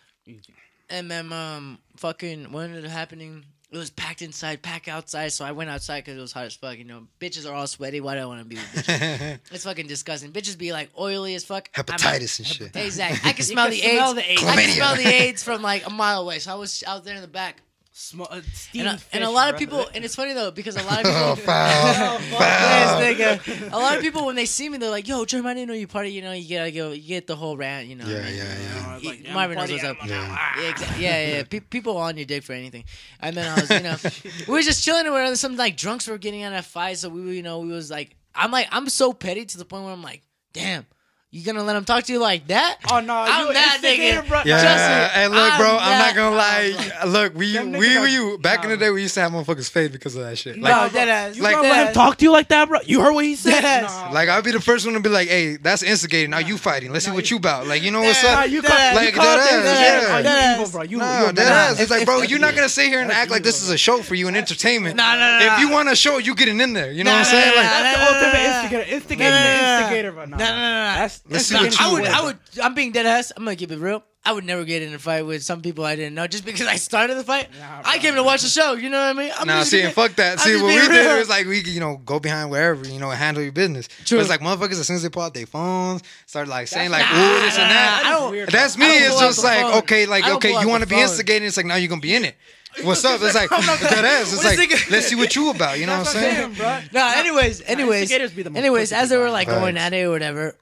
[0.90, 5.30] And then um fucking what ended up happening it was packed inside, packed outside.
[5.32, 6.78] So I went outside because it was hot as fuck.
[6.78, 8.02] You know, bitches are all sweaty.
[8.02, 9.40] Why do I want to be with bitches?
[9.52, 10.32] It's fucking disgusting.
[10.32, 11.70] Bitches be like oily as fuck.
[11.76, 12.76] I'm- Hepatitis and shit.
[12.76, 13.30] Exactly.
[13.30, 14.16] I can smell can the smell AIDS.
[14.16, 14.44] the AIDS.
[14.44, 16.40] I can smell the AIDS from like a mile away.
[16.40, 17.62] So I was out there in the back,
[17.94, 18.26] Sm- uh,
[18.74, 19.86] and a, fish, and a lot of people.
[19.94, 21.36] And it's funny though because a lot of Oh, people.
[21.46, 22.20] foul.
[22.20, 22.40] foul.
[22.40, 23.72] Yes, nigga.
[23.74, 25.74] A lot of people when they see me, they're like, "Yo, Jeremy, I didn't know
[25.74, 26.92] you party." You know, you gotta go.
[26.94, 27.88] You get the whole rant.
[27.88, 28.06] You know.
[28.08, 28.88] Yeah, what yeah, yeah.
[28.88, 30.04] I was like, yeah, Marvin knows party what's up.
[30.04, 30.36] animal now.
[30.40, 30.62] Ah.
[30.62, 31.44] Yeah, yeah, yeah.
[31.44, 32.86] Pe- people on your dick for anything.
[33.20, 33.98] And then I was, you know,
[34.48, 36.98] we were just chilling and where some like drunks were getting in a fight.
[36.98, 39.66] So we, were, you know, we was like, I'm like, I'm so petty to the
[39.66, 40.22] point where I'm like,
[40.54, 40.86] damn,
[41.34, 42.80] you gonna let him talk to you like that?
[42.92, 44.28] Oh no, I'm you that instigator, nigga.
[44.28, 44.42] bro.
[44.46, 45.78] Yeah, Justin, hey, look, bro.
[45.80, 46.92] I'm I'm, not gonna lie.
[47.08, 49.32] Look, we we niggas are- we you back in the day we used to have
[49.32, 50.58] motherfuckers fade because of that shit.
[50.58, 51.38] No, Like, dead ass.
[51.38, 52.80] You Like- gonna let him talk to you like that, bro?
[52.86, 53.52] You heard what he said?
[53.64, 53.84] Yes.
[53.90, 54.12] Nah.
[54.12, 56.32] like I'd be the first one to be like, "Hey, that's instigating.
[56.32, 56.92] Now you fighting.
[56.92, 58.50] Let's see what you about." Like, you know what's Yeah, up?
[58.50, 60.18] You Dead call, you Like, call dead them ass, yeah.
[60.18, 60.72] You Dead evil, ass.
[60.74, 60.82] bro.
[60.84, 61.80] You, No, you a dead ass.
[61.80, 64.02] It's like, bro, you're not gonna sit here and act like this is a show
[64.02, 64.98] for you and entertainment.
[64.98, 66.92] Nah, nah, nah, If you want a show, you getting in there.
[66.92, 67.56] You know what I'm saying?
[67.56, 68.62] Like, That's the ultimate nah, nah.
[68.62, 68.96] instigator.
[68.96, 69.80] Instigator, Nah, nah, nah, nah.
[69.80, 70.26] instigator, bro.
[70.26, 71.00] Nah, No, no, no, no.
[71.00, 73.32] That's Let's see what instigating I you would, I would, I'm being dead ass.
[73.36, 74.04] I'm gonna keep it real.
[74.24, 76.68] I would never get in a fight with some people I didn't know just because
[76.68, 77.48] I started the fight.
[77.60, 78.74] Nah, I came to watch the show.
[78.74, 79.32] You know what I mean?
[79.36, 80.34] I'm Nah, just see, gonna- and fuck that.
[80.34, 81.18] I'm See, just what we being did real.
[81.18, 83.88] was like we, could, you know, go behind wherever, you know, and handle your business.
[84.06, 84.20] True.
[84.20, 86.92] But it's like motherfuckers as soon as they pull out their phones, start like saying
[86.92, 88.86] like, Nah, "Ooh, this and nah, that." I don't- weird, That's I me.
[89.00, 89.74] don't It's just like, phone.
[89.80, 91.04] okay, like, okay, you want to be phone.
[91.04, 91.48] instigating?
[91.48, 92.36] It's like now you're gonna be in it.
[92.84, 93.20] What's up?
[93.24, 94.32] It's like that ass.
[94.34, 95.80] It's like let's see what you about.
[95.80, 96.54] You know what I'm saying?
[96.54, 96.80] bro.
[96.94, 100.04] No, anyways, anyways, instigators be the most anyways, as they were like going at it
[100.04, 100.56] or whatever,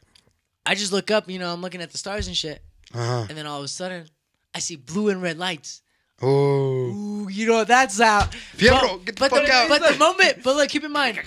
[0.69, 1.29] I just look up.
[1.29, 2.61] You know, I'm looking at the stars and shit,
[2.93, 4.05] Uh and then all of a sudden,
[4.53, 5.81] I see blue and red lights.
[6.21, 8.35] Oh, you know that's out.
[8.57, 9.69] Piero, get the but fuck the, out.
[9.69, 11.17] But the moment, but like, keep in mind,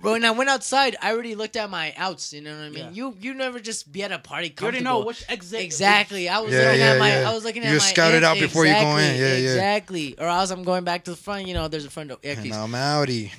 [0.00, 2.32] when I went outside, I already looked at my outs.
[2.32, 2.84] You know what I mean?
[2.86, 2.90] Yeah.
[2.92, 4.48] You you never just be at a party.
[4.48, 5.06] You already know comfortable.
[5.08, 5.60] which exit.
[5.60, 6.28] Exactly.
[6.30, 7.08] I was Yeah, looking yeah, at my.
[7.20, 7.30] yeah.
[7.30, 7.78] I was looking You at my.
[7.92, 9.04] scout it out before you go in.
[9.04, 9.50] Exactly, Yeah, yeah.
[9.52, 10.14] Exactly.
[10.18, 11.46] Or else I'm going back to the front.
[11.46, 12.18] You know, there's a front door.
[12.22, 12.56] Yeah, And keys.
[12.56, 13.32] I'm outie.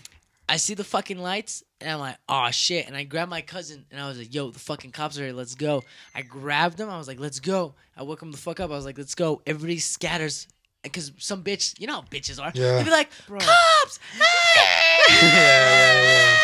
[0.48, 2.88] I see the fucking lights and I'm like, oh shit.
[2.88, 5.34] And I grabbed my cousin and I was like, yo, the fucking cops are here.
[5.34, 5.84] Let's go.
[6.16, 6.90] I grabbed him.
[6.90, 7.76] I was like, let's go.
[7.96, 8.72] I woke him the fuck up.
[8.72, 9.42] I was like, let's go.
[9.46, 10.48] Everybody scatters.
[10.82, 12.52] Because some bitch, you know how bitches are.
[12.54, 12.78] Yeah.
[12.78, 14.00] They'd be like, cops!
[15.14, 16.36] Hey!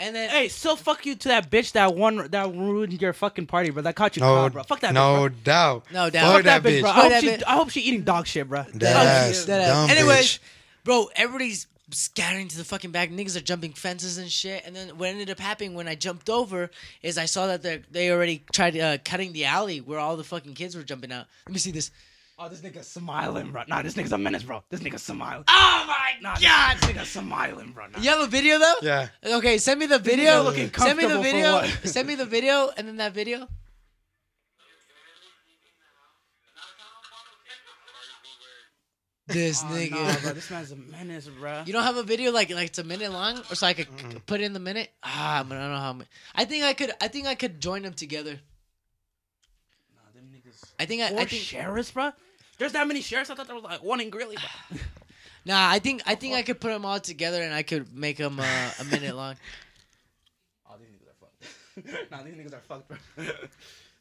[0.00, 3.46] And then, Hey, so fuck you to that bitch that won that ruined your fucking
[3.46, 3.82] party, bro.
[3.82, 4.62] That caught you No, caught, bro.
[4.62, 5.84] Fuck that no bitch, doubt.
[5.92, 6.22] No doubt.
[6.26, 6.70] Fuck Fuck that, bro.
[6.72, 6.80] bitch.
[6.82, 6.90] bro.
[6.90, 7.42] I hope, that she, bitch.
[7.46, 8.62] I hope she eating dog shit, bro.
[8.74, 9.68] That Oh, ass, ass.
[9.68, 10.38] dumb Anyways, bitch.
[10.84, 13.10] bro, everybody's scattering to the fucking back.
[13.10, 14.62] Niggas are jumping fences and shit.
[14.66, 16.70] And then what ended up happening when I jumped over
[17.02, 20.24] is I saw that they they already tried uh, cutting the alley where all the
[20.24, 21.26] fucking kids were jumping out.
[21.46, 21.90] Let me see this.
[22.40, 23.64] Oh, this nigga smiling, bro.
[23.66, 24.62] Nah, this nigga's a menace, bro.
[24.70, 25.42] This nigga's smiling.
[25.48, 26.76] Oh my Nah, this- god!
[26.78, 27.86] this nigga's smiling, bro.
[27.88, 27.98] Nah.
[27.98, 28.74] You have a video though?
[28.80, 29.08] Yeah.
[29.24, 30.42] Okay, send me the video.
[30.42, 31.52] nigga looking Send me the comfortable for video.
[31.54, 31.88] what?
[31.88, 33.48] send me the video, and then that video.
[39.28, 39.90] This Oh, nigga.
[39.90, 40.32] nah, bro.
[40.32, 41.62] This man's a menace, bro.
[41.66, 43.86] You don't have a video like like it's a minute long, or so I could
[44.00, 44.90] c- put in the minute.
[45.02, 45.92] Ah, but I don't know how.
[45.92, 46.08] Many.
[46.34, 46.92] I think I could.
[47.00, 48.40] I think I could join them together.
[49.94, 50.64] Nah, them niggas.
[50.80, 51.42] I think I, Four I think.
[51.42, 52.12] sheriffs, bro.
[52.58, 53.30] There's that many sheriffs.
[53.30, 54.78] I thought there was like one in Greeley, bro.
[55.44, 58.16] Nah, I think I think I could put them all together and I could make
[58.18, 59.36] them uh, a minute long.
[60.70, 62.10] Oh, these niggas are fucked.
[62.10, 62.96] nah, these niggas are fucked, bro.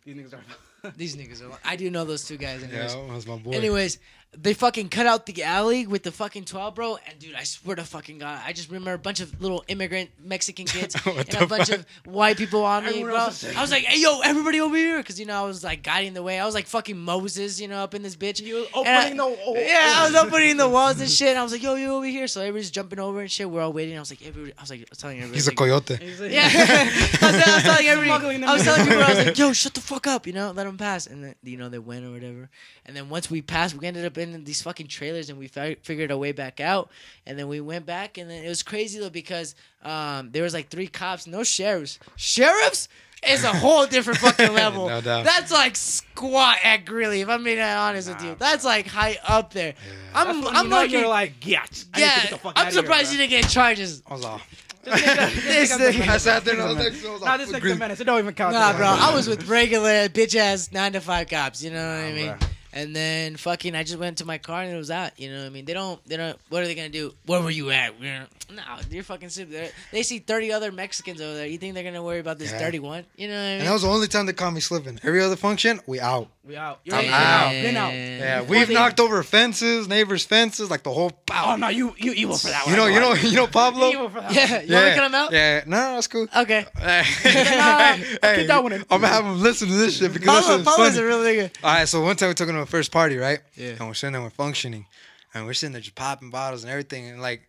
[0.06, 0.92] These niggas are.
[0.96, 1.60] These niggas are.
[1.66, 2.62] I do know those two guys.
[2.62, 2.94] Yeah, Anyways.
[2.96, 3.52] that was my boy.
[3.52, 4.00] Anyways,
[4.40, 6.98] they fucking cut out the alley with the fucking 12, bro.
[7.08, 10.12] And dude, I swear to fucking God, I just remember a bunch of little immigrant
[10.24, 11.80] Mexican kids and a bunch fuck?
[11.80, 13.20] of white people on me, Everyone bro.
[13.56, 14.98] I was like, hey, yo, everybody over here.
[14.98, 16.40] Because, you know, I was like guiding the way.
[16.40, 18.40] I was like fucking Moses, you know, up in this bitch.
[18.42, 21.30] You was And I- opening the- oh, Yeah, I was opening the walls and shit.
[21.30, 22.28] And I was like, yo, you over here.
[22.28, 23.50] So everybody's jumping over and shit.
[23.50, 23.96] We're all waiting.
[23.98, 25.38] I was like, everybody, I was like, I was telling everybody.
[25.38, 25.94] He's a coyote.
[25.94, 28.44] Like- yeah, I, was, I was telling everybody.
[28.44, 29.04] I was telling people.
[29.04, 31.08] I was like, "Yo, shut the fuck up," you know, let them pass.
[31.08, 32.50] And then you know they went or whatever.
[32.86, 35.78] And then once we passed, we ended up in these fucking trailers, and we fi-
[35.84, 36.90] figured a way back out.
[37.26, 40.54] And then we went back, and then it was crazy though because um, there was
[40.54, 42.00] like three cops, no sheriffs.
[42.16, 42.90] Sheriffs
[43.28, 44.88] is a whole different fucking level.
[44.90, 45.26] No doubt.
[45.26, 47.22] That's like SWAT at Greeley.
[47.22, 49.74] If I'm being honest with you, that's like high up there.
[50.14, 50.92] I'm, That's when I'm you know lucky.
[50.94, 53.12] you're like, yeah, I need to yeah, get the fuck I'm outta here, surprised bro.
[53.14, 54.04] you didn't get charges.
[54.08, 54.42] I was all.
[54.84, 57.22] This nigga- This this nigga- nigga- I sat there and I was like, I was
[57.22, 57.74] Nah, all this nigga green.
[57.74, 58.00] the menace.
[58.00, 58.54] It don't even count.
[58.54, 58.86] Nah, bro.
[58.88, 61.62] I was with regular bitch ass nine to five cops.
[61.64, 62.28] You know what I mean?
[62.30, 62.48] bruh.
[62.74, 65.20] And then fucking, I just went to my car and it was out.
[65.20, 65.66] You know what I mean?
[65.66, 66.04] They don't.
[66.06, 66.38] They don't.
[66.50, 67.14] What are they gonna do?
[67.26, 67.94] Where were you at?
[68.00, 69.54] No, you're fucking stupid.
[69.54, 71.48] They're- They see thirty other Mexicans over there.
[71.48, 72.60] You think they're gonna worry about this Yeah.
[72.60, 73.06] thirty-one?
[73.16, 73.60] You know what I mean?
[73.60, 75.00] And that was the only time they caught me slipping.
[75.04, 76.30] Every other function, we out.
[76.48, 76.80] We out.
[76.86, 77.52] You're I'm out.
[77.52, 77.94] Been out.
[77.94, 81.12] Yeah, Before we've they- knocked over fences, neighbors' fences, like the whole.
[81.12, 81.54] Pow.
[81.54, 82.74] Oh no, you you evil for that one.
[82.74, 83.90] You know, you know, you know, Pablo.
[83.92, 84.34] Evil for that.
[84.34, 84.68] Yeah, one.
[84.68, 85.32] you wanna cut him out?
[85.34, 86.26] Yeah, no, no, that's cool.
[86.34, 86.66] Okay.
[86.80, 87.04] hey,
[88.38, 88.82] keep that one in.
[88.90, 91.08] I'm gonna have him listen to this shit because Pablo, Pablo's is a funny.
[91.08, 91.52] real nigga.
[91.64, 93.40] All right, so one time we took him to a first party, right?
[93.56, 93.72] Yeah.
[93.80, 94.86] And we're sitting there, we're functioning,
[95.34, 97.42] and we're sitting there just popping bottles and everything, and like,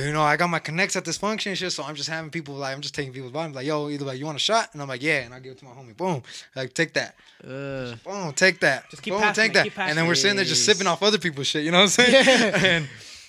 [0.00, 2.30] you know, I got my connects at this function and shit, so I'm just having
[2.30, 4.70] people like, I'm just taking people's bottles, like, yo, either like, you want a shot?
[4.72, 6.22] And I'm like, yeah, and I give it to my homie, boom,
[6.56, 9.96] like, take that, Uh, boom, take that, Just keep boom, passing take that, keep and
[9.96, 12.12] then we're sitting there just sipping off other people's shit, you know what I'm saying?
[12.12, 12.64] Yeah.
[12.64, 12.88] and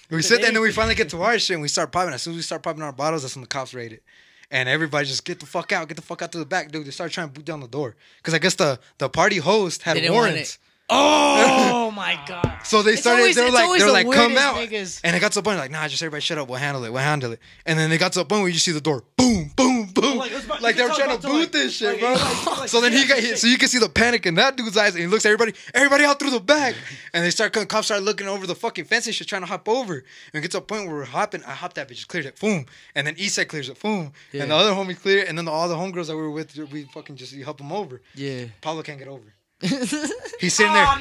[0.10, 2.14] we sit there, and then we finally get to our shit, and we start popping.
[2.14, 4.04] As soon as we start popping our bottles, that's when the cops raid it.
[4.52, 6.86] And everybody just get the fuck out, get the fuck out to the back, dude.
[6.86, 9.82] They start trying to boot down the door because I guess the the party host
[9.82, 10.60] had warrants.
[10.90, 12.60] Oh my god.
[12.64, 13.22] So they It's started.
[13.22, 14.56] always- they were it's like, always they were the like, come weirdest out.
[14.56, 15.02] niggas.
[15.04, 16.48] And it got to the point like, nah, just everybody shut up.
[16.48, 16.92] We'll handle it.
[16.92, 17.40] We'll handle it.
[17.66, 19.88] And then they got to the point where you just see the door, boom, boom,
[19.94, 21.40] boom, Like, like, it was about- they were could trying tell to about to, boot
[21.42, 22.14] like- this shit, like, bro.
[22.14, 23.38] it like- like, so then he got, hit.
[23.38, 25.54] so you can see the panic in that dude's eyes, and he looks at everybody,
[25.74, 26.74] everybody out through the back,
[27.14, 27.68] and they start coming.
[27.68, 29.94] Cops start looking over the fucking fence and shit, trying to hop over.
[29.96, 30.04] And
[30.34, 31.44] it gets to a point where we're hopping.
[31.44, 34.42] I hopped that bitch, cleared it, boom, and then Eastside clears it, boom, Yeah.
[34.44, 36.58] and the other homie clear it, and then all the homegirls that we were with,
[36.72, 38.02] we fucking just help them over.
[38.16, 38.46] Yeah.
[38.62, 39.35] Pablo can't get over.
[40.40, 40.98] He's sitting there.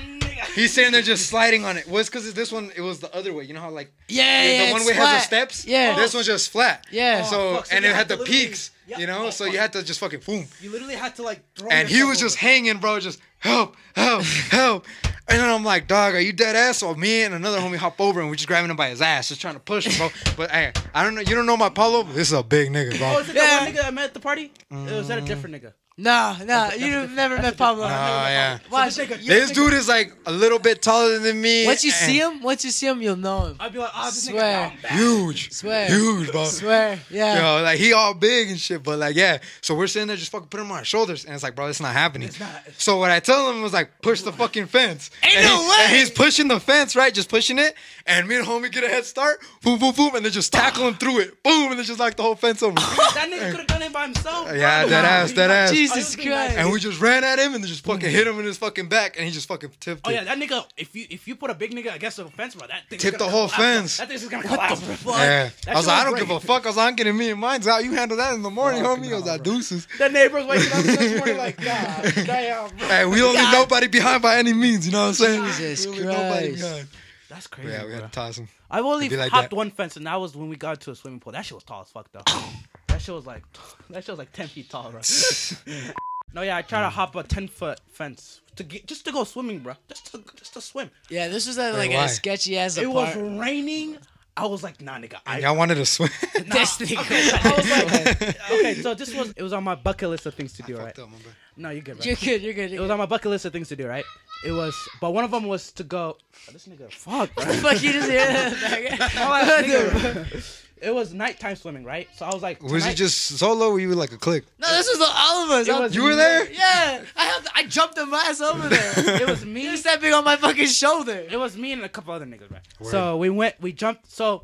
[0.55, 1.89] He's sitting there just sliding on it.
[1.89, 3.44] Was because this one it was the other way.
[3.44, 5.64] You know how like Yeah, the yeah, one it's way has the steps.
[5.66, 5.97] Yeah.
[5.97, 6.86] This one's just flat.
[6.90, 7.22] Yeah.
[7.24, 8.70] So Oh, fuck, so and it had had the peaks.
[8.86, 8.98] Yeah.
[8.98, 10.47] You know, Oh, so you had to just fucking boom.
[10.60, 11.40] You literally had to like.
[11.56, 12.47] Throw And he yourself was just over.
[12.47, 13.01] hanging, bro.
[13.01, 14.86] Just help, help, help.
[15.26, 16.78] And then I'm like, dog, are you dead ass?
[16.78, 19.28] So me and another homie hop over and we just grabbing him by his ass,
[19.28, 20.10] just trying to push him, bro.
[20.36, 21.22] But hey, I don't know.
[21.22, 22.02] You don't know my Paulo?
[22.02, 23.09] This is a big nigga, bro.
[23.09, 23.20] Oh, bro.
[23.22, 23.43] is it Yeah.
[23.43, 24.52] that one nigga I met at the party?
[24.70, 25.26] Or was that a mm.
[25.26, 25.72] different nigga?
[25.97, 27.85] No, no, That's you've different- never that's met a Pablo.
[27.85, 28.59] different- Oh yeah.
[28.69, 28.93] Watch.
[28.95, 31.66] So this nigga- This dude is like a little bit taller than me.
[31.66, 33.57] Once you see him, once you see him, you'll know him.
[33.61, 34.73] I'd be like, oh, this Swear.
[34.83, 35.87] nigga huge, Swear.
[35.87, 36.47] huge, bro.
[36.47, 37.37] Swear, yeah.
[37.37, 39.39] You know, like he all big and shit, but like yeah.
[39.61, 41.69] So we're sitting there just fucking putting him on our shoulders, and it's like, bro,
[41.69, 42.27] it's not happening.
[42.27, 45.11] It's not- so what I tell him was like, push the fucking fence.
[45.23, 45.77] Ain't and no he- way!
[45.79, 47.15] And he's pushing the fence, right?
[47.15, 47.73] Just pushing it,
[48.05, 50.89] and me and homie get a head start, boom, boom, boom, and then just tackle
[50.89, 52.75] him through it, boom, and then just knock the whole fence over.
[52.75, 54.49] That nigga could have done it by himself.
[54.49, 54.57] bro.
[54.57, 55.84] Yeah, dead ass, that ass.
[55.89, 56.56] Jesus he was being Christ.
[56.56, 58.16] and we just ran at him and just fucking mm-hmm.
[58.16, 60.15] hit him in his fucking back, and he just fucking tipped Oh it.
[60.15, 60.65] yeah, that nigga.
[60.77, 63.19] If you if you put a big nigga against the fence, bro, that thing Tip
[63.19, 63.98] the whole fence.
[63.98, 64.81] That thing's just gonna collapse.
[65.02, 65.12] bro.
[65.12, 65.51] Yeah.
[65.65, 66.65] That I was like, I don't give a fuck.
[66.65, 67.85] I was like, I'm getting me and mine's out.
[67.85, 69.12] You handle that in the morning, Fuck homie.
[69.12, 69.86] I was like, deuces.
[69.98, 72.89] The neighbors waking up the next morning like, God damn, bro.
[72.89, 74.86] Hey, we don't leave nobody behind by any means.
[74.86, 75.44] You know what I'm saying?
[75.44, 76.62] Jesus we don't leave nobody Christ.
[76.62, 76.89] behind.
[77.28, 77.70] That's crazy.
[77.70, 78.01] Yeah, we bro.
[78.01, 78.48] had to toss him.
[78.75, 79.57] I've only It'd like hopped that.
[79.57, 81.33] one fence, and that was when we got to a swimming pool.
[81.33, 82.23] That shit was tall as fuck, though.
[82.89, 83.45] that shit was like,
[83.91, 85.01] that shit was like ten feet tall, bro.
[86.35, 86.91] no, yeah, I tried to mm.
[86.91, 89.75] hop a ten foot fence to get just to go swimming, bro.
[89.89, 90.91] Just to just to swim.
[91.09, 92.05] Yeah, this was a, like why?
[92.05, 93.39] a sketchy ass It was apart.
[93.39, 93.99] raining.
[94.37, 95.19] I was like, nah, nigga.
[95.25, 96.11] I, Y'all wanted to swim.
[96.35, 97.57] This I nigga.
[97.57, 100.63] was like, okay, so this was it was on my bucket list of things to
[100.63, 100.99] do, right?
[100.99, 101.35] Up, my bad.
[101.56, 102.06] No, you're good, bro.
[102.06, 102.43] You're good.
[102.43, 102.64] You're good.
[102.64, 102.93] It You're was good.
[102.93, 104.05] on my bucket list of things to do, right?
[104.44, 106.16] It was, but one of them was to go.
[106.48, 107.44] Oh, this nigga, fuck, bro.
[107.55, 109.16] Fuck you just hear that.
[109.18, 110.60] All that nigga.
[110.82, 112.09] It was nighttime swimming, right?
[112.14, 114.44] So I was like, Was he tonight- just solo or were you like a click?
[114.59, 115.66] No, this was all of us.
[115.66, 116.52] I- was You were there?
[116.52, 118.93] Yeah, I had I jumped the ass over there.
[119.22, 119.70] It was He me.
[119.70, 121.24] was stepping on my fucking shoulder.
[121.31, 122.60] It was me and a couple other niggas, right?
[122.82, 124.10] So we went, we jumped.
[124.12, 124.43] So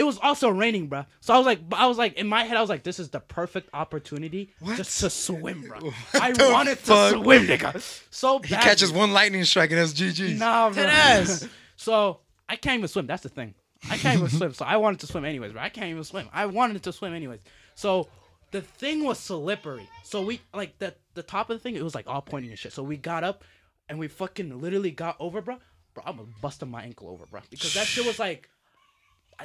[0.00, 1.04] it was also raining, bro.
[1.20, 3.10] So I was like, I was like, in my head, I was like, this is
[3.10, 5.92] the perfect opportunity just to swim, bro.
[6.14, 7.12] I the wanted fuck?
[7.12, 8.02] to swim, nigga.
[8.10, 10.38] So He catches one lightning strike and that's GG.
[10.38, 10.84] Nah, bro.
[10.84, 11.48] Deadass.
[11.76, 13.06] So I can't even swim.
[13.06, 13.54] That's the thing.
[13.90, 14.52] I can't even swim.
[14.54, 15.62] So I wanted to swim anyways, bro.
[15.62, 16.28] I can't even swim.
[16.32, 17.40] I wanted to swim anyways.
[17.74, 18.08] So
[18.50, 19.88] the thing was slippery.
[20.02, 22.58] So we like the the top of the thing, it was like all pointing and
[22.58, 22.72] shit.
[22.74, 23.44] So we got up,
[23.88, 25.56] and we fucking literally got over, bro.
[25.94, 28.48] Bro, I almost busted my ankle over, bro, because that shit was like,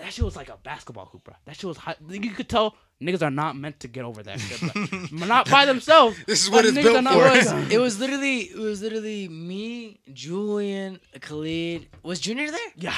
[0.02, 1.36] that shit was like a basketball hoop, bro.
[1.46, 1.96] That shit was high.
[2.10, 5.08] You could tell niggas are not meant to get over that shit, bro.
[5.28, 6.18] not by themselves.
[6.26, 7.22] This is what it's built for.
[7.22, 7.40] ready.
[7.40, 11.88] It was, it was literally it was literally me, Julian, Khalid.
[12.04, 12.60] Was Junior there?
[12.76, 12.96] Yeah.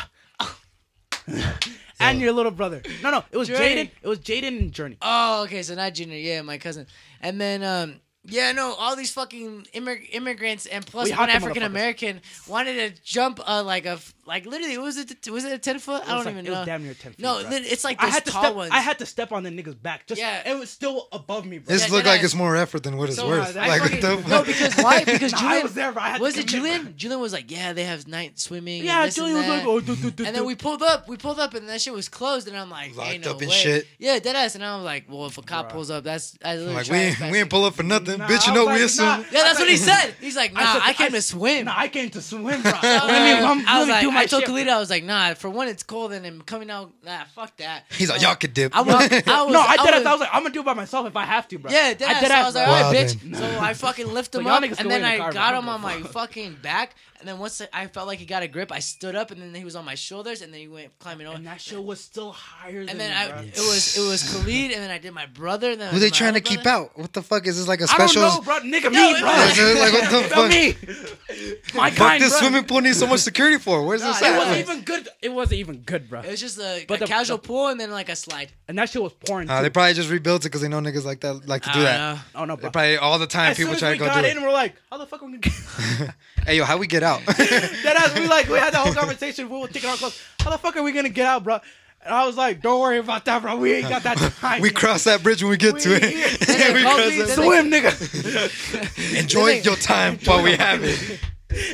[1.99, 2.82] and your little brother.
[3.03, 3.90] No, no, it was Jaden.
[4.02, 4.98] It was Jaden and Journey.
[5.02, 6.88] Oh, okay, so not Junior, yeah, my cousin.
[7.22, 7.99] And then um
[8.30, 13.02] yeah, no, all these fucking immig- immigrants and plus We one African American wanted to
[13.02, 16.04] jump uh, like a f- like literally was it was it a ten foot?
[16.06, 16.66] I don't like- even it was know.
[16.66, 17.49] damn near 10 feet, No, bro.
[17.54, 18.56] it's like I those had to step.
[18.56, 18.72] ones.
[18.72, 20.06] I had to step on the nigga's back.
[20.08, 20.49] Just Yeah.
[20.52, 21.74] it was still above me, bro.
[21.74, 22.26] This Yeah, look like ass.
[22.26, 23.56] it's more effort than what it's So, worth.
[23.56, 25.04] uh, I like fucking- the no, because why?
[25.04, 26.02] Because Nah, I Julian was there, bro.
[26.04, 26.70] I had to was it commit, bro.
[26.74, 26.94] Julian?
[26.98, 28.84] Julian was like, yeah, they have night swimming.
[28.84, 30.84] yeah, and this Julian and was like, oh, do, do, do, And then we pulled
[30.84, 32.48] up, we pulled up, and that shit was closed.
[32.48, 33.56] And I'm like, Locked no up and way.
[33.56, 33.88] shit.
[33.98, 34.56] Yeah, dead ass.
[34.56, 36.98] And I was like, well, if a cop pulls up, that's I literally like we
[36.98, 38.45] ain't, we ain't pull up for nothing, bitch.
[38.48, 39.06] You I know we assume.
[39.32, 40.16] Yeah, that's what he said.
[40.20, 41.66] He's like, nah, I, came to swim.
[41.66, 42.72] Nah, I came to swim, bro.
[42.82, 44.48] So, let I'm, I was like, do my I told shit.
[44.48, 47.56] Khalid, I was like, nah, for one, it's cold, and I'm coming out, nah, fuck
[47.57, 47.85] that.
[47.91, 48.76] He's like, y'all could dip.
[48.76, 48.94] I was,
[49.27, 50.07] I was, no, I did was, it.
[50.07, 51.72] I was like, I'm gonna do it by myself if I have to, bro.
[51.72, 53.35] yeah, dead I did So I was like, all right, Wow, bitch.
[53.35, 55.60] So I fucking lift him y'all up, and then wait I car, got bro.
[55.60, 58.72] him on my fucking back, and then once I felt like he got a grip,
[58.72, 61.27] I stood up, and then he was on my shoulders, and then he went climbing
[61.27, 61.35] over.
[61.35, 64.23] And that show was still higher than And then me, I, it was it was
[64.34, 65.72] Khalid, and then I did my brother.
[65.72, 66.98] And then I Who did they trying to other keep out?
[66.98, 68.22] What the fuck is this like a I don't special?
[68.22, 68.60] know, bro.
[68.60, 69.30] Nigga, Yo, me, it bro.
[69.30, 71.73] was- like what the Feel fuck?
[71.73, 71.77] me?
[71.80, 72.39] My Fuck kind, this bro.
[72.49, 73.84] swimming pool needs so much security for.
[73.85, 74.38] Where's Nah, this it It at?
[74.38, 75.07] wasn't was- even good.
[75.22, 76.22] It wasn't even good, bro.
[76.22, 78.52] It was just a, But a the- casual the- pool, and then like a slide.
[78.68, 79.49] And that shit was pouring.
[79.49, 79.64] Uh, too.
[79.64, 81.84] they probably just rebuilt it because they know niggas like that like to do I
[81.84, 81.98] that.
[81.98, 82.22] don't know.
[82.41, 82.72] Oh no, They bro.
[82.72, 84.41] probably all the time As people try to go got do in, it.
[84.44, 86.15] we're like, how the fuck are we gonna?
[86.45, 87.07] Hey yo, how we get out?
[87.16, 89.50] That ass, we like we had the whole conversation.
[89.50, 90.22] We were taking our clothes.
[90.40, 91.60] How the fuck are we gonna get out, bro?
[92.06, 93.58] And I was like, don't worry about that, bro.
[93.58, 94.62] We ain't got that time.
[94.62, 96.40] we cross that bridge when we get to it.
[96.48, 99.20] Then we cross me, that they- swim, nigga.
[99.20, 101.20] Enjoy your time while we have it.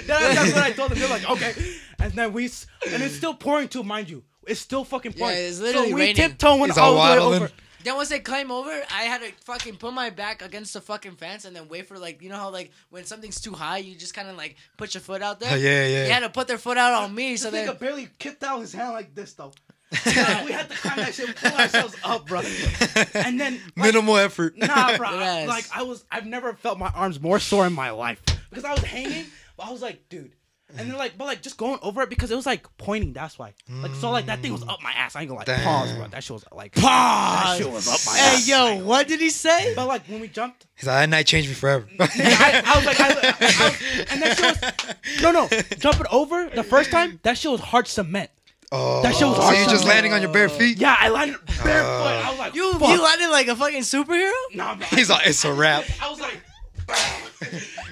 [0.08, 1.00] That- that's what I told them.
[1.00, 1.54] They're like, okay.
[2.00, 4.24] And then we, and it's still pouring too, mind you.
[4.48, 5.36] It's still fucking pouring.
[5.36, 6.16] Yeah, it's literally so we raining.
[6.16, 7.52] tiptoeing He's all all the way over.
[7.84, 11.16] Then once they climb over, I had to fucking put my back against the fucking
[11.16, 13.96] fence and then wait for like you know how like when something's too high, you
[13.96, 15.58] just kind of like put your foot out there.
[15.64, 16.04] Yeah, yeah.
[16.04, 18.60] They had to put their foot out on me, so they then barely kicked out
[18.60, 19.52] his hand like this though.
[20.06, 22.42] Nah, we had to climb that shit, pull ourselves up, bro.
[23.14, 24.58] And then like, Minimal effort.
[24.58, 25.12] Nah, bro.
[25.20, 25.48] Yes.
[25.48, 28.20] Like I was, I've never felt my arms more sore in my life
[28.50, 30.34] because I was hanging, but I was like, dude.
[30.78, 33.14] And then like, but like just going over it because it was like pointing.
[33.14, 33.54] That's why.
[33.70, 35.16] Like so, like that thing was up my ass.
[35.16, 35.64] I ain't gonna like Damn.
[35.64, 36.08] pause, bro.
[36.08, 36.82] That shit was like pause.
[36.84, 38.48] That shit was up my hey ass.
[38.48, 39.74] Hey yo, what did he say?
[39.76, 41.88] But like when we jumped, He's like, that night changed me forever.
[42.00, 45.48] I, I was like, I, I, I, and that shit was no, no.
[45.80, 48.32] Jumping over the first time, that shit was hard cement.
[48.72, 49.52] oh, That shit was oh.
[49.52, 50.78] so you just landing on your bare feet?
[50.80, 51.70] Yeah, I landed barefoot.
[51.70, 52.22] Oh.
[52.26, 52.90] I was like, You fuck.
[52.90, 54.32] you landed like a fucking superhero?
[54.56, 54.88] Nah, bro.
[54.88, 55.86] He's like, it's a wrap.
[56.02, 56.38] I was like,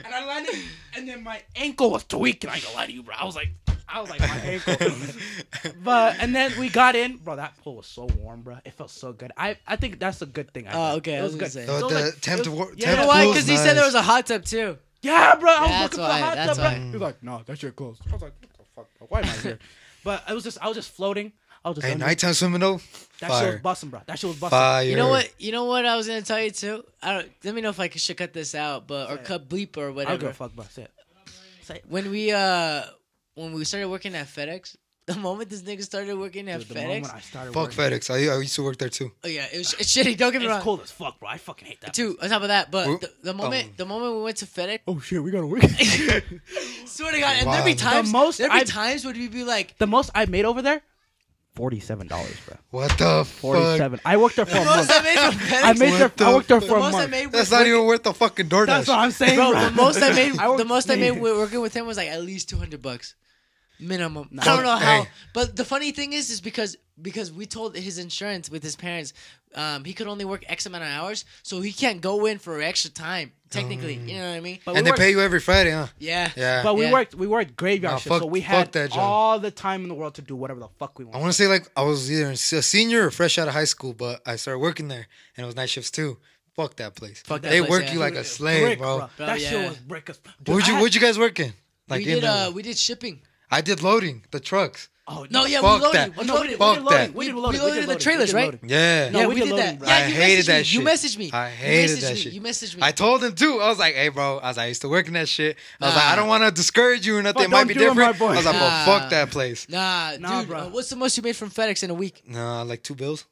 [0.06, 0.56] and I landed,
[0.96, 2.50] and then my ankle was tweaking.
[2.50, 3.16] I ain't gonna lie to you, bro.
[3.18, 3.50] I was like,
[3.88, 4.76] I was like, my ankle.
[5.84, 7.36] but and then we got in, bro.
[7.36, 8.58] That pool was so warm, bro.
[8.66, 9.32] It felt so good.
[9.38, 10.68] I I think that's a good thing.
[10.68, 10.98] I Oh, did.
[11.00, 11.40] okay, It I was was good.
[11.40, 11.64] gonna say.
[11.64, 13.24] It The- was the like- temp was- work- yeah, You know temp why?
[13.24, 14.78] pool's Because he said there was a hot tub too.
[15.02, 15.50] Yeah, bro.
[15.52, 16.70] I was That's looking for why, the hot tub, bro.
[16.86, 18.02] He was like, no, that shit closed.
[18.08, 19.08] I was like, what the fuck, bro?
[19.10, 19.60] Why am I here?
[20.04, 21.32] but it was just, I was just floating.
[21.64, 22.82] I was just Hey, nighttime swimming though, That
[23.20, 24.02] shit was fire, busting, bro.
[24.08, 24.58] That shit was busting.
[24.58, 24.84] fire.
[24.84, 25.32] You know what?
[25.40, 26.84] You know what I was gonna tell you too.
[27.04, 27.30] I don't.
[27.44, 30.14] Let me know if I should cut this out, but or cut bleep or whatever.
[30.14, 30.66] I don't give a fuck, bro.
[30.70, 31.86] Say it.
[31.88, 32.84] When we uh
[33.36, 34.76] when we started working at FedEx,
[35.06, 37.78] the moment this nigga started working at Dude, the FedEx, moment I started Fuck working-
[38.00, 38.10] FedEx.
[38.10, 39.12] I, I used to work there too.
[39.24, 40.18] oh yeah, it was it's shitty.
[40.18, 40.58] Don't get me wrong.
[40.58, 40.78] It's wrong.
[40.78, 41.30] cold as fuck, bro.
[41.30, 41.94] I fucking hate that.
[41.94, 44.46] Too on top of that, but the, the moment um, the moment we went to
[44.48, 45.62] FedEx, Oh shit, we gotta work.
[46.86, 49.28] swear to God, and there'd be times The most there'd be I've- times would we
[49.28, 50.82] be like, the most I made over there,
[51.56, 52.58] forty-seven dollars, bro.
[52.72, 53.28] What the fuck?
[53.28, 54.00] Forty-seven.
[54.06, 54.92] I worked there for a most month.
[54.92, 56.28] I made from FedEx, I made there.
[56.28, 57.12] I worked there for the a most I month.
[57.12, 58.66] made That's not working- even worth the fucking DoorDash.
[58.68, 59.64] That's what I'm saying, Bro, bro.
[59.66, 61.98] the most I made, I worked- the most I made wi- working with him was
[61.98, 63.16] like at least two hundred bucks,
[63.82, 64.30] minimum.
[64.40, 65.10] I don't know how, Hey.
[65.34, 69.14] but the funny thing is, is because because we told his insurance with his parents,
[69.56, 72.62] um, he could only work X amount of hours, so he can't go in for
[72.62, 73.32] extra time.
[73.50, 74.60] Technically, you know what I mean?
[74.64, 75.88] But and we they worked- pay you every Friday, huh?
[76.00, 76.64] Yeah, Yeah.
[76.64, 76.92] But we Yeah.
[76.94, 77.16] worked.
[77.16, 79.00] We worked graveyard Nah, shift, fuck- so we had that job.
[79.00, 81.16] all the time in the world to do whatever the fuck we wanted.
[81.16, 81.24] I want.
[81.26, 83.94] want to say like I was either a senior or fresh out of high school,
[83.94, 86.18] but I started working there, and it was night shifts too.
[86.56, 87.22] Fuck that place.
[87.26, 87.94] Fuck that they place, work yeah.
[87.94, 88.98] you like a slave, Brick, bro.
[89.00, 89.10] bro.
[89.18, 89.50] Bro, That yeah.
[89.50, 90.06] shit was brick.
[90.06, 91.54] Dude, What'd you had- What'd you guys work in?
[91.90, 92.24] Like we did.
[92.24, 93.22] Uh, we did shipping.
[93.52, 94.88] I did loading the trucks.
[95.08, 95.98] Oh No, yeah, Fuck we loaded.
[96.00, 96.16] that.
[96.18, 96.50] We no, we loaded.
[96.52, 96.98] did, Fuck we did loading.
[97.00, 97.14] that.
[97.16, 97.60] We did loading.
[97.62, 98.60] we loaded did the trailers, right?
[98.64, 99.10] Yeah.
[99.10, 99.80] No, yeah, we we did did loading, that.
[99.80, 99.88] bro.
[99.90, 100.64] Yeah, I you hated messaged that me.
[100.64, 100.80] shit.
[100.80, 101.32] You messaged me.
[101.34, 102.20] I hated that me.
[102.20, 102.34] shit.
[102.34, 102.82] You messaged me.
[102.84, 103.60] I told him too.
[103.62, 105.58] I was like, "Hey, bro," I was like, "I used to work in that shit."
[105.82, 106.00] I was Nah.
[106.02, 107.40] like, "I don't want to discourage you or nothing.
[107.40, 108.28] But it might be do it, my different." boy.
[108.28, 108.62] I was like, Nah.
[108.62, 110.48] "Well, fuck that place." Nah, Nah, dude.
[110.50, 110.70] bro.
[110.70, 112.22] what's the most you made from FedEx in a week?
[112.26, 113.26] Nah, like two bills.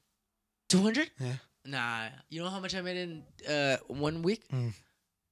[0.67, 1.11] Two hundred?
[1.19, 1.33] Yeah.
[1.65, 2.07] Nah.
[2.29, 4.41] You know how much I made in uh one week?
[4.51, 4.73] Mm.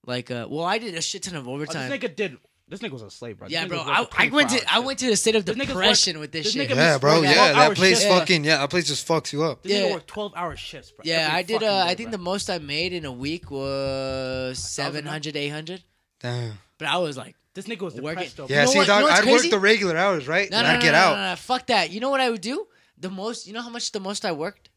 [0.06, 1.90] like uh, well, I did a shit ton of Oh, overtime.
[1.90, 2.38] this nigga did.
[2.70, 3.48] This nigga was a slave, bro.
[3.48, 3.80] This yeah, bro.
[3.80, 6.22] I, I went 24 to I hours went to a state of This depression work-
[6.22, 6.70] with this, this shit.
[6.70, 7.22] nigga Yeah, bro.
[7.22, 8.12] Yeah, Yeah, 12 that place shift.
[8.12, 9.64] fucking yeah, that place just fucks you up.
[9.64, 9.80] This Yeah.
[9.88, 11.04] nigga worked 12 hour shifts, bro.
[11.06, 11.54] Yeah, every I did.
[11.62, 12.18] fucking Uh, I think bro.
[12.18, 15.84] the most I made in a week was 700, 800.
[16.20, 16.60] Damn.
[16.78, 18.10] But I was like, This nigga was Working.
[18.10, 18.48] depressed, though.
[18.50, 20.52] Yeah, know see, what- you know I'd work the regular hours, right?
[20.52, 21.16] no, and no, I'd no, get no, out.
[21.16, 21.90] no, no, fuck that.
[21.90, 22.68] You know what I would do?
[23.00, 23.48] The most.
[23.48, 24.70] You know how much the most I worked?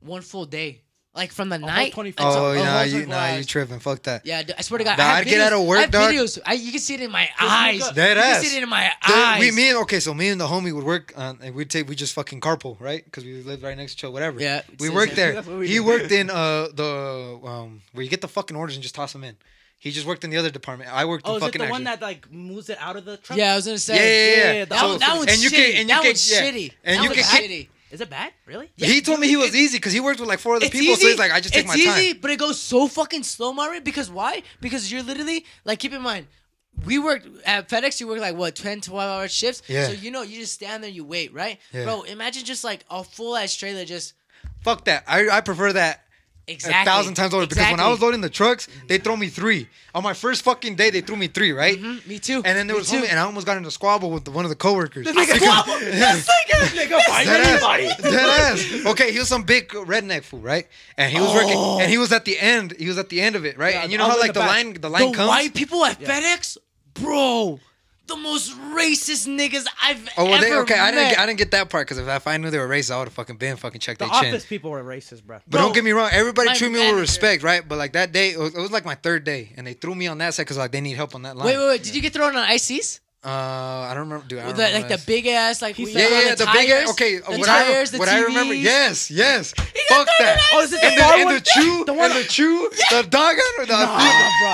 [0.00, 0.82] One full day,
[1.14, 1.92] like from the whole night.
[1.92, 3.78] 24 Oh, a nah, you, 24 nah, you tripping.
[3.80, 4.24] Fuck that.
[4.24, 4.98] Yeah, I swear to God.
[4.98, 6.12] Nah, I have I'd get out of work, I have dog.
[6.12, 6.38] videos.
[6.46, 7.80] I, you can see it in my eyes.
[7.82, 8.40] nigga- Dead you ass.
[8.40, 9.40] can see it in my The- eyes.
[9.40, 11.96] we, me and okay, so me and the homie would work, and we'd take we
[11.96, 13.04] just fucking carpool, right?
[13.04, 14.40] Because we lived right next to each other, whatever.
[14.40, 15.32] Yeah, we it's- worked it's- there.
[15.34, 15.84] that's what we He do.
[15.84, 19.24] worked in uh the um where you get the fucking orders and just toss them
[19.24, 19.36] in.
[19.80, 20.92] He just worked in the other department.
[20.92, 22.00] I worked Oh, in is it fucking the one action.
[22.00, 23.38] that like moves it out of the truck?
[23.38, 23.94] yeah, I was gonna say.
[23.96, 24.52] Yeah, yeah, yeah.
[24.58, 25.52] yeah, That, So- one, that one's and you shitty.
[25.54, 26.42] can- and you that can- one's yeah.
[26.42, 26.72] shitty.
[26.84, 27.68] And that you one's can- shitty.
[27.90, 28.32] Is it bad?
[28.46, 28.70] Really?
[28.76, 30.92] he told me he was easy because he worked with like four other It's people.
[30.92, 31.02] easy.
[31.02, 32.20] So he's like, I just take it's my easy, time.
[32.20, 33.80] but it goes so fucking slow, Mario.
[33.80, 34.42] Because why?
[34.60, 36.26] Because you're literally like, keep in mind,
[36.84, 37.98] we worked at FedEx.
[38.00, 39.62] You work like what 10, 12 hour shifts.
[39.68, 39.86] Yeah.
[39.86, 41.58] So you know, you just stand there, you wait, right?
[41.72, 41.84] Yeah.
[41.84, 44.14] Bro, imagine just like a full ass trailer, just
[44.62, 45.04] Fuck that.
[45.06, 46.04] I I prefer that.
[46.48, 49.28] Exactly A thousand times over because when I was loading the trucks, they throw me
[49.28, 49.68] three.
[49.94, 51.78] On my first fucking day, they threw me three, right?
[51.80, 52.36] Mhm, me too.
[52.44, 52.98] And then there Me was too.
[53.02, 55.06] homie, and I almost got in a squabble with one of the coworkers.
[55.06, 55.14] nigga
[57.06, 57.86] fight Dead anybody.
[57.86, 57.96] ass.
[58.02, 58.86] Dead ass.
[58.86, 60.66] Okay, he was some big redneck fool, right?
[60.96, 62.74] And he was working, and he was at the end.
[62.78, 63.74] He was at the end of it, right?
[63.74, 65.28] Yeah, and you know I'll how like the the line, the line the comes.
[65.28, 66.56] white people at FedEx,
[66.94, 67.60] bro,
[68.08, 70.78] the most racist niggas I've ever Oh well, ever they, okay.
[70.78, 72.68] I didn't, get, I didn't get that part because if, if I knew they were
[72.68, 74.30] racist, I would have fucking been fucking checked The their chin.
[74.30, 75.38] The office people were racist, bro.
[75.38, 77.66] But Bro, don't get me wrong, everybody my treated me with respect, right?
[77.66, 79.94] But like that day, it was, it was like my third day, and they threw
[79.94, 81.46] me on that side because like they need help on that line.
[81.46, 81.82] Wait, wait, wait!
[81.82, 83.00] Did you get thrown on ICs?
[83.24, 84.38] Uh, I don't remember, dude.
[84.38, 86.44] I don't the, remember like the big ass, like we- said- Yeah, yeah, yeah, the,
[86.44, 86.90] the big ass.
[86.90, 87.18] okay.
[87.18, 88.62] the what tires, I, the what I remember, TVs.
[88.62, 89.52] yes, yes.
[89.54, 90.40] got Fuck that.
[90.52, 91.34] Oh, is it the and the, bar and one?
[91.34, 93.98] the chew, The one- and the chew, the dog or the Nah,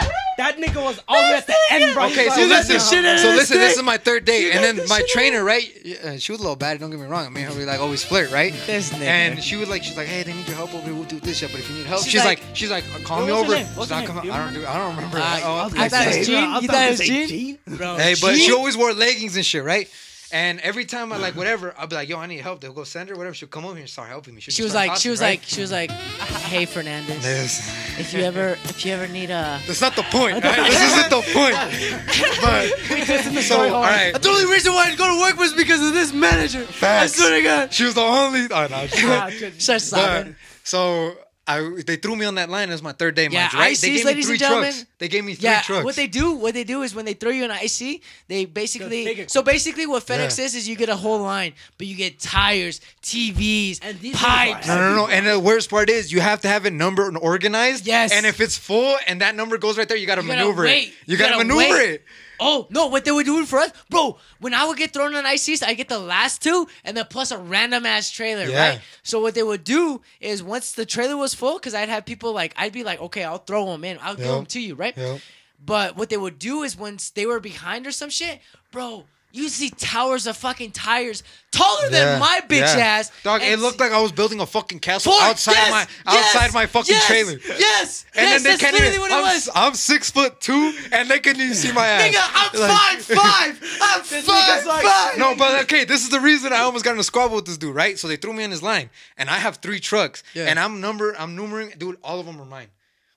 [0.00, 0.10] bro.
[0.36, 2.06] That nigga was all the way at the end, bro.
[2.06, 3.56] Okay, so like, listen, "Nah, so listen.
[3.56, 5.62] This is my third date, and then my trainer, right?
[6.02, 6.80] uh, She was a little bad.
[6.80, 7.24] Don't get me wrong.
[7.24, 8.52] I mean, we like always flirt, right?
[8.66, 9.02] This nigga.
[9.02, 10.92] And she was like, she's like, hey, they need your help over here.
[10.94, 11.52] We'll do this shit.
[11.52, 13.56] But if you need help, She's she's, like- like, she's like, call me over.
[13.56, 14.58] She's not coming- I don't do.
[14.60, 14.68] remember?
[14.68, 15.18] I don't remember.
[15.18, 16.50] Uh, Oh, I thought it was Gene.
[16.50, 17.58] bro, You thought it was Gene?
[17.68, 18.60] Bro, Hey, but she Gene?
[18.60, 19.88] always wore leggings and shit, right?
[20.32, 22.60] And every time I like whatever, I'll be like, yo, I need help.
[22.60, 23.34] They'll go send her, whatever.
[23.34, 24.40] She'll come over here and start helping me.
[24.40, 27.60] She'll She was like, she was like, she was like, hey Fernandez,
[28.00, 30.34] if you ever, if you ever need a, That's not the point.
[30.44, 30.70] right?
[30.70, 31.54] This isn't the point.
[32.42, 34.12] But so all right.
[34.20, 36.64] the only reason why I go to work was because of this manager.
[36.64, 37.20] Facts.
[37.20, 37.72] I swear to God.
[37.72, 38.48] She was the only.
[38.50, 39.62] Oh, no, she- Ah, shit.
[39.62, 40.28] Shut but,
[40.64, 41.16] so
[41.46, 42.68] I they threw me on that line.
[42.70, 43.72] It was my third day, Yeah, mind you, right?
[43.76, 44.72] ICs, they gave me ladies three and gentlemen.
[44.72, 44.86] trucks.
[44.98, 45.84] They gave me three Yeah, trucks.
[45.84, 49.26] what they do, what they do is when they throw you an IC, they basically.
[49.28, 50.44] So basically, what FedEx Yeah.
[50.46, 54.66] is is you get a whole line, but you get tires, TVs, And these pipes.
[54.66, 55.06] no, no, no.
[55.08, 57.86] And the worst part is you have to have it numbered and organized.
[57.86, 58.12] Yes.
[58.12, 60.38] And if it's full and that number goes right there, you got to You gotta
[60.40, 60.88] maneuver wait.
[60.88, 60.88] it.
[60.88, 61.90] You, You got to gotta maneuver wait.
[61.90, 62.04] it.
[62.40, 62.86] Oh no!
[62.88, 64.18] What they were doing for us, bro?
[64.40, 67.30] When I would get thrown on ICs, I get the last two, and then plus
[67.30, 68.68] a random ass trailer, Yeah.
[68.70, 68.80] right?
[69.02, 72.32] So what they would do is once the trailer was full, because I'd have people
[72.32, 74.96] like I'd be like, okay, I'll throw them in, I'll give them to you, right?
[74.96, 75.20] Yep.
[75.64, 78.40] But what they would do is once they were behind or some shit,
[78.70, 79.04] bro.
[79.36, 82.84] You see towers of fucking tires taller Yeah, than my bitch yeah.
[83.02, 83.10] ass.
[83.24, 86.34] Dog, it looked like I was building a fucking castle Fuck, outside yes, my yes,
[86.36, 87.32] outside my fucking yes, trailer.
[87.58, 89.00] Yes, And yes, then they that's can't literally even.
[89.00, 89.48] what it I'm, was.
[89.52, 92.14] I'm six foot two, and they couldn't even see my ass.
[92.14, 93.02] Nigga, I'm Like- five
[93.60, 93.78] five.
[93.82, 95.18] I'm five nigga's like- five.
[95.18, 97.58] No, but okay, this is the reason I almost got in a squabble with this
[97.58, 97.98] dude, right?
[97.98, 98.88] So they threw me in his line,
[99.18, 100.44] and I have three trucks, Yeah.
[100.44, 101.98] and I'm number, I'm numbering, dude.
[102.04, 102.68] All of them are mine.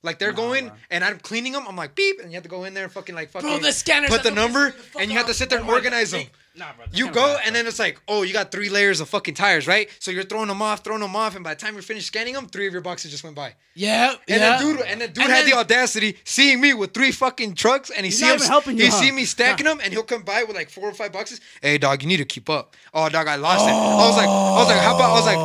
[0.07, 1.65] Like they're going, and I'm cleaning them.
[1.67, 3.73] I'm like beep, and you have to go in there and fucking like fucking the
[3.73, 6.23] scanners put the the- number, and you have to sit there and organize them.
[6.57, 6.85] Nah, bro.
[6.91, 9.89] You go, and then it's like, oh, you got three layers of fucking tires, right?
[9.99, 12.33] So you're throwing them off, throwing them off, and by the time you're finished scanning
[12.33, 13.53] them, three of your boxes just went by.
[13.75, 14.37] Yeah, And yeah.
[14.37, 17.53] then dude, and then dude And had then- the audacity seeing me with three fucking
[17.53, 18.99] trucks, and he He's see him, even helping you, he huh?
[18.99, 21.39] see me stacking them, and he'll come by with like four or five boxes.
[21.61, 22.75] Hey, dog, you need to keep up.
[22.93, 23.71] Oh, dog, I lost it.
[23.71, 25.11] I was like, I was like, how about?
[25.11, 25.37] I was like,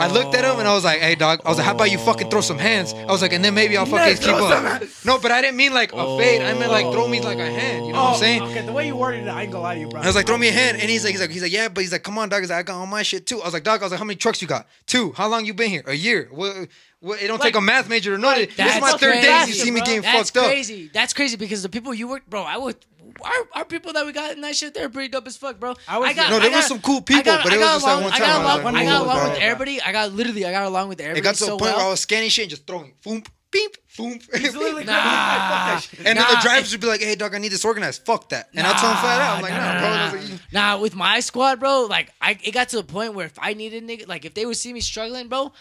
[0.00, 1.90] I looked at him and I was like, hey, dog, I was like, how about
[1.90, 2.94] you fucking throw some hands?
[2.94, 4.82] I was like, and then maybe I'll fucking keep up.
[5.04, 6.40] No, but I didn't mean like a fade.
[6.42, 7.86] I meant like throw me like a hand.
[7.86, 8.18] You know what I'm oh.
[8.18, 8.42] saying?
[8.42, 10.00] Oh, Okay, the way you worded it, I ain't gonna lie to you, bro.
[10.00, 11.68] I was like, throw me a hand, and he's like, he's like, he's like, yeah,
[11.68, 12.40] but he's like, come on, dog.
[12.40, 13.40] He's like, I got all my shit too.
[13.40, 14.66] I was like, dog, I was like, how many trucks you got?
[14.86, 15.12] Two.
[15.12, 15.82] How long you been here?
[15.86, 16.28] A year.
[16.30, 16.68] What?
[17.00, 18.36] what it don't take a math major to know that.
[18.40, 19.44] This is That's my third crazy, day.
[19.46, 19.86] You see me bro.
[19.86, 20.42] getting That's fucked up.
[20.44, 20.90] That's crazy.
[20.92, 22.42] That's crazy because the people you work, bro.
[22.42, 22.76] I would.
[23.22, 25.74] Our, our people that we got in that shit, they're pretty dope as fuck, bro.
[25.88, 27.66] I was- got, No, there got, was some cool people, got, but I it was
[27.66, 29.04] got just that along, one I time got I was along, like, I got oh,
[29.04, 29.80] along with everybody.
[29.82, 31.76] I got literally, I got along with everybody It got to so a point well.
[31.78, 34.18] where I was scanning shit and just throwing, boom, beep, boom.
[34.32, 35.78] It's literally Nah.
[35.78, 35.98] Shit.
[36.00, 38.04] And then the drivers would be like, "Hey, dog, I need this organized.
[38.04, 40.12] Fuck that." And I tell them flat out, I'm like, Nah, "Nah, nah, bro." nah,
[40.12, 40.32] nah.
[40.32, 43.38] like, Nah, with my squad, bro, like I, it got to the point where if
[43.40, 45.52] I needed nigga, like if they would see me struggling, bro,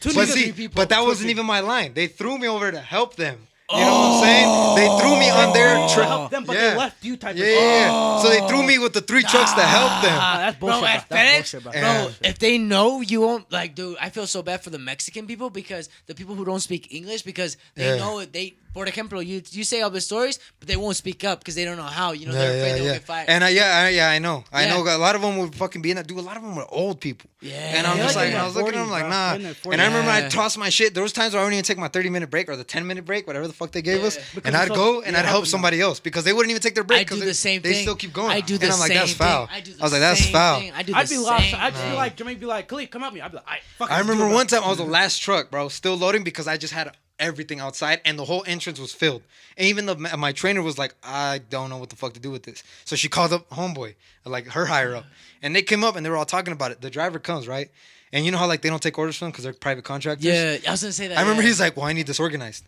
[0.00, 0.76] two But niggas, see, three people.
[0.76, 1.42] but that wasn't people.
[1.42, 1.94] even my line.
[1.94, 3.46] They threw me over to help them.
[3.72, 4.46] You know what I'm saying?
[4.76, 4.98] They oh.
[4.98, 6.08] threw me on their To truck.
[6.08, 6.70] help them, but yeah.
[6.70, 7.92] they left you type Yeah, of yeah, shit.
[7.92, 8.18] yeah.
[8.22, 10.16] So they threw me with the three trucks to help them.
[10.16, 11.00] Nah, that's bullshit, bro, bro.
[11.08, 11.72] That's FedEx, bullshit, bro.
[11.72, 12.10] bro, Yeah.
[12.30, 15.50] if they know you won't like, dude, I feel so bad for the Mexican people
[15.50, 17.96] because the people who don't speak English because they Yeah.
[18.02, 21.24] know it- they, for example, you you say all the stories, but they won't speak
[21.24, 22.12] up because they don't know how.
[22.12, 22.92] You know, Yeah, they're afraid yeah, they'll yeah.
[22.94, 23.28] get fired.
[23.28, 24.82] And I, yeah, I, yeah, I know, I know.
[24.82, 26.06] A lot of them would fucking be in that.
[26.06, 27.28] Dude, a lot of them were old people.
[27.40, 27.54] Yeah.
[27.56, 29.10] And I'm They're just like like, I their was looking at them like, bro.
[29.10, 29.28] nah.
[29.28, 30.26] They're in their And I remember Yeah.
[30.26, 30.92] I tossed my shit.
[30.94, 32.86] There was times where I wouldn't even take my 30 minute break or the 10
[32.86, 34.40] minute break, whatever the fuck they gave us, Yeah.
[34.44, 35.50] and I'd it's go and you're I'd help helping them.
[35.50, 37.00] somebody else because they wouldn't even take their break.
[37.00, 37.82] I do 'cause the they, same they thing.
[37.82, 38.30] still keep going.
[38.30, 39.46] I do the and I'm like, same that's foul.
[39.46, 39.56] thing.
[39.56, 40.60] I do the I was like, that's same foul.
[40.60, 40.72] thing.
[40.76, 41.44] I do I'd the be lost.
[41.50, 41.94] same I'd be thing.
[41.94, 43.20] like, Jermaine be like, Khalid, come at me.
[43.22, 44.58] I'd be like, I fuck I it, remember do it, one bro.
[44.58, 44.92] time I was the mm-hmm.
[44.92, 48.80] last truck, bro, still loading because I just had everything outside and the whole entrance
[48.80, 49.22] was filled.
[49.56, 52.30] And even the my trainer was like, I don't know what the fuck to do
[52.30, 52.64] with this.
[52.84, 53.94] So she called up homeboy,
[54.24, 55.04] like her higher up,
[55.42, 56.80] and they came up and they were all talking about it.
[56.80, 57.70] The driver comes right,
[58.12, 60.24] and you know how like they don't take orders from them because they're private contractors.
[60.24, 61.18] Yeah, I was gonna say that.
[61.18, 61.48] I remember yeah.
[61.48, 62.64] he's like, well, I need this organized.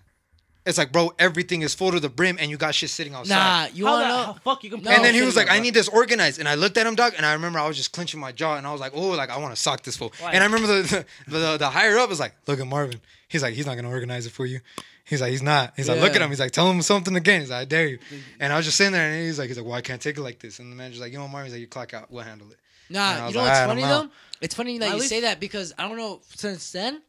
[0.65, 3.35] It's like, bro, everything is full to the brim and you got shit sitting outside.
[3.35, 4.39] Nah, you How wanna the know?
[4.45, 4.83] fuck you can?
[4.83, 4.91] No.
[4.93, 6.39] And then he was like, there, I need this organized.
[6.39, 8.57] And I looked at him, dog, and I remember I was just clenching my jaw
[8.57, 10.13] and I was like, oh, like I want to sock this fool.
[10.21, 10.33] Why?
[10.33, 10.83] And I remember the,
[11.27, 13.01] the, the, the higher up was like, look at Marvin.
[13.29, 14.61] He's like, he's not going to organize it for you.
[15.05, 15.73] He's like, he's not.
[15.77, 16.25] He's like, look at Yeah.
[16.27, 16.31] him.
[16.31, 17.41] He's like, tell him something again.
[17.41, 17.99] He's like, I dare you.
[18.39, 20.17] And I was just sitting there and he's like, he's like, well, I can't take
[20.17, 20.61] it like this.
[20.61, 22.09] And the manager's like, you know, what, Marvin, he's like, you clock out.
[22.11, 22.59] We'll handle it.
[22.89, 23.97] And I Nah, was you know like, what's "Alright, funny I'm though?
[24.05, 24.11] out."
[24.41, 26.21] It's funny that At you least- say that because I don't know.
[26.37, 27.03] Since then,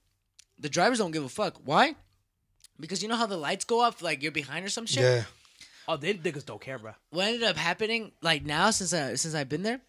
[0.57, 1.57] the drivers don't give a fuck.
[1.63, 1.95] Why?
[2.79, 5.03] Because you know how the lights go off, like you're behind or some shit.
[5.03, 5.23] Yeah.
[5.87, 6.93] Oh, they niggas don't care, bro.
[7.09, 9.81] What ended up happening, like now since I since I've been there,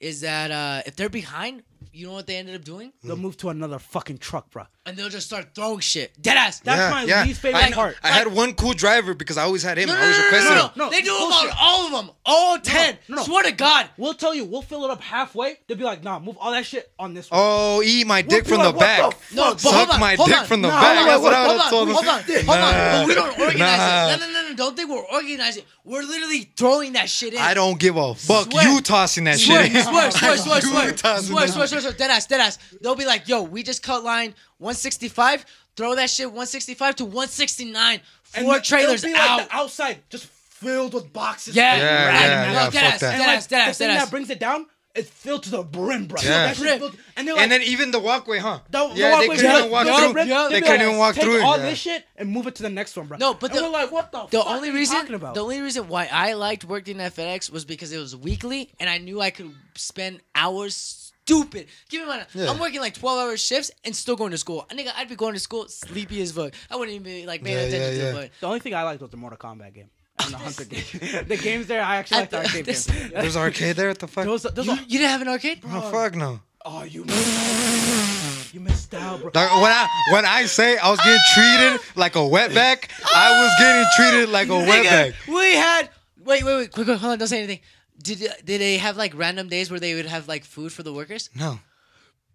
[0.00, 1.62] is that uh if they're behind,
[1.92, 4.64] you know what they ended up doing, They'll move to another fucking truck, bro.
[4.86, 6.12] And they'll just start throwing shit.
[6.20, 6.62] Deadass.
[6.62, 7.24] That's yeah, my yeah.
[7.24, 7.96] least favorite I, part.
[8.02, 9.88] I had one cool driver because I always had him.
[9.88, 11.50] No, I no, always no, no, requested no, no, No, They do them bullshit.
[11.50, 12.98] on all of them, all ten.
[13.08, 13.22] no, no.
[13.22, 13.88] Swear to God.
[13.96, 15.58] We'll tell you, we'll fill it up halfway.
[15.66, 17.40] They'll be like, nah, move all that shit on this one.
[17.42, 19.18] Oh, eat my dick be from like, the what back.
[19.30, 20.46] the No, but Suck on, my dick on.
[20.46, 20.96] from the Nah, back.
[20.96, 21.94] hold That's on, what I hold would have on, told him.
[21.94, 23.02] hold on, hold on.
[23.02, 24.08] But we don't organize Nah.
[24.14, 24.20] it.
[24.20, 24.54] No, no, no, no.
[24.56, 25.64] Don't think we're organizing.
[25.84, 27.40] We're literally throwing that shit in.
[27.40, 28.52] I don't give a fuck.
[28.52, 29.74] You tossing that Swear, shit.
[29.76, 29.82] in.
[29.82, 32.58] swear, swear, swear, You swear, tossing swear, that swear, swear, swear, deadass, deadass.
[32.80, 35.44] They'll be like, yo, we just cut line 165,
[35.76, 38.00] throw that shit 165 to 169,
[38.34, 39.38] And four it'll trailers be out.
[39.38, 41.54] like the outside just filled with boxes.
[41.56, 42.20] Yeah, Yeah, right.
[42.20, 43.14] yeah, no, yeah, deadass, fuck that.
[43.14, 46.06] And like, deadass, the deadass, thing that brings it down is filled to the brim,
[46.06, 46.20] bro.
[46.22, 46.28] Yeah.
[46.28, 46.78] That shit's Brim.
[46.78, 48.60] filled- and like, And then even the walkway, huh?
[48.70, 50.12] the, the yeah, they walkway couldn't to even walk to the through.
[50.12, 50.42] brim, Yeah.
[50.48, 51.42] they'd They be couldn't like, even walk take through it.
[51.42, 51.64] all Yeah.
[51.70, 53.18] this shit and move it to the next one, bro.
[53.18, 55.14] No, but And the- we're like, what the, The fuck only are you reason, talking
[55.16, 55.34] about?
[55.34, 58.88] the only reason why I liked working at FedEx was because it was weekly, and
[58.88, 61.12] I knew I could spend hours.
[61.26, 61.68] Stupid.
[61.88, 62.50] Keep in mind, Yeah.
[62.50, 64.66] I'm working like 12 hour shifts and still going to school.
[64.70, 66.52] I nigga, I'd be going to school sleepy as fuck.
[66.70, 68.32] I wouldn't even be like paying Yeah, attention yeah, to it.
[68.40, 69.88] the only thing I liked was the Mortal Kombat game
[70.22, 70.84] and the Hunter game.
[71.28, 73.10] the games there, I actually At liked the the- arcade this- game.
[73.14, 73.88] There's an arcade there.
[73.88, 74.24] What the fuck?
[74.26, 75.60] Those, those You, are, you didn't have an arcade?
[75.66, 76.40] Oh fuck no.
[76.66, 78.52] oh, you missed.
[78.54, 79.30] You missed out, bro.
[79.30, 83.52] Dog, when I when I say I was getting treated like a wetback, I was
[83.58, 85.14] getting treated like a wetback.
[85.26, 85.88] We had.
[86.18, 86.70] Wait, wait, wait.
[86.72, 87.18] Quick, quick, hold on.
[87.18, 87.60] Don't say anything.
[88.02, 90.82] Did uh, did they have like random days where they would have like food for
[90.82, 91.30] the workers?
[91.34, 91.60] No.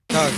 [0.08, 0.34] Dog,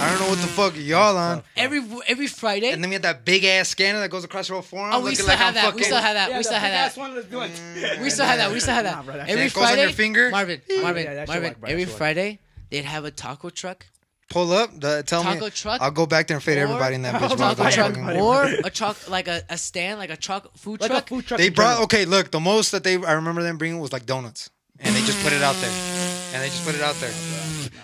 [0.00, 1.42] I don't know what the fuck y'all on.
[1.56, 2.70] Every every Friday.
[2.70, 4.94] And then we had that big ass scanner that goes across your whole forearm.
[4.94, 5.74] oh, we still like have I'm that.
[5.74, 6.30] We still have that.
[6.30, 6.98] Yeah, we still have that.
[7.00, 8.02] one that's like- mm.
[8.02, 8.50] We still have that.
[8.52, 8.96] We still have that.
[9.06, 10.30] Nah, bro, every shit goes on Friday, your finger?
[10.30, 11.42] Marvin, Marvin, Yeah, Marvin.
[11.50, 11.98] work, bro, every shit work.
[11.98, 12.38] Friday,
[12.70, 13.86] they'd have a taco truck,
[14.30, 14.70] Pull up.
[14.80, 15.50] The, tell Taco me.
[15.50, 15.80] truck?
[15.80, 17.36] I'll go back there and fade everybody in that bitch.
[17.36, 17.70] Taco bro.
[17.70, 18.18] truck, everybody.
[18.18, 21.04] or a truck like a, a stand, like a truck food like truck.
[21.04, 21.38] a food truck.
[21.38, 22.04] They brought okay.
[22.04, 24.50] Look, the most that they I remember them bringing was like donuts,
[24.84, 25.70] and they just put it out there,
[26.32, 27.12] and they just put it out there.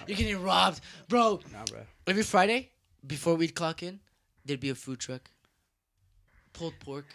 [0.07, 1.41] You're getting robbed, bro.
[1.53, 1.81] Nah, bro.
[2.07, 2.71] Every Friday,
[3.07, 4.01] before we'd clock in,
[4.45, 5.31] there'd be a food truck,
[6.53, 7.07] pulled pork.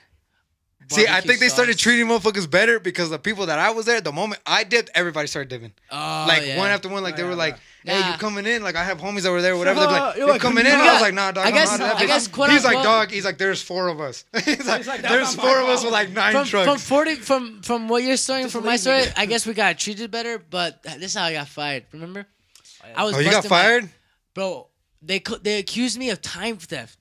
[0.89, 3.85] See, I barbecue think they started treating motherfuckers better because the people that I was
[3.85, 5.73] there, the moment I dipped, everybody started dipping.
[5.91, 6.57] Oh, like yeah.
[6.59, 7.37] one after one, like they Yeah, were yeah,
[7.85, 9.79] like, "Hey, you coming in?" Like I have homies that were there, whatever.
[9.81, 11.71] They're like, You're "You like, coming in?" you I was like, "Nah, dog." I guess,
[11.71, 13.99] I'm guess- not that I guess, quote He's like, "Dog." He's like, "There's four of
[14.01, 17.15] us." he's like, like, "There's four of us with like nine from, trucks." from forty
[17.15, 19.03] from from what you're saying from my story.
[19.15, 21.85] I guess we got treated better, but this is how I got fired.
[21.91, 22.25] Remember?
[22.95, 23.89] I was oh, you got busting my- fired?
[24.33, 24.67] bro.
[25.01, 26.97] They they accused me of time theft,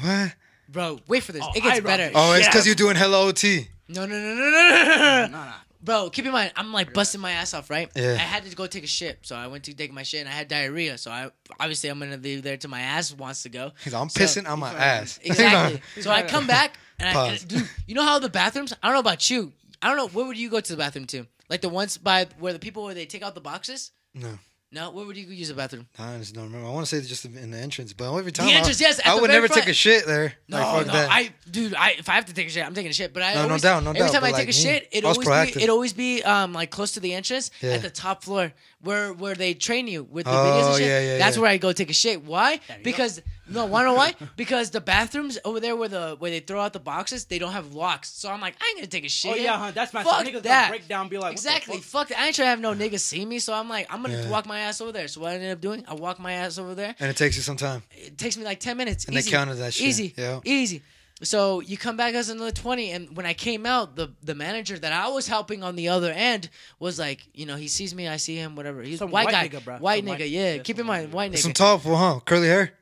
[0.00, 0.34] What?
[0.68, 0.98] bro.
[1.06, 1.42] Wait for this.
[1.44, 2.10] Oh, it gets better.
[2.14, 2.48] Oh, it's Yeah.
[2.50, 3.68] because you're doing hello OT.
[3.88, 5.52] No, no, no, no, no, no, no, Nah, nah.
[5.86, 7.88] Bro, keep in mind, I'm like busting my ass off, right?
[7.94, 8.12] Yeah.
[8.14, 10.28] I had to go take a shit, so I went to take my shit, and
[10.28, 10.98] I had diarrhea.
[10.98, 11.30] So I
[11.60, 13.70] obviously I'm gonna leave there till my ass wants to go.
[13.84, 15.18] He's like, I'm So- pissing on my ass.
[15.24, 15.80] Exactly.
[16.02, 18.72] so I come back and, I, and dude, you know how the bathrooms?
[18.82, 19.52] I don't know about you.
[19.80, 21.26] I don't know where would you go to the bathroom to?
[21.48, 23.92] Like the ones by where the people where they take out the boxes?
[24.12, 24.38] no.
[24.76, 25.86] No, where would you use the bathroom?
[25.98, 26.66] I just don't remember.
[26.68, 28.98] I want to say just in the entrance, but every time the entrance, I, yes,
[28.98, 29.62] at I the would never front.
[29.62, 30.34] take a shit there.
[30.48, 31.10] No, like, fuck no, that.
[31.10, 33.14] I, dude, I if I have to take a shit, I'm taking a shit.
[33.14, 34.52] But I No, no always, doubt, no every doubt, time I but take a me,
[34.52, 35.54] shit, it always proactive.
[35.54, 37.70] be, it always be um like close to the entrance Yeah.
[37.72, 40.86] at the top floor where where they train you with the Oh, videos and shit.
[40.88, 41.42] yeah, yeah, That's yeah.
[41.42, 42.22] where I go take a shit.
[42.22, 42.60] Why?
[42.84, 44.14] Because No, wanna know why?
[44.36, 47.52] Because the bathrooms over there where the where they throw out the boxes, they don't
[47.52, 48.10] have locks.
[48.10, 49.32] So I'm like, I ain't gonna take a shit.
[49.32, 49.70] Oh yeah, huh?
[49.72, 50.68] That's my Fuck niggas gonna that.
[50.70, 51.76] break down, and be like, exactly.
[51.76, 51.84] fuck?
[51.84, 52.18] Fuck that.
[52.20, 53.38] I ain't trying to have no niggas see me.
[53.38, 54.28] So I'm like, I'm gonna Yeah.
[54.30, 55.08] walk my ass over there.
[55.08, 56.94] So what I ended up doing, I walk my ass over there.
[56.98, 57.82] And it takes you some time.
[57.92, 59.04] It takes me like ten minutes.
[59.04, 59.30] And they easy.
[59.30, 59.86] counted that shit.
[59.88, 60.14] Easy.
[60.16, 60.40] Yeah.
[60.44, 60.82] Easy.
[61.22, 64.78] So you come back as another twenty, and when I came out, the the manager
[64.78, 68.06] that I was helping on the other end was like, you know, he sees me,
[68.06, 68.82] I see him, whatever.
[68.82, 69.80] He's a white, white guy, nigga, bruh.
[69.80, 70.54] white Some nigga, white- yeah.
[70.56, 71.38] yeah, Keep in mind, white white nigga.
[71.42, 72.20] Some tall fool, huh?
[72.26, 72.72] Curly hair.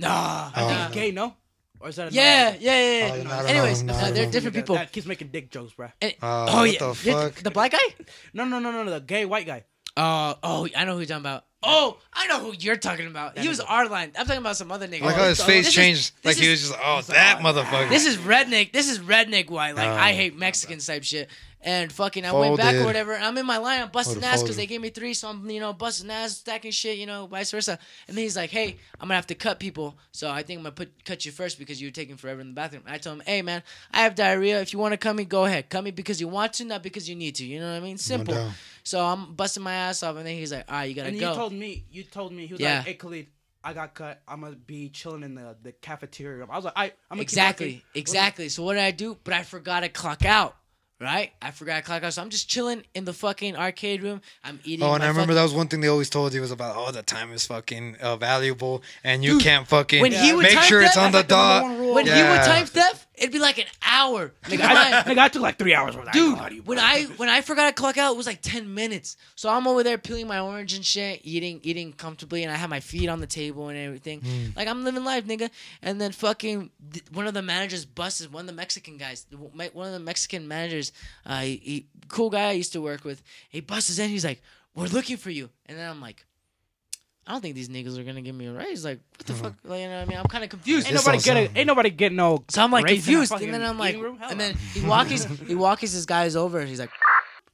[0.00, 0.86] Nah, I think nah.
[0.86, 1.34] he's gay, no?
[1.80, 3.12] Or is that Yeah, another- yeah, yeah.
[3.14, 4.74] Oh, no, I don't Anyways, know, uh, I don't they're different people.
[4.76, 5.92] That keeps making dick jokes, bruh.
[6.00, 7.34] And- Uh, oh what yeah, the The- fuck?
[7.36, 7.78] The, black guy?
[8.34, 8.90] No, no, no, no, no.
[8.90, 9.64] The gay white guy.
[9.96, 11.44] Uh, oh, I know who you're talking about.
[11.62, 13.38] Oh, I know who you're talking about.
[13.38, 14.12] He was our line.
[14.18, 15.02] I'm talking about some other nigga.
[15.02, 16.12] Like how his Oh, face this is- changed.
[16.22, 17.88] this like he is- was just, oh, that motherfucker.
[17.90, 18.72] This is redneck.
[18.72, 19.74] This is redneck white.
[19.76, 19.94] Like Oh.
[19.94, 21.28] I hate Mexicans type shit.
[21.62, 23.12] And fucking, I went back or whatever.
[23.12, 23.82] And I'm in my line.
[23.82, 25.12] I'm busting ass because they gave me three.
[25.12, 26.96] So I'm, you know, busting ass, stacking shit.
[26.96, 27.78] You know, vice versa.
[28.08, 29.98] And then he's like, "Hey, I'm gonna have to cut people.
[30.10, 32.54] So I think I'm gonna put cut you first because you're taking forever in the
[32.54, 33.62] bathroom." I told him, "Hey, man,
[33.92, 34.58] I have diarrhea.
[34.62, 35.68] If you want to cut me, go ahead.
[35.68, 37.44] Cut me because you want to, not because you need to.
[37.44, 37.98] You know what I mean?
[37.98, 38.52] Simple." doubt.
[38.82, 41.20] so I'm busting my ass off, and then he's like, "All right, you gotta And
[41.20, 42.78] go." you told me, you told me, he was Yeah.
[42.78, 43.26] like, "Hey, Khalid,
[43.62, 44.22] I got cut.
[44.26, 47.72] I'm gonna be chilling in the the cafeteria." I was like, "I, I'm gonna Exactly,
[47.72, 48.48] Keep exactly.
[48.48, 49.18] So what did I do?
[49.22, 50.56] But I forgot to clock out.
[51.00, 51.32] Right?
[51.40, 52.12] I forgot to clock out.
[52.12, 54.20] So I'm just chilling in the fucking arcade room.
[54.44, 54.84] I'm eating.
[54.84, 56.74] Oh, and I remember fucking- that was one thing they always told you was about,
[56.76, 60.58] oh, the time is fucking uh, valuable, and you can't fucking when he would make
[60.60, 61.64] sure it's on the dot.
[61.64, 62.44] When he would Yeah.
[62.44, 64.32] time theft, it'd be like an hour.
[64.50, 65.96] In I, nigga, I took like three hours.
[65.96, 66.52] With Dude, that.
[66.64, 69.16] when I when I forgot to clock out, it was like ten minutes.
[69.36, 72.70] So I'm over there peeling my orange and shit, eating eating comfortably, and I have
[72.70, 74.20] my feet on the table and everything.
[74.22, 74.46] Hmm.
[74.56, 75.50] Like I'm living life, nigga.
[75.82, 76.70] And then fucking
[77.12, 79.26] one of the managers busts one of the Mexican guys.
[79.30, 80.92] One of the Mexican managers,
[81.26, 83.22] uh, he, he- cool guy I used to work with.
[83.50, 84.08] He busts in.
[84.08, 84.42] He's like,
[84.74, 86.24] "We're looking for you." And then I'm like.
[87.30, 88.84] I don't think these niggas are gonna give me a raise.
[88.84, 89.42] Like, what the mm-hmm.
[89.44, 89.54] fuck?
[89.62, 90.18] Like, you know what I mean?
[90.18, 90.88] I'm kind of confused.
[90.88, 91.50] ain't This nobody all get it.
[91.54, 92.42] Ain't nobody get no.
[92.48, 94.18] So I'm like raise in that confused, fucking and then I'm like, eating room?
[94.18, 94.46] Hell and no.
[94.46, 96.64] then he walks, he walks his guys over.
[96.64, 96.90] He's like,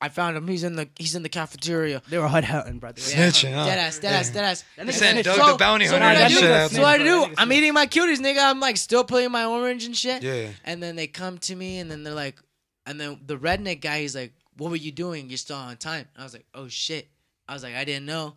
[0.00, 0.48] I found him.
[0.48, 2.00] He's in the he's in the cafeteria.
[2.08, 2.98] they were hud hunting, brother.
[3.02, 3.66] Snitching, huh?
[3.66, 4.64] Dead ass, dead ass, dead ass.
[4.76, 5.24] That They nigga sent.
[5.26, 6.50] Doug So- the bounty hunter what I and do- shit.
[6.50, 7.04] out So nigga what I do?
[7.04, 7.20] bro.
[7.20, 8.50] That nigga I'm eating my cuties, nigga.
[8.50, 10.22] I'm like still playing my orange and shit.
[10.22, 10.48] Yeah.
[10.64, 12.40] And then they come to me, and then they're like,
[12.86, 15.28] and then the redneck guy, he's like, "What were you doing?
[15.28, 17.10] You're still on time." I was like, "Oh shit."
[17.46, 18.36] I was like, "I didn't know."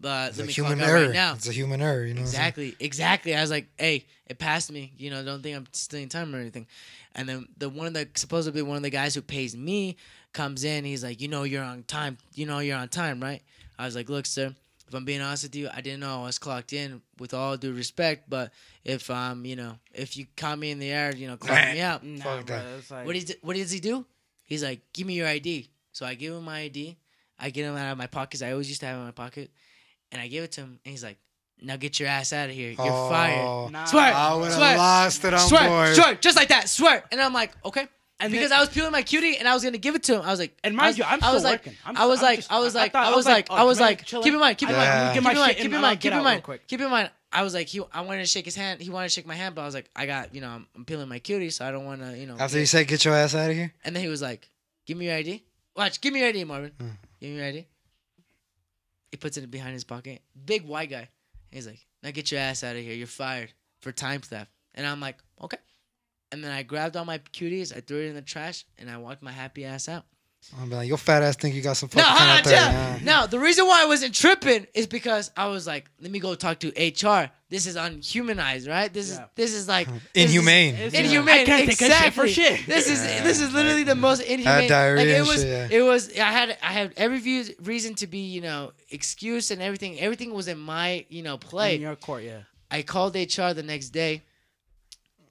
[0.00, 1.04] But It's let a me human clock out error.
[1.06, 1.34] right now.
[1.34, 2.22] It's a human error, you know.
[2.22, 2.42] what I'm saying?
[2.48, 3.34] Exactly, exactly.
[3.36, 4.92] I was like, "Hey, it passed me.
[4.98, 6.66] You know, don't think I'm stealing time or anything."
[7.14, 9.96] And then the one of the supposedly one of the guys who pays me
[10.32, 10.84] comes in.
[10.84, 12.18] He's like, "You know, you're on time.
[12.34, 13.40] You know, you're on time, right?"
[13.78, 14.52] I was like, "Look, sir,
[14.88, 17.00] if I'm being honest with you, I didn't know I was clocked in.
[17.18, 18.52] With all due respect, but
[18.84, 21.80] if um, you know, if you caught me in the air, you know, clock me
[21.90, 22.66] out." Nah, Fuck bro, that.
[22.78, 24.04] it's like, What, is, what does he do?
[24.44, 25.68] He's like, give me your ID.
[25.92, 26.96] So I give him my ID.
[27.38, 28.42] I get him out of my pockets.
[28.42, 29.50] I always used to have it in my pocket.
[30.14, 30.78] And I give it to him.
[30.84, 31.18] And he's like,
[31.60, 32.70] now get your ass out of here.
[32.70, 33.72] You're Oh, fired.
[33.72, 33.84] Nah.
[33.84, 34.12] Swear.
[34.14, 34.68] I would swear.
[34.70, 35.68] have lost it on swear.
[35.68, 35.94] board.
[35.94, 36.14] Swear.
[36.14, 36.68] Just like that.
[36.68, 37.04] Swear.
[37.12, 37.86] And I'm like, okay.
[38.20, 40.04] And because then- I was peeling my cutie and I was going to give it
[40.04, 40.22] to him.
[40.22, 41.78] I was like, And I mind was, you, I'm I was still like, working.
[41.84, 43.54] I'm- I was I'm like, just- I was I like, thought- I was like, oh,
[43.54, 44.40] I was like, keep in in?
[44.40, 46.80] mind, keep in I mind, keep in mind, keep in mind, keep in mind, keep
[46.80, 47.10] in mind.
[47.32, 48.80] I was like, he, I wanted to shake his hand.
[48.80, 50.68] He wanted to shake my hand, but I was like, I got, you know, I'm,
[50.76, 52.34] I'm peeling my cutie, so I don't want to, you know.
[52.38, 53.72] After get- you said, get your ass out of here.
[53.84, 54.48] and then he was like,
[54.86, 55.42] "Give me your ID.
[55.74, 56.70] Watch, give me your ID, Marvin.
[56.78, 56.88] Hmm.
[57.20, 57.66] Give me your ID."
[59.14, 60.22] He puts it behind his pocket.
[60.44, 61.08] Big white guy.
[61.52, 62.94] He's like, "Now get your ass out of here.
[62.94, 65.58] You're fired for time theft." And I'm like, "Okay."
[66.32, 68.96] And then I grabbed all my cuties, I threw it in the trash, and I
[68.96, 70.04] walked my happy ass out.
[70.60, 72.44] I'm be like, your fat ass think you got some No, fucking hold on, out
[72.44, 72.54] there.
[72.54, 72.98] yeah.
[73.02, 76.34] No, the reason why I wasn't tripping is because I was like, "Let me go
[76.36, 77.30] talk to HR.
[77.50, 78.92] This is unhumanized, right?
[78.92, 79.26] This is Yeah.
[79.34, 80.74] this is like this is- Inhumane.
[80.74, 81.40] It's- inhumane.
[81.40, 82.66] I can't take a shit for shit.
[82.66, 84.68] This is this is literally the most inhumane.
[84.68, 85.78] diarrhea like it was, shit, yeah.
[85.78, 86.10] it was.
[86.18, 89.98] I had I had every view, reason to be, you know, excuse and everything.
[89.98, 91.74] Everything was in my, you know, play.
[91.76, 92.42] in your court, yeah.
[92.70, 94.22] I called HR the next day,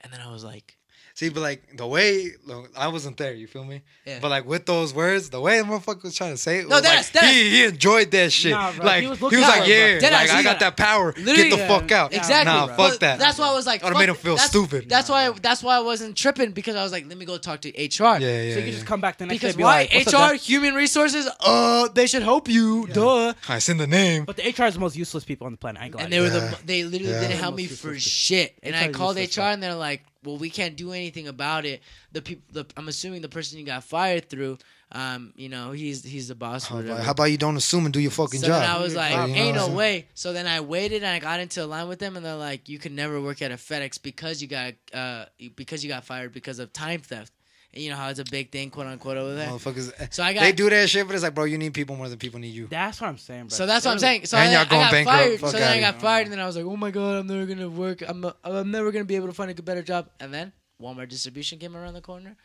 [0.01, 0.77] and then I was like,
[1.23, 3.81] See, but like the way look, I wasn't there, you feel me?
[4.05, 4.19] Yeah.
[4.21, 6.75] But like with those words, the way the motherfucker was trying to say it, No,
[6.75, 8.51] was that's- like, that's- he, he enjoyed that shit.
[8.51, 10.75] Nah, bro, like he was he was, like, for yeah, like I got got- that
[10.77, 11.13] power.
[11.15, 11.67] Literally, Get the yeah.
[11.69, 12.13] fuck out.
[12.13, 12.51] Exactly.
[12.53, 12.75] Nah, bro.
[12.75, 13.19] fuck that.
[13.19, 14.89] That's why I was like, I would've made him feel That's- stupid.
[14.89, 15.29] That's why.
[15.29, 17.73] That's why I wasn't tripping because I was like, let me go talk to HR.
[17.73, 18.17] Yeah, yeah.
[18.19, 18.55] So you yeah.
[18.63, 19.55] can just come back the next Because day.
[19.55, 19.77] and be why?
[19.83, 21.29] Like, "What's up, HR, human resources.
[21.39, 22.87] Uh, they should help you.
[22.87, 23.33] Duh.
[23.47, 24.25] I seen the name.
[24.25, 25.81] But the HR is the most useless people on the planet.
[25.81, 26.57] I ain't And they to were the.
[26.65, 28.55] They literally didn't help me for shit.
[28.61, 31.81] And I called HR, and they're like, "Well, we can't do anything about it.
[32.11, 32.43] The people.
[32.51, 34.57] The, I'm assuming the person you got fired through.
[34.91, 36.67] Um, you know, he's he's the boss.
[36.67, 38.61] How about, how about you don't assume and do your fucking So job?
[38.61, 40.07] then I was like, Yeah, you know ain't no way.
[40.13, 42.69] So then I waited and I got into a line with them, and they're like,
[42.69, 45.25] you can never work at a FedEx because you got uh
[45.55, 47.33] because you got fired because of time theft.
[47.73, 49.49] And you know how it's a big thing, quote unquote, over there.
[49.49, 49.91] Motherfuckers.
[49.99, 51.95] Eh, so I got- they do that shit, but it's like, bro, you need people
[51.95, 52.67] more than people need you.
[52.67, 53.57] That's what I'm saying, bro.
[53.57, 54.25] So that's what I'm saying.
[54.27, 55.17] So And I, y'all I going got bankrupt.
[55.17, 55.39] fired.
[55.39, 57.27] Fuck So then I got fired, and then I was like, "Oh my god, I'm
[57.27, 58.03] never gonna work.
[58.07, 61.57] I'm I'm never gonna be able to find a better job." And then Walmart distribution
[61.57, 62.35] came around the corner.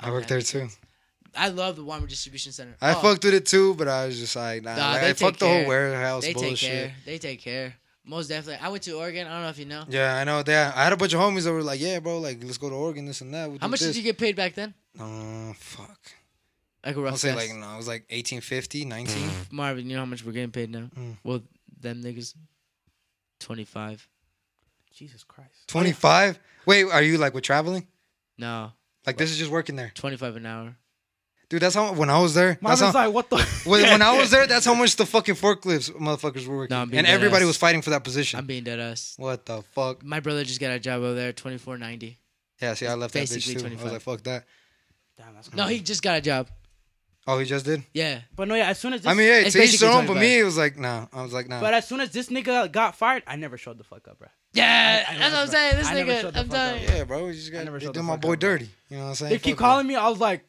[0.00, 0.68] I worked there too.
[1.36, 2.74] I love the Walmart distribution center.
[2.80, 4.76] I Oh, fucked with it too, but I was just like, nah.
[4.76, 5.68] Nah, like, they I take fucked the whole care.
[5.68, 6.58] warehouse They bullshit.
[6.58, 6.92] take care.
[7.04, 7.74] They take care.
[8.08, 8.64] Most definitely.
[8.64, 9.26] I went to Oregon.
[9.26, 9.84] I don't know if you know.
[9.88, 10.74] Yeah, I know that.
[10.74, 12.74] I had a bunch of homies that were like, yeah, bro, like let's go to
[12.74, 13.50] Oregon, this and that.
[13.50, 13.88] We'll How much this.
[13.90, 14.72] did you get paid back then?
[14.98, 16.00] Uh, fuck.
[16.84, 17.36] Like a I'll rough say guess.
[17.50, 19.30] like no, it was like 1850, 19.
[19.50, 20.88] Marvin, you know how much we're getting paid now?
[20.98, 21.16] Mm.
[21.22, 21.42] Well,
[21.80, 22.34] them niggas,
[23.40, 24.08] twenty five.
[24.94, 25.68] Jesus Christ.
[25.68, 26.40] 25?
[26.66, 27.86] Wait, are you like with traveling?
[28.36, 28.72] No,
[29.06, 30.76] Like this is just working there, twenty five an hour.
[31.48, 31.62] Dude.
[31.62, 32.58] That's how when I was there.
[32.60, 33.36] That's Marvin's how, like, what the?
[33.64, 36.82] when, when I was there, that's how much the fucking forklifts motherfuckers were working, No,
[36.82, 37.48] I'm being and dead everybody ass.
[37.48, 38.38] was fighting for that position.
[38.38, 39.14] I'm being dead ass.
[39.16, 40.04] what the fuck?
[40.04, 42.18] My brother just got a job over there, twenty four ninety.
[42.60, 43.78] Yeah, see, I left that bitch basically too.
[43.80, 44.44] I was like, fuck that.
[45.16, 46.48] Damn, that's No, he just got a job.
[47.30, 47.82] Oh, he just did.
[47.92, 48.68] Yeah, But no, yeah.
[48.70, 50.06] As soon as this, I mean, hey, It's to each own.
[50.06, 51.08] But me, it was like, nah.
[51.12, 51.60] I was like, nah.
[51.60, 54.28] but as soon as this nigga got fired, I never showed the fuck up, bro.
[54.54, 55.04] yeah.
[55.06, 55.76] I- I that's what I'm saying.
[55.76, 56.80] This I nigga, I'm fuck telling up.
[56.80, 56.88] you.
[56.96, 58.48] yeah, bro, you just got never to showed do the my fuck boy up, bro.
[58.52, 58.70] dirty.
[58.88, 59.30] You know what I'm saying?
[59.32, 59.94] They keep Fuck calling me.
[59.96, 60.42] I was like,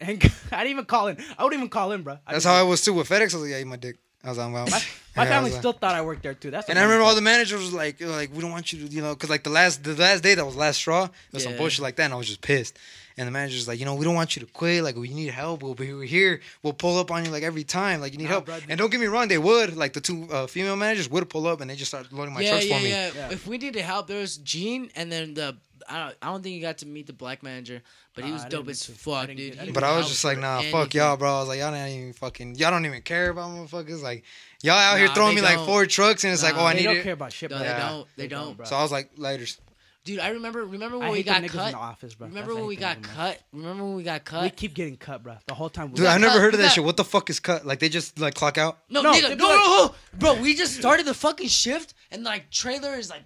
[0.00, 0.22] and
[0.52, 1.16] I didn't even call in.
[1.38, 2.18] I wouldn't even call in, bro.
[2.26, 3.20] I That's how I was too with FedEx.
[3.20, 3.96] I was like, yeah, eat my dick.
[4.22, 4.52] I was like, I'm.
[4.52, 6.50] My, my Yeah, family was like- still thought I worked there too.
[6.50, 8.92] That's And I remember all the managers was like, like we don't want you to,
[8.94, 11.44] you know, because like the last the last day that was last straw, it was
[11.44, 12.78] some bullshit like that, and I was just pissed.
[13.16, 14.82] And the manager's like, you know, we don't want you to quit.
[14.82, 15.62] Like, we need help.
[15.62, 16.40] We'll be here.
[16.62, 18.00] We'll pull up on you like every time.
[18.00, 18.46] Like, you need Nah, help.
[18.46, 19.76] bro, and don't get me wrong, they would.
[19.76, 22.40] Like the two uh, female managers would pull up, and they just started loading my
[22.40, 22.90] yeah, trucks yeah, for me.
[22.90, 23.30] yeah, Yeah.
[23.32, 25.56] If we needed help, there was Gene, and then the
[25.90, 27.82] I don't, I don't think you got to meet the black manager,
[28.14, 29.10] but he was I dope as get to.
[29.12, 29.36] I fuck, dude.
[29.36, 31.00] get- I He But I was help just like, for nah, fuck anything.
[31.00, 31.34] y'all, bro.
[31.36, 34.02] I was like, y'all don't even fucking, y'all don't even care about motherfuckers.
[34.02, 34.24] Like,
[34.62, 35.66] y'all out here Nah, throwing they me like don't.
[35.66, 37.02] four trucks, and it's like, Nah, oh, I They need don't it.
[37.02, 37.64] care about shit, No, bro.
[37.66, 37.88] they Yeah.
[37.88, 38.08] don't.
[38.16, 38.56] They, don't.
[38.56, 38.66] bro.
[38.66, 39.58] So I was like, laters.
[40.02, 40.64] Dude, I remember.
[40.64, 41.70] Remember when I we hate got the niggas in cut?
[41.72, 42.28] the office, bro.
[42.28, 43.32] Remember That's when we anything got over, man.
[43.34, 43.42] cut?
[43.52, 44.42] Remember when we got cut?
[44.44, 45.36] We keep getting cut, bro.
[45.46, 45.90] The whole time.
[45.90, 46.84] we Dude, got I never cut- heard of we that got- shit.
[46.84, 47.66] What the fuck is cut?
[47.66, 48.78] Like they just like clock out?
[48.88, 49.94] No, No, nigga, they'd no, be no, like- no,
[50.34, 50.40] bro.
[50.42, 53.22] We just started the fucking shift, and like trailer is like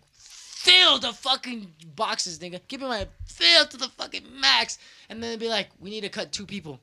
[0.65, 2.61] filled the fucking boxes, nigga.
[2.69, 4.79] Keep in mind, fill to the fucking max,
[5.09, 6.81] and then it'd be like, we need to cut two people.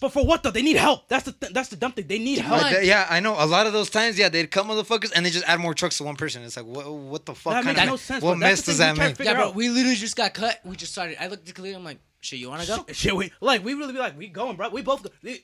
[0.00, 0.52] But for what though?
[0.52, 1.08] They need help.
[1.08, 2.06] That's the th- that's the dumb thing.
[2.06, 2.62] They need help.
[2.62, 3.34] Like- Like, yeah, I know.
[3.36, 5.98] A lot of those times, yeah, they'd cut motherfuckers and they just add more trucks
[5.98, 6.44] to one person.
[6.44, 8.22] It's like, what, what the fuck That kind makes of no sense.
[8.22, 9.18] what mess does that we make?
[9.18, 9.48] Yeah, bro.
[9.48, 9.54] out.
[9.56, 10.60] We literally just got cut.
[10.64, 11.20] We just started.
[11.20, 11.74] I looked at Khalid.
[11.74, 12.86] I'm like, shit, you wanna go?
[12.92, 14.68] Shit, we like we really be like we going, bro.
[14.68, 15.10] We both go.
[15.20, 15.40] They,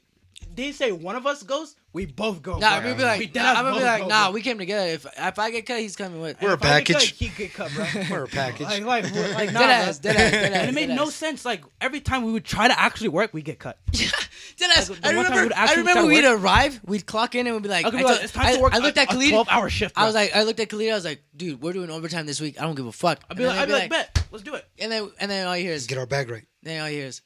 [0.55, 2.59] they say one of us goes, we both go.
[2.59, 2.91] Nah, bro.
[2.91, 4.35] I'm be like, We nah, I'm gonna be like, go, nah, bro.
[4.35, 4.87] we came together.
[4.89, 6.41] If if I get cut, he's coming with.
[6.43, 7.19] We're a If I get cut, package.
[7.19, 7.87] He get cut, bro.
[8.11, 8.67] We're a package.
[8.67, 10.61] like, like, like, nah, Dead ass, dead ass, dead ass.
[10.61, 11.15] And it made dead no ass.
[11.15, 11.45] sense.
[11.45, 13.79] Like every time we would try to actually work, we get cut.
[14.57, 14.89] Dead ass.
[14.91, 15.43] Like, the I one time remember.
[15.45, 17.91] we'd I remember we'd work- arrive, we'd clock in, and we'd be like, I I,
[17.93, 18.75] like, told- it's time I- to work.
[18.75, 19.31] I looked a, at a Khalid.
[19.31, 19.99] 12 hour shift.
[19.99, 20.91] I was like, I looked at Khalid.
[20.91, 22.61] I was like, dude, we're doing overtime this week.
[22.61, 23.21] I don't give a fuck.
[23.31, 24.65] I'd be like, I'd be like, bet, let's do it.
[24.79, 26.45] And then and then all you hear is Get our bag right.
[26.63, 27.23] then all you hear is,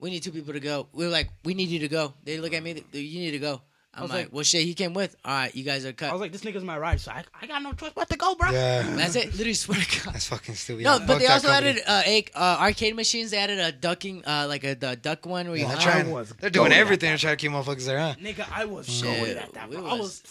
[0.00, 0.88] we need two people to go.
[0.92, 2.14] We are like, we need you to go.
[2.24, 3.62] They look at me, they- you need to go.
[3.94, 5.16] I'm was like, like- well, shit, he came with.
[5.24, 6.10] All right, you guys are cut.
[6.10, 8.16] I was like, this nigga's my ride, so I, I got no choice but to
[8.18, 8.50] go, bro.
[8.50, 9.32] Yeah, That's it.
[9.32, 10.12] Literally swear to God.
[10.12, 10.84] that's fucking stupid.
[10.84, 11.70] No, Yeah, but fuck they also company.
[11.70, 13.30] added uh, a, uh, arcade machines.
[13.30, 15.62] They added a ducking, uh, like a the duck one where you.
[15.62, 16.04] Yeah, they're, hide.
[16.04, 18.14] trying, they're doing everything to try to keep motherfuckers there, huh?
[18.20, 19.86] Nigga, I was Shit, going at that, we bro.
[19.86, 20.22] I was- was,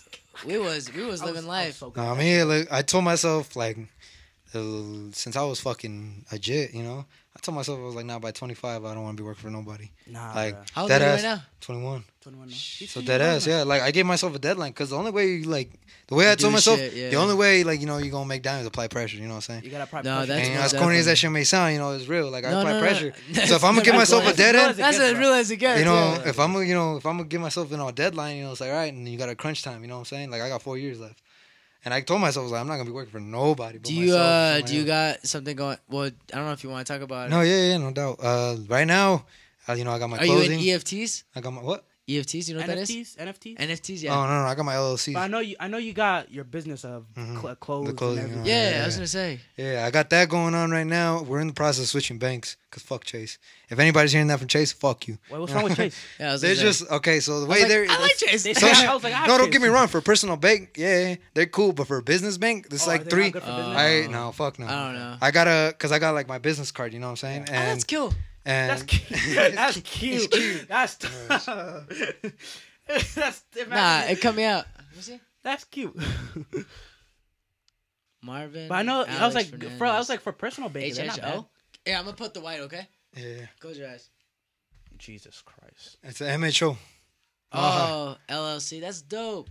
[0.46, 1.76] We was we was I was- living I was life.
[1.78, 2.04] so good.
[2.04, 3.78] I mean, like, I told myself like,
[4.54, 4.60] uh,
[5.12, 7.06] since I was fucking a jit, you know, I
[7.46, 9.50] told myself I was like, nah, by 25, I don't want to be working for
[9.50, 9.90] nobody.
[10.08, 10.64] Nah, Like bro.
[10.74, 11.42] How old dead are you ass, right now?
[11.62, 12.04] 21.
[12.22, 12.54] 21 now.
[12.56, 13.64] So dead ass, yeah.
[13.64, 15.72] Like I gave myself a deadline because the only way, like,
[16.08, 17.10] the way I told myself, shit, yeah.
[17.10, 19.18] the only way, like, you know, you're gonna make down is apply pressure.
[19.18, 19.64] You know what I'm saying?
[19.64, 20.44] You gotta apply No, push that's it.
[20.44, 22.30] And you know, as corny as that shit may sound, you know, it's real.
[22.30, 23.14] Like I No, apply no, no, pressure.
[23.34, 23.42] no.
[23.46, 24.36] So if I'm gonna give myself a real.
[24.36, 25.80] dead That's end, That's as real as it gets.
[25.80, 27.94] you know, if I'm gonna, you know, if I'm gonna give myself, you know, a
[27.94, 29.82] deadline, you know, it's like, all right, and you got a crunch time.
[29.82, 30.30] You know what I'm saying?
[30.32, 31.22] Like I got four years left,
[31.86, 33.78] and I told myself, I was like, I'm not gonna be working for nobody.
[33.78, 34.88] But do you uh do you else.
[34.88, 35.78] got something going?
[35.88, 37.28] Well, I don't know if you want to talk about.
[37.28, 37.30] It.
[37.30, 37.48] No, it.
[37.48, 38.18] yeah, yeah, no doubt.
[38.22, 39.26] Uh, right now,
[39.70, 40.60] uh, you know, I got my Are you in clothing.
[40.60, 41.24] EFTs?
[41.36, 41.86] I got my what?
[42.08, 42.90] EFTs, you know what that is?
[42.92, 43.58] NFTs, NFTs.
[43.58, 44.14] NFTs, Yeah.
[44.16, 45.14] Oh no, no, I got my LLC.
[45.16, 45.56] But I know you.
[45.60, 47.88] I know you got your business of cl- clothes.
[47.88, 47.98] Mm-hmm.
[47.98, 48.46] clothing, and everything.
[48.46, 49.40] yeah, yeah, I was gonna say.
[49.58, 51.24] Yeah, I got that going on right now.
[51.24, 53.40] We're in the process of switching banks because fuck Chase.
[53.70, 55.18] If anybody's hearing that from Chase, fuck you.
[55.32, 55.98] Wait, what's wrong with Chase?
[56.20, 57.20] Yeah, I was They're gonna just okay.
[57.22, 58.44] So the way like, they're I like Chase.
[58.44, 59.88] They So- say- I was like, I no, don't Chase, get me wrong.
[59.88, 61.74] For a personal bank, yeah, they're cool.
[61.74, 63.24] But for a business bank, this is Oh, like three.
[63.24, 63.78] not good for business?
[63.78, 64.68] I no, fuck no.
[64.68, 65.18] I don't know.
[65.24, 66.94] I gotta, cause I got like my business card.
[66.94, 67.46] You know what I'm saying?
[67.50, 68.14] Oh, And that's cool.
[68.46, 69.56] And That's cute.
[69.56, 70.68] That's cute.
[70.68, 70.96] That's
[73.16, 74.66] that's Nah, it cut me out.
[75.00, 75.20] See.
[75.44, 75.96] that's cute.
[78.22, 78.68] Marvin.
[78.68, 81.08] But I know I was Alex like, for I was like for personal banking, they're
[81.08, 81.38] not bad.
[81.40, 81.46] HHO.
[81.86, 82.62] Yeah, I'm gonna put the white.
[82.62, 84.10] Okay, yeah, close your eyes.
[84.98, 85.98] Jesus Christ.
[86.04, 86.78] it's a MHO.
[87.52, 88.16] Oh, uh-huh.
[88.30, 88.82] LLC.
[88.82, 89.50] That's dope.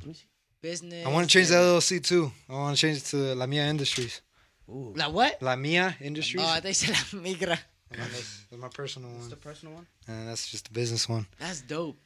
[0.62, 1.06] Business.
[1.06, 2.32] I want to change the and- LLC too.
[2.48, 4.22] I want to change it to La Mia Industries.
[4.68, 4.94] Ooh.
[4.96, 5.40] La what?
[5.42, 6.42] La Mia Industries.
[6.44, 7.58] Oh, they think said La Migra.
[7.94, 9.86] And then that's, that's my personal It's one, the personal one.
[10.08, 11.26] and that's just the business one.
[11.38, 11.96] That's dope.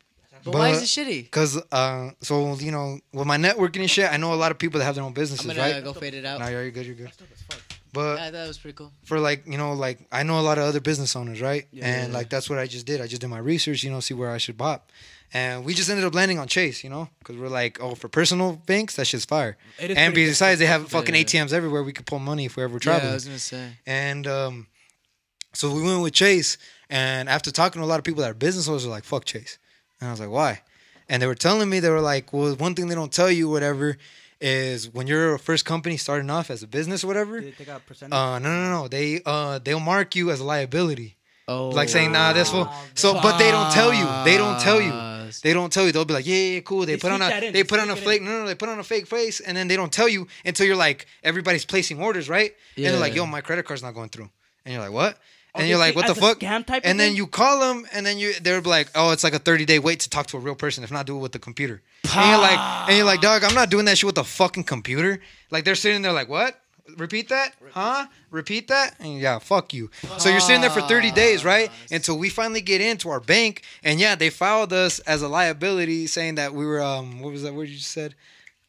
[0.44, 1.31] But, But- why is it shitty?
[1.31, 4.59] Cause uh, so you know, with my networking and shit, I know a lot of
[4.59, 5.74] people that have their own I'm businesses, gonna right?
[5.77, 6.39] uh, go fade it out.
[6.40, 7.06] No, you're good, you're good.
[7.06, 7.60] That's dope as fuck.
[7.93, 8.93] But Yeah, I thought it was pretty cool.
[9.05, 11.66] for like you know like I know a lot of other business owners, right?
[11.73, 11.86] Yeah.
[11.86, 13.01] and like that's what I just did.
[13.01, 14.93] I just did my research, you know, see where I should bop,
[15.32, 18.09] and we just ended up landing on Chase, you know, because we're like, oh, for
[18.09, 19.56] personal banks, that shit's fire.
[19.81, 20.31] It is And pretty good.
[20.32, 21.23] besides, they have fucking Yeah.
[21.23, 21.82] ATMs everywhere.
[21.82, 23.10] We could pull money if we're ever Yeah, traveling.
[23.12, 23.70] I was gonna say.
[23.86, 24.66] And um,
[25.59, 26.56] so we went with Chase.
[26.89, 29.24] And after talking to a lot of people that are business owners, were like, fuck
[29.24, 29.59] Chase.
[30.01, 30.62] And I was like, why?
[31.09, 33.48] And they were telling me, they were like, well, one thing they don't tell you,
[33.48, 33.97] whatever,
[34.40, 37.40] is when you're a first company starting off as a business, or whatever.
[37.40, 38.14] Did they take out a percentage?
[38.14, 38.89] Uh, no, no, no.
[38.89, 41.16] They uh, they'll mark you as a liability,
[41.48, 42.70] Oh, like saying, nah, this will.
[42.94, 44.06] So, but they don't tell you.
[44.24, 44.93] They don't tell you.
[45.43, 45.93] They don't tell you.
[45.93, 46.86] They'll be like, yeah, yeah, cool.
[46.86, 48.68] They, They put on a they They put on a fake no no they put
[48.68, 52.01] on a fake face and then they don't tell you until you're like everybody's placing
[52.01, 52.86] orders right Yeah.
[52.89, 54.30] and they're like yo my credit card's not going through
[54.64, 55.18] and you're like what
[55.59, 56.39] and you're like what the fuck?
[56.40, 57.16] scam type and then thing?
[57.16, 60.01] you call them and then you they're like oh it's like a 30 day wait
[60.01, 61.82] to talk to a real person if not do it with the computer.
[62.05, 62.59] And you're like
[62.89, 65.20] and you're like dog I'm not doing that shit with the fucking computer.
[65.51, 66.60] Like they're sitting there like what?
[66.97, 67.52] Repeat that?
[67.72, 68.06] Huh?
[68.30, 68.94] Repeat that?
[68.98, 69.90] And yeah fuck you.
[70.18, 71.70] So you're sitting there for 30 days right?
[71.90, 76.06] Until we finally get into our bank and yeah they filed us as a liability
[76.06, 78.14] saying that we were um what was that word you just said?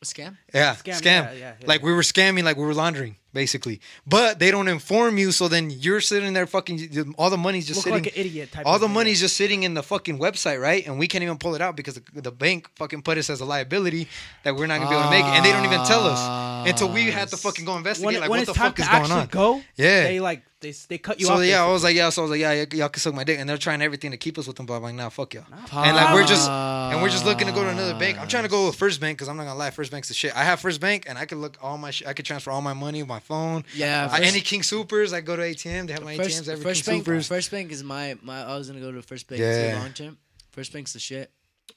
[0.03, 0.38] Scam.
[0.53, 1.68] yeah Scam, scam, yeah, yeah, yeah.
[1.68, 5.47] like we were scamming like we were laundering basically but they don't inform you so
[5.47, 8.65] then you're sitting there fucking all the money's just Look sitting like an idiot type.
[8.65, 10.85] all the money's just sitting in the fucking website, right?
[10.85, 13.41] And we can't even pull it out because the, the bank fucking put us as
[13.41, 14.07] a liability
[14.43, 16.68] that we're not gonna be able to make it, and they don't even tell us
[16.68, 17.39] until we had to ah.
[17.39, 18.06] fucking go investigate.
[18.06, 19.27] When, like, when what the fuck is going on?
[19.27, 20.03] go, Yeah.
[20.03, 21.45] they like they they cut you so off.
[21.45, 23.23] yeah, I was like, yeah, so I was like, yeah, y- y'all can suck my
[23.23, 25.34] dick, and they're trying everything to keep us with them, but I'm like, nah, fuck
[25.34, 25.45] y'all.
[25.72, 28.19] And like we're just and we're just looking to go to another bank.
[28.19, 30.14] I'm trying to go with First Bank because I'm not gonna lie, First Bank's the
[30.14, 30.35] shit.
[30.35, 32.61] I have First Bank, and I could look all my, sh- I could transfer all
[32.61, 33.64] my money with my phone.
[33.76, 35.88] Yeah, Uh, any King Supers, I go to ATM.
[35.88, 37.28] They have my First, ATMs every first King bank, Supers.
[37.28, 38.41] first bank is my my.
[38.44, 39.78] I was gonna go to first bank Yeah.
[39.80, 40.18] long term.
[40.52, 41.32] First bank's the shit.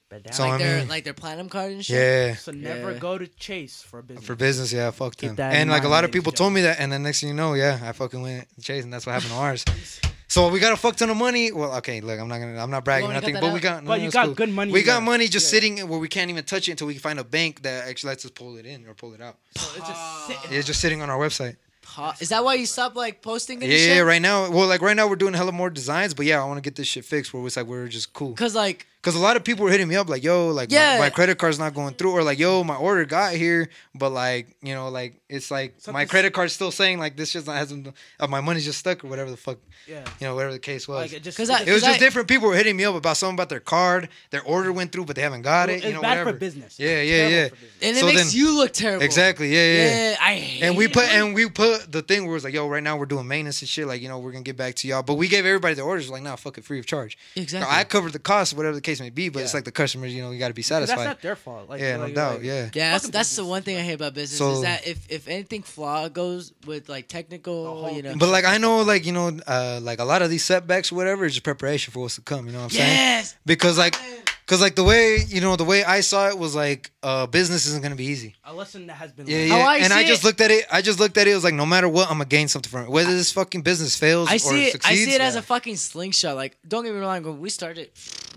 [0.08, 0.32] Bet down.
[0.32, 1.96] So, Like I their like their platinum card and shit.
[1.96, 2.34] Yeah.
[2.36, 2.98] So never Yeah.
[2.98, 4.26] go to Chase for business.
[4.26, 5.36] For business, yeah, fuck them.
[5.38, 7.54] And like a lot of people told me that, and then next thing you know,
[7.54, 8.90] yeah, I fucking went chasing.
[8.90, 9.64] That's what happened to ours.
[10.32, 11.52] So we got a fuck ton of money.
[11.52, 13.60] Well, okay, look, I'm not gonna, I'm not bragging You or nothing, that but we
[13.60, 14.34] got, no, But no, you got cool.
[14.34, 15.04] good money We in got there.
[15.12, 15.50] money just Yeah.
[15.60, 18.24] sitting where we can't even touch it until we find a bank that actually lets
[18.24, 19.36] us pull it in or pull it out.
[19.58, 20.56] So it's just sitting.
[20.56, 21.56] It's just sitting on our website.
[22.18, 23.96] Is that why you stopped like posting Yeah, yeah, shit?
[23.96, 24.00] yeah.
[24.00, 26.46] Right now, well, like right now we're doing a hella more designs, but yeah, I
[26.46, 28.32] want to get this shit fixed where it's like we're just cool.
[28.32, 30.94] Cause like Cause a lot of people were hitting me up like, "Yo, like Yeah.
[30.94, 34.10] my, my credit card's not going through," or like, "Yo, my order got here, but
[34.10, 37.88] like, you know, like it's like my credit card's still saying like this just hasn't,
[38.20, 39.58] uh, my money's just stuck or whatever the fuck,
[39.88, 40.04] Yeah.
[40.20, 41.10] you know, whatever the case was.
[41.10, 42.76] Like it just 'Cause it I- just- it was just I- different people were hitting
[42.76, 45.66] me up about something about their card, their order went through, but they haven't got
[45.66, 45.78] Well, it.
[45.78, 46.32] it's You know, bad whatever.
[46.34, 46.76] for business.
[46.78, 47.48] Yeah, yeah, yeah.
[47.82, 49.02] and it So makes then- you look terrible.
[49.04, 49.52] Exactly.
[49.52, 50.10] Yeah, yeah.
[50.12, 52.44] Yeah, I hate And we it put when- and we put the thing where it's
[52.44, 53.88] like, yo, right now we're doing maintenance and shit.
[53.88, 55.02] Like, you know, we're gonna get back to y'all.
[55.02, 57.18] But we gave everybody the orders like, nah, fuck it, free of charge.
[57.34, 57.68] Exactly.
[57.76, 59.28] I covered the cost, whatever the case may be.
[59.28, 60.96] But it's like the customers, you know, you got to be satisfied.
[60.98, 61.68] That's not their fault.
[61.68, 62.34] Like, yeah, no like- doubt.
[62.36, 62.70] like- yeah.
[62.74, 65.28] Yeah, that's that's the one thing I hate about business So- is that if if
[65.28, 68.14] anything flaw goes with like technical, whole you know.
[68.16, 70.96] But like I know, like you know, uh, like a lot of these setbacks, or
[70.96, 72.46] whatever, is just preparation for what's to come.
[72.46, 72.88] You know what I'm saying?
[72.88, 73.36] yes.
[73.46, 73.96] Because like,
[74.52, 77.64] because like the way you know, the way I saw it was like, uh, business
[77.64, 78.36] isn't gonna be easy.
[78.44, 79.26] A lesson that has been.
[79.26, 79.48] Yeah, learned.
[79.48, 79.62] yeah.
[79.62, 80.66] How I and I just it- looked at it.
[80.70, 81.30] I just looked at it.
[81.30, 82.90] It was like, no matter what, I'm gonna gain something from it.
[82.90, 84.72] Whether this fucking business fails I or see it.
[84.72, 85.00] succeeds.
[85.00, 86.36] I see it as a fucking slingshot.
[86.36, 87.22] Like, don't get me wrong.
[87.22, 87.92] When we started,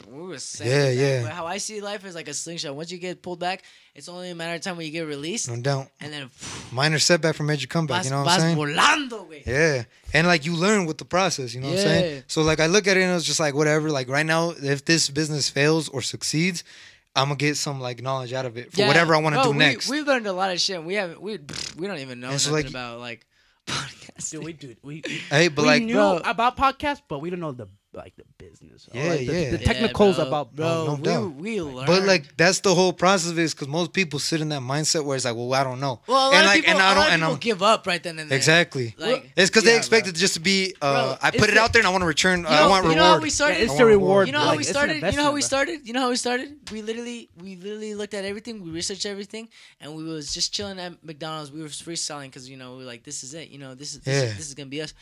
[0.10, 1.22] we were sad Yeah, that, yeah.
[1.24, 2.74] But how I see life is like a slingshot.
[2.78, 3.64] Once you get pulled back,
[3.96, 5.88] it's only a matter of time when you get released, no doubt.
[6.02, 6.30] and then
[6.72, 8.04] Minor setback from major comeback.
[8.04, 8.58] vas, you know what I'm saying?
[8.58, 9.46] volando, güey.
[9.46, 9.84] Yeah.
[10.14, 11.92] And like you learn with the process, you know what I'm Yeah.
[12.00, 12.24] saying?
[12.28, 13.90] So like I look at it and it's just like whatever.
[13.90, 16.64] Like right now, if this business fails or succeeds,
[17.16, 18.88] I'm gonna get some like knowledge out of it for Yeah.
[18.88, 19.88] whatever I want to do we, next.
[19.90, 20.76] We learned a lot of shit.
[20.78, 21.22] and We haven't.
[21.22, 21.40] We
[21.78, 23.26] we don't even know And so, nothing like- about like
[23.68, 24.32] podcasting.
[24.32, 24.76] Dude, we do.
[24.84, 26.18] We, we, hey, but we like knew Bro.
[26.26, 28.88] about podcasts, but we don't know the like the business.
[28.94, 29.50] Yeah, like, the, yeah.
[29.52, 30.86] The Yeah, technicals bro, about bro.
[30.86, 31.36] No we, doubt.
[31.36, 31.88] we learned.
[31.88, 35.04] But like that's the whole process of it, because most people sit in that mindset
[35.06, 36.02] where it's like, well, I don't know.
[36.08, 37.40] well, a lot and of like, people, and a I lot don't, and people I'm
[37.40, 38.38] give up right then and there.
[38.38, 38.96] exactly.
[38.98, 40.10] Like, It's because Yeah, they expect bro.
[40.10, 40.76] it just to be.
[40.82, 42.42] Uh, Bro, I put it the- out there and I want to return.
[42.42, 42.98] You I know, want you reward.
[43.06, 43.58] know how we started?
[43.58, 44.28] Yeah, it's the want reward.
[44.28, 44.96] You know how like, we started?
[45.04, 45.88] You know how we started?
[45.88, 46.58] You know how we started?
[46.72, 48.64] We literally, we literally looked at everything.
[48.64, 49.50] We researched everything,
[49.80, 51.52] and we was just chilling at McDonald's.
[51.52, 53.50] We were freestyling because you know we were like, this is it.
[53.50, 54.94] You know, this is this, is, this is gonna be us.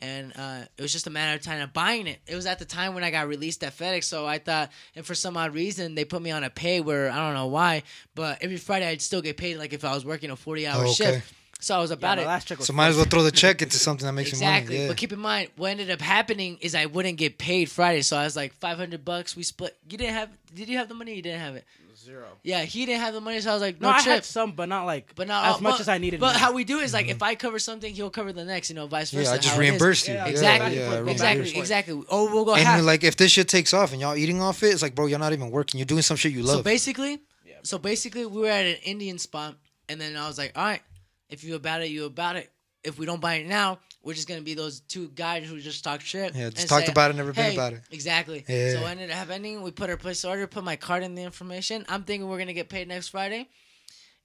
[0.00, 2.20] And uh, it was just a matter of time of buying it.
[2.28, 5.04] It was at the time when I got released at FedEx, so I thought, and
[5.04, 7.82] for some odd reason, they put me on a pay where I don't know why,
[8.14, 10.84] but every Friday I'd still get paid like if I was working a forty hour
[10.84, 10.92] Oh, okay.
[10.92, 11.34] shift.
[11.60, 12.44] So I was about my it.
[12.44, 14.74] check was So might as well throw the check into something that makes Exactly.
[14.74, 14.82] you money.
[14.84, 14.88] Yeah.
[14.90, 18.02] But keep in mind, what ended up happening is I wouldn't get paid Friday.
[18.02, 19.34] So I was like, 500 bucks.
[19.34, 19.76] We split.
[19.90, 21.14] You didn't have, did you have the money?
[21.16, 21.64] You didn't have it.
[22.08, 22.26] Zero.
[22.42, 24.14] Yeah, he didn't have the money, so I was like, No, no, I trip.
[24.16, 26.20] had some, but not like but not as uh, much but- as I needed.
[26.20, 26.38] But now.
[26.38, 28.70] how we do is like, if I cover something, he'll cover the next.
[28.70, 29.30] You know, vice versa.
[29.30, 29.34] Yeah.
[29.34, 29.70] I just how it is.
[29.70, 30.14] reimbursed you.
[30.14, 31.12] Yeah, Yeah, Exactly, yeah, I Exactly.
[31.12, 32.02] exactly, exactly.
[32.10, 32.82] Oh, we'll go And half.
[32.82, 35.18] like if this shit takes off and y'all eating off it, it's like, bro, you're
[35.18, 35.78] not even working.
[35.78, 36.48] You're doing some shit you love.
[36.48, 36.64] So love.
[36.64, 37.20] basically,
[37.62, 39.54] so basically, we were at an Indian spot,
[39.88, 40.80] and then I was like, all right,
[41.28, 42.50] if you about it, you about it.
[42.84, 45.84] If we don't buy it now, we're just gonna be those two guys who just
[45.84, 46.34] talk shit.
[46.34, 47.82] Yeah, just and talked say, about it, never been about it.
[47.90, 48.42] Exactly.
[48.48, 48.72] Yeah.
[48.72, 51.20] So what ended up happening, we put our place order, put my card in the
[51.20, 51.84] information.
[51.90, 53.50] I'm thinking we're gonna get paid next Friday.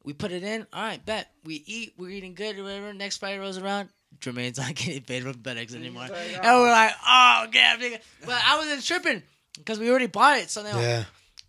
[0.06, 0.66] We put it in.
[0.72, 1.30] All right, bet.
[1.44, 1.96] We eat.
[1.98, 2.94] We're eating good or whatever.
[2.94, 3.90] Next Friday rolls around.
[4.22, 6.62] Jermaine's not getting paid from FedEx anymore, and oh.
[6.62, 8.00] we're like, oh, damn, nigga.
[8.26, 9.22] But I wasn't tripping
[9.58, 10.50] because we already bought it.
[10.50, 11.04] So then yeah.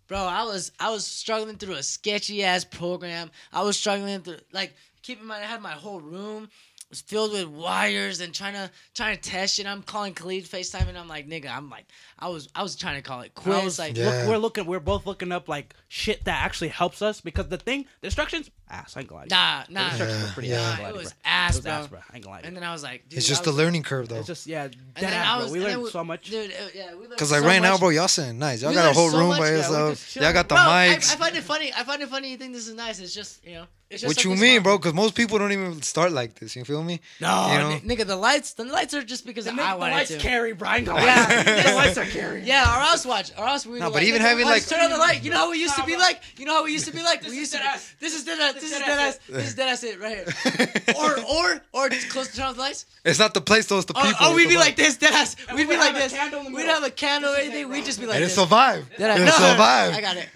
[0.09, 4.37] bro i was i was struggling through a sketchy ass program i was struggling through
[4.51, 6.47] like keep in mind i had my whole room
[6.89, 10.87] was filled with wires and trying to trying to test it i'm calling khalid facetime
[10.87, 11.85] and i'm like nigga i'm like
[12.19, 14.05] i was i was trying to call it I quits was like Yeah.
[14.09, 17.57] look, we're looking, we're both looking up like shit that actually helps us because the
[17.57, 18.95] thing, the instructions, ass.
[18.95, 19.27] I ain't gonna lie.
[19.29, 20.55] nah The nah, instructions Yeah, were pretty yeah.
[20.61, 20.79] ass.
[20.79, 21.19] Nah it was bro.
[21.25, 21.99] ass It was bro ass, bro.
[22.11, 22.41] I ain't gonna lie.
[22.43, 24.17] and then i was like dude, It's I just the was- learning curve though.
[24.17, 25.43] It's just yeah, and dead then ass, I bro.
[25.43, 26.29] was, We and then learned so much.
[26.29, 26.53] dude.
[26.75, 27.79] yeah, we learned Cause like so right now, much.
[27.79, 28.61] bro, y'all saying nice.
[28.61, 29.89] Y'all We got a learned whole so room much, by yeah, we yourself.
[29.99, 30.23] just chill.
[30.23, 31.15] Y'all got the Bro, I, I mics.
[31.15, 31.73] find it funny.
[31.73, 32.31] I find it funny.
[32.31, 32.99] You think this is nice?
[32.99, 33.65] It's just you know.
[33.95, 34.77] It's just what you mean, bro?
[34.77, 36.55] Because most people don't even start like this.
[36.55, 36.99] You feel me?
[37.21, 37.69] No, You know?
[37.71, 40.17] n- nigga, the lights, the lights are just because The, I the wanted lights to.
[40.17, 40.67] carry, bro.
[40.69, 41.63] I ain't Yeah.
[41.69, 42.43] the lights are carry.
[42.43, 43.79] Yeah, or else watch, or else we.
[43.79, 45.23] No, but like, even having, like- turn on the light.
[45.23, 46.01] You know how we used to be bro.
[46.01, 46.21] like.
[46.37, 47.21] You know how we used to be like.
[47.23, 47.57] we is used to.
[47.59, 47.95] dead ass.
[47.99, 48.53] This is dead ass.
[48.55, 49.19] This is dead dead ass ass.
[49.29, 49.83] This is dead ass.
[49.83, 50.95] It right here.
[50.97, 52.85] Or or or just close to turn off the lights.
[53.03, 53.77] It's not the place, though.
[53.77, 54.27] It's the Or, people.
[54.27, 55.35] or we'd be like this, dead ass.
[55.55, 56.13] We'd be like this.
[56.13, 57.69] candle in the We'd have a candle or anything.
[57.69, 58.35] We'd just be like And it this.
[58.35, 58.97] survived.
[58.97, 59.19] Dead ass.
[59.19, 59.95] It survived.
[59.97, 60.29] I got it.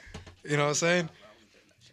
[0.44, 1.10] You know what I'm saying?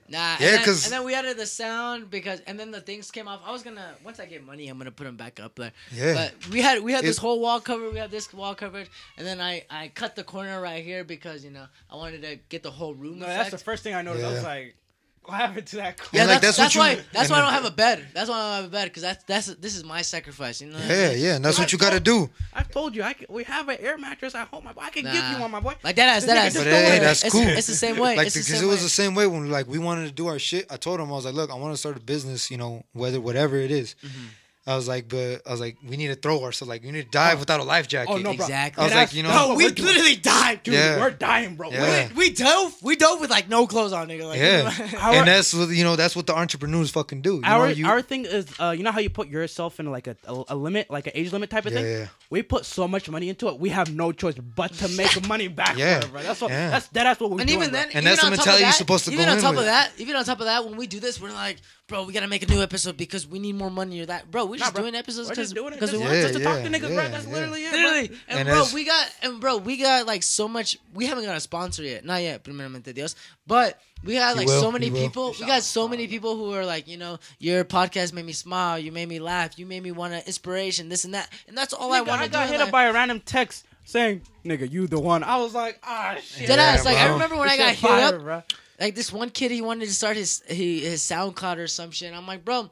[0.08, 2.80] Nah, Yeah, and then, 'cause- and then we added the sound because, and then the
[2.80, 3.40] things came off.
[3.44, 5.72] I was gonna once I get money, I'm gonna put them back up there.
[5.92, 6.14] Yeah.
[6.14, 7.90] But we had we had this It- whole wall cover.
[7.90, 11.44] We had this wall covered, and then I I cut the corner right here because
[11.44, 13.18] you know I wanted to get the whole room.
[13.18, 13.38] No, effect.
[13.38, 14.24] that's the first thing I noticed.
[14.24, 14.85] I was like, what
[15.34, 16.00] happened to that?
[16.12, 17.70] Yeah, And, like, that's, that's that's, what you- why that's why I don't have a
[17.70, 18.06] bed.
[18.14, 20.60] That's why I don't have a bed because that's that's this is my sacrifice.
[20.60, 20.78] You know.
[20.78, 21.18] what I Yeah, mean?
[21.24, 21.34] yeah.
[21.36, 22.30] And that's what I you got to do.
[22.52, 24.64] I've told you, I can, we have an air mattress at home.
[24.64, 24.82] My boy.
[24.82, 25.32] I can give Nah.
[25.36, 25.74] you one, my boy.
[25.82, 26.52] Like that ass, This that nigga ass.
[26.54, 27.42] just But don't hey, wanna- that's it's, cool.
[27.48, 28.16] It's the same way.
[28.16, 28.82] Like, it's the because same it was way.
[28.82, 30.66] the same way when like we wanted to do our shit.
[30.70, 32.50] I told him I was like, look, I want to start a business.
[32.50, 33.94] You know, whether whatever it is.
[34.04, 34.24] Mm-hmm.
[34.68, 36.68] I was like, but I was like, we need to throw ourselves.
[36.68, 38.10] Like, we need to dive without a life jacket.
[38.10, 38.32] Oh no, bro.
[38.32, 38.80] Exactly.
[38.80, 40.74] I was Dead like, ass- you know- no, No, we we're literally died, dude.
[40.74, 40.74] dude.
[40.74, 40.98] Yeah.
[40.98, 41.70] We're dying, bro.
[41.70, 42.08] Yeah.
[42.08, 42.74] We, we dove.
[42.82, 44.26] We dove with like no clothes on, nigga.
[44.26, 45.94] Like, Yeah, Our- and that's what you know.
[45.94, 47.34] That's what the entrepreneurs fucking do.
[47.36, 49.88] You our know, you, our thing is, uh, you know how you put yourself in
[49.92, 51.86] like a, a, a limit, like an age limit type of Yeah, thing.
[52.00, 52.06] yeah.
[52.30, 55.46] We put so much money into it, we have no choice but to make money
[55.46, 55.78] back.
[55.78, 56.22] Yeah, for bro.
[56.22, 56.50] That's what.
[56.50, 56.70] yeah.
[56.70, 57.40] That's that, that's what we.
[57.42, 57.78] And doing, even bro.
[57.78, 59.38] then, And even that's the on top of mentality you're that- supposed to even on
[59.38, 61.58] top of that, even on top of that, when we do this, we're like,
[61.88, 64.30] bro, we gotta make a new episode because we need more money or that.
[64.30, 64.82] Bro, we're Nah, just bro.
[64.82, 67.08] doing episodes because doing it because we want just to talk to niggas, bro.
[67.08, 67.78] That's literally it, bro.
[67.80, 70.78] Literally, and, And bro, we got and bro, we got like so much.
[70.94, 73.14] We haven't got a sponsor yet, not yet, primeramente Dios.
[73.46, 75.34] But we got like will, so many people.
[75.40, 78.78] We got so many people who are like, you know, your podcast made me smile.
[78.78, 79.58] You made me laugh.
[79.58, 80.88] You made me want to inspiration.
[80.88, 82.38] This and that, and that's all I Nigga, want I to do.
[82.38, 85.54] I got hit up by a random text saying, "Nigga, you the one." I was
[85.54, 86.84] like, "Ah, shit." Dead ass.
[86.84, 88.20] Yeah, Like I remember when This I got hit fire, up.
[88.20, 88.42] bro.
[88.80, 92.12] Like this one kid he wanted to start his he, his SoundCloud or some shit.
[92.14, 92.70] I'm like, bro,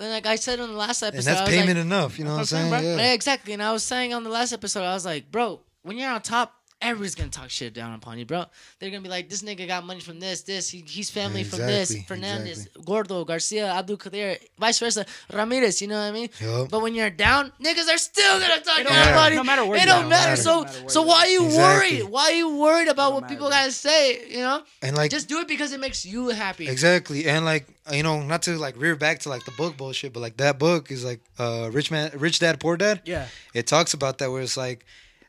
[0.00, 2.18] like I said on the last episode, and that's payment like, enough.
[2.18, 2.82] You know what I'm That's what I'm saying?
[2.84, 3.04] saying, Yeah.
[3.06, 3.52] yeah, exactly.
[3.54, 6.20] And I was saying on the last episode, I was like, bro, when you're on
[6.22, 8.44] top, everybody's gonna talk shit down upon you, bro.
[8.78, 10.68] They're gonna be like, this nigga got money from this, this.
[10.68, 11.90] He, he's family from this.
[11.90, 15.80] Exactly, Fernandez, Gordo, Garcia, Abdul Kadir, vice versa, Ramirez.
[15.80, 16.28] You know what I mean?
[16.40, 16.68] Yup.
[16.70, 19.36] But when you're down, niggas are still gonna talk down don't about you.
[19.36, 20.30] no matter where it don't at, matter.
[20.30, 21.62] no So, matter so you're why you Exactly.
[22.02, 22.10] worried?
[22.10, 23.56] Why are you worried about what people bro.
[23.56, 24.28] gotta say?
[24.28, 24.62] You know?
[24.82, 26.68] And like Just do it because it makes you happy.
[26.68, 30.12] Exactly, and like you know, not to like rear back to like the book bullshit,
[30.12, 33.02] but like that book is like uh, rich man, rich dad, poor dad.
[33.04, 33.26] Yeah.
[33.54, 34.84] it talks about that where it's like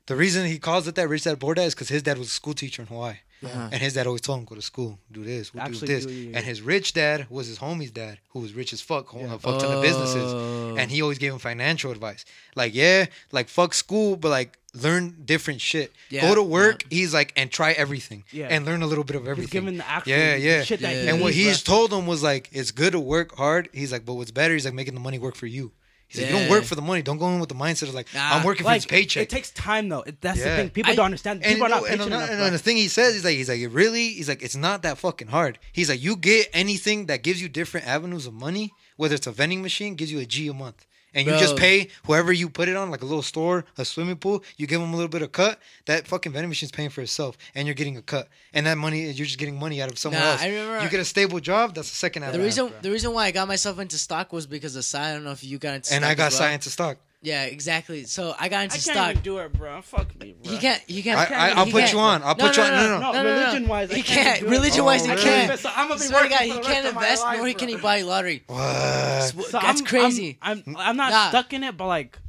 [0.07, 2.27] the reason he calls it that rich dad, poor dad is because his dad was
[2.27, 3.69] a school teacher in Hawaii, Uh-huh.
[3.71, 6.11] and his dad always told him go to school, do this, we'll do this, do,
[6.13, 6.37] yeah, yeah.
[6.37, 9.37] and his rich dad was his homie's dad, who was rich as fuck, who Yeah.
[9.37, 10.75] fucked ton of businesses, Oh.
[10.77, 12.25] and he always gave him financial advice,
[12.55, 15.93] like yeah, like fuck school, but like learn different shit.
[16.09, 16.83] Yeah, Go to work.
[16.89, 18.23] He's like and try everything.
[18.31, 18.47] Yeah.
[18.49, 19.43] And learn a little bit of everything.
[19.43, 20.63] He's giving the actual Yeah, yeah.
[20.63, 21.11] shit that Yeah.
[21.13, 21.75] And what he's bro.
[21.75, 23.69] told him was like, it's good to work hard.
[23.71, 25.71] He's like, but what's better is like making the money work for you.
[26.13, 27.01] He's like, you don't work for the money.
[27.01, 28.35] Don't go in with the mindset of like, Nah.
[28.35, 29.23] I'm working for like this paycheck.
[29.23, 30.01] it takes time though.
[30.01, 30.69] It, that's the thing.
[30.69, 31.43] People I- don't understand.
[31.43, 32.29] and, People are not and, and, enough.
[32.29, 32.49] and bro.
[32.51, 34.97] the thing he says is like, he's like, it really, he's like, it's not that
[34.99, 35.57] fucking hard.
[35.71, 39.31] He's like, you get anything that gives you different avenues of money, whether it's a
[39.31, 40.85] vending machine, gives you a G a month.
[41.13, 44.15] And you just pay whoever you put it on, like a little store, a swimming
[44.17, 44.43] pool.
[44.57, 45.59] You give them a little bit of cut.
[45.85, 48.27] That fucking vending machine's paying for itself, and you're getting a cut.
[48.53, 50.41] And that money, you're just getting money out of someone Nah, else.
[50.41, 51.75] I remember- you get a stable job.
[51.75, 54.75] That's the second The reason the reason why I got myself into stock was because
[54.75, 55.09] of Sai.
[55.11, 56.31] I don't know if you got into and I got well.
[56.31, 56.97] science to stock.
[57.25, 58.03] Yeah, exactly.
[58.03, 59.11] So I got I into can't stock.
[59.11, 59.81] even do it, bro.
[59.81, 60.51] Fuck me, bro.
[60.51, 60.81] He can't.
[60.87, 61.17] He can't.
[61.17, 62.21] I, I, I'll can't- put you on.
[62.21, 62.71] I'll No, put you on.
[62.71, 62.99] no, No, no, no.
[62.99, 63.39] No, no, no.
[63.45, 64.49] religion-wise, I he can't can't.
[64.49, 65.23] Religion-wise, Oh, he really?
[65.23, 65.59] can't.
[65.59, 67.01] So I'm gonna be Swear to working God, for he the rest can't of my
[67.01, 67.77] invest life, nor he can bro.
[67.77, 68.43] he buy lottery.
[68.47, 69.21] What?
[69.23, 70.37] So That's I'm, crazy.
[70.41, 71.29] I'm, I'm, I'm not Nah.
[71.29, 72.19] stuck in it, but like,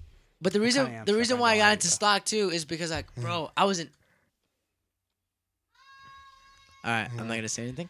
[0.40, 1.90] But the reason kinda am the stuck reason in why I got lottery, into though.
[1.90, 3.90] stock too is because like, bro, I wasn't.
[6.84, 6.88] Hmm.
[6.88, 7.88] All right, I'm not gonna say anything,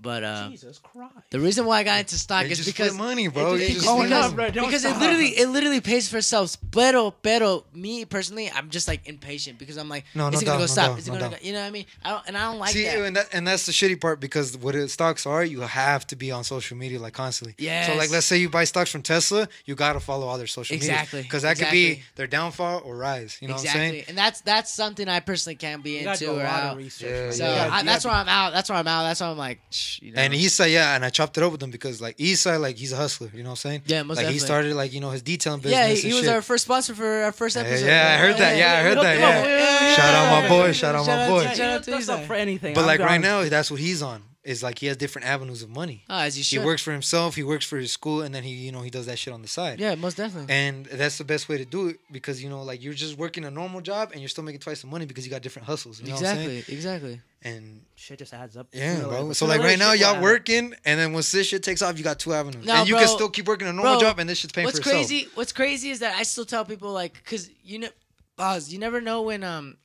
[0.00, 1.12] but uh, Jesus Christ.
[1.30, 3.54] the reason why I got into stock They is just because split money, bro.
[3.54, 4.34] it- You it- just Oh, split no, money.
[4.34, 4.50] bro.
[4.50, 5.00] Don't because it stop.
[5.00, 6.56] literally it literally pays for itself.
[6.72, 10.46] Pero pero me personally, I'm just like impatient because I'm like, No, no is it
[10.46, 10.86] gonna doubt, go no stop?
[10.90, 11.40] doubt, is it no gonna doubt.
[11.40, 11.84] go, you know what I mean?
[12.04, 12.98] I don't and I don't like See, that.
[12.98, 16.16] and that and that's the shitty part because what it, stocks are, you have to
[16.16, 17.54] be on social media like constantly.
[17.58, 17.86] Yeah.
[17.86, 17.98] So Yes.
[17.98, 20.90] like, let's say you buy stocks from Tesla, you gotta follow all their social media.
[20.92, 22.04] Exactly, Because that could be exactly.
[22.16, 23.38] their downfall or rise.
[23.40, 24.04] You know exactly, what I'm saying?
[24.08, 26.62] and that's that's something I personally can't be You gotta do into a or lot
[26.64, 26.72] out.
[26.72, 27.08] of research.
[27.10, 27.32] Yeah, man.
[27.32, 28.52] So You gotta- I, you that's gotta where I'm out.
[28.52, 29.02] That's where I'm out.
[29.04, 30.20] That's why I'm like, shh, you know.
[30.22, 32.92] And Issa, yeah, and I chopped it up with him because like Issa, like he's
[32.92, 33.30] a hustler.
[33.34, 33.82] You know what I'm saying?
[33.86, 35.78] Yeah, most like he started like you know his detailing business.
[35.78, 36.34] yeah, he, and he was shit.
[36.34, 37.86] our first sponsor for our first episode.
[37.86, 38.56] yeah, I heard that.
[38.56, 39.18] Yeah, I heard that.
[39.18, 39.94] Yeah.
[39.94, 40.72] Shout out my boy.
[40.72, 41.44] Shout out my boy.
[41.44, 42.20] Shout out to That's Isai.
[42.20, 42.74] up for anything.
[42.74, 44.22] But I'll like be right now, that's what he's on.
[44.44, 46.02] Is like he has different avenues of money.
[46.10, 46.58] Oh, as you should.
[46.58, 47.36] He works for himself.
[47.36, 49.40] He works for his school, and then he, you know, he does that shit on
[49.40, 49.78] the side.
[49.78, 50.52] Yeah, most definitely.
[50.52, 53.44] And that's the best way to do it because you know, like you're just working
[53.44, 56.00] a normal job and you're still making twice the money because you got different hustles.
[56.00, 56.50] You know what I'm saying?
[56.50, 57.20] exactly, exactly.
[57.44, 58.66] And shit just adds up.
[58.72, 59.22] yeah, bro.
[59.22, 59.34] later.
[59.34, 60.22] So like right now, later, shit will y'all add up.
[60.22, 62.94] working, and then once this shit takes off, you got two avenues, No, and you
[62.94, 63.00] bro.
[63.04, 64.96] can still keep working a normal Bro, job, and this shit's paying What's for itself.
[65.02, 65.28] What's crazy?
[65.34, 67.88] What's crazy is that I still tell people like, cause you know,
[68.38, 69.76] Oz, you never know when um,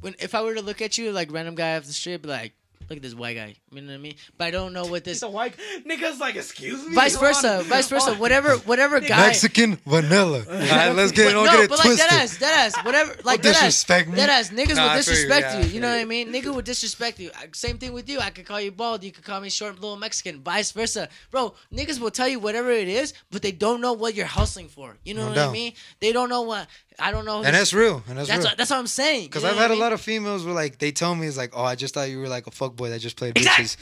[0.00, 2.28] when if I were to look at you like random guy off the street, be
[2.28, 2.54] like,
[2.88, 3.54] look at this white guy.
[3.70, 4.14] You know what I mean?
[4.36, 5.16] But I don't know what this.
[5.18, 5.54] He's a white
[5.86, 6.94] niggas like excuse me.
[6.94, 7.64] Vice versa, on.
[7.64, 8.14] vice versa.
[8.14, 9.26] Whatever, whatever guy.
[9.26, 10.44] Mexican vanilla.
[10.50, 11.34] All right, let's get it.
[11.34, 12.10] No, get it but like twisted.
[12.10, 13.14] that ass, that ass, whatever.
[13.24, 14.16] Like that ass, disrespect me.
[14.16, 14.50] that ass.
[14.50, 15.68] Niggas Nah, I would feel you, disrespect yeah, you.
[15.74, 16.00] You know what.
[16.00, 16.32] I mean?
[16.32, 17.30] Nigga would disrespect you.
[17.52, 18.18] Same thing with you.
[18.18, 19.04] I could call you bald.
[19.04, 20.40] You could call me short, little Mexican.
[20.40, 21.54] Vice versa, bro.
[21.72, 24.96] Niggas will tell you whatever it is, but they don't know what you're hustling for.
[25.04, 25.72] You know No what I mean?
[26.00, 26.66] They don't know what.
[27.00, 27.38] I don't know.
[27.42, 28.02] and that's real.
[28.08, 28.50] And that's, that's real.
[28.50, 29.24] what, that's what I'm saying.
[29.24, 31.64] Because I've had a lot of females where like they tell me it's like, oh,
[31.64, 33.76] I just thought you were like a fuck boy that just played bitches.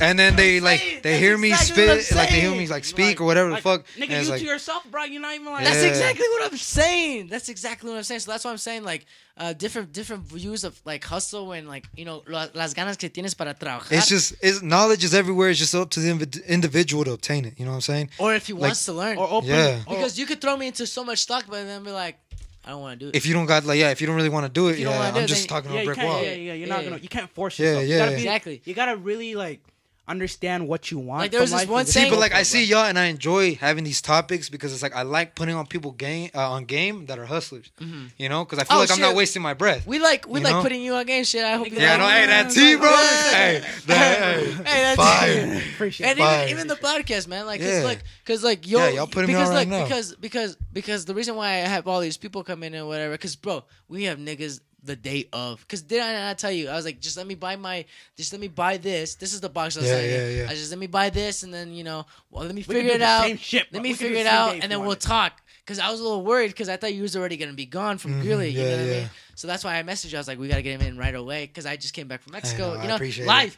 [0.00, 3.24] And then they like they hear me spit, like they hear me like speak or
[3.24, 3.84] whatever the fuck.
[3.96, 5.04] Nigga, and you it's to like, yourself, bro.
[5.04, 5.64] You're not even like.
[5.64, 5.88] That's Yeah.
[5.88, 7.28] exactly what I'm saying.
[7.28, 8.20] That's exactly what I'm saying.
[8.20, 11.86] So that's why I'm saying like uh, different different views of like hustle and like
[11.96, 13.90] you know las ganas que tienes para trabajar.
[13.92, 15.50] it's just it's knowledge is everywhere.
[15.50, 17.54] It's just up to the invi- individual to obtain it.
[17.58, 18.10] You know what I'm saying?
[18.18, 19.18] or if he like- wants to learn.
[19.18, 19.48] Or open.
[19.50, 19.80] Yeah.
[19.86, 22.18] or- Because you could throw me into so much stock, but then be like,
[22.66, 23.16] I don't want to do it.
[23.16, 24.88] If you don't got like yeah, if you don't really want to do it, you
[24.88, 26.22] yeah, do I'm it, just talking yeah, on a brick wall.
[26.22, 26.90] Yeah, yeah, you're Yeah, not yeah.
[26.90, 27.02] gonna.
[27.02, 27.84] You can't force Yeah, yourself.
[27.84, 28.16] You yeah, gotta yeah.
[28.16, 28.62] be, Exactly.
[28.64, 29.60] You gotta really like
[30.06, 31.20] understand what you want.
[31.20, 32.64] Like, there was from this life one and just saying- See, but like I see
[32.64, 35.92] y'all and I enjoy having these topics because it's like I like putting on people
[35.92, 37.70] game uh, on game that are hustlers.
[38.18, 39.86] You know, because I feel Oh, like I'm not wasting my breath.
[39.86, 40.62] we like we You like know?
[40.62, 41.44] putting you on game shit.
[41.44, 42.04] I hope you yeah, know.
[42.06, 42.88] no, hey, that T, bro.
[42.88, 45.62] hey, that, hey, Hey, that's fire.
[45.74, 46.22] Appreciate And it.
[46.22, 46.42] Fire.
[46.48, 47.68] even, even the podcast, man, like, Yeah.
[47.78, 49.84] it's like, cause like, yo, Yeah, y'all putting me because on like, right now.
[49.84, 53.16] because because because the reason why I have all these people come in and whatever,
[53.16, 56.68] cause bro, we have niggas the day of, cause did I not tell you?
[56.68, 57.84] I was like, just let me buy my,
[58.16, 59.14] just let me buy this.
[59.14, 60.36] This is the box I was Yeah, saying.
[60.36, 60.50] yeah, yeah.
[60.50, 63.02] I just let me buy this, and then you know, well, let me figure it
[63.02, 63.22] out.
[63.24, 65.00] same shit, let me We can do figure it out, and then we'll it.
[65.00, 65.40] talk.
[65.66, 67.96] Cause I was a little worried, cause I thought you was already gonna be gone
[67.96, 68.50] from Greeley.
[68.50, 68.68] You Mm-hmm.
[68.70, 69.10] yeah, know what I mean?
[69.34, 70.18] So that's why I messaged you.
[70.18, 72.20] I was like, we gotta get him in right away, cause I just came back
[72.20, 72.74] from Mexico.
[72.74, 73.18] know, you know, life.
[73.18, 73.26] it.
[73.26, 73.56] live.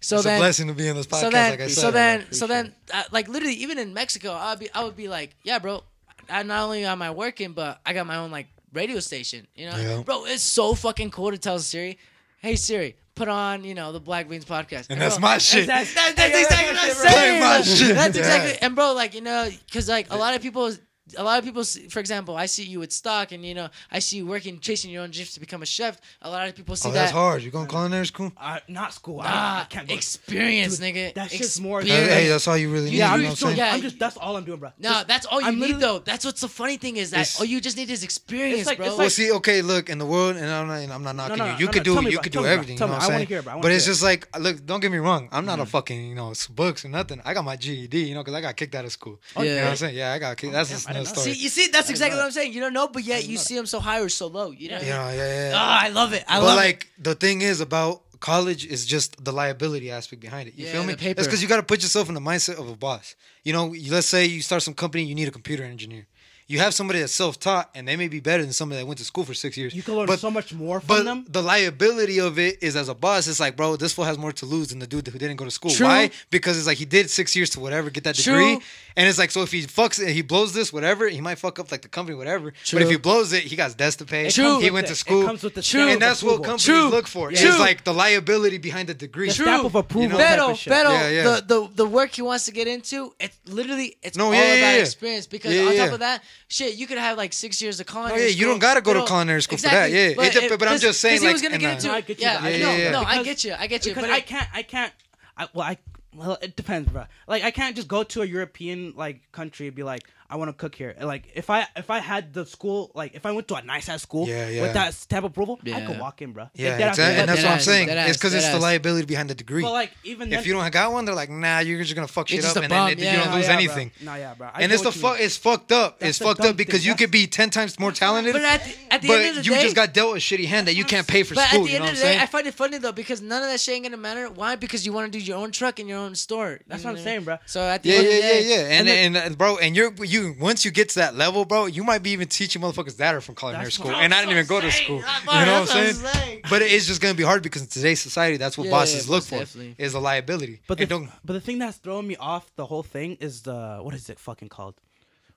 [0.00, 1.20] So it's then, a blessing to be in this podcast.
[1.20, 4.32] so then, like I said, so then, so then, uh, like literally, even in Mexico,
[4.32, 5.82] I'd be, I would be like, yeah, bro.
[6.28, 9.46] I not only am I working, but I got my own like radio station.
[9.56, 10.02] You know, Yeah.
[10.04, 11.98] bro, it's so fucking cool to tell Siri,
[12.38, 14.86] hey Siri, put on you know the Black Beans podcast.
[14.90, 15.66] and that's bro, my shit.
[15.66, 17.40] That's- that- that's exactly what I'm my saying.
[17.40, 17.94] My shit.
[17.96, 18.22] That's Yeah.
[18.24, 18.54] exactly.
[18.62, 20.70] And bro, like you know, because like a lot of people.
[21.16, 23.68] A lot of people, see, for example, I see you with stock, and you know,
[23.92, 26.00] I see you working, chasing your own dreams to become a chef.
[26.22, 26.98] A lot of people see oh, that.
[26.98, 27.42] that's hard.
[27.42, 28.32] You going culinary school?
[28.36, 29.20] Uh, not school.
[29.20, 29.94] I, I Ah, can't go.
[29.94, 31.14] experience, Dude, nigga.
[31.14, 32.12] that shit's more- Hey, Experience.
[32.14, 32.96] hey, that's all you really need.
[32.96, 33.58] Yeah, you I'm know just what I'm doing.
[33.58, 33.68] saying?
[33.70, 33.74] Yeah.
[33.76, 33.98] I'm just.
[34.00, 34.72] That's all I'm doing, bro.
[34.78, 35.98] No, Just- that's all you I'm need though.
[36.00, 38.66] That's what's the funny thing is that It's- all you just need is experience, It's
[38.66, 38.88] like- bro.
[38.88, 41.44] it's Well, see, okay, look, in the world, and I'm not, I'm not knocking no,
[41.46, 41.52] you.
[41.52, 42.74] no, You no, could no, do, you could do everything.
[42.78, 43.28] you know what I I'm wanna saying?
[43.28, 45.28] hear it, bro, I wanna But it's just like, look, don't get me wrong.
[45.30, 47.20] I'm not a fucking, you know, books or nothing.
[47.24, 49.20] I got my GED, you know, because I got kicked out of school.
[49.36, 49.62] Oh, You know yeah.
[49.64, 49.94] what I'm saying?
[49.96, 50.52] Yeah, I got kicked.
[50.52, 51.32] That's just I another didn't know.
[51.34, 52.52] see, you see, that's exactly what I'm saying.
[52.52, 54.50] You don't know, but yet you see them so high or so low.
[54.50, 54.78] You know?
[54.78, 55.48] know, yeah, yeah.
[55.50, 55.52] yeah.
[55.54, 56.24] Ah, I love it.
[56.28, 56.46] I love it.
[56.46, 60.54] but love like the thing is about college is just the liability aspect behind it.
[60.54, 60.94] You Yeah, feel me?
[60.96, 61.14] paper.
[61.14, 63.14] That's because you got to put yourself in the mindset of a boss.
[63.44, 66.06] You know, let's say you start some company, you need a computer engineer.
[66.48, 69.04] You have somebody that's self-taught, and they may be better than somebody that went to
[69.04, 69.74] school for six years.
[69.74, 71.24] You can learn But- so much more from But them.
[71.28, 74.30] the liability of it is as a boss, it's like, bro, this fool has more
[74.30, 75.72] to lose than the dude who didn't go to school.
[75.72, 75.86] True.
[75.86, 76.10] Why?
[76.30, 78.34] Because it's like he did six years to whatever, get that True.
[78.34, 78.66] degree.
[78.98, 81.58] And it's like, so if he fucks it, he blows this, whatever, he might fuck
[81.58, 82.52] up like the company, whatever.
[82.64, 82.78] True.
[82.78, 84.30] But if he blows it, he got debts to pay.
[84.30, 84.60] True.
[84.60, 85.22] He went to school.
[85.22, 85.88] It comes with the True.
[85.88, 86.88] And that's what companies True.
[86.88, 87.32] look for.
[87.32, 87.48] True.
[87.48, 89.28] It's like the liability behind the degree.
[89.28, 89.46] The True.
[89.46, 90.02] stamp of approval.
[90.04, 90.18] You know?
[90.18, 90.72] type Pero, of shit.
[90.72, 91.22] pero Yeah, yeah.
[91.24, 94.40] the, the the work he wants to get into, it's literally it's No, all yeah,
[94.44, 94.80] yeah, about yeah.
[94.82, 95.26] experience.
[95.26, 95.84] Because Yeah, on yeah.
[95.84, 98.22] top of that, shit, you could have like six years of Oh culinary.
[98.22, 100.08] yeah, you don't gotta go to but- culinary school exactly, for that.
[100.10, 101.72] Yeah, but, It it- but I'm just saying 'cause he like was gonna get a-
[101.74, 101.86] into.
[101.88, 102.90] No, I get you, yeah, I Yeah, yeah, yeah.
[102.92, 103.92] no, I Because- get you, I get you.
[103.94, 104.92] because But I can't, I can't.
[105.36, 105.78] I, well, I
[106.14, 107.04] well, it depends, bro.
[107.28, 110.48] Like, I can't just go to a European like country and be like, I want
[110.48, 110.94] to cook here.
[111.00, 113.88] Like, if I if I had the school, like, if I went to a nice
[113.88, 114.62] ass school Yeah, yeah.
[114.62, 116.48] with that stamp of approval, I could walk in, bro.
[116.54, 117.04] Yeah, Like, exactly.
[117.20, 117.88] And that's what I'm saying.
[117.88, 119.62] deadass, It's because it's the liability behind the degree.
[119.62, 122.08] But like, even then, if you don't got one, they're like, nah, you're just gonna
[122.08, 123.12] fuck shit up, and then it- yeah.
[123.12, 123.56] you don't Nah, lose yeah, bro.
[123.56, 123.90] anything.
[124.02, 124.48] Nah, yeah, bro.
[124.52, 125.20] I And it's the fuck.
[125.20, 126.00] It's fucked up.
[126.00, 126.88] That's it's fucked up because thing.
[126.90, 129.44] you could be ten times more talented, But at the, at the but end of
[129.44, 131.48] the you day, just got dealt a shitty hand that you can't pay for But
[131.48, 131.60] school.
[131.60, 132.92] at the you end know of what the I'm day, I find it funny though
[132.92, 134.28] because none of that shit ain't gonna matter.
[134.30, 134.56] Why?
[134.56, 136.60] Because you want to do your own truck in your own store.
[136.66, 137.38] That's what I'm saying, bro.
[137.46, 138.78] So at the end yeah, of the yeah, day, yeah.
[138.78, 141.66] And and and, and bro, and you're you once you get to that level, bro,
[141.66, 144.46] you might be even teaching motherfuckers that are from culinary school, and I didn't even
[144.46, 145.00] go to school.
[145.00, 146.14] That's You know what I'm that's what I'm saying?
[146.14, 146.40] saying.
[146.50, 149.06] But it is just gonna be hard because in today's society, that's what Yeah, bosses
[149.06, 149.74] yeah, look for definitely.
[149.78, 150.60] is a liability.
[150.68, 153.42] But And the, don't but the thing that's throwing me off the whole thing is
[153.42, 154.74] the what is it fucking called?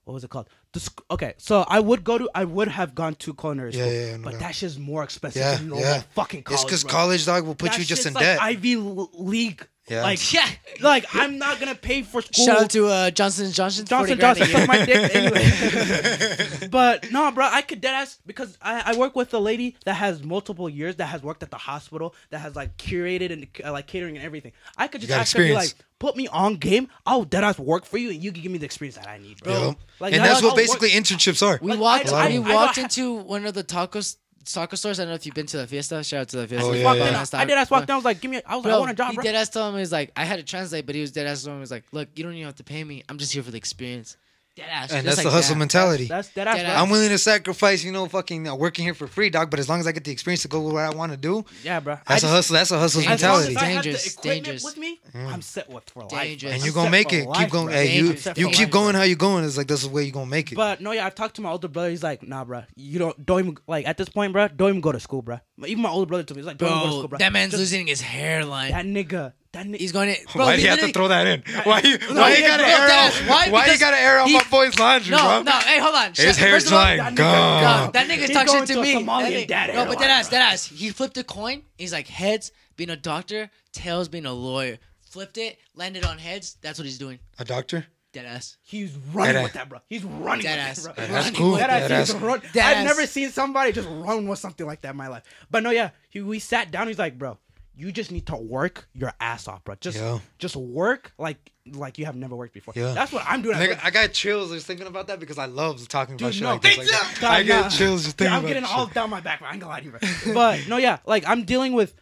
[0.06, 0.50] What was it called?
[0.74, 3.92] The sc- okay, so I would go to I would have gone to culinary school,
[3.92, 4.40] yeah, no but doubt.
[4.42, 6.04] that shit's more expensive yeah, than normal yeah.
[6.16, 6.62] fucking college.
[6.62, 8.40] it's because college dog will put That you just in like debt.
[8.42, 9.68] Ivy League.
[9.90, 10.04] Yeah.
[10.04, 10.48] Like Yeah.
[10.82, 12.46] like I'm not gonna pay for school.
[12.46, 13.86] Shout out to uh, Johnson Johnson.
[13.86, 16.68] Johnson 40 Johnson suck my dick anyway.
[16.72, 19.96] but no, bro, I could dead ass because I, I work with a lady that
[19.96, 23.72] has multiple years that has worked at the hospital that has like curated and uh,
[23.72, 24.52] like catering and everything.
[24.78, 26.88] I could just got ask her be like, put me on game.
[27.06, 29.18] I'll dead ass work for you and you can give me the experience that I
[29.18, 29.54] need, bro.
[29.54, 29.76] Yo.
[30.00, 31.60] Like, and I'll- that's what I'll basically work- internships are.
[31.62, 32.14] We Like, walked.
[32.14, 34.18] I- we I- I walked don't- into one of the tacos
[34.54, 35.00] taco stores.
[35.00, 36.04] I don't know if you've been to the Fiesta.
[36.04, 36.66] Shout out to the Fiesta.
[36.66, 37.26] Oh, I yeah, yeah.
[37.34, 37.96] I did ass walk down.
[37.96, 38.42] I was like, give me.
[38.46, 39.24] I was like, I want a job, he bro.
[39.24, 41.28] dead ass told him he was like, I had to translate, but he was dead
[41.28, 43.04] ass told him he was like, look, you don't even have to pay me.
[43.10, 44.18] I'm just here for the experience.
[44.60, 44.92] Dead ass.
[44.92, 45.60] and that's like the hustle that.
[45.60, 46.06] mentality.
[46.06, 46.58] That's dead ass.
[46.58, 46.82] Dead ass.
[46.82, 49.50] I'm willing to sacrifice, you know, fucking uh, working here for free, dog.
[49.50, 51.18] But as long as I get the experience to go with what I want to
[51.18, 51.98] do, Yeah, bro.
[52.08, 52.54] That's a just- hustle.
[52.56, 53.56] That's a hustle's As long mentality.
[53.56, 54.64] as I have the Dangerous, dangerous.
[54.64, 56.10] with me, I'm set with for life.
[56.12, 56.54] Dangerous.
[56.54, 57.26] and I'm you gonna make it.
[57.28, 57.66] life, keep going.
[57.68, 57.74] bro.
[57.76, 59.00] Hey, you you keep life, going bro.
[59.00, 59.44] how you going.
[59.46, 60.56] It's like this is the way you gonna make it.
[60.56, 61.90] But no, yeah, I talked to my older brother.
[61.90, 62.64] He's like, nah, bro.
[62.76, 64.48] You don't don't even like at this point, bro.
[64.50, 65.40] Don't even go to school, bro.
[65.66, 67.52] Even my older brother told me, he's like, don't go to Bro, school, that man's
[67.52, 68.72] Just- losing his hairline.
[68.72, 69.34] That nigga.
[69.52, 69.78] That nigga.
[69.78, 70.22] He's going to.
[70.34, 71.44] Bro, why do he you have to literally- throw that in?
[71.64, 72.72] Why you No, why he you gotta didn't.
[72.72, 72.88] air No, out?
[72.88, 73.50] that's- why?
[73.50, 75.42] Why you Because gotta air out he- my boy's laundry, No, bro?
[75.42, 75.52] no.
[75.52, 76.10] Hey, hold on.
[76.10, 76.98] His Shut- hair's first of all, lying.
[77.00, 77.86] that nigga- Gone.
[77.86, 78.94] No, that nigga He's talk going shit to to a me.
[78.96, 80.38] Somalian That nigga- dad no, but hairline, that ass, bro.
[80.40, 80.66] that ass.
[80.68, 81.64] He flipped a coin.
[81.78, 84.78] He's like heads being a doctor, tails being a lawyer.
[85.10, 86.58] Flipped it, landed on heads.
[86.62, 87.18] That's what he's doing.
[87.40, 87.88] A doctor?
[88.12, 88.58] Dead ass.
[88.64, 89.80] He's running Dead with that, bro.
[89.88, 90.84] He's running Dead with ass.
[90.84, 91.06] that, bro.
[91.06, 91.52] Dead That's Running cool.
[91.52, 92.22] with That Dead ass, ass.
[92.22, 92.42] run.
[92.54, 92.86] Dead I've ass.
[92.86, 95.24] never seen somebody just run with something like that in my life.
[95.52, 96.88] But no, yeah, he, we sat down.
[96.88, 97.38] He's like, bro,
[97.76, 99.76] you just need to work your ass off, bro.
[99.80, 100.20] Just, Yeah.
[100.40, 102.74] just work like, like you have never worked before.
[102.76, 102.94] Yeah.
[102.94, 103.56] That's what I'm doing.
[103.56, 103.80] at Nigga.
[103.84, 106.54] I got chills just thinking about that because I love talking about Dude, shit no.
[106.54, 106.78] like this.
[106.78, 106.88] Like,
[107.20, 107.26] too.
[107.28, 108.76] I get chills just Dude, thinking I'm about getting shit.
[108.76, 109.50] all down my back, bro.
[109.50, 110.34] I ain't gonna lie to you, bro.
[110.34, 111.94] But no, yeah, like I'm dealing with.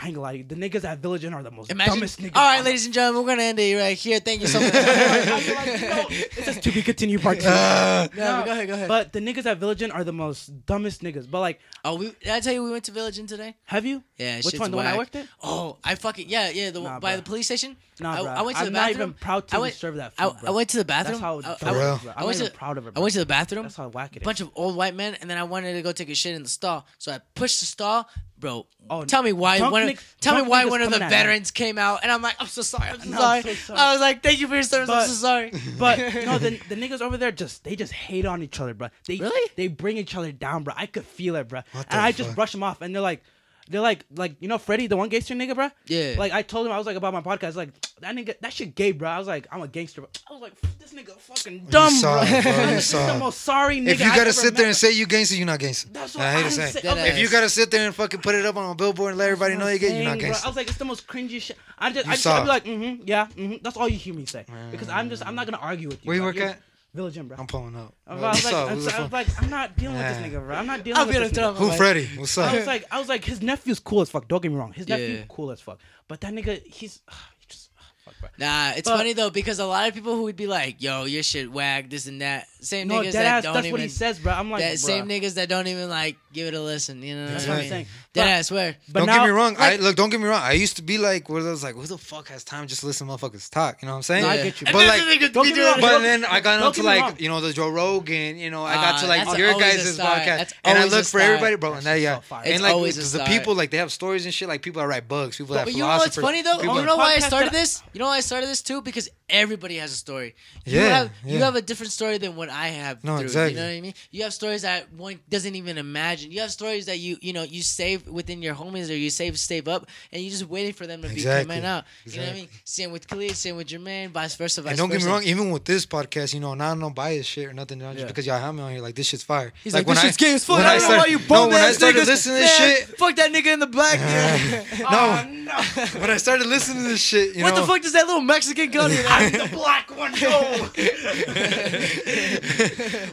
[0.00, 0.42] I ain't gonna lie.
[0.42, 1.94] The niggas at Village Inn are the most Imagine.
[1.94, 2.36] dumbest niggas.
[2.36, 4.20] All right, ladies and gentlemen, we're gonna end it right here.
[4.20, 4.72] Thank you so much.
[4.72, 7.48] I feel like, you know, It's just to be continued part two.
[7.48, 8.88] Uh, No, but go ahead, go ahead.
[8.88, 11.28] But the niggas at Village Inn are the most dumbest niggas.
[11.28, 13.56] But like, oh, we, did I tell you we went to Village Inn today?
[13.64, 14.02] have you?
[14.16, 14.70] Yeah, Which shit's one?
[14.70, 15.26] The one I worked at?
[15.42, 16.70] Oh, I fucking yeah, yeah.
[16.70, 17.16] The Nah, by bro.
[17.16, 17.76] the police station.
[18.00, 18.30] Nah, I, bro.
[18.30, 20.48] I went to I'm the not even proud to went, serve that I, food, bro.
[20.48, 21.20] I went to the bathroom.
[21.20, 21.94] That's how I, dumb I, it real.
[21.96, 22.12] is, bro.
[22.16, 22.92] I I'm went not to even proud of it.
[22.96, 23.62] I went to the bathroom.
[23.64, 25.82] That's how whack it a bunch of old white men, and then I wanted to
[25.82, 26.86] go take a shit in the stall.
[26.98, 28.66] So I pushed the stall, bro.
[28.90, 31.50] Oh, tell me why one of, nig- tell me why niggas one of the veterans
[31.50, 33.42] came out, and I'm like, I'm so sorry, I'm so, know, sorry.
[33.42, 33.78] So sorry.
[33.78, 34.88] I was like, thank you for your service.
[34.88, 35.52] I'm so sorry.
[35.78, 38.88] But no, the, the niggas over there just they just hate on each other, bro.
[39.06, 39.50] They Really?
[39.56, 40.74] they bring each other down, bro.
[40.76, 41.60] I could feel it, bro.
[41.72, 42.36] What And I just fuck?
[42.36, 43.22] brush them off, and they're like,
[43.68, 45.70] they're like, like you know, Freddie, the one gangster nigga, bro.
[45.86, 46.14] Yeah.
[46.18, 48.74] Like I told him, I was like about my podcast, like that nigga, that shit
[48.74, 49.08] gay, bro.
[49.08, 50.00] I was like, I'm a gangster.
[50.02, 50.10] Bro.
[50.28, 52.38] I was like, this nigga fucking dumb, saw bro.
[52.38, 52.70] it, bro.
[52.70, 53.88] You saw the most sorry nigga.
[53.88, 55.88] if you gotta sit met, there and say you gangster, you're not gangster.
[55.92, 56.66] That's what I hate to I'm say.
[56.70, 56.82] saying.
[56.82, 59.10] Dead Okay, If you gotta sit there and fucking put it up on a billboard
[59.10, 60.28] and let everybody know you gay, you're not saying, bro.
[60.28, 60.46] gangster.
[60.46, 61.56] I was like, it's the most cringy shit.
[61.78, 63.56] I just, You I just saw gotta be like, mm-hmm, yeah, mm-hmm.
[63.62, 64.44] That's all you hear me say.
[64.70, 66.08] Because I'm just, I'm not gonna argue with you.
[66.08, 66.58] Where you work at?
[66.94, 67.36] Village Inn, bro.
[67.38, 67.94] I'm pulling up.
[68.06, 68.70] I was, what's like, up?
[68.70, 70.56] I was, I was like, I'm not dealing with this nigga, bro.
[70.56, 71.34] I'm not dealing I'll with be this nigga.
[71.34, 72.08] tell Who, Freddie?
[72.16, 72.50] What's up?
[72.52, 74.26] I was like, I was like, his nephew's cool as fuck.
[74.26, 75.24] Don't get me wrong, his nephew's Yeah.
[75.28, 75.78] cool as fuck.
[76.08, 77.00] But that nigga, he's
[77.38, 77.70] he just
[78.04, 78.28] fuck, bro.
[78.38, 81.04] Nah, it's But- funny though because a lot of people who would be like, "Yo,
[81.04, 82.46] your shit wag," this and that.
[82.60, 83.42] Same No, niggas dead that ass.
[83.44, 83.72] don't That's even.
[83.72, 84.32] what he says, bro.
[84.32, 84.78] I'm like, that bruh.
[84.78, 87.02] same niggas that don't even like give it a listen.
[87.02, 87.70] You know That's what what I I'm mean?
[87.70, 87.86] saying.
[88.14, 88.76] Dead But- ass swear.
[88.92, 89.56] But don't now, get me wrong.
[89.58, 89.96] I look.
[89.96, 90.42] Don't get me wrong.
[90.42, 92.80] I used to be like, where I was like, who the fuck has time just
[92.80, 93.82] to listen to motherfuckers talk?
[93.82, 94.22] You know what I'm saying?
[94.22, 94.66] No, I get you.
[94.66, 95.80] But like- the niggas don't get me wrong.
[95.80, 98.50] But then I got don't onto get me like you know the Joe Rogan, you
[98.50, 101.56] know I got to like your always guys' podcast, and I always look for everybody,
[101.56, 101.74] bro.
[101.74, 102.42] And that, yeah, so fire.
[102.46, 104.48] and like because the people like they have stories and shit.
[104.48, 106.72] Like people that write books, people that But you know what's philosophers, funny though?
[106.80, 107.82] You know why I started this?
[107.92, 108.80] You You know why I started this too?
[108.82, 110.34] Because everybody has a story.
[110.64, 113.02] You Yeah, have you have a different story than what I have.
[113.04, 113.54] No, through, exactly.
[113.54, 113.94] You know what I mean?
[114.10, 116.27] You have stories that one doesn't even imagine.
[116.28, 119.38] You have stories that you you know you save within your homies or you save
[119.38, 121.84] save up, and you just waiting for them to be coming out.
[122.04, 122.44] You know what I mean?
[122.44, 122.48] Exactly.
[122.64, 125.50] Same with Khalid, same with Jermaine, vice versa, vice And don't get me wrong, even
[125.50, 128.06] with this podcast, you know, not no bias shit or nothing, not just Yeah.
[128.08, 129.52] because y'all have me on here, like this shit's fire.
[129.64, 130.58] He's like, when this I- shit's gay as fuck.
[130.58, 132.06] when I I don't know start- why you no, bum when I ass started niggas.
[132.06, 133.98] listening to this shit, Fuck that nigga in the back.
[133.98, 134.64] Yeah.
[134.90, 135.34] no,
[136.00, 138.20] when I started listening to this shit, you what know, the fuck does that little
[138.20, 138.98] Mexican gun in?
[139.08, 140.68] I'm the black one, no.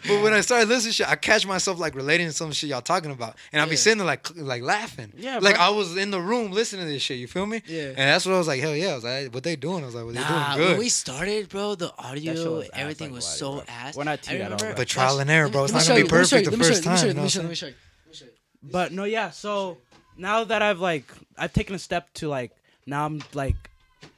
[0.07, 2.69] but when I started listening to shit, I catch myself like relating to some shit
[2.69, 5.63] y'all talking about, and I'll be sitting there like like laughing, Yeah, like bro.
[5.65, 7.17] I was in the room listening to this shit.
[7.17, 7.61] You feel me?
[7.67, 7.87] Yeah.
[7.89, 9.83] And that's what I was like, hell yeah, I was like, what they doing?
[9.83, 12.71] I was like, well, they Nah, doing when we started, bro, the audio, was ass,
[12.73, 13.63] everything like, was so bro.
[13.67, 13.95] ass.
[13.97, 14.73] We're not I tea at all, bro.
[14.75, 15.63] But trial and error, bro.
[15.65, 16.89] It's not gonna be you, let me show perfect the let me show first you,
[16.91, 17.05] let me show time.
[17.05, 17.35] you, you know what.
[17.35, 17.73] I'm Let me show you.
[18.05, 18.31] Let me show you.
[18.71, 19.29] But no, yeah.
[19.31, 19.77] So
[20.17, 21.05] now that I've like,
[21.37, 22.51] I've taken a step to like,
[22.85, 23.55] now I'm like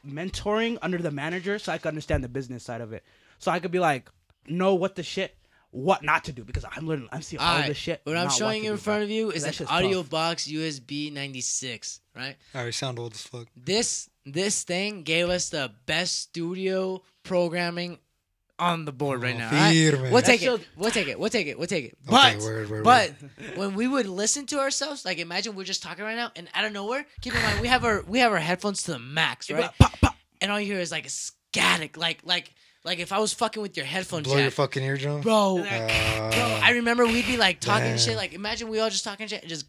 [0.07, 3.03] mentoring under the manager, so I can understand the business side of it.
[3.39, 4.09] So I could be like,
[4.47, 5.35] know what the shit,
[5.71, 8.01] what not to do, because I'm learning, I'm seeing all Alright, the shit.
[8.05, 9.03] What I'm showing to you in do, front bro.
[9.05, 10.09] of you is That an audio tough.
[10.09, 12.35] box USB 96, right?
[12.53, 13.47] I already sound old as fuck.
[13.55, 17.99] This this thing gave us the best studio programming
[18.59, 19.47] on the board right Oh, now.
[19.49, 19.93] alright?
[19.93, 20.11] firme.
[20.11, 20.67] We'll take That it.
[20.75, 21.19] We'll take it.
[21.19, 21.57] We'll take it.
[21.59, 21.97] We'll take it.
[22.07, 23.13] Okay, But word, word, but
[23.55, 26.65] when we would listen to ourselves, like imagine we're just talking right now, and out
[26.65, 29.51] of nowhere, keep in mind we have our we have our headphones to the max,
[29.51, 29.69] right?
[29.79, 30.15] pop, pop.
[30.41, 33.61] And all you hear is like a static, like like like if I was fucking
[33.61, 35.21] with your headphone Blow jack, your fucking eardrum.
[35.21, 35.59] bro.
[35.59, 38.15] Uh, Bro, I remember we'd be like talking and shit.
[38.15, 39.65] Like, imagine we all just talking shit and just,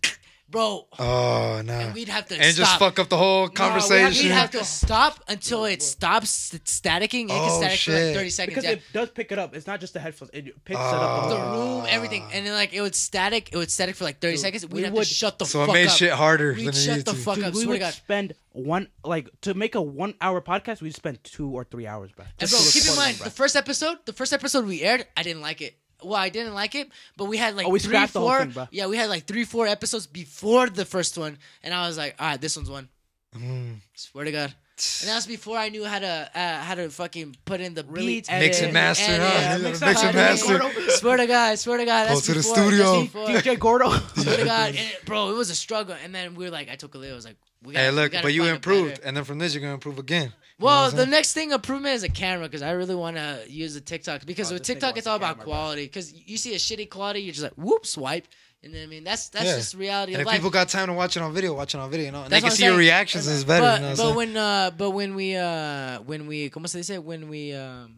[0.50, 1.72] bro, oh nah.
[1.72, 2.66] and we'd have to and stop.
[2.66, 4.26] just fuck up the whole we have- conversation.
[4.28, 7.24] We'd have to stop until it stops staticking.
[7.24, 8.14] It can Oh, static for like shit.
[8.16, 8.54] thirty seconds.
[8.54, 8.70] Because Yeah.
[8.76, 9.54] it does pick it up.
[9.54, 10.30] It's not just the headphones.
[10.34, 11.28] It picks it up.
[11.28, 11.86] the The room, ah.
[11.88, 13.50] everything, and then like it would static.
[13.52, 14.64] It would static for like thirty seconds.
[14.66, 15.96] We'd we have would- to shut the so fuck it made up.
[15.96, 17.18] shit harder We'd than shut needed the to.
[17.18, 17.54] fuck Dude, up.
[17.54, 20.80] we would spend one like to make a one hour podcast.
[20.80, 22.24] We'd spend two or three hours, bro.
[22.24, 25.06] And Just bro, to keep in mind the first episode, the first episode we aired,
[25.16, 25.76] I didn't like it.
[26.02, 28.28] Well, I didn't like it, but we had like Oh, we three, scrapped the whole
[28.30, 28.40] four.
[28.40, 28.68] thing, bro.
[28.70, 32.14] Yeah, we had like three, four episodes before the first one, and I was like,
[32.20, 32.88] all right, this one's one.
[33.36, 33.76] Mm.
[33.94, 34.54] Swear to God.
[35.00, 38.06] And that's before I knew how to uh, how to fucking put in the Really
[38.06, 38.46] beats, edit.
[38.46, 39.38] Mix and master, edit, huh?
[39.40, 40.58] yeah, You mix Mix and and master.
[40.58, 40.90] master.
[40.92, 42.92] Swear to God, swear to God, Go that's to the before, studio.
[43.00, 43.26] That's before.
[43.28, 43.90] DJ Gordo.
[43.90, 45.96] Swear to God, it- bro, it was a struggle.
[46.04, 47.14] And then we were like, I took a little.
[47.14, 47.80] I was like, we got.
[47.80, 50.32] Hey, look, but you improved, and then from this you're gonna improve again.
[50.60, 53.80] Well, the next thing improvement is a camera because I really want to use the
[53.80, 55.54] TikTok because Oh, with this nigga TikTok wants it's all about camera, bro.
[55.54, 55.84] quality.
[55.84, 58.26] Because you see a shitty quality, you're just like whoop swipe,
[58.64, 59.56] and then I mean that's that's Yeah.
[59.56, 60.36] just reality and of if life.
[60.36, 62.30] people got time to watch it on video, watch it on video, you know, and
[62.32, 62.78] That's they what can I'm see your saying.
[62.80, 63.28] reactions.
[63.28, 63.62] It's better.
[63.62, 64.16] but you know what but saying?
[64.16, 67.94] when uh but when we uh when we como se dice when we um.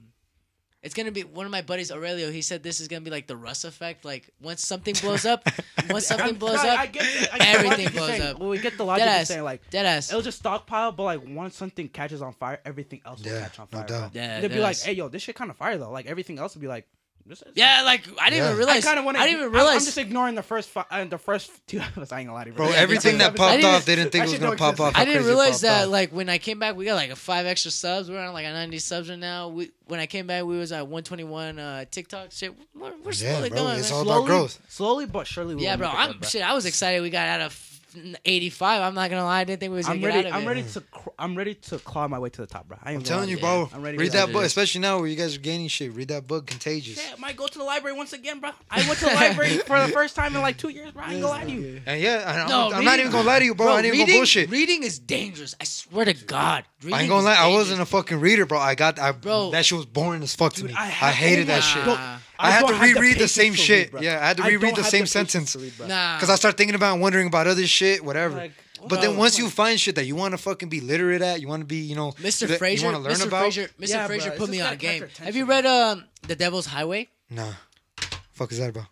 [0.82, 2.30] It's gonna be one of my buddies, Aurelio.
[2.30, 4.02] He said this is gonna be like the Russ effect.
[4.04, 5.46] Like once something blows up,
[5.90, 8.22] once something I'm- blows no, up, I get I get everything blows saying.
[8.22, 8.38] up.
[8.38, 9.28] Well, we get the logic of ass.
[9.28, 10.08] saying like dead ass.
[10.08, 13.58] it'll just stockpile, but like once something catches on fire, everything else will Yeah, catch
[13.58, 13.86] on no fire.
[13.88, 14.12] doubt.
[14.14, 14.22] bro.
[14.22, 16.38] Yeah, They'd be that like, "Hey, yo, this shit kind of fire though." Like everything
[16.38, 16.86] else would be like,
[17.26, 18.46] "This is." Yeah, like I didn't Yeah.
[18.46, 18.84] even realize.
[18.84, 19.22] I kind of want to.
[19.22, 19.74] I didn't even I'm, realize.
[19.82, 22.12] I'm just ignoring the first fi- uh, the first two episodes.
[22.12, 23.28] I ain't gonna lie to you, Bro, everything yeah.
[23.28, 24.88] that popped didn't- off, they didn't think it was shit gonna don't pop exist.
[24.88, 24.96] off.
[24.96, 25.90] I didn't crazy it realize popped that off.
[25.90, 28.10] like when I came back, we got like a five extra subs.
[28.10, 29.48] We're on like a ninety subs right now.
[29.48, 32.54] We when I came back, we was at one twenty one uh, TikTok shit.
[32.74, 33.78] We're, we're Yeah, slowly bro, going.
[33.78, 33.96] it's man.
[33.96, 34.60] all about slowly, growth.
[34.68, 35.54] slowly but surely.
[35.54, 35.88] We yeah, will bro.
[35.88, 36.28] make it I'm good, bro.
[36.28, 36.42] shit.
[36.42, 37.02] I was excited.
[37.02, 37.79] We got out of
[38.24, 38.82] eighty five.
[38.82, 39.40] I'm not gonna lie.
[39.40, 40.18] I didn't think we was gonna I'm get ready.
[40.18, 40.46] out of I'm it.
[40.46, 40.80] ready to.
[40.80, 42.78] Cr- I'm ready to claw my way to the top, bro.
[42.82, 43.68] I ain't I'm telling you, to bro.
[43.72, 44.52] I'm ready Read to that do book, this.
[44.52, 45.92] especially now where you guys are gaining shit.
[45.92, 46.96] Read that book, Contagious.
[46.96, 48.50] Yeah, I might go to the library once again, bro.
[48.70, 51.02] I went to the library for the first time in like two years, bro.
[51.04, 51.80] I ain't gonna lie to you.
[51.86, 53.68] And yeah, and I'm, No, I'm not reading- even gonna lie to you, bro.
[53.68, 54.50] I ain't even reading, gonna bullshit.
[54.50, 55.54] Reading is dangerous.
[55.60, 56.64] I swear to God.
[56.82, 57.54] Reading I ain't gonna is lie, I dangerous.
[57.56, 58.58] wasn't a fucking reader, bro.
[58.58, 59.50] I got, I, Bro.
[59.50, 60.72] that shit was boring as fuck to me.
[60.72, 61.84] I I, have- hated oh that my shit.
[61.84, 62.19] God.
[62.40, 63.92] I, had to have the reread the same shit.
[63.92, 65.56] read, yeah, I had to reread the same patience to sentence.
[65.56, 65.86] read, bro.
[65.86, 66.18] Nah.
[66.18, 68.36] Cause I start thinking about and wondering about other shit, whatever.
[68.36, 68.52] Like,
[68.88, 71.48] but then once you find shit that you want to fucking be literate at, you
[71.48, 72.48] want to be, you know, Mr.
[72.48, 73.26] that Fraser, you want to learn Mr.
[73.26, 73.42] about.
[73.42, 73.88] Fraser, Mr.
[73.88, 75.04] Yeah, Fraser bro, put me on gotta game.
[75.18, 77.08] Have you read um The Devil's Highway?
[77.28, 77.52] Nah,
[78.32, 78.86] fuck is that about?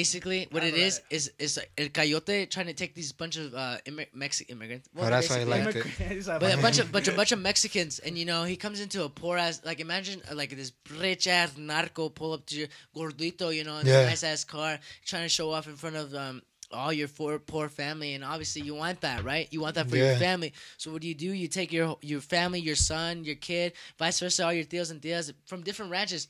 [0.00, 1.34] Basically, what it is is it.
[1.44, 4.88] is is like El Coyote trying to take these bunch of uh immig- Mexican immigrants.
[4.96, 6.26] Oh, that's why I basically, liked it.
[6.42, 9.04] But a bunch of bunch of bunch of Mexicans, and you know he comes into
[9.04, 10.72] a poor ass like imagine uh, like this
[11.06, 14.00] rich ass narco pull up to your gordito, you know, in Yeah.
[14.00, 14.78] a nice ass car,
[15.10, 16.42] trying to show off in front of um
[16.72, 19.46] all your poor poor family, and obviously you want that, right?
[19.52, 20.50] You want that for your family.
[20.76, 21.30] So what do you do?
[21.42, 25.00] You take your your family, your son, your kid, vice versa, all your tios and
[25.00, 26.26] tias from different ranches.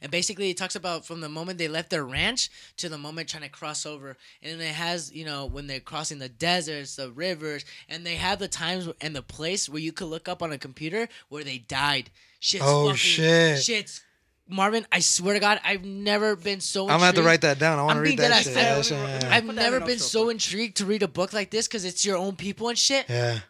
[0.00, 3.28] And basically, it talks about from the moment they left their ranch to the moment
[3.28, 4.16] trying to cross over.
[4.42, 8.38] And it has, you know, when they're crossing the deserts, the rivers, and they have
[8.38, 11.58] the times and the place where you could look up on a computer where they
[11.58, 12.10] died.
[12.38, 13.62] Shit's Oh, fucking, shit.
[13.62, 14.02] Shit's
[14.48, 14.84] Marvin.
[14.90, 16.84] I swear to God, I've never been so.
[16.84, 17.78] I'm gonna have to write that down.
[17.78, 18.56] I want to read that shit.
[18.56, 21.32] I- that shit, yeah, I've Put that never been so intrigued to read a book
[21.32, 23.06] like this because it's your own people and shit.
[23.08, 23.40] yeah.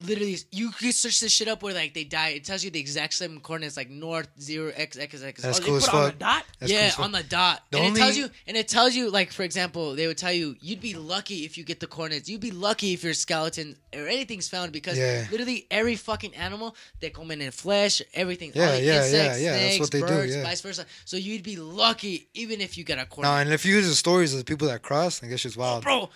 [0.00, 2.28] Literally you can search this shit up where like they die.
[2.30, 5.42] It tells you the exact same coordinates like north zero x x x.
[5.42, 6.12] That's Oh, they cool as put on fuck.
[6.12, 6.44] the dot?
[6.60, 7.04] That's cool yeah, fuck.
[7.04, 7.62] on the dot.
[7.70, 10.18] The and only- it tells you, and it tells you, like for example, they would
[10.18, 12.28] tell you you'd be lucky if you get the coordinates.
[12.28, 15.26] You'd be lucky if your skeleton or anything's found because Yeah.
[15.30, 18.52] literally every fucking animal they come in in flesh, everything.
[18.54, 20.42] Yeah, yeah, yeah, insects, yeah, that's Snakes, what they do, birds, yeah.
[20.44, 20.86] vice versa.
[21.06, 23.40] So you'd be lucky even if you get a No, coordinate.
[23.46, 25.60] and if you use the stories of the people that cross, I guess it's oh,
[25.60, 25.82] wild.
[25.82, 26.10] oh, Bro,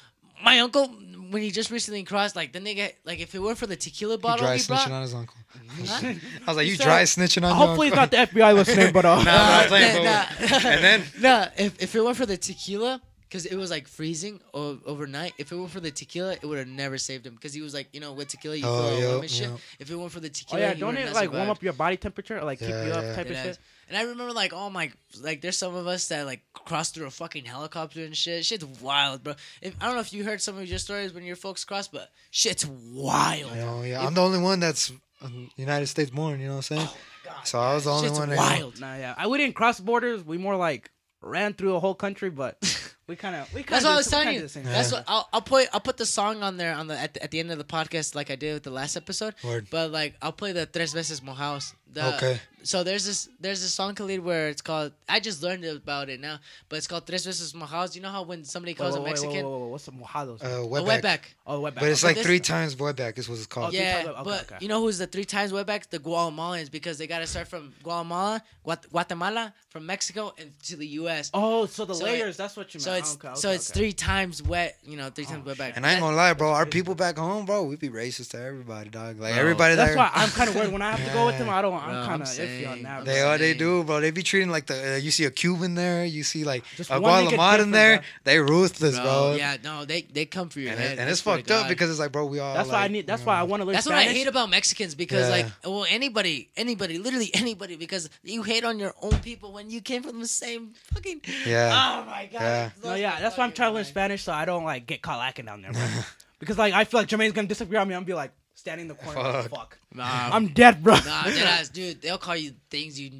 [0.44, 0.88] my uncle
[1.32, 3.76] when he just recently crossed, like then they get like if it weren't for the
[3.76, 4.80] tequila He bottle dry he brought.
[4.86, 5.36] snitching on his uncle.
[5.84, 6.12] Huh?
[6.46, 8.18] I was like, you said- dry snitching on Hopefully your it's uncle.
[8.18, 10.46] not the FBI listening, but uh, Nah, I'm not playing, Nah, bro.
[10.48, 10.68] nah.
[10.68, 14.40] And then Nah, if, if it weren't for the tequila, because it was like freezing
[14.52, 15.32] o- overnight.
[15.38, 17.34] If it weren't for the tequila, it would have never saved him.
[17.34, 19.48] Because he was like, you know, with tequila, you Oh, feel yup, warm and shit.
[19.48, 19.58] yup.
[19.78, 21.62] If it weren't for the oh tequila, yeah, he don't it not like warm up
[21.62, 23.14] your body temperature, or, like keep Yeah, you up yeah.
[23.14, 23.46] type It of has.
[23.46, 23.58] shit?
[23.88, 27.06] And I remember like all my like there's some of us that like crossed through
[27.06, 28.44] a fucking helicopter and shit.
[28.44, 29.34] Shit's wild, bro.
[29.60, 31.92] If, I don't know if you heard some of your stories when your folks crossed,
[31.92, 33.50] but shit's wild.
[33.50, 36.40] You know, yeah, I'm the only one that's um, United States born.
[36.40, 36.88] You know what I'm saying?
[36.90, 38.28] Oh God, so I was the only Oh, Shit's one.
[38.30, 38.80] That, wild.
[38.80, 40.24] Nah, yeah, I we didn't cross borders.
[40.24, 42.56] We more like ran through a whole country, but
[43.06, 43.88] we kind of we kind That's of.
[43.88, 44.48] what I was telling you.
[44.48, 44.98] Same That's thing.
[44.98, 45.68] what I'll, I'll put.
[45.72, 47.64] I'll put the song on there on the at, the at the end of the
[47.64, 49.34] podcast, like I did with the last episode.
[49.44, 49.66] Word.
[49.70, 51.74] But like I'll play the Tres Veces Mojados.
[51.92, 52.40] The, Okay.
[52.64, 54.92] So there's this there's this song Khalid where it's called.
[55.08, 57.96] I just learned about it now, but it's called Tres Veces Mojados.
[57.96, 59.84] You know how when somebody Wait, calls wait, a wait, Mexican wait, wait, wait, What's
[59.86, 60.44] the mojados?
[60.44, 61.02] uh, a wetback.
[61.02, 61.18] wetback.
[61.46, 61.74] oh, wetback.
[61.74, 62.08] But it's Okay.
[62.10, 63.74] like this- three times wetback is what it's called.
[63.74, 64.56] Oh, Yeah, Okay, okay, but okay.
[64.60, 65.88] you know who's the three times wetbacks?
[65.90, 70.76] The Guatemalans because they got to start from Guatemala, Guat- Guatemala, from Mexico, and to
[70.76, 71.30] the U.S.
[71.34, 72.36] Oh, so the So layers.
[72.36, 72.84] that's what you meant.
[72.92, 73.80] So it's okay, so okay, it's okay.
[73.80, 74.76] three times wet.
[74.84, 75.72] You know, three times wetback.
[75.76, 76.50] And I ain't gonna lie, bro.
[76.52, 79.18] Our people back home, bro, we be racist to everybody, dog.
[79.20, 79.96] Like everybody That's there.
[79.98, 81.48] why I'm kind of worried when I have to go with them.
[81.48, 81.72] I don't.
[81.72, 82.98] Bro, I'm I'm kind of iffy on that.
[83.00, 83.28] I'm They bro.
[83.30, 84.00] are, they do, bro.
[84.00, 86.90] They be treating like the uh, you see a Cuban there, you see like Just
[86.90, 87.96] a one nigga Guatemalan different, there.
[87.98, 88.04] bro.
[88.24, 89.34] They ruthless, Bro, bro.
[89.36, 90.92] yeah, no, they they come for your And, head.
[90.92, 92.54] it, and it's fucked up because it's like, bro, we all.
[92.54, 93.06] That's why I need.
[93.06, 95.86] That's why I want to learn That's what I hate about Mexicans because like well
[95.88, 100.20] anybody anybody literally anybody because you hate on your own people when you came from
[100.20, 101.70] the same fucking Yeah.
[102.02, 102.70] oh my god Yeah.
[102.82, 105.18] No, yeah, that's why I'm trying to learn Spanish so I don't like get caught
[105.18, 105.82] lacking down there, bro.
[106.38, 107.94] because like I feel like Jermaine's gonna disagree on me.
[107.94, 109.20] I'm gonna be like standing in the corner.
[109.22, 109.50] Like, Fuck.
[109.50, 109.78] fuck.
[109.94, 110.94] nah, I'm dead, bro.
[110.94, 113.10] nah deadass, dude they'll call you things you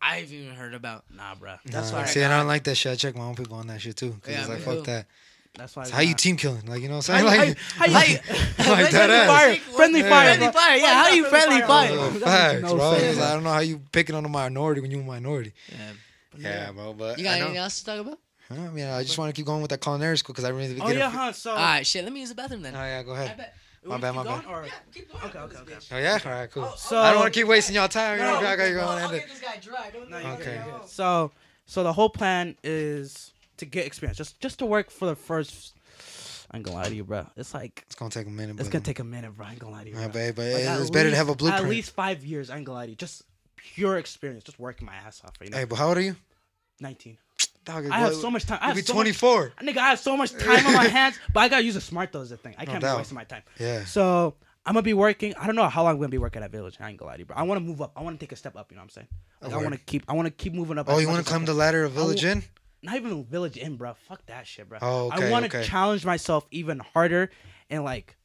[0.00, 1.52] I haven't even heard about Nah, bro.
[1.64, 2.00] That's That's why.
[2.00, 2.06] why.
[2.06, 2.92] See, I don't like that shit.
[2.92, 4.10] I check my own people on that shit too.
[4.22, 4.82] Cause Yeah, it's like, fuck too.
[4.84, 5.06] that.
[5.54, 5.82] That's why.
[5.82, 7.56] It's how you team killing, like you know what How I'm you, saying?
[7.76, 9.28] how you, Like, how you, like that friendly ass.
[9.28, 10.08] fire, friendly Yeah.
[10.08, 10.52] fire, Friendly bro.
[10.52, 11.96] fire, yeah, how you friendly fire?
[11.96, 12.98] That facts, no bro.
[12.98, 13.18] sense.
[13.18, 15.52] I don't know how you picking on a minority when you a minority.
[15.70, 15.92] yeah.
[16.38, 16.94] Yeah, bro.
[16.94, 18.16] But you got anything else to talk about Huh?
[18.58, 20.80] I mean, I just want to keep going with that culinary school because I really
[20.80, 21.12] Oh get yeah, it.
[21.12, 21.32] huh?
[21.32, 21.50] So.
[21.52, 23.36] all right shit let me use the bathroom then Oh yeah, go I ahead.
[23.36, 24.44] bet My bad, keep my bad.
[24.44, 25.74] going, or- keep Okay, okay, okay.
[25.92, 26.68] Oh yeah, all right, cool.
[26.76, 27.20] So I don't oh.
[27.22, 28.18] want to keep wasting y'all time.
[28.18, 29.02] You know, No, I got you Oh, going.
[29.02, 30.60] I'll get this guy dry don't No, Okay.
[30.64, 30.88] good.
[30.88, 31.32] So,
[31.66, 35.74] so the whole plan is to get experience, just just to work for the first.
[36.54, 37.26] I'm gonna lie to you, bro.
[37.36, 38.50] It's like It's gonna take a minute.
[38.50, 38.70] it's brother.
[38.70, 39.46] gonna take a minute, bro.
[39.46, 39.96] I ain't gonna lie to you.
[39.96, 40.12] Yeah, bro.
[40.12, 41.64] babe, but Like, it's at better to have a least- blueprint.
[41.64, 42.50] At least five years.
[42.50, 42.96] I ain't gonna lie to you.
[42.96, 43.22] Just
[43.56, 45.32] pure experience, just working my ass off.
[45.42, 46.16] You know, Hey, but how old are you?
[46.78, 47.16] nineteen.
[47.64, 48.58] Dog, I have so much time.
[48.60, 49.52] I have be so much- 24.
[49.62, 52.12] Nigga, I have so much time on my hands, but I gotta use it smart
[52.12, 52.20] though.
[52.20, 52.54] Is the thing.
[52.58, 52.96] I can't doubt.
[52.96, 53.42] be wasting my time.
[53.58, 53.84] Yeah.
[53.84, 54.34] So
[54.66, 55.34] I'm gonna be working.
[55.36, 56.76] I don't know how long I'm gonna be working at Village.
[56.80, 57.36] I ain't gonna lie to you, bro.
[57.36, 57.92] I want to move up.
[57.96, 58.70] I want to take a step up.
[58.70, 59.08] You know what I'm saying?
[59.40, 60.04] Like, I want to keep.
[60.08, 60.86] I want to keep moving up.
[60.88, 62.42] Oh, you want to climb the ladder of Village Inn?
[62.82, 63.94] not even Village Inn, bro.
[63.94, 64.78] Fuck that shit, bro.
[64.82, 65.66] Oh, okay, I want to okay.
[65.66, 67.30] challenge myself even harder
[67.70, 68.16] and like,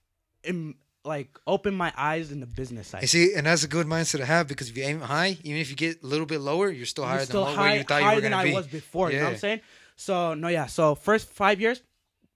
[1.07, 3.01] like open my eyes in the business side.
[3.01, 5.59] You see, and that's a good mindset to have because if you aim high, even
[5.59, 7.83] if you get a little bit lower, you're still higher still than high, where you
[7.83, 8.51] thought you were gonna be.
[8.51, 9.11] I was before.
[9.11, 9.61] You know what I'm saying?
[9.95, 10.67] So no, yeah.
[10.67, 11.81] So first five years,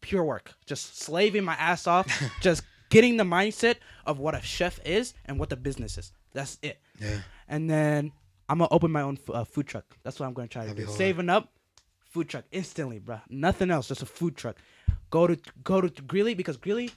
[0.02, 2.08] pure work, just slaving my ass off,
[2.42, 3.76] just getting the mindset
[4.06, 6.12] of what a chef is and what the business is.
[6.34, 6.80] That's it.
[7.00, 7.20] Yeah.
[7.48, 8.12] And then
[8.50, 9.86] I'm gonna open my own f- uh, food truck.
[10.04, 10.92] That's what I'm gonna try to That'd do.
[10.94, 11.52] Saving up,
[12.02, 13.20] food truck instantly, bro.
[13.30, 14.58] Nothing else, just a food truck.
[15.10, 16.92] Go to go to Greeley because Greeley,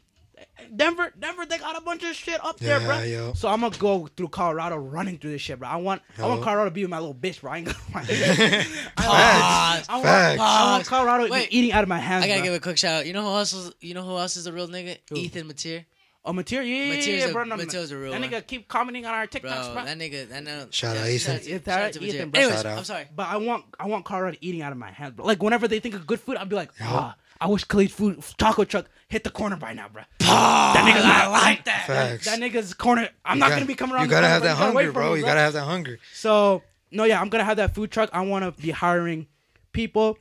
[0.74, 3.00] Denver, Denver, they got a bunch of shit up there, bro.
[3.02, 3.32] yo.
[3.34, 5.68] So I'm gonna go through Colorado, running through this shit, bro.
[5.68, 7.52] I want I want Colorado to be my little bitch, bro.
[7.52, 8.04] I ain't gonna lie.
[8.96, 9.88] Facts.
[9.88, 10.40] I want, Facts.
[10.40, 11.48] I want Colorado Wait.
[11.50, 12.24] eating out of my hands.
[12.24, 12.44] I gotta bro.
[12.46, 13.06] give a quick shout out.
[13.06, 14.98] You know who else is you know who else is a real nigga?
[15.12, 15.84] Ethan Mateer.
[16.26, 17.44] Oh, material, yeah, yeah, yeah, bro.
[17.44, 18.30] No, no, Material's a real that one.
[18.30, 19.84] nigga keep commenting on our TikToks, Bro, bro.
[19.84, 20.66] that nigga, that know.
[20.70, 21.18] Shout out Ethan.
[21.18, 22.40] Shout out, Is shout out to Ethan, Ethan, bro?
[22.40, 22.78] Anyways, Shout out.
[22.78, 23.04] I'm sorry.
[23.14, 25.26] But I want I want Colorado eating out of my hands, bro.
[25.26, 27.14] Like whenever they think of good food, I'll be like, ah,
[27.44, 30.02] I wish Khalid's food taco truck hit the corner by now, bro.
[30.20, 31.84] that nigga's not like that.
[31.86, 32.24] Facts.
[32.24, 33.08] That nigga's corner.
[33.24, 34.04] I'm You not got- gonna be coming around.
[34.04, 35.12] You gotta corner, have that gotta wait hunger, bro.
[35.12, 35.98] me, You gotta have that hunger.
[36.14, 38.08] So no, yeah, I'm gonna have that food truck.
[38.14, 39.26] I want to be hiring
[39.72, 40.16] people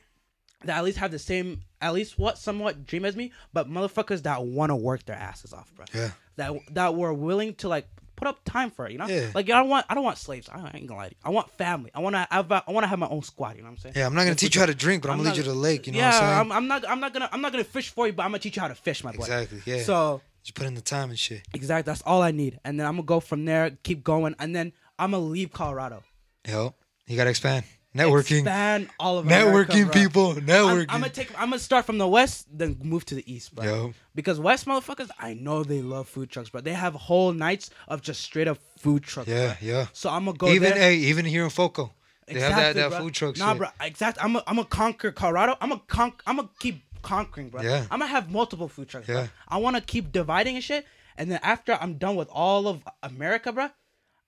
[0.64, 4.22] that at least have the same, at least what somewhat dream as me, but motherfuckers
[4.24, 5.86] that want to work their asses off, bro.
[5.94, 6.10] Yeah.
[6.36, 9.06] That that were willing to like put up time for it, you know.
[9.06, 9.30] Yeah.
[9.34, 10.48] Like I don't want I don't want slaves.
[10.48, 11.20] I ain't gonna lie to you.
[11.24, 11.90] I want family.
[11.94, 13.56] I want to have I want to have my own squad.
[13.56, 13.94] You know what I'm saying?
[13.96, 15.50] Yeah, I'm not gonna teach you how to drink, but I'm, gonna lead you to
[15.50, 15.86] the lake.
[15.86, 16.40] You know yeah, what I'm saying?
[16.40, 16.88] I'm, I'm not.
[16.88, 17.28] I'm not gonna.
[17.32, 19.12] I'm not gonna fish for you, but I'm gonna teach you how to fish, my
[19.12, 19.24] boy.
[19.24, 19.82] Exactly, yeah.
[19.82, 21.42] So Just put in the time and shit.
[21.52, 21.90] Exactly.
[21.90, 22.58] That's all I need.
[22.64, 26.02] And then I'm gonna go from there, keep going, and then I'm gonna leave Colorado.
[26.46, 26.74] Yo,
[27.06, 27.64] you gotta expand.
[27.94, 28.38] Networking.
[28.38, 29.92] Expand all of Networking, bro.
[29.92, 30.30] people.
[30.32, 30.86] I'm, Networking.
[30.88, 31.30] I'm gonna take.
[31.40, 33.64] I'm gonna start from the west, then move to the east, bro.
[33.64, 33.94] Yo.
[34.14, 36.60] Because west motherfuckers, I know they love food trucks, bro.
[36.60, 39.28] They have whole nights of just straight up food trucks.
[39.28, 39.68] Yeah, bro.
[39.68, 39.86] yeah.
[39.92, 40.78] So I'm gonna go even there.
[40.78, 41.92] hey, even here in Foco,
[42.26, 43.58] they have that, that food truck Nah, shit.
[43.58, 43.68] bro.
[43.80, 44.22] Exactly.
[44.24, 45.56] I'm gonna I'm gonna conquer Colorado.
[45.60, 46.20] I'm gonna conk.
[46.26, 47.62] I'm gonna keep conquering, bro.
[47.62, 47.82] Yeah.
[47.92, 49.08] I'm gonna have multiple food trucks.
[49.08, 49.14] Yeah.
[49.14, 49.28] Bro.
[49.48, 50.84] I want to keep dividing and shit.
[51.16, 53.68] And then after I'm done with all of America, bro,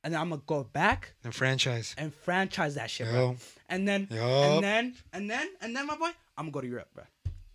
[0.07, 1.97] and then I'm gonna go back and franchise.
[1.99, 3.13] and franchise that shit, Yo.
[3.13, 3.37] bro.
[3.69, 4.55] And then, Yo.
[4.55, 7.03] and then, and then, and then, my boy, I'm gonna go to Europe, bro.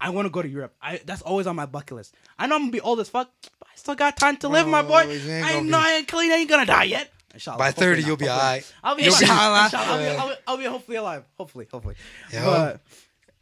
[0.01, 0.73] I want to go to Europe.
[0.81, 2.13] I that's always on my bucket list.
[2.37, 4.67] I know I'm gonna be old as fuck, but I still got time to live,
[4.67, 5.03] my boy.
[5.05, 6.29] Bro, you ain't I know be- I ain't clean.
[6.31, 7.09] I ain't gonna die yet.
[7.33, 8.45] Inshallah, By hopefully 30, not, you'll be hopefully.
[8.45, 8.73] alright.
[8.83, 10.17] I'll be, You'll be- inshallah, inshallah, I'll, be, Yeah.
[10.21, 11.23] I'll, be, I'll be hopefully alive.
[11.37, 11.95] Hopefully, hopefully.
[12.33, 12.43] Yo.
[12.43, 12.81] But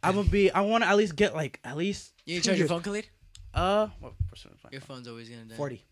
[0.04, 0.50] I'm gonna be.
[0.52, 2.12] I want to at least get like at least.
[2.24, 3.06] You need to charge your phone, Khalid?
[3.52, 5.56] Uh, what percent Your phone's always gonna die.
[5.56, 5.82] forty.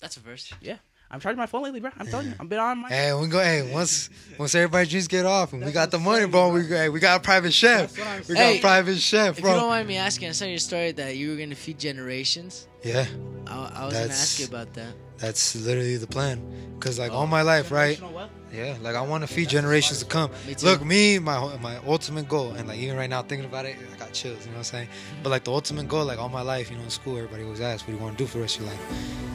[0.00, 0.50] That's a verse.
[0.62, 0.76] Yeah,
[1.08, 1.90] I'm charging my phone lately, bro.
[1.98, 2.88] I'm telling you, I've been on my.
[2.88, 3.38] Hey, we go.
[3.38, 6.50] Hey, once once everybody drinks get off and we got the money, bro.
[6.52, 7.94] We hey, we got a private chef.
[7.94, 8.58] That's what I'm We got saying.
[8.58, 9.50] a private chef, bro.
[9.50, 11.78] If you don't mind me asking, I saw your story that you were gonna feed
[11.78, 12.66] generations.
[12.86, 13.06] Yeah,
[13.46, 14.92] I, I was gonna That's- ask you about that.
[15.18, 16.36] that's literally the plan.
[16.78, 17.16] Cause like Oh.
[17.18, 17.98] all my life, right?
[18.00, 18.30] Wealth.
[18.52, 20.30] Yeah, like I want to feed generations to come.
[20.46, 20.54] Me.
[20.62, 23.96] Look, me, my my ultimate goal, and like even right now thinking about it, I
[23.98, 24.40] got chills.
[24.44, 24.88] You know what I'm saying?
[24.88, 25.22] Mm-hmm.
[25.22, 27.60] But like the ultimate goal, like all my life, you know, in school, everybody always
[27.60, 28.82] asked, "What do you want to do for the rest of your life?"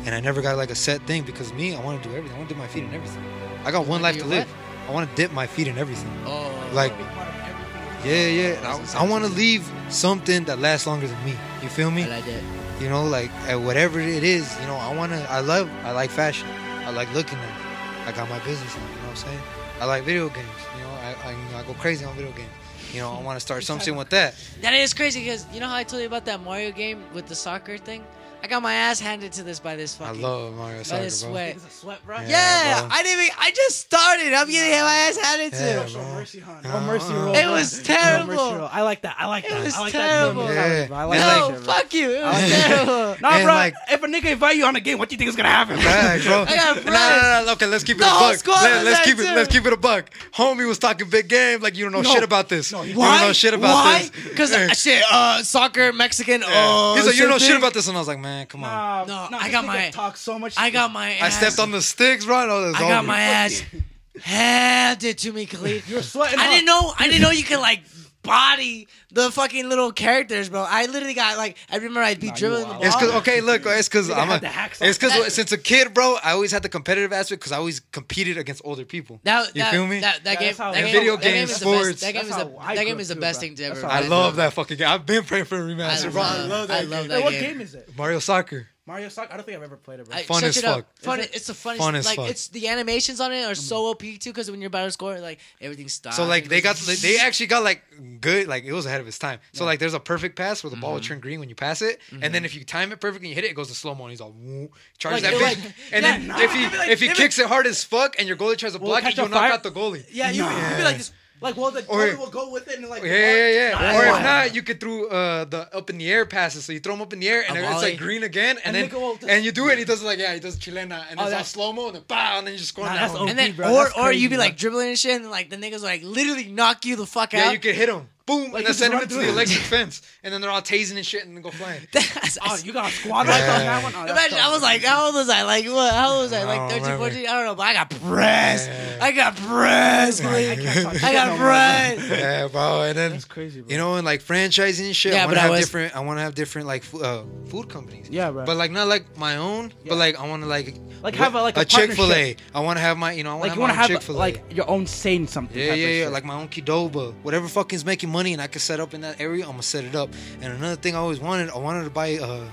[0.05, 2.35] And I never got like a set thing because me, I want to do everything.
[2.35, 3.23] I want to dip my feet in everything.
[3.65, 4.47] I got one life to live.
[4.87, 6.11] I want to dip my feet in everything.
[6.25, 8.11] Oh, Like, Be part of everything.
[8.11, 8.27] yeah,
[8.61, 8.95] yeah.
[8.95, 11.33] I, I want to leave something that lasts longer than me.
[11.63, 12.03] You feel me?
[12.03, 12.43] I like that.
[12.81, 16.09] You know, like at whatever it is, you know, I wanna I love I like
[16.09, 16.47] fashion.
[16.83, 18.07] I like looking at it.
[18.07, 19.39] I got my business now, you know what I'm saying?
[19.79, 22.49] I like video games, you know, I I, I go crazy on video games.
[22.91, 24.33] You know, I wanna start something with that.
[24.61, 27.27] That is crazy because you know how I told you about that Mario game with
[27.27, 28.03] the soccer thing.
[28.43, 30.23] I got my ass handed to this by this fucking.
[30.23, 31.31] I love Mario by Soccer, this bro.
[31.31, 31.57] sweat.
[31.71, 32.15] Sweat, bro.
[32.21, 32.27] Yeah.
[32.29, 32.89] Yeah, bro.
[32.91, 33.23] I didn't.
[33.25, 34.33] Even, I just started.
[34.33, 35.63] I'm getting my ass handed to.
[35.63, 36.13] Yeah, Show bro.
[36.15, 36.65] mercy, hon.
[36.65, 37.35] Uh, No mercy uh, rule.
[37.35, 37.51] It bro.
[37.53, 38.27] was No terrible.
[38.33, 38.69] mercy rule.
[38.71, 39.15] I like that.
[39.19, 39.61] I like that.
[39.61, 40.47] It was I like terrible.
[40.47, 40.89] that.
[40.89, 40.95] Yeah.
[40.97, 42.09] I like And that no, shit, fuck you.
[42.11, 43.15] It was terrible.
[43.21, 43.53] Nah, And bro.
[43.53, 45.49] like- if a nigga invite you on a game, what do you think is gonna
[45.49, 45.77] happen?
[45.77, 46.41] Facts, bro.
[46.47, 46.85] I got no, friends.
[46.85, 48.37] no, no, no, Okay, let's keep it The a whole buck.
[48.39, 49.27] squad Let, was us keep it.
[49.27, 49.35] too.
[49.35, 50.09] Let's keep it a buck.
[50.33, 52.11] Homie was talking big game, like you don't know No.
[52.13, 52.71] shit about this.
[52.71, 54.09] No, you don't know shit about this.
[54.09, 54.19] Why?
[54.23, 54.29] this.
[54.29, 56.41] Because shit, uh, soccer, Mexican.
[56.43, 58.63] Oh, He's like, you don't know shit about this, and I was like, man, come
[58.63, 58.69] on.
[58.69, 60.55] Nah, No, nah, I this got nigga my- talk so much.
[60.57, 61.07] I got my.
[61.07, 62.43] I Ass, stepped on the sticks, bro.
[62.43, 63.63] Oh, no, I got my ass
[64.23, 65.83] handed to me, Khalid.
[65.87, 66.39] You're sweating.
[66.39, 66.51] I huh?
[66.51, 66.93] didn't know.
[66.97, 67.81] I didn't know you could like
[68.23, 70.65] body the fucking little characters, bro.
[70.67, 71.57] I literally got like.
[71.69, 72.83] I remember I'd be Nah, dribbling the ball.
[72.83, 74.87] It's cause okay, look, it's cause I'm a, had the hacks on.
[74.87, 77.57] it's cause That- since a kid, bro, I always had the competitive aspect because I
[77.57, 79.19] always competed against older people.
[79.23, 79.99] That, You that, feel me?
[79.99, 82.01] That, that Yeah, game, that's how- that And game, video that game is the best.
[82.01, 83.85] That game is That's the that game is the too, best thing to ever.
[83.85, 84.87] I love that fucking game.
[84.87, 86.21] I've been praying for a I remaster, bro.
[86.21, 86.79] I love- love that.
[86.79, 87.23] I love game.
[87.23, 87.43] what game.
[87.43, 87.89] game is it?
[87.97, 88.67] Mario Soccer.
[88.91, 89.31] Mario Soccer.
[89.31, 90.17] I don't think I've ever played it, bro.
[90.17, 90.75] I, Fun search as it up.
[90.75, 91.03] fuck.
[91.05, 91.19] Fun.
[91.21, 91.85] It- It's the funniest.
[91.85, 92.29] Fun as like fuck.
[92.29, 95.17] it's the animations on it are so OP too because when you're about to score,
[95.19, 96.17] like everything stops.
[96.17, 97.83] So like they goes- got they actually got like
[98.19, 99.39] good like it was ahead of its time.
[99.53, 101.07] So like there's a perfect pass where the ball will Mm-hmm.
[101.07, 103.45] turn green when you pass it, and then if you time it perfectly you hit
[103.45, 105.63] it, it goes to slow mo and he's all woo, charges Like, that bitch.
[105.63, 106.39] like- and yeah, then nah.
[106.41, 108.79] if he like- if he kicks it hard as fuck and your goalie tries to
[108.79, 110.03] block it, you'll knock out the goalie.
[110.11, 111.11] Yeah, you would be like this.
[111.41, 113.01] Like, well, the Or- goalie will go with it and like.
[113.01, 113.69] Yeah, yeah, yeah.
[113.71, 116.65] Nah, Or that's if not, you could throw uh, the up in the air passes.
[116.65, 118.75] So you throw them up in the air, and it's like green again, and, And
[118.75, 119.71] then nigga will just- and you do it.
[119.71, 121.87] and He does it like yeah, he does chilena, and Oh, it's all slow mo,
[121.87, 123.23] and then bow, and then you just score Nah, that that's one.
[123.23, 123.73] OP, and then bro.
[123.73, 124.57] or That's or you be like bro.
[124.57, 127.45] dribbling and shit, and like the niggas like literally knock you the fuck out.
[127.45, 128.07] Yeah, you could hit them.
[128.25, 130.41] Boom, Like, and then you just send them run into the electric fence, and then
[130.41, 131.81] they're all tasing and shit, and then go flying.
[131.91, 133.93] That's, Oh, you got a squad like on that one.
[133.95, 135.41] Oh, Imagine, tough, I was like, how old was I?
[135.43, 135.93] Like, what?
[135.93, 136.41] How old was I?
[136.41, 137.19] I Like 13, 14?
[137.27, 138.69] I don't know, but I got pressed.
[138.69, 138.97] Yeah.
[139.01, 140.59] I got pressed, I Khalid.
[140.59, 142.09] can't talk I got more, pressed.
[142.09, 143.69] yeah, bro, and then That's crazy, bro.
[143.71, 145.13] you know, and like franchising and shit.
[145.13, 145.95] Yeah, I want to have was- different.
[145.95, 148.07] I want to have different like fu- uh, food companies.
[148.09, 148.45] Yeah, bro.
[148.45, 149.89] But like not like my own, Yeah.
[149.89, 152.35] but like I want to like Like have a- like a Chick Fil A.
[152.53, 153.89] I want to have my you know I want like to you want to have
[153.89, 154.19] have Chick Fil A.
[154.19, 155.57] like your own say in something.
[155.57, 156.07] Yeah, yeah, yeah.
[156.09, 157.13] Like my own Qdoba.
[157.23, 159.83] Whatever fucking's making money and I could set up in that area, I'm gonna set
[159.83, 160.09] it up.
[160.41, 162.45] And another thing I always wanted, I wanted to buy uh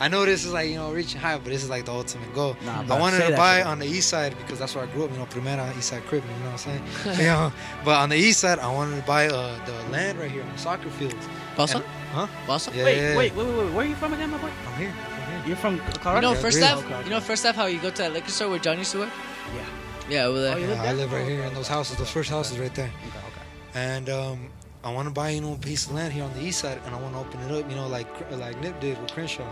[0.00, 2.34] I know this is like, you know, reaching high, but this is like the ultimate
[2.34, 2.56] goal.
[2.64, 5.12] Nah, I wanted to buy on the east side because that's where I grew up,
[5.12, 7.18] you know, Primera East Side Crib, you know what I'm saying?
[7.20, 7.52] you know,
[7.84, 10.50] but on the east side, I wanted to buy uh, the land right here on
[10.50, 11.14] the soccer fields.
[11.56, 11.76] Bossa?
[11.76, 12.26] And- huh?
[12.46, 12.74] Bossa?
[12.74, 13.16] Yeah, wait, yeah, yeah.
[13.16, 13.72] wait, wait, wait, wait.
[13.72, 14.50] Where are you from again, my boy?
[14.66, 14.88] I'm here.
[14.88, 15.42] I'm here.
[15.46, 16.66] You're from You know, first really?
[16.66, 16.78] step.
[16.78, 17.04] Okay, okay.
[17.04, 17.54] You know, first step.
[17.54, 19.10] How you go to that liquor store where John used to work?
[19.54, 19.62] Yeah.
[20.10, 20.54] Yeah, over there.
[20.54, 22.74] Oh, you Yeah, live I live right here in those houses, those first houses right
[22.74, 22.90] there.
[23.06, 23.42] Okay, okay.
[23.74, 24.50] And um,
[24.84, 26.78] I want to buy, you know, a piece of land here on the east side,
[26.84, 29.48] and I want to open it up, you know, like like Nip did with Crenshaw.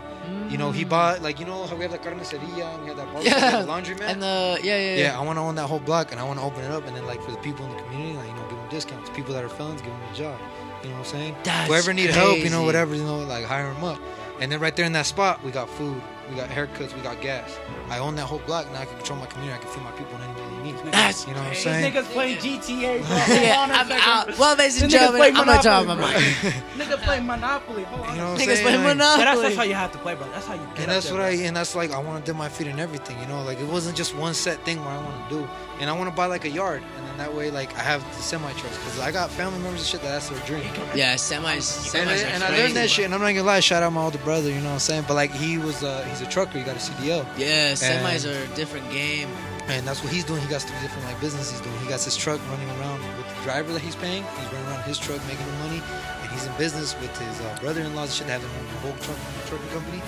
[0.50, 2.98] You know, he bought, like, you know how we have the carniceria and we have
[2.98, 3.62] that bar, Yeah.
[3.62, 4.02] the laundromat?
[4.12, 5.18] And the yeah, yeah, yeah, yeah.
[5.18, 6.94] I want to own that whole block, and I want to open it up, and
[6.94, 9.08] then, like, for the people in the community, like, you know, give them discounts.
[9.10, 10.38] People that are felons, give them a job.
[10.82, 11.36] You know what I'm saying?
[11.44, 13.98] That's Whoever need help, you know, whatever, you know, like, hire them up.
[14.40, 17.20] And then right there in that spot, we got food, we got haircuts, we got
[17.22, 17.48] gas.
[17.88, 18.66] I own that whole block.
[18.66, 19.54] and I can control my community.
[19.56, 20.41] I can feed my people in any way.
[20.90, 21.92] That's you know what I'm These saying?
[21.92, 23.16] niggas playing GTA, bro.
[23.16, 24.38] Yeah, Hold on a I'm second, out.
[24.38, 26.50] Well, ladies and gentlemen, play I'm gonna talk Monopoly, about bro.
[26.78, 27.82] my Nigga play Monopoly.
[27.84, 28.14] Hold on.
[28.14, 28.62] You know what I'm niggas saying?
[28.64, 29.42] play Like- But that's, Monopoly.
[29.44, 30.30] that's how you have to play, bro.
[30.30, 31.26] That's how you get and up that's there, what bro.
[31.26, 33.42] I and that's like I want to dip my feet in everything, you know.
[33.42, 35.48] Like it wasn't just one set thing where I want to do,
[35.80, 38.02] and I want to buy like a yard, and then that way like I have
[38.16, 40.62] the semi trucks because I got family members and shit that that's their dream.
[40.94, 41.58] Yeah, semis.
[41.90, 43.60] semis And, I- and I learned that shit, and I'm not gonna lie.
[43.60, 45.04] Shout out my older brother, you know what I'm saying?
[45.08, 46.58] But like he was, uh, he's a trucker.
[46.58, 49.28] He got a CDL, Yeah, semis And- are a different game.
[49.68, 50.40] And that's what he's doing.
[50.42, 51.78] He got three different like business he's doing.
[51.80, 54.22] He got his truck running around with the driver that he's paying.
[54.40, 55.80] He's running around his truck making the money,
[56.22, 58.02] and he's in business with his uh, brother-in-law.
[58.02, 60.02] and Shit, having a whole truck trucking company,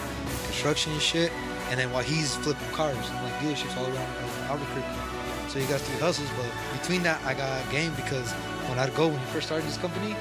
[0.46, 1.32] construction and shit.
[1.70, 5.50] And then while he's flipping cars, like dealerships all around uh, Albuquerque.
[5.50, 6.46] So he got three hustles, but
[6.80, 8.32] between that, I got a game because
[8.68, 10.16] when I'd go when he first started his company,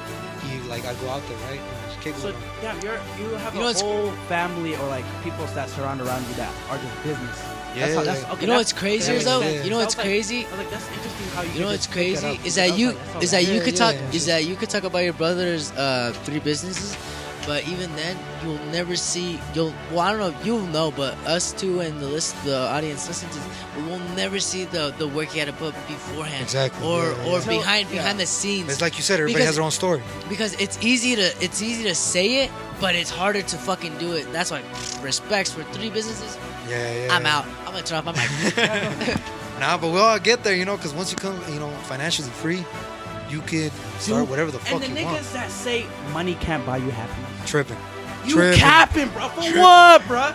[0.45, 3.34] he like I'd go out there right, and just kick So with yeah, you're you
[3.38, 6.78] have You a what's- whole family or like people that surround around you that are
[6.78, 7.42] just business.
[7.76, 9.40] Yeah, that's how, that's, okay, You know what's crazier that though?
[9.42, 9.64] makes.
[9.66, 10.45] You know what's crazy?
[10.45, 11.52] I was like, that's interesting how you.
[11.53, 12.90] You know what's just pick that crazy is that you
[13.22, 16.40] is that you could talk is that you could talk about your brother's uh, three
[16.40, 16.95] businesses,
[17.48, 21.16] but even then you'll never see you'll well I don't know if you'll know, but
[21.26, 23.40] us two and the list the audience listen to
[23.82, 27.27] we will never see the the work he had to put beforehand Exactly, or yeah,
[27.27, 27.48] or yeah.
[27.48, 27.95] behind yeah.
[27.98, 28.69] behind the scenes.
[28.72, 30.02] It's like you said, everybody Because- has their own story.
[30.30, 34.14] because it's easy to it's easy to say it, but it's harder to fucking do
[34.14, 34.32] it.
[34.32, 34.61] That's why
[35.02, 36.38] respects for three businesses.
[36.67, 37.16] Yeah, yeah.
[37.16, 37.38] I'm yeah.
[37.38, 37.45] out.
[37.66, 39.17] I'm gonna turn off my mic.
[39.59, 42.30] Nah, but we'll all get there, you know, because once you come, you know, financially
[42.30, 42.66] free,
[43.30, 44.85] you could start Dude, whatever the fuck you want.
[44.85, 45.33] And the niggas want.
[45.33, 47.50] that say money can't buy you happiness.
[47.50, 47.77] Tripping.
[48.25, 48.59] You Tripping.
[48.59, 49.30] capping, bro.
[49.30, 50.33] For what, bro?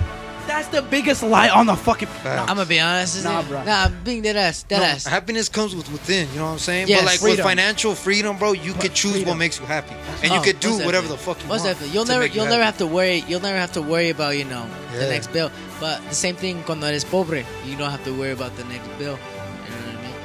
[0.49, 2.09] That's the biggest lie on the fucking.
[2.09, 2.41] Facts.
[2.51, 3.17] I'm gonna be honest.
[3.17, 3.47] With Nah, you.
[3.49, 3.63] bro.
[3.65, 4.63] Nah, I'm being dead ass.
[4.65, 5.05] Dead No, ass.
[5.07, 6.89] happiness comes with within, you know what I'm saying?
[6.89, 7.01] Yes.
[7.01, 7.37] but like Freedom.
[7.39, 9.29] with financial freedom, bro, you could choose freedom.
[9.29, 11.17] what makes you happy, and you Oh, could do whatever definitely.
[11.17, 11.49] the fuck you want.
[11.49, 11.71] Most want.
[11.77, 11.95] definitely.
[11.95, 14.45] You'll never you you'll never have to worry you'll never have to worry about, you
[14.45, 14.65] know,
[14.99, 15.51] the next bill.
[15.81, 18.89] But the same thing cuando eres pobre, you don't have to worry about the next
[18.99, 19.19] bill.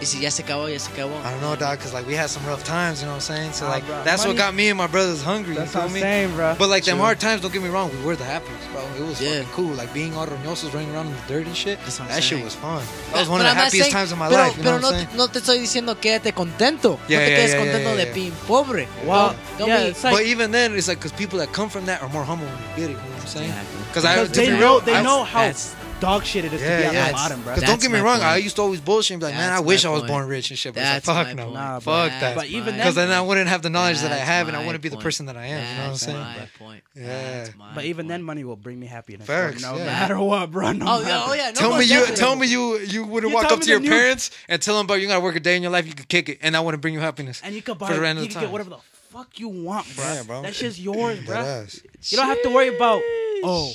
[0.03, 0.19] You know what I mean?
[0.19, 1.15] Y si ya se acabó, ya se acabó.
[1.23, 3.35] I don't know, dog, because like we had some rough times, you know what I'm
[3.35, 3.53] saying?
[3.53, 4.03] So like bro.
[4.03, 5.55] that's Money- what got me and my brothers hungry.
[5.55, 6.01] That's you what I'm me?
[6.01, 6.55] saying, bro.
[6.59, 8.81] But like them hard times, don't get me wrong, we were the happiest, bro.
[8.97, 9.39] It was Yeah.
[9.43, 9.73] fucking cool.
[9.75, 11.79] Like being all roñosos running around in the dirt and shit.
[11.79, 12.83] That's what I'm That shit was fun.
[13.13, 14.57] That was one But of I'm the not happiest saying- times of my pero, life.
[14.57, 15.17] You know what no, I'm te, saying?
[15.17, 16.99] no te estoy diciendo quédate contento.
[17.07, 18.13] Yeah, no te yeah, quedes yeah, contento yeah, de yeah.
[18.13, 18.87] being pobre.
[19.05, 21.69] Well, Don't- don't yeah, be- like but even then, it's like because people that come
[21.69, 22.97] from that are more humble when they get it.
[22.97, 23.53] You know what I'm saying?
[23.87, 25.73] Because I they know they know how that's-
[26.03, 27.53] dog shit it is to Yeah, be at the bottom, bro.
[27.55, 28.23] Because don't get me wrong, point.
[28.29, 30.11] I used to always bullshit and be like, man, I wish my I was point.
[30.11, 30.73] born rich and shit.
[30.73, 31.43] But That's it's like, my fuck no.
[31.45, 31.53] point.
[31.55, 32.35] Nah, fuck That's that.
[32.35, 34.65] But even then- Because then I wouldn't have the knowledge that I have and I
[34.65, 35.49] wouldn't be the person that I am.
[35.49, 36.17] You know what I'm That's saying?
[36.19, 36.83] my point.
[36.95, 37.05] Yeah.
[37.43, 38.09] That's my But even point.
[38.09, 39.25] then, money will bring me happiness.
[39.27, 39.61] Facts.
[39.61, 39.85] No yeah.
[39.85, 40.71] matter what, bro.
[40.73, 41.09] No Oh, matter.
[41.09, 41.45] yeah, oh yeah.
[41.51, 44.29] No, tell me you tell me you you wouldn't You walk up to your parents
[44.49, 46.27] and tell them, bro, you gotta work a day in your life, you could kick
[46.29, 47.39] it, and that wouldn't bring you happiness.
[47.43, 48.77] And you could buy, For the you rest of can the get whatever the
[49.11, 50.05] fuck you want, bro.
[50.05, 50.41] Yeah, bro.
[50.41, 51.65] That shit's yours, bro.
[52.01, 53.01] You don't have to worry about,
[53.43, 53.71] oh,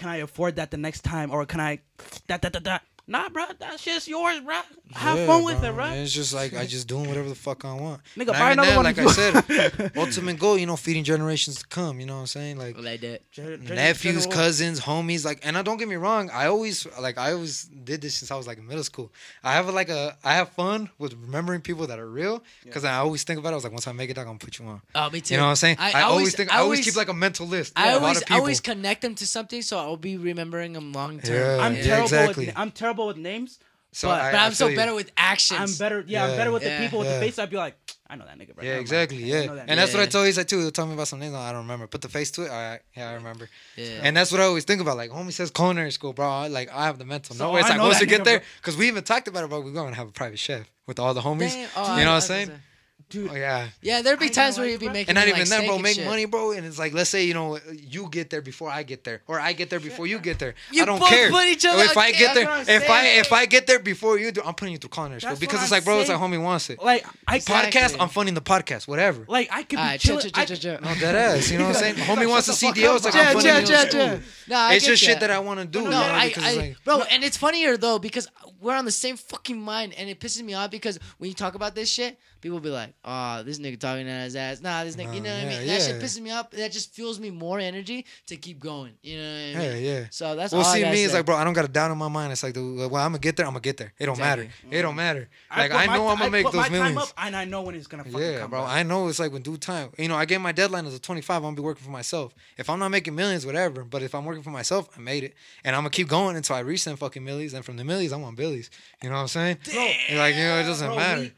[0.00, 1.80] can I afford that the next time, or can I,
[2.26, 2.82] that that that that.
[3.06, 4.60] Nah, bro, that shit's yours, bro.
[4.92, 5.86] Have Yeah, fun with it, bro.
[5.92, 8.00] It's just like I just doing whatever the fuck I want.
[8.16, 11.58] Nigga, Not buy another that, one Like I said, ultimate goal, you know, feeding generations
[11.60, 12.00] to come.
[12.00, 12.58] You know what I'm saying?
[12.58, 13.22] Like Like that.
[13.58, 15.24] nephews, cousins, homies.
[15.24, 16.30] Like, and I don't get me wrong.
[16.30, 19.12] I always like I always did this since I was like in middle school.
[19.42, 22.96] I have like a I have fun with remembering people that are real because I
[22.96, 23.52] always think about it.
[23.52, 24.82] I was like, once I make it, I'm gonna put you on.
[24.94, 25.34] Oh, me too.
[25.34, 25.76] You know what I'm saying?
[25.78, 27.72] I, always, think I always, keep like a mental list.
[27.76, 30.16] I of a lot always, of I always connect them to something, so I'll be
[30.16, 31.36] remembering them long term.
[31.36, 31.64] Yeah.
[31.64, 32.46] I'm Yeah, terrible exactly.
[32.46, 33.58] with I'm terrible with names.
[33.92, 34.76] So but, I- But I'm so feel you.
[34.76, 35.60] better with actions.
[35.60, 36.04] I'm better.
[36.06, 36.78] Yeah, I'm better with Yeah.
[36.78, 37.14] the people with Yeah.
[37.18, 37.38] the face.
[37.40, 37.76] I'd be like,
[38.08, 38.62] I know that nigga, bro.
[38.64, 38.80] Yeah, Never mind.
[38.82, 39.18] exactly.
[39.18, 40.08] I Yeah, that and that's what I Yeah.
[40.10, 40.32] told you.
[40.32, 40.58] He's too.
[40.60, 41.34] He'll tell me about some names.
[41.34, 41.86] I don't remember.
[41.88, 42.50] Put the face to it.
[42.50, 42.80] All right.
[42.96, 43.48] Yeah, I remember.
[43.76, 44.00] Yeah.
[44.02, 44.96] And that's what I always think about.
[44.96, 46.28] Like, homie says culinary school, bro.
[46.28, 47.34] I, like, I have the mental.
[47.34, 47.60] So no way.
[47.60, 49.48] It's I like know once that we get there, because we even talked about it,
[49.50, 49.60] bro.
[49.60, 51.50] We're going to have a private chef with all the homies.
[51.52, 51.68] Damn.
[51.76, 52.62] Oh, you Oh, know I- what I I'm saying?
[53.10, 53.30] Dude.
[53.30, 53.68] Oh yeah.
[53.82, 55.66] Yeah, there'd be I times know, where you'd be making And not even like, then,
[55.66, 55.78] bro.
[55.78, 56.06] Make shit.
[56.06, 56.52] money, bro.
[56.52, 59.38] And it's like, let's say, you know, you get there before I get there, or
[59.38, 60.54] I get there before you get there.
[60.72, 61.30] You I don't both care.
[61.30, 64.32] put each other- if I get there, if I if I get there before you
[64.32, 66.42] do, I'm putting you through culinary school because it's I'm like, bro, it's like homie
[66.42, 66.82] wants it.
[66.82, 67.80] Like I Exactly.
[67.80, 69.24] Podcast, I'm funding the podcast, whatever.
[69.28, 70.32] like I could be chill, chilling.
[70.32, 70.80] chill, I chill, chill, chill.
[71.00, 71.50] No, ass.
[71.50, 71.94] You know what I'm saying?
[72.08, 72.96] Homie wants the CDO.
[72.96, 74.20] It's like I'm funding Chill, you chill, to chill, school.
[74.48, 75.88] No, It's just shit that I want to do.
[75.88, 78.28] No, I, because I, it's like, bro, and it's funnier though because
[78.60, 81.54] we're on the same fucking mind, and it pisses me off because when you talk
[81.54, 84.96] about this shit, people be like, "Oh, this nigga talking out his ass." Nah, this
[84.96, 85.66] nigga, you oh, know what I yeah, mean?
[85.68, 86.50] That shit pisses me up.
[86.52, 88.92] That just fuels me more energy to keep going.
[89.02, 89.84] You know what I mean?
[89.84, 89.90] yeah.
[90.00, 90.04] yeah.
[90.10, 91.18] So that's Well, all I see, gotta me, it's say.
[91.18, 92.32] like, bro, I don't got a doubt in my mind.
[92.32, 93.46] It's like, the, well, I'm gonna get there.
[93.46, 93.92] I'm gonna get there.
[93.98, 94.46] It don't Exactly.
[94.46, 94.76] matter.
[94.76, 94.96] It don't mm-hmm.
[94.96, 95.28] matter.
[95.56, 96.98] Like, put I know ti- I'm gonna I make put those my time millions.
[97.02, 98.50] up, and I know when it's gonna fucking Yeah, come.
[98.50, 98.64] bro.
[98.64, 99.90] I know it's like when due time.
[99.98, 101.36] You know, I get my deadline as a 25.
[101.36, 102.34] I'm gonna be working for myself.
[102.56, 103.84] If I'm not making millions, whatever.
[103.84, 106.56] But if I'm working for myself, I made it, and I'm gonna keep going until
[106.56, 107.54] I reach them fucking millies.
[107.54, 108.70] And from the millies, I'm on billies.
[109.02, 109.58] You know what I'm saying?
[109.64, 111.20] Bro, And, like you know, it doesn't bro, matter.
[111.22, 111.32] we-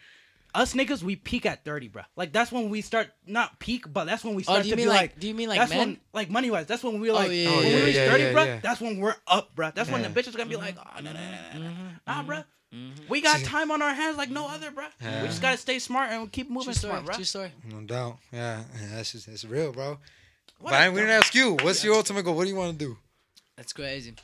[0.54, 2.02] us niggas, we peak at thirty, bro.
[2.16, 4.86] Like that's when we start not peak, but that's when we start oh, to be
[4.86, 5.78] like, like, Do you mean like that's men?
[5.78, 6.66] When, like money wise?
[6.66, 8.60] That's when we like, oh, yeah, when yeah, we reach yeah, thirty, bro.
[8.62, 9.70] That's when we're up, bro.
[9.74, 11.70] That's when the bitches gonna be like, oh nah, nah, nah,
[12.06, 12.42] nah, bro.
[13.08, 14.86] We got time on our hands like no other, bro.
[15.00, 17.14] We just gotta stay smart and keep moving story, smart, bro.
[17.14, 17.52] True story.
[17.70, 18.18] No doubt.
[18.32, 19.98] Yeah, that's just that's real, bro.
[20.58, 21.56] What but we didn't ask you.
[21.62, 22.36] What's your ultimate goal?
[22.36, 22.96] What do you want to do?
[23.56, 24.14] That's crazy.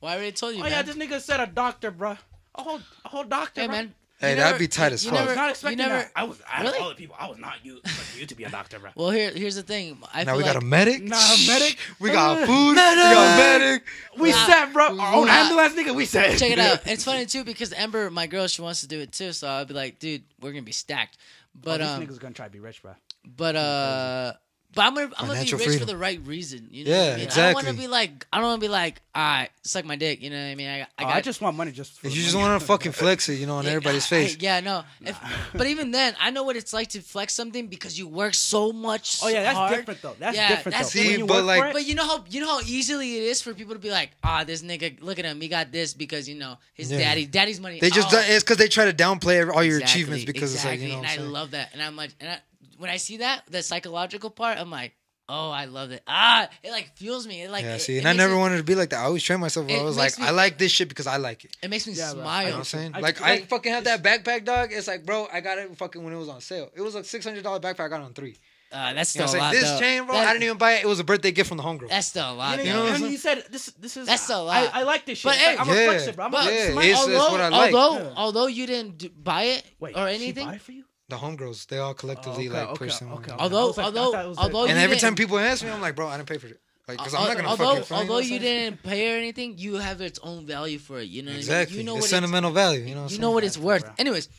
[0.00, 0.60] Well, I already told you.
[0.60, 0.72] Oh man.
[0.72, 2.16] yeah, this nigga said a doctor, bro.
[2.54, 3.60] A whole, a whole doctor.
[3.60, 3.76] Hey bro.
[3.76, 5.14] man, Hey, you that'd never, be tight as fuck.
[5.14, 6.12] I was not expecting never, that.
[6.14, 6.78] I was I really?
[6.78, 7.16] all the people.
[7.18, 7.80] I was not you
[8.16, 8.90] you to be a doctor, bro.
[8.94, 9.98] Well, here here's the thing.
[10.14, 11.02] I now we like, got a medic.
[11.02, 11.76] Nah, a medic.
[11.98, 12.70] we got uh, food.
[12.70, 13.84] We got medic.
[14.16, 14.96] We nah, set, bro.
[14.96, 15.32] Our own nah.
[15.32, 15.92] ambulance, nigga.
[15.92, 16.38] We set.
[16.38, 16.86] Check it out.
[16.86, 19.32] It's funny too because Ember, my girl, she wants to do it too.
[19.32, 21.18] So I'd be like, dude, we're gonna be stacked.
[21.18, 22.92] Oh, but oh, um, niggas gonna try to be rich, bro.
[23.36, 24.32] But uh,
[24.74, 25.80] but I'm gonna I'm gonna be rich freedom.
[25.80, 26.68] for the right reason.
[26.70, 27.24] You know yeah, I mean?
[27.24, 27.50] exactly.
[27.50, 30.22] I want to be like I don't want to be like I suck my dick.
[30.22, 30.68] You know what I mean?
[30.68, 32.00] I I, oh, I just want money just.
[32.00, 34.38] For you just want to fucking flex it, you know, on yeah, everybody's face.
[34.40, 34.84] Yeah, no.
[35.02, 35.18] If,
[35.52, 38.72] but even then, I know what it's like to flex something because you work so
[38.72, 39.20] much.
[39.22, 39.76] Oh yeah, that's hard.
[39.76, 40.16] different though.
[40.18, 40.76] That's yeah, different.
[40.76, 41.00] That's though.
[41.00, 43.74] See, but like, but you know how you know how easily it is for people
[43.74, 46.36] to be like, ah, oh, this nigga, look at him, he got this because you
[46.36, 46.98] know his yeah.
[46.98, 47.78] daddy, daddy's money.
[47.80, 48.24] They just oh.
[48.26, 50.86] it's because they try to downplay all your exactly, achievements because exactly.
[50.86, 51.08] it's like you know.
[51.08, 52.38] and I love that, and I'm like, and I
[52.82, 54.92] when I see that, the psychological part, I'm like,
[55.28, 56.02] oh, I love it.
[56.08, 57.42] Ah, it like fuels me.
[57.42, 57.76] It like yeah.
[57.76, 58.98] See, it and I never me, wanted to be like that.
[58.98, 59.70] I always train myself.
[59.70, 61.56] I was like, me, I like this shit because I like it.
[61.62, 62.42] It makes me yeah, smile.
[62.42, 62.92] You know what I'm saying?
[62.94, 64.70] I, like I, like, fucking had that backpack, dog.
[64.72, 66.72] It's like, bro, I got it fucking when it was on sale.
[66.74, 67.86] It was a six hundred dollar backpack.
[67.86, 68.36] I got on three.
[68.72, 69.52] Uh, that's still you know, a lot.
[69.52, 69.78] This though.
[69.78, 70.84] chain, bro, that, I didn't even buy it.
[70.84, 71.90] It was a birthday gift from the homegirl.
[71.90, 72.64] That's still a lot.
[72.64, 73.66] You know, you, said this.
[73.78, 74.70] This is that's still a lot.
[74.74, 75.30] I, I like this shit.
[75.30, 76.24] But hey, I'm yeah, a flexible, bro.
[76.24, 77.74] I'm but, a, yeah, it's, although, it's what I like.
[77.74, 80.84] Although, although you didn't buy it Wait, or anything, she buy it for you?
[81.12, 83.18] The homegirls, they all collectively okay, like okay, push someone.
[83.18, 86.16] Okay, Although, like, although, although, and every time people ask me, I'm like, bro, I
[86.16, 86.58] didn't pay for it.
[86.88, 90.00] Like, cause I'm not gonna although, fucking although you didn't pay or anything, you have
[90.00, 91.10] its own value for it.
[91.10, 91.76] You know, exactly.
[91.76, 91.86] I mean?
[91.86, 92.80] You know it's sentimental value.
[92.80, 93.84] You know, you know what it's worth.
[93.98, 94.30] Anyways,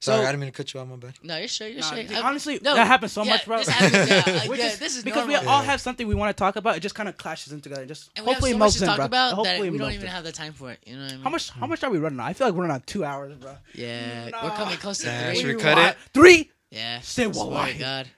[0.00, 0.88] Sorry, I didn't mean to cut you off.
[0.88, 1.14] My bad.
[1.22, 1.68] No, you're sure.
[1.68, 2.16] You're Nah, sure.
[2.16, 3.58] Uh, honestly, no, that happens so yeah, much, bro.
[3.58, 5.42] This happens, yeah, like, yeah, this is because normal.
[5.42, 6.76] we all have something we want to talk about.
[6.76, 7.84] It just kind of clashes in together.
[7.84, 9.04] Just And hopefully it have so much to in, talk bro.
[9.04, 10.78] about Hopefully we don't even have the time for it.
[10.86, 11.22] You know what I mean?
[11.24, 11.50] How much?
[11.50, 12.18] How much are we running?
[12.20, 13.54] I feel like we're running on two hours, bro.
[13.74, 15.36] Yeah, we're coming close to Nah, three.
[15.36, 15.96] should we cut it?
[16.14, 16.50] Three.
[16.70, 17.00] Yeah.
[17.00, 17.76] Say one.
[17.78, 18.08] God.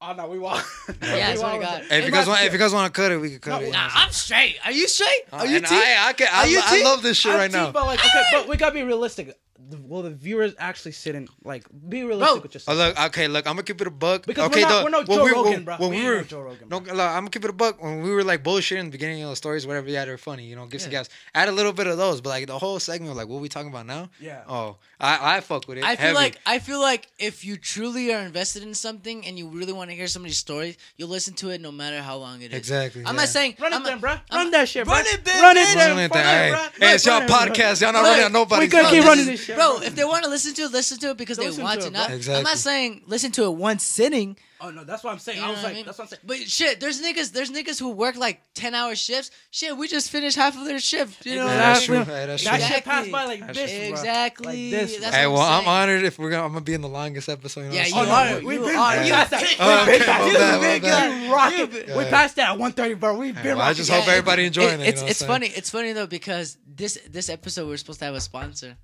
[0.00, 0.64] Oh no, we walk.
[1.02, 1.82] Yeah, God.
[1.88, 3.60] Hey, if you guys want, if you guys want to cut it, we can cut
[3.60, 3.72] No, it.
[3.72, 4.56] Nah, I'm straight.
[4.64, 5.22] Are you straight?
[5.32, 5.66] Uh, are you and?
[5.66, 6.64] I, can, I, Are you T?
[6.66, 7.72] I love this shit right now.
[7.72, 9.36] But like, okay, but we gotta be realistic
[9.76, 12.42] will the viewers actually sit and like be realistic bro.
[12.42, 12.78] with yourself?
[12.78, 14.26] Oh, look, okay, look, I'm gonna keep it a buck.
[14.26, 15.76] Because okay, we're not, we're no Joe Rogan, bro.
[15.76, 16.68] When we, no Joe Rogan.
[16.68, 17.82] No, look, I'm gonna keep it a buck.
[17.82, 20.44] When we were like bullshitting in the beginning, of the stories, whatever, yeah, they're funny,
[20.44, 20.84] you know, give yeah.
[20.84, 21.08] some gas.
[21.34, 23.70] Add a little bit of those, but like the whole segment, like what we talking
[23.70, 24.10] about now?
[24.20, 24.42] Yeah.
[24.48, 25.84] Oh, I, I fuck with it.
[25.84, 26.14] I feel heavy.
[26.14, 29.90] like I feel like if you truly are invested in something and you really want
[29.90, 32.58] to hear somebody's story, you'll listen to it no matter how long it is.
[32.58, 33.02] Exactly.
[33.02, 33.22] I'm yeah.
[33.22, 34.16] not saying run I'm it, then, bro.
[34.32, 34.94] Run that shit, bro.
[34.94, 36.58] Run it, then, run it, then, bro.
[36.78, 37.80] Hey, it's y'all podcast.
[37.82, 38.66] Y'all not running on nobody.
[38.66, 39.57] We gonna keep running this shit.
[39.58, 41.90] Bro, if they want to listen to it, listen to it because they want to
[41.90, 42.34] Not, bro.
[42.36, 44.36] I'm not saying listen to it one sitting.
[44.60, 45.38] Oh no, that's what I'm saying.
[45.38, 45.84] You I was like, I mean?
[45.86, 46.22] that's what I'm saying.
[46.24, 49.30] But shit, there's niggas, there's niggas who work like ten hour shifts.
[49.52, 51.24] Shit, we just finished half of their shift.
[51.24, 51.98] You know, Yeah, that's true.
[51.98, 52.50] Yeah, that's true.
[52.50, 53.70] That shit passed by like That's this.
[53.70, 53.88] bro.
[53.90, 54.46] exactly.
[54.46, 54.56] Like
[54.88, 55.68] this, That's Hey, well, I'm, saying.
[55.68, 56.42] honored if we're gonna.
[56.44, 57.60] I'm gonna be in the longest episode.
[57.60, 58.34] You know Yeah, what I'm you saying?
[58.34, 58.40] are.
[58.42, 58.68] Oh, we You been.
[58.68, 59.42] You- that.
[59.42, 63.16] We Oh, okay, you We passed that at 130, bro.
[63.16, 65.00] We've been I just hope everybody enjoying it.
[65.02, 65.46] It's funny.
[65.48, 68.76] It's funny though because this this episode we are supposed to have a sponsor.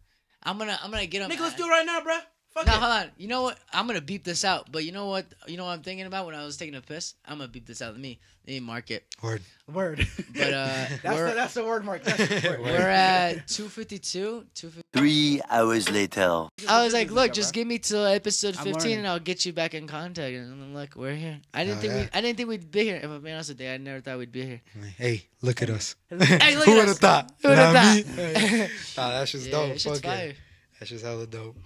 [0.45, 1.31] I'm gonna I'm gonna get him.
[1.31, 2.19] Nigga, let's do it right now, bro.
[2.55, 2.81] Fuck now, it.
[2.81, 3.11] hold on.
[3.19, 3.59] You know what?
[3.73, 4.71] I'm gonna beep this out.
[4.71, 5.27] But you know what?
[5.49, 7.15] You know what I'm thinking about when I was taking a piss.
[7.27, 7.93] I'm gonna beep this out.
[7.93, 9.05] Let me let me mark it.
[9.23, 9.43] Word.
[9.73, 10.07] Word.
[10.33, 10.67] But uh,
[11.03, 12.05] that's the that's the word mark.
[12.05, 12.61] That's the word.
[12.61, 14.45] we're at two fifty two.
[14.55, 15.01] Two fifty two.
[15.01, 16.47] Three hours later.
[16.69, 19.75] I was like, look, just give me till episode 15, and I'll get you back
[19.75, 20.35] in contact.
[20.35, 21.41] And look, we're here.
[21.53, 22.01] I didn't oh, think yeah.
[22.03, 22.97] we I didn't think we'd be here.
[22.97, 24.61] If I'm being honest with you, I never thought we'd be here.
[24.97, 25.97] Hey, look at us.
[26.09, 27.33] hey, look Who would have thought?
[27.43, 28.71] Who would have thought?
[28.97, 29.81] nah, that's just yeah, dope.
[29.81, 30.37] Fuck it.
[30.79, 31.57] That's just hella dope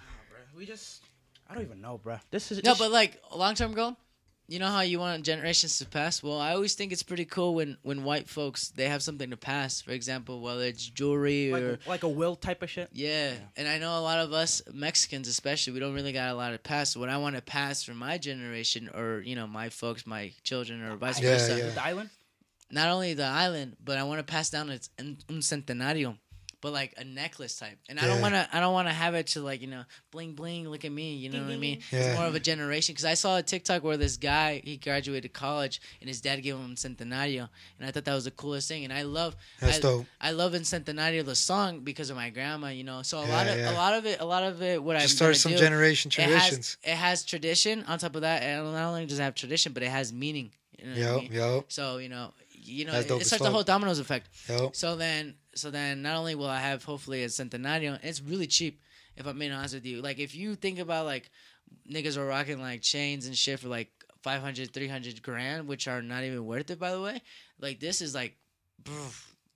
[0.58, 1.02] we just
[1.48, 2.18] I don't even know, bro.
[2.30, 3.96] This is no, this but like a long time ago,
[4.48, 6.22] you know how you want generations to pass.
[6.22, 9.36] Well, I always think it's pretty cool when when white folks they have something to
[9.36, 9.80] pass.
[9.80, 12.90] For example, whether it's jewelry or like a will type of shit.
[12.92, 13.32] Yeah.
[13.32, 13.38] yeah.
[13.56, 16.50] and I know a lot of us Mexicans, especially, we don't really got a lot
[16.50, 16.96] to pass.
[16.96, 20.82] What I want to pass for my generation, or you know, my folks, my children,
[20.82, 21.56] or vice yeah, versa.
[21.56, 21.70] Yeah.
[21.70, 22.10] The island.
[22.70, 26.18] Not only the island, but I want to pass down its un centenario
[26.60, 27.78] but like a necklace type.
[27.88, 28.04] And yeah.
[28.04, 28.48] I don't want to.
[28.52, 30.68] I don't want to have it to like you know bling bling.
[30.68, 31.14] Look at me.
[31.14, 31.80] You know what I mean?
[31.90, 32.00] Yeah.
[32.00, 32.92] It's more of a generation.
[32.92, 36.56] Because I saw a TikTok where this guy he graduated college and his dad gave
[36.56, 38.84] him Centenario, and I thought that was the coolest thing.
[38.84, 39.36] And I love.
[39.60, 40.06] That's I, dope.
[40.20, 42.68] I love Centenario the song because of my grandma.
[42.68, 44.82] You know, so a yeah, lot of a lot of it a lot of it
[44.82, 46.76] what I start some do, generation traditions.
[46.82, 49.34] It has, it has, tradition on top of that, and not only does it have
[49.34, 50.50] tradition, but it has meaning.
[50.78, 51.32] You know yep, I mean?
[51.32, 51.64] yep.
[51.68, 54.28] So you know, you know, it, it's like the whole dominoes effect.
[54.48, 54.76] Yep.
[54.76, 58.80] So then so then not only will I have hopefully a Centenario, it's really cheap
[59.16, 60.00] if I'm being honest with you.
[60.00, 61.30] Like if you think about like
[61.90, 63.90] niggas are rocking like chains and shit for like
[64.22, 67.20] 500, 300 grand, which are not even worth it by the way.
[67.60, 68.36] Like this is like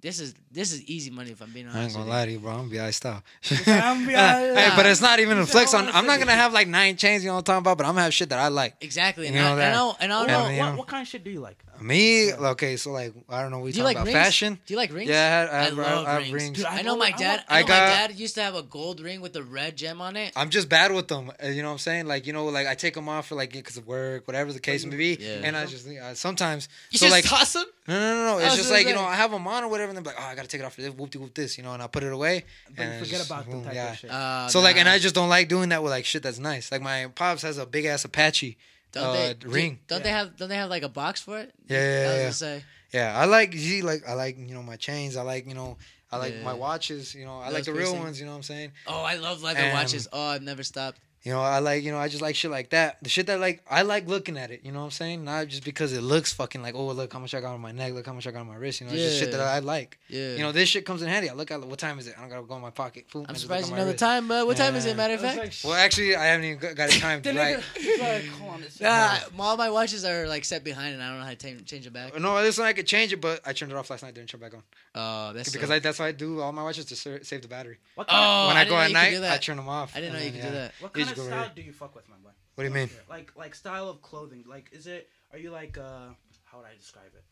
[0.03, 1.79] this is this is easy money if I'm being honest.
[1.79, 2.51] I ain't gonna lie to you, bro.
[2.51, 2.79] I'm gonna be.
[3.67, 5.89] I'm hey, but it's not even a flex on.
[5.89, 7.79] I'm not gonna have like nine chains, you know what I'm talking about.
[7.79, 8.75] But I'm gonna have shit that I like.
[8.81, 9.29] Exactly.
[9.29, 9.73] You know I, that.
[9.73, 11.23] And, I, and I don't know, and I, and I what, what, kind of shit
[11.23, 11.63] do you like?
[11.83, 13.61] Me, okay, so like I don't know.
[13.61, 14.27] We Do you talking like about rings?
[14.27, 14.59] fashion?
[14.67, 15.11] Do you like rings?
[15.11, 16.33] Yeah, I, had, I, I have, love I have rings.
[16.33, 16.57] rings.
[16.59, 17.45] Dude, I I've know my dad.
[17.49, 19.77] I, I know got- my dad used to have a gold ring with a red
[19.77, 20.33] gem on it.
[20.37, 21.31] I'm just bad with them.
[21.43, 22.07] uh, You know what I'm saying?
[22.07, 24.61] Like you know, like I take them off for like because of work, whatever the
[24.61, 25.17] case may be.
[25.21, 25.41] Yeah.
[25.45, 26.69] And I just uh, sometimes.
[26.91, 27.65] You so just like toss them.
[27.89, 28.45] no, no, no, no.
[28.45, 30.23] It's just gonna like you know I have them on or whatever, and they're like,
[30.23, 31.83] oh, I gotta take it off for this, whoop de whoop this, you know, and
[31.83, 32.45] I put it away.
[32.77, 33.91] But and forget just, about the boom, type yeah.
[33.93, 34.11] of shit.
[34.11, 34.89] Uh, So like, and.
[34.89, 36.71] I just don't like doing that with like shit that's nice.
[36.71, 38.57] Like my pops has a big ass Apache
[38.93, 39.79] Don't uh, they ring.
[39.89, 40.37] Don't they have?
[40.37, 41.53] Don't they have like a box for it?
[41.69, 42.31] Yeah, yeah, I was yeah, yeah.
[42.31, 42.65] say.
[42.93, 45.17] Yeah, I like you like I like you know my chains.
[45.17, 45.79] I like you know
[46.11, 46.43] I like Yeah.
[46.45, 47.15] my watches.
[47.15, 48.21] You know I Those like the real ones.
[48.21, 48.73] You know what I'm saying?
[48.87, 50.09] Oh, I love leather And- watches.
[50.13, 50.99] Oh, I've never stopped.
[51.25, 52.99] You know I like you know I just like shit like that.
[53.03, 54.63] The shit that like I like looking at it.
[54.65, 55.25] You know what I'm saying?
[55.25, 57.71] Not just because it looks fucking like oh look how much I got on my
[57.71, 57.93] neck.
[57.93, 58.81] Look how much I got on my wrist.
[58.81, 59.99] You know it's just shit that I like.
[60.09, 60.33] Yeah.
[60.33, 61.31] You know this shit comes in handy.
[61.31, 62.15] I look at what time is it?
[62.19, 63.07] I don't gotta go in my pocket.
[63.13, 64.27] Boom, I I'm surprised you know my the time.
[64.27, 64.97] But what time is it?
[64.97, 65.39] Matter of fact.
[65.39, 67.59] like, Well, actually, I haven't even got got it timed the right.
[67.59, 71.03] nigga, he's like, hold on, this Nah, all my watches are like set behind, and
[71.03, 72.19] I don't know how to ta- change it back.
[72.19, 74.15] No, this one I could change it, but I turned it off last night.
[74.15, 74.63] Didn't turn it back on
[74.95, 77.49] Oh, that's because so- I, that's why I do all my watches to save the
[77.49, 77.79] battery.
[77.95, 79.23] What kind, Oh, when I I, go at night.
[79.23, 79.93] I turn them off.
[79.97, 80.53] I didn't know you could do yeah.
[80.53, 80.73] that.
[81.19, 81.63] What You kind of right style here.
[81.63, 82.31] do you fuck with, my boy?
[82.55, 82.91] What do you mean?
[83.09, 84.45] Like like style of clothing.
[84.49, 85.09] Like is it?
[85.33, 86.09] Are you like uh?
[86.45, 87.25] How would I describe it?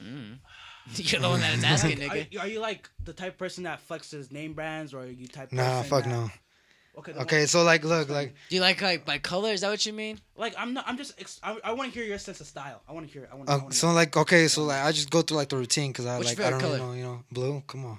[0.94, 2.26] You're the one that is asking, Are, nigga.
[2.32, 5.26] you- are you like the type of person that flexes name brands, or are you
[5.26, 5.52] type?
[5.52, 6.30] Nah, fuck that- no.
[6.98, 7.12] Okay.
[7.12, 9.50] then Okay, so like, look, like, Do you like like by color?
[9.52, 10.18] Is that what you mean?
[10.36, 10.84] Like I'm not.
[10.88, 11.12] I'm just.
[11.44, 12.80] I, I want to hear your sense of style.
[12.88, 13.28] I want to hear.
[13.30, 13.48] I want.
[13.48, 16.06] uh, to so like, okay, so like, I just go through like the routine because
[16.06, 17.62] I What's like, your I don't favorite really know, you know, blue.
[17.68, 17.98] Come on.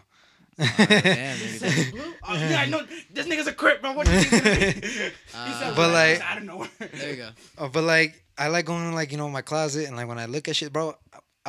[0.60, 1.92] Damn, nigga.
[1.92, 2.02] Blue?
[2.28, 2.82] Oh, yeah, I know.
[3.14, 3.94] This nigga's a crip, bro.
[3.94, 5.14] What do you think?
[5.34, 6.68] Uh, But, like- I don't know.
[6.80, 7.30] There you go.
[7.58, 10.20] Uh, but like, I like going in like you know my closet and like when
[10.20, 10.96] I look at shit, bro.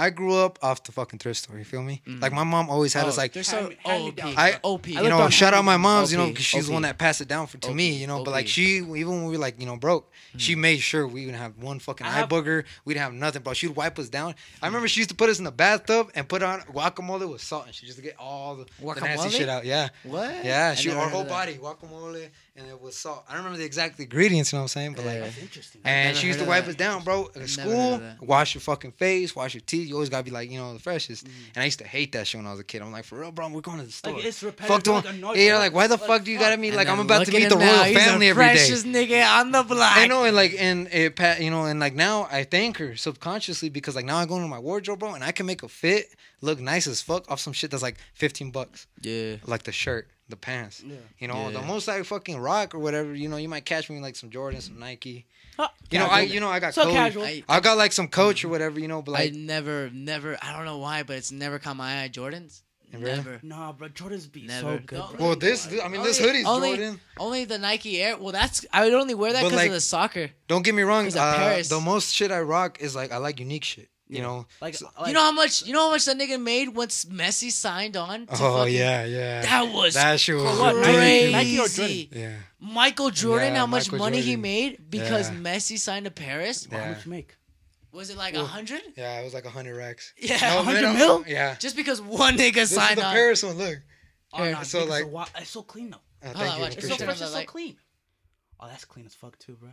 [0.01, 1.59] I grew up off the fucking thrift store.
[1.59, 2.01] You feel me?
[2.07, 3.35] Like my mom always had us like.
[3.45, 4.39] so me- hand me OP.
[4.39, 4.89] I- OP.
[4.89, 5.81] you know, on shout out my Amazon.
[5.97, 7.91] mom's, you know, because she's the one that passed it down for to OP, me,
[7.93, 8.25] you know.
[8.25, 11.25] But like she, even when we were like, you know, broke, she made sure we
[11.27, 12.65] didn't have one fucking I eye have- booger.
[12.85, 13.53] We didn't have nothing, bro.
[13.53, 14.35] She'd wipe us down.
[14.63, 17.43] I remember she used to put us in the bathtub and put on guacamole with
[17.43, 19.31] salt, and she just to get all the, the nasty Guacamole?
[19.33, 19.65] shit out.
[19.67, 20.45] Yeah, What?
[20.45, 20.75] yeah.
[20.75, 21.29] She never our whole that.
[21.31, 22.29] body guacamole
[22.61, 23.25] and it was salt.
[23.29, 24.93] I don't remember the exact ingredients, you know what I'm saying?
[24.95, 25.15] But like.
[25.15, 25.21] Yeah.
[25.21, 25.81] That's interesting.
[25.85, 26.71] And she used to wipe that.
[26.71, 27.29] us down, bro.
[27.35, 28.23] At school, heard of that.
[28.23, 29.89] wash your fucking face, wash your teeth.
[29.89, 31.27] You always gotta be like, you know, the freshest.
[31.27, 31.31] Mm.
[31.57, 32.83] And I used to hate that shit when I was a kid.
[32.83, 34.13] I'm like, for real, bro, we're going to the store.
[34.15, 34.77] Like it's repetitive.
[34.85, 35.15] Fuck like them.
[35.17, 35.59] annoyed, Yeah, bro.
[35.59, 36.75] like why the Like, fuck do you gotta meet?
[36.75, 37.73] Like I'm about to meet the him now.
[37.77, 38.57] royal He's family the every day.
[38.57, 39.97] freshest nigga on the block.
[39.97, 42.97] I know, and like, and it, pa- you know, and like now I thank her
[42.97, 45.69] subconsciously because like now I go into my wardrobe, bro, and I can make a
[45.69, 46.07] fit
[46.43, 49.37] look nice as fuck off some shit that's like 15 bucks, Yeah.
[49.47, 50.83] like the shirt, the pants.
[50.87, 50.97] Yeah.
[51.19, 51.61] You know, Yeah.
[51.61, 53.15] the most I fucking rock or whatever.
[53.15, 55.27] You know, you might catch me in like some Jordan, some Nike.
[55.57, 56.95] Huh, You know, I you know I got so Coach.
[56.95, 57.25] casual.
[57.25, 60.39] I, I got like some coach or whatever, you know, but I never, never.
[60.41, 62.09] I don't know why, but it's never caught my eye.
[62.09, 62.63] Jordans.
[62.93, 63.05] Really?
[63.05, 63.39] Never.
[63.45, 64.79] Nah, bro, Jordans be Never.
[64.79, 64.97] so good.
[64.99, 67.01] Don't- well, this I mean this hoodie's only, Jordan.
[67.19, 68.17] Only the Nike Air.
[68.17, 70.31] Well, that's I would only wear that because like- of the soccer.
[70.49, 71.07] Don't get me wrong.
[71.17, 73.89] Uh, the most shit I rock is like I like unique shit.
[74.11, 75.63] You know, Like, So- like you know how much?
[75.65, 78.27] You know how much that nigga made once Messi signed on?
[78.27, 79.43] To oh fucking- yeah, yeah.
[79.43, 81.33] That was that shit was what, Nike- crazy.
[81.33, 82.09] Nike or Jordan?
[82.13, 85.37] Yeah, Michael Jordan, Yeah, how much Michael money he made because Yeah.
[85.37, 86.67] Messi signed to Paris?
[86.71, 87.37] how much you make?
[87.93, 88.83] Was it like a hundred?
[88.97, 89.21] yeah.
[89.21, 90.13] It was like a hundred racks.
[90.19, 91.25] Yeah, No, 100 mil?
[91.27, 91.55] Yeah.
[91.57, 93.13] Just because one nigga This is signed the on.
[93.15, 93.59] Paris one.
[93.59, 93.79] Look.
[94.33, 94.53] Oh, Here.
[94.53, 95.97] nah, So, like- are it's so clean though.
[96.23, 96.65] Uh, Hold thank on, you.
[96.67, 97.21] It's so Appreciate appreciate fresh.
[97.21, 97.25] it.
[97.25, 97.77] It's so clean.
[98.61, 99.71] Oh, that's clean as fuck too, bro.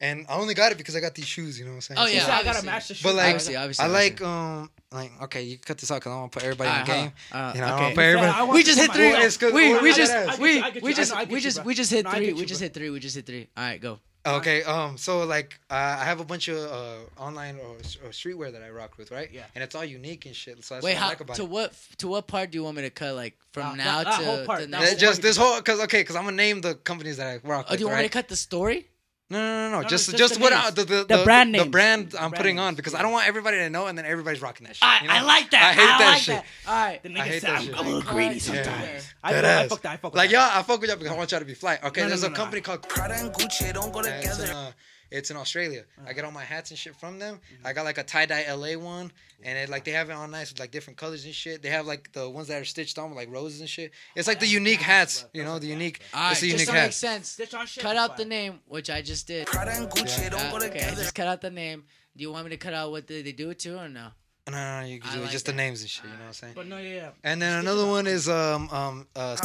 [0.00, 1.58] And I only got it because I got these shoes.
[1.58, 1.98] You know what I'm saying?
[2.00, 2.66] Oh, yeah, You said I gotta obviously.
[2.66, 3.02] match the shoes.
[3.02, 4.10] But, like, Obviously, obviously, I obviously.
[4.10, 6.88] like um like okay, you cut this out because I want to put everybody Alright,
[6.88, 7.12] in the game.
[7.32, 7.50] hold on.
[7.50, 7.80] Uh, you know, I okay.
[7.82, 8.32] want to put everybody.
[8.32, 9.10] I want We just hit three.
[9.12, 10.38] Well, it's 'cause- we we just get it.
[10.38, 12.04] We you, I get we just I know, I get we just we just hit
[12.04, 12.26] No, three.
[12.26, 12.90] get We just hit three.
[12.90, 13.48] We just hit three.
[13.56, 13.98] All right, go.
[14.26, 17.70] Okay, um, so like uh, I have a bunch of uh, online or,
[18.04, 19.28] or streetwear that I rock with, right?
[19.32, 19.44] Yeah.
[19.54, 20.62] And it's all unique and shit.
[20.64, 21.48] So that's Wait, what I how like about to it.
[21.48, 23.14] what to what part do you want me to cut?
[23.14, 25.22] Like from That- now that- that to whole part, the that next- whole just part.
[25.22, 27.78] this whole because okay, because I'm gonna name the companies that I rock Oh, with.
[27.78, 28.02] do you want right?
[28.02, 28.88] me to cut the story?
[29.30, 29.82] No, no, no, no.
[29.82, 30.52] no, Just, just just, what.
[30.54, 32.94] I, the, the, The brand the brand I'm Brand putting on because.
[32.94, 34.84] I don't want everybody to know and then everybody's rocking that shit.
[34.88, 35.14] I, you know?
[35.14, 35.62] I like that.
[35.62, 36.34] I hate that like shit.
[36.36, 36.44] That.
[36.66, 37.02] All right.
[37.02, 37.78] The I nigga hate said that I'm, shit.
[37.78, 38.40] I'm a little greedy Yeah.
[38.40, 39.14] sometimes.
[39.22, 39.92] I, Dead fuck- I fuck that.
[39.92, 40.36] I fuck with Like that.
[40.36, 41.78] y'all, I fuck with y'all because I want y'all to be fly.
[41.84, 42.36] Okay, No, no, there's no, a no.
[42.36, 44.52] company called Prada and Gucci don't go Yeah, it's, in, together.
[44.58, 44.70] Uh,
[45.10, 45.84] it's in Australia.
[45.98, 46.08] Uh-huh.
[46.08, 47.36] I get all my hats and shit from them.
[47.36, 47.66] Mm-hmm.
[47.66, 49.10] I got like a tie dye LA one,
[49.42, 51.62] and it, like they have it all nice with like different colors and shit.
[51.62, 53.92] They have like the ones that are stitched on with like roses and shit.
[54.16, 56.00] It's like the unique hats, you know, the unique.
[56.14, 56.32] All right.
[56.32, 56.96] It's the Just unique so it makes hats.
[56.98, 57.28] sense.
[57.30, 59.46] Stitch on shit Cut out the name, which I just did.
[59.46, 61.84] Prada and Gucci don't Uh, go okay, I just cut out the name.
[62.16, 64.08] Do you want me to cut out what they, they do it to or no?
[64.50, 65.52] No, no, no, you can do like just that.
[65.52, 66.04] the names and shit.
[66.04, 66.52] You know what I'm saying?
[66.56, 67.10] But no, yeah, yeah.
[67.24, 69.36] And then another one is um um uh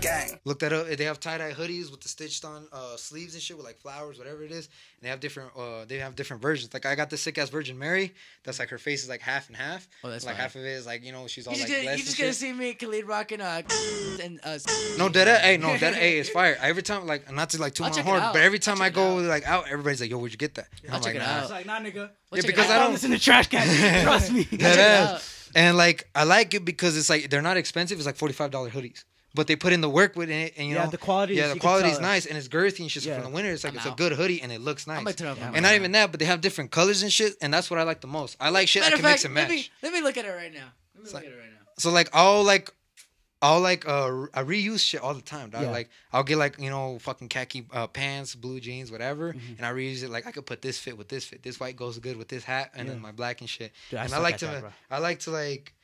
[0.00, 0.38] gang.
[0.44, 0.88] look that up.
[0.88, 3.78] They have tie dye hoodies with the stitched on uh sleeves and shit with like
[3.78, 4.66] flowers, whatever it is.
[4.98, 6.72] And they have different uh they have different versions.
[6.74, 8.14] Like I got the sick ass Virgin Mary.
[8.44, 9.86] That's like her face is like half and half.
[10.04, 10.42] Oh, that's like fire.
[10.42, 12.18] half of it is like you know she's all You just, like gonna, you just
[12.18, 12.36] gonna shit.
[12.36, 13.62] see me Khalid rocking uh
[14.22, 14.58] and uh
[14.98, 16.56] No, that hey, no, that hey is fire.
[16.60, 19.18] Every time, like, not to like toot I'll my horn, but every time I go
[19.18, 19.24] out.
[19.24, 21.26] like out, everybody's like, "Yo, where'd you get that?" And I'll I'm check like, it
[21.26, 21.42] "Nah." out.
[21.42, 22.10] It's like, nah, nigga.
[22.30, 22.70] We'll Yeah, because.
[22.70, 23.66] I I don't- found this in the trash can.
[24.18, 24.42] Trust me.
[24.58, 25.50] That ass.
[25.54, 27.96] And like, I like it because it's like they're not expensive.
[27.98, 29.04] It's like forty five dollar hoodies,
[29.34, 31.46] but they put in the work with it, and you Yeah, know the quality Yeah,
[31.46, 33.04] is- the quality is nice and it's girthy and shit.
[33.04, 33.16] So Yeah.
[33.22, 33.94] from the winter, it's like I'm it's out.
[33.94, 34.98] a good hoodie and it looks nice.
[34.98, 37.12] I'm gonna turn off and mic not even that, but they have different colors and
[37.12, 38.36] shit, and that's what I like the most.
[38.40, 39.56] I like shit I Matter can of mix fact, and let match.
[39.56, 40.72] me let me look at it right now.
[40.94, 41.66] Let me look like- at it right now.
[41.78, 42.70] So like I'll like
[43.42, 45.50] I'll like uh I reuse shit all the time.
[45.50, 45.62] Dog.
[45.62, 45.70] Yeah.
[45.70, 49.54] Like I'll get like you know fucking khaki uh, pants, blue jeans, whatever, Mm-hmm.
[49.58, 50.10] and I reuse it.
[50.10, 51.42] Like I could put this fit with this fit.
[51.42, 53.72] This white goes good with this hat, and then my black and shit.
[53.90, 54.64] Dude, I and I like to that.
[54.90, 55.74] I like to like.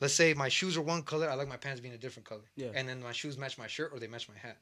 [0.00, 1.28] Let's say my shoes are one color.
[1.28, 2.40] I like my pants being a different color.
[2.56, 2.68] Yeah.
[2.74, 4.56] And then my shoes match my shirt or they match my hat.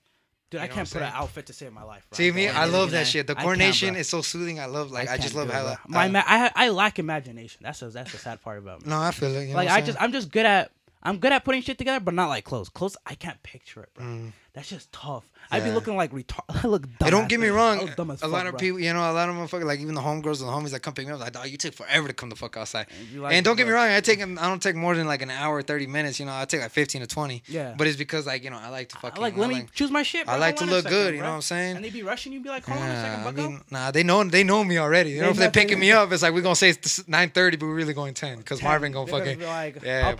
[0.50, 2.04] Dude, I You know can't what I'm put an outfit to save my life.
[2.10, 2.16] Bro.
[2.16, 2.46] See me?
[2.46, 3.28] can't I love that shit.
[3.28, 4.58] The I coordination is so soothing.
[4.58, 5.72] I love like I, can't just love it, how bro.
[5.72, 7.60] I- my ma- I I lack imagination.
[7.62, 8.90] That's a, that's the sad part about me.
[8.90, 9.42] No, I feel it.
[9.42, 10.00] You know like I just?
[10.00, 12.68] I'm just good at I'm good at putting shit together, but not like clothes.
[12.68, 14.32] Clothes I can't picture it, bro.
[14.54, 15.24] That's just tough.
[15.52, 15.74] I'd be Mm.
[15.74, 16.40] Looking like retard.
[16.64, 16.96] I look dumb.
[17.04, 17.78] Hey, don't get me wrong.
[17.78, 18.58] I look dumb as A fuck, lot of bro.
[18.58, 20.80] people, you know, a lot of motherfuckers, like even the homegirls and the homies that
[20.82, 22.86] come pick me up, like, dog, you took forever to come the fuck outside.
[23.12, 25.22] you like and don't get me wrong, I take, I don't take more than like
[25.22, 26.18] an hour, thirty minutes.
[26.18, 27.44] You know, I take like fifteen to twenty.
[27.46, 27.74] Yeah.
[27.78, 29.22] But it's because like you know, I like to I fucking.
[29.22, 30.26] like let me choose my shit.
[30.26, 30.34] Bro.
[30.34, 31.76] I like to Hold on a look second, good, you know what I'm saying?
[31.76, 33.90] And they be rushing you, be like, hold on a Yeah, second, I mean, nah,
[33.92, 35.10] they know they know me already.
[35.10, 37.56] You know, if they're picking me up, it's like we're gonna say it's nine thirty,
[37.56, 40.16] but we're really going ten because Marvin gonna fucking yeah.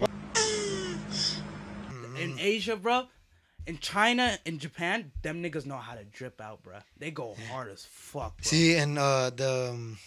[2.21, 3.07] I'll but- in Asia, bro,
[3.67, 6.77] in China, in Japan, them niggas know how to drip out, bro.
[6.99, 8.43] They go hard as fuck, bro.
[8.43, 9.99] See, and uh, the um,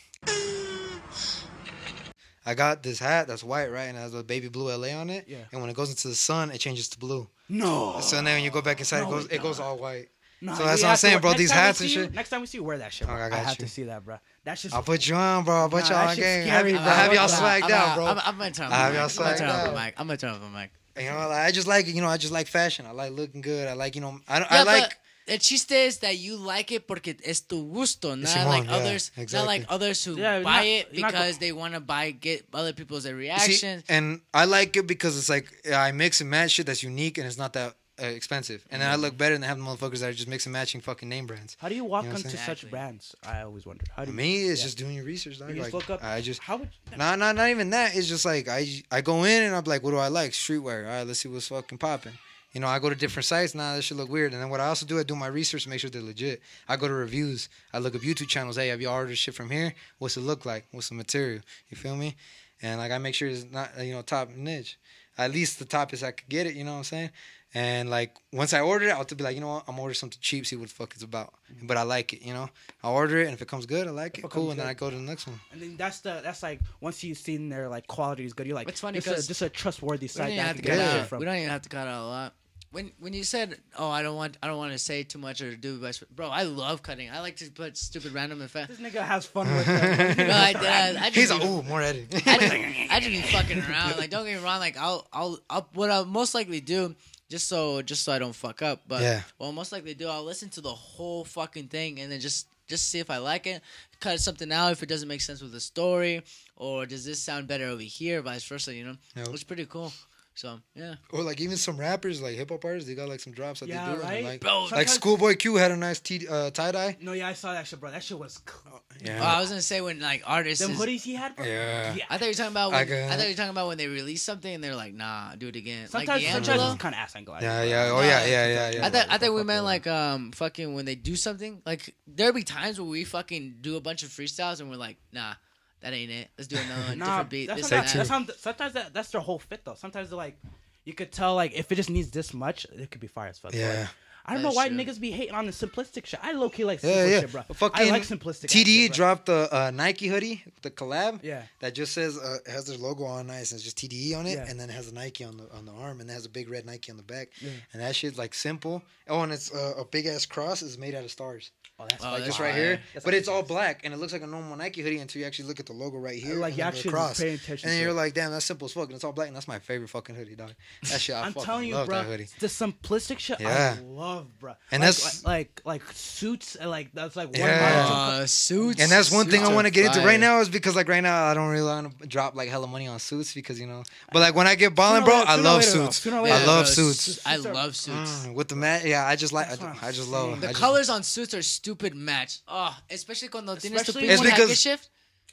[2.43, 5.09] I got this hat that's white, right, and it has a baby blue LA on
[5.11, 5.25] it.
[5.27, 5.37] Yeah.
[5.51, 7.27] And when it goes into the sun, it changes to blue.
[7.49, 7.99] no.
[8.01, 10.09] So then when you go back inside, No, it goes it it goes all white.
[10.43, 11.33] Nah, so that's what I'm saying, wear- bro.
[11.35, 12.13] These hats and see you- shit.
[12.15, 13.15] Next time we see you, wear that shit, bro.
[13.15, 13.65] Okay, I I, have you.
[13.65, 14.17] to see that, bro.
[14.43, 14.73] That's just.
[14.73, 15.53] I'll put you on, bro.
[15.55, 16.47] I'll put Nah, you that on shit's game.
[16.47, 16.91] scary, I bro.
[16.93, 18.05] have y'all I'm swagged I'm out, bro.
[18.07, 19.19] I'm, I'm gonna turn off I have my y'all mic.
[19.19, 19.73] I'm gonna turn swagged off out.
[19.75, 19.93] my mic.
[19.99, 20.71] I'm gonna turn off my mic.
[21.03, 21.87] You know, like, I just like.
[21.87, 22.85] You know, I just like fashion.
[22.85, 23.67] I like looking good.
[23.67, 24.83] I like you know, I don't, Yeah, I like.
[24.83, 24.97] but
[25.33, 28.75] el chiste is that you like it porque es tu gusto, not Simón, like yeah,
[28.75, 32.45] others, not like others who Yeah, buy not- it because they want to buy get
[32.53, 33.83] other people's See, reactions.
[33.87, 37.27] and I like it because it's like I mix and match shit that's unique and
[37.27, 38.65] it's not that uh, expensive.
[38.71, 41.27] And then I look better than having motherfuckers that are just mixing matching fucking name
[41.27, 41.55] brands.
[41.59, 42.45] How do you walk You know what I'm into saying?
[42.45, 42.69] such Exactly.
[42.69, 43.15] brands?
[43.23, 43.89] I always wondered.
[43.95, 44.17] How do you?
[44.17, 44.65] Me, it's yeah.
[44.65, 45.39] just doing your research.
[45.39, 45.49] Dog.
[45.49, 46.03] You just Like, look up.
[46.03, 46.69] I just How would?
[46.97, 47.95] Nah, nah, not even that.
[47.95, 50.31] It's just like I I go in and I'm like, what do I like?
[50.31, 50.85] Streetwear.
[50.85, 52.13] All right, let's see what's fucking popping.
[52.53, 53.55] You know, I go to different sites.
[53.55, 54.33] Nah, this should look weird.
[54.33, 56.41] And then what I also do, I do my research to make sure they're legit.
[56.67, 57.47] I go to reviews.
[57.73, 58.57] I look up YouTube channels.
[58.57, 59.73] Hey, have you ordered shit from here?
[59.99, 60.65] What's it look like?
[60.71, 61.41] What's the material?
[61.69, 62.17] You feel me?
[62.61, 64.77] And like I make sure it's not uh, you know top niche.
[65.17, 66.55] At least the top is I could get it.
[66.55, 67.09] You know what I'm saying?
[67.53, 69.63] And like once I order it, I'll be like, you know what?
[69.67, 71.33] I'm gonna order something cheap, see what the fuck it's about.
[71.53, 71.67] Mm-hmm.
[71.67, 72.21] But I like it.
[72.21, 72.49] You know,
[72.81, 74.23] I order it, and if it comes good, I like it.
[74.23, 74.67] it Cool, comes and then.
[74.67, 75.37] I go to the next one.
[75.51, 78.55] And then that's the that's like once you've seen their like quality is good, you're
[78.55, 80.37] like, It's funny this is a- 'cause this is a trustworthy we site don't even
[80.37, 81.07] that have to cut out.
[81.07, 81.19] from.
[81.19, 82.33] We don't even have to cut out a lot.
[82.71, 85.41] When when you said, "Oh, I don't want I don't want to say too much
[85.41, 87.09] or do best," bro, I love cutting.
[87.09, 88.77] I like to put stupid random effects.
[88.77, 90.15] This nigga has fun with that.
[90.17, 90.95] No, I, did.
[90.95, 92.21] I just He's be- like, ooh, more editing.
[92.25, 93.97] I just, I just be fucking around.
[93.97, 94.61] Like, don't get me wrong.
[94.61, 96.95] Like, I'll, I'll, I'll, what I'll most likely do,
[97.31, 98.81] just so, just so I don't fuck up.
[98.87, 99.23] But Yeah.
[99.39, 102.89] I'll most likely do, I'll listen to the whole fucking thing and then just, just
[102.89, 103.61] see if I like it.
[103.99, 106.21] Cut something out if it doesn't make sense with the story,
[106.55, 108.73] or does this sound better over here, vice versa.
[108.75, 109.27] You know, Yep.
[109.29, 109.91] it's pretty cool.
[110.41, 113.31] So yeah, Or like even some rappers, like hip hop artists, they got like some
[113.31, 114.01] drops that Yeah, they do.
[114.01, 114.23] and, right?
[114.23, 116.97] Like, Bro, like Schoolboy Q had a nice t- uh, tie dye.
[116.99, 117.91] no, yeah, I saw that shit, bro.
[117.91, 118.39] That shit was.
[118.45, 118.81] Cool.
[119.05, 119.19] Yeah.
[119.21, 120.65] Oh, I was gonna say when like artists.
[120.65, 121.45] Them is- hoodies he had, bro.
[121.45, 121.95] Yeah.
[122.09, 122.73] I thought you were talking about.
[122.73, 124.75] I When, I, got- thought you were talking about when they release something and they're
[124.75, 126.71] like, "Nah, do it again." Sometimes, like sometimes D'Angelo.
[126.73, 127.37] it's kind of ass angle.
[127.39, 127.91] yeah, yeah.
[127.93, 128.85] Oh yeah, yeah, yeah, yeah.
[128.87, 132.33] I thought I thought we meant like um fucking when they do something like there'll
[132.33, 135.33] be times where we fucking do a bunch of freestyles and we're like nah
[135.81, 138.41] that ain't it let's do another one Nah, different beat that's this sometimes, and that's
[138.41, 139.73] sometimes that, that's their whole fit though.
[139.75, 140.37] Sometimes they're like,
[140.85, 143.39] you could tell like if it just needs this much, it could be fire as
[143.39, 143.53] fuck.
[143.53, 143.79] Yeah.
[143.81, 143.87] Like,
[144.23, 144.77] I don't That's know why true.
[144.77, 146.19] niggas be hating on the simplistic shit.
[146.21, 147.19] I low key like simple Yeah, yeah.
[147.21, 147.41] shit, bro.
[147.53, 148.45] Fucking I like simplistic.
[148.49, 151.21] TDE shit, dropped the uh, Nike hoodie, the collab.
[151.23, 151.41] Yeah.
[151.59, 154.27] That just says uh, it has their logo on nice and it's just TDE on
[154.27, 154.45] it, Yeah.
[154.47, 156.29] and then it has a Nike on the on the arm, and it has a
[156.29, 157.29] big red Nike on the back.
[157.41, 157.49] Yeah.
[157.73, 158.83] And that shit's like simple.
[159.09, 161.49] Oh, and it's uh, a big ass cross is made out of stars.
[161.81, 162.79] Oh, that's, oh, that's right here.
[162.93, 165.25] That's but it's all black, and it looks like a normal Nike hoodie until you
[165.25, 166.35] actually look at the logo right here.
[166.35, 167.69] Like you actually paying attention.
[167.69, 169.59] And you're like, damn, that's simple as fuck, and it's all black, and that's my
[169.59, 170.51] favorite fucking hoodie, dog.
[170.89, 172.03] That shit, I am telling you, bro.
[172.03, 173.77] The simplistic shit, yeah.
[173.77, 174.53] I love, bro.
[174.71, 178.79] And like, that's like, like, like suits, uh, like that's like one yeah, uh, suits.
[178.79, 181.01] And that's one thing I want to get into right now is because like right
[181.01, 183.83] now I don't really want to drop like hella money on suits because you know,
[184.11, 186.05] but like when I get balling, bro, I love suits.
[186.05, 187.19] I love suits.
[187.25, 188.27] I love suits.
[188.27, 189.47] With the mat, yeah, I just like,
[189.81, 192.39] I just love the colors on suits are stupid stupid match.
[192.47, 194.89] Oh, especially cuando especially tienes tu pinche handkerchief.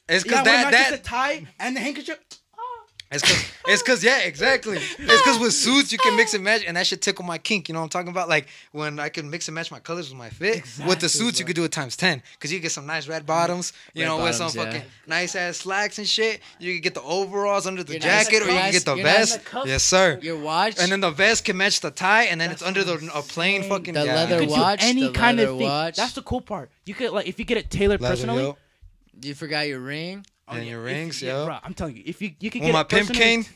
[0.09, 2.19] It's because yeah, that that a tie and the handkerchief.
[3.11, 4.77] It's cause, it's cause, yeah, exactly.
[4.77, 7.69] It's cause with suits you can mix and match, and that should tickle my kink.
[7.69, 8.29] You know what I'm talking about?
[8.29, 10.59] Like when I can mix and match my colors with my fit.
[10.59, 11.41] Exactly, with the suits, bro.
[11.41, 13.73] you could do it times ten, cause you get some nice red bottoms.
[13.95, 14.73] You red know, bottoms, with some yeah.
[14.73, 16.41] fucking nice ass slacks and shit.
[16.59, 19.05] You can get the overalls under the you're jacket, or you can get the you're
[19.05, 19.41] vest.
[19.53, 20.19] The yes, sir.
[20.21, 22.85] Your watch, and then the vest can match the tie, and then That's it's under
[22.85, 24.15] the a plain fucking the yeah.
[24.17, 25.97] leather watch, any kind of watch.
[25.97, 26.03] thing.
[26.03, 26.71] That's the cool part.
[26.85, 28.43] You could like if you get it tailored leather, personally.
[28.43, 28.59] Yo.
[29.23, 30.27] You forgot your ring.
[30.51, 30.71] Oh, and yeah.
[30.71, 31.47] your rings, yeah, yo.
[31.47, 33.45] Bro, I'm telling you, if you you can well, get my pimp cane.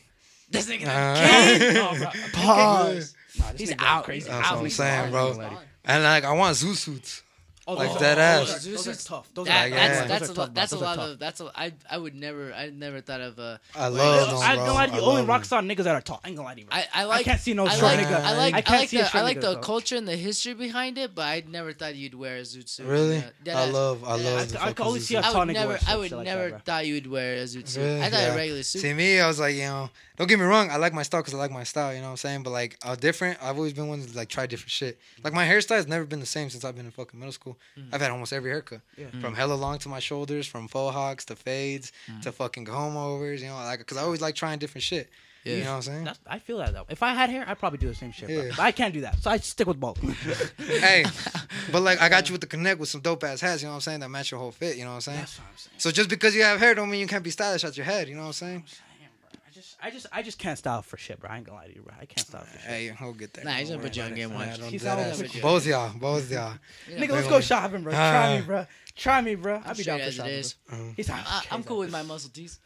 [0.51, 2.33] This nigga uh, cane.
[2.35, 3.15] Pause.
[3.39, 4.05] Nah, He's out.
[4.05, 4.29] Crazy.
[4.29, 4.57] That's out.
[4.57, 5.51] what I'm saying, bro.
[5.87, 7.22] And like, I want zoot suits.
[7.67, 8.65] Oh, like dead ass.
[8.65, 9.33] Those, are tough.
[9.35, 10.07] Those that, are, that's, yeah.
[10.07, 10.55] that's, those are a, lot.
[10.55, 11.11] that's a lot tough.
[11.11, 13.59] of that's a, I I would never I never thought of uh.
[13.77, 14.33] I love.
[14.33, 15.01] Like, I, I don't lie to.
[15.01, 16.21] Only rock star niggas that are tall.
[16.25, 16.67] I ain't gonna lie to you.
[16.73, 17.21] I, I like.
[17.21, 18.21] I can't see no short like, nigga.
[18.21, 18.55] I like.
[18.55, 20.99] I, can't I like see the, I like nigga, the culture and the history behind
[20.99, 22.87] it, but I never thought you'd wear a zoot suit.
[22.87, 23.23] Really?
[23.45, 23.61] Yeah.
[23.61, 24.03] I love.
[24.03, 24.57] I love.
[24.57, 25.89] I, I could only see a tall nigga.
[25.89, 28.03] I would never thought you'd wear a zoot suit.
[28.03, 28.83] I thought a regular suit.
[28.83, 30.71] See me, I was like, you know, don't get me wrong.
[30.71, 31.95] I like my style because I like my style.
[31.95, 32.43] You know what I'm saying?
[32.43, 33.39] But like, I'm different.
[33.43, 34.99] I've always been one to like try different shit.
[35.23, 37.52] Like my hairstyle has never been the same since I've been in fucking middle school
[37.55, 37.83] people.
[37.83, 37.95] Mm.
[37.95, 38.81] I've had almost every haircut.
[38.97, 39.07] Yeah.
[39.07, 39.21] Mm.
[39.21, 42.21] From hella long to my shoulders, from faux hawks to fades mm.
[42.23, 45.09] to fucking homeovers, you know, like, because I always like trying different shit.
[45.45, 45.57] Yeah.
[45.57, 46.05] You know what I'm saying?
[46.05, 46.87] That's, I feel that though.
[46.89, 48.31] If I had hair, I'd probably do the same shit.
[48.31, 48.51] Yeah.
[48.51, 49.21] But I can't do that.
[49.21, 49.99] So I stick with both.
[50.59, 51.05] hey,
[51.73, 53.73] but like I got you with the connect with some dope ass hats, you know
[53.73, 54.01] what I'm saying?
[54.01, 55.19] That match your whole fit, you know what I'm saying?
[55.19, 55.75] That's what I'm saying.
[55.79, 58.09] So just because you have hair don't mean you can't be stylish at your head,
[58.09, 58.65] you know what I'm saying?
[59.85, 61.29] I just I just can't style for shit, bro.
[61.29, 61.93] I ain't gonna lie to you, bro.
[62.01, 62.69] I can't style for shit.
[62.69, 63.45] Hey, I'll get that.
[63.45, 64.49] Nah, he's a Bajan game one.
[64.49, 64.97] He's all
[65.43, 66.55] Both y'all, both y'all.
[66.89, 67.93] Nigga, let's go shopping, bro.
[67.93, 68.47] Try me, uh.
[68.47, 68.67] bro.
[68.95, 69.61] Try me, bro.
[69.65, 70.45] I'll be down for shopping.
[70.71, 70.77] Uh.
[70.97, 71.11] He's
[71.51, 72.61] I'm cool with my muscle tees.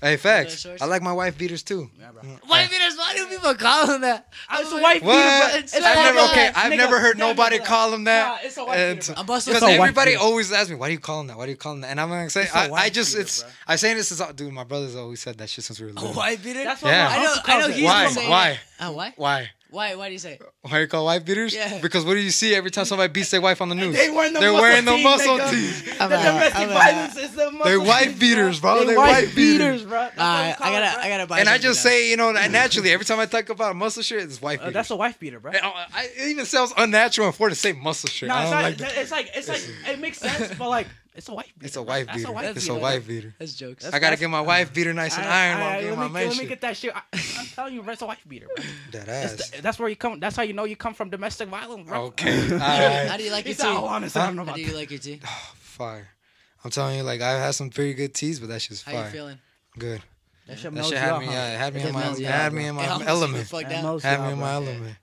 [0.00, 0.66] Hey, facts.
[0.80, 1.90] I like my wife beaters too.
[1.98, 2.22] Yeah, bro.
[2.22, 2.48] Mm.
[2.48, 4.28] White beaters, why do people call them that?
[4.48, 5.02] I'm a white.
[5.02, 5.16] What?
[5.16, 8.44] I've never, okay, I've nigga, never heard nobody no, call them that.
[8.44, 9.08] It's a white beaters.
[9.08, 9.22] beater.
[9.24, 10.22] Because everybody beater.
[10.22, 11.38] always asks me, why do you call them that?
[11.38, 11.90] Why do you call them that?
[11.90, 13.52] And I'm like, say, I, I, just, beater, it's, bro.
[13.68, 16.10] I saying this since, dude, my brother's always said that shit since we were little.
[16.10, 16.64] A white beater?
[16.64, 17.08] That's what yeah.
[17.10, 18.08] I know, I know he's Why?
[18.28, 18.58] Why?
[18.78, 19.12] Uh, why?
[19.16, 19.50] Why?
[19.70, 19.94] Why?
[19.96, 20.38] Why do you say?
[20.62, 21.54] Why you call wife beaters?
[21.54, 21.80] Yeah.
[21.80, 23.96] Because what do you see every time somebody beats their wife on the news?
[23.96, 25.84] they wearing the They're muscle wearing the muscle tees.
[25.84, 28.76] The domestic violence is the muscle They're wife beaters, bro.
[28.76, 29.98] They're, They're wife beaters, bro.
[29.98, 31.40] All right, I gotta, I gotta buy.
[31.40, 31.90] And I just now.
[31.90, 34.60] say, you know, naturally, every time I talk about muscle shirt, it's wife.
[34.60, 35.50] Uh, that's a wife beater, bro.
[35.50, 38.28] Uh, I, it even sounds unnatural and for to say muscle shirt.
[38.28, 41.34] No, it's, not, like it's like it's like it makes sense, but like it's a
[41.34, 41.66] wife beater.
[41.66, 42.18] It's a wife beater.
[42.18, 42.58] That's a wife beater.
[42.58, 43.34] It's a wife beater.
[43.38, 43.84] That's jokes.
[43.84, 46.28] That's, I gotta get my wife beater nice and iron while getting my man.
[46.28, 46.92] Let me get that shit.
[46.94, 48.64] I, am telling you, that's a wife beater, bro.
[48.92, 49.50] That ass.
[49.50, 50.18] The, that's where you come.
[50.18, 52.02] That's how you know you come from domestic violence, bro.
[52.06, 52.52] Okay.
[52.52, 53.06] All right.
[53.06, 53.66] How do you like your tea?
[53.66, 54.22] Honest, huh?
[54.22, 55.20] I don't know about how do you like your tea?
[55.26, 56.08] Oh, fire.
[56.64, 58.96] I'm telling you, like I've had some pretty good teas, but that shit's fire.
[58.96, 59.38] How you feeling?
[59.78, 60.02] Good.
[60.46, 63.50] That shit, had, me, yeah, had me, in my, had me in my element.
[63.50, 64.96] Had me in my element.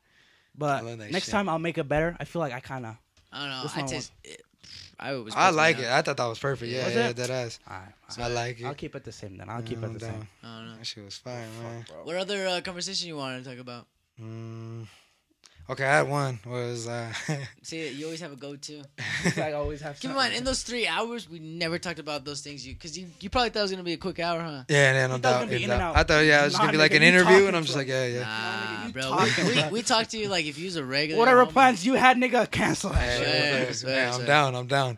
[0.55, 2.15] But next time I'll make it better.
[2.19, 2.97] I feel like I kind of.
[3.31, 3.83] I don't know.
[3.83, 4.11] I taste.
[5.01, 5.33] I was.
[5.35, 5.85] I like it.
[5.87, 6.71] I thought that was perfect.
[6.71, 7.15] Yeah, was yeah, it?
[7.15, 7.59] that ass.
[7.67, 8.65] I like it.
[8.65, 9.49] I'll keep it the same then.
[9.49, 10.27] I'll keep it the same.
[10.43, 10.77] I don't know.
[10.77, 11.85] That shit was fine, man.
[12.03, 13.87] What other uh, conversation you wanted to talk about?
[14.21, 14.85] Mm.
[15.69, 16.87] Okay, I had one was.
[16.87, 17.13] Uh,
[17.61, 18.83] See, you always have a go-to.
[19.37, 19.99] I always have.
[19.99, 22.65] Keep in mind, in those three hours, we never talked about those things.
[22.67, 24.63] You, because you, you probably thought it was gonna be a quick hour, huh?
[24.67, 25.51] Yeah, yeah, no doubt.
[25.51, 25.81] It doubt.
[25.81, 25.95] Out.
[25.95, 28.05] I thought, yeah, it was gonna be like an interview, and I'm just like, yeah,
[28.05, 28.83] yeah.
[28.85, 31.19] Nah, bro, we, we, we talked to you like if you was a regular.
[31.19, 31.51] Whatever homie.
[31.51, 32.89] plans you had, nigga, cancel.
[32.91, 34.55] That I'm down.
[34.55, 34.97] I'm down.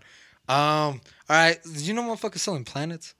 [0.50, 3.14] Um, all right, you know, motherfuckers selling planets.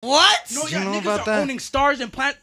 [0.00, 0.52] What?
[0.54, 1.42] No, you yeah, know niggas about are that?
[1.42, 2.38] owning stars and planets.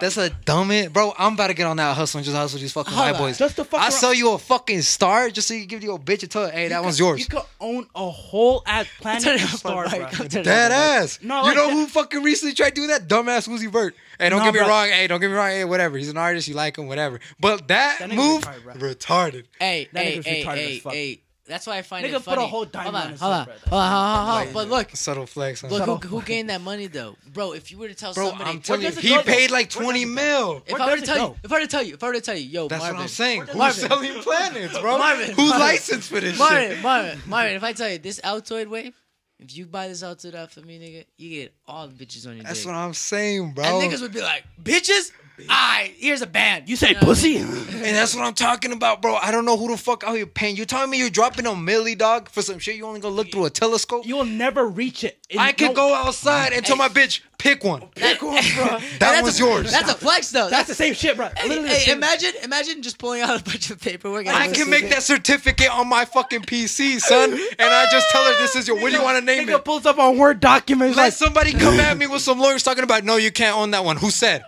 [0.00, 1.12] That's a dumb it, bro.
[1.18, 3.38] I'm about to get on that hustle and just hustle these fucking Hold white boys.
[3.38, 3.92] Just the fuck I around.
[3.92, 6.68] sell you a fucking star just so you give you a bitch a tell hey,
[6.68, 7.20] that one's yours.
[7.20, 11.18] You could own a whole ass planet star, like, Dead ass.
[11.22, 13.08] No, like, you know that, who fucking recently tried doing that?
[13.08, 13.94] Dumbass Uzi Vert.
[14.18, 14.68] Hey, don't nah, get me bro.
[14.68, 14.88] wrong.
[14.88, 15.48] Hey, don't get me wrong.
[15.48, 15.98] Hey, whatever.
[15.98, 16.46] He's an artist.
[16.46, 17.20] You like him, whatever.
[17.40, 19.44] But that, that move, retarded, retarded.
[19.58, 22.36] Hey, that hey, hey, retarded hey, hey, that's why I find Nigga it funny.
[22.38, 24.52] put a whole diamond on hold on, hold on, hold on, hold on.
[24.54, 25.60] But look, subtle flex.
[25.60, 25.68] Huh?
[25.68, 27.52] Look, who, who gained that money though, bro?
[27.52, 30.06] If you were to tell Bro, somebody, I'm telling you, he go, paid like twenty
[30.06, 30.62] mil.
[30.66, 31.26] if Where I were to tell go?
[31.34, 32.80] you, if I were to tell you, if I were to tell you, yo, That's
[32.80, 33.40] Marvin, what I'm saying.
[33.42, 33.88] Who's Marvin.
[33.88, 34.96] selling planets, bro?
[34.98, 36.82] Marvin, Who's licensed for this Marvin, shit?
[36.82, 38.94] Marvin, Marvin, if I tell you this Altoid wave,
[39.38, 42.36] if you buy this Altoid out for me, nigga, you get all the bitches on
[42.36, 42.66] your That's dick.
[42.68, 43.64] what I'm saying, bro.
[43.64, 45.10] and niggas would be like, bitches.
[45.48, 46.68] I here's a band.
[46.68, 47.00] You say know?
[47.00, 47.38] pussy?
[47.38, 47.48] And
[47.96, 49.16] that's what I'm talking about, bro.
[49.16, 50.56] I don't know who the fuck out here paying.
[50.56, 53.30] You telling me you're dropping a milli dog for some shit you only gonna look
[53.32, 54.06] through a telescope?
[54.06, 55.18] You will never reach it.
[55.30, 57.88] And I can no- go outside and tell my bitch, pick one.
[57.96, 58.64] Pick one, bro.
[58.78, 59.70] That That's was a- yours.
[59.72, 60.48] That's a flex though.
[60.48, 61.28] That's the same shit, bro.
[61.36, 64.26] Hey, Literally hey, the same- imagine, imagine just pulling out a bunch of paperwork.
[64.26, 67.32] and I can make that certificate on my fucking PC, son.
[67.32, 68.80] And I just tell her this is your.
[68.80, 69.64] What do you want to name Nigga it?
[69.64, 72.84] pulls up on Word documents Let like, somebody come at me with some lawyers talking
[72.84, 73.96] about no, you can't own that one.
[73.96, 74.44] Who said?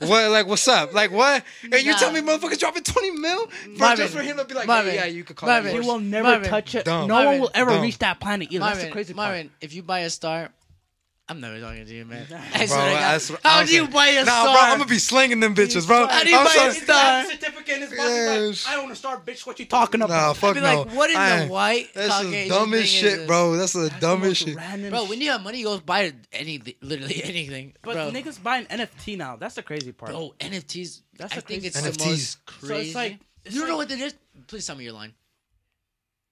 [0.00, 0.30] What?
[0.30, 0.92] Like, what's up?
[0.92, 1.42] Like, what?
[1.64, 1.98] And you Nah.
[1.98, 4.94] tell me motherfuckers dropping twenty mil for, Marvin, just for him to be like, Marvin,
[4.94, 5.70] yeah, yeah, you could call Marvin.
[5.70, 5.86] it you yours.
[5.86, 6.48] will never Marvin.
[6.48, 6.84] touch it.
[6.84, 7.08] Dumb.
[7.08, 7.82] No one will ever Dumb.
[7.82, 8.60] reach that planet either.
[8.60, 9.26] That's Marvin, the crazy part.
[9.28, 10.50] Marvin, if you buy a star,
[11.30, 12.26] I'm never talking to you, man.
[12.54, 13.00] I Bro, swear to God.
[13.02, 14.44] that's what How I'm do you buy a nah, star?
[14.54, 16.06] bro, I'm gonna be slinging them bitches, bro.
[16.06, 16.72] How do you I'm buy a sorry.
[16.72, 17.24] star?
[17.26, 18.66] certificate in his pocket, he's like, Yes.
[18.66, 19.46] Like, I own a star, bitch.
[19.46, 20.08] What you talking about?
[20.14, 20.36] Nah, about?
[20.38, 20.82] fuck be no.
[20.84, 23.56] like, what in I ain't- white That's the dumbest shit, bro.
[23.56, 24.56] That's the That's dumbest shit.
[24.90, 27.74] Bro, when you have money, you go buy anything, literally anything.
[27.82, 28.10] But bro.
[28.10, 29.36] niggas buying NFT now.
[29.36, 30.12] That's the crazy part.
[30.12, 31.02] Bro, NFTs.
[31.18, 31.92] That's I the think crazy it's part.
[31.98, 32.46] the most NFTs.
[32.46, 32.66] crazy.
[32.74, 34.14] So it's like- it's you don't know what it is?
[34.46, 35.12] Please tell me your line.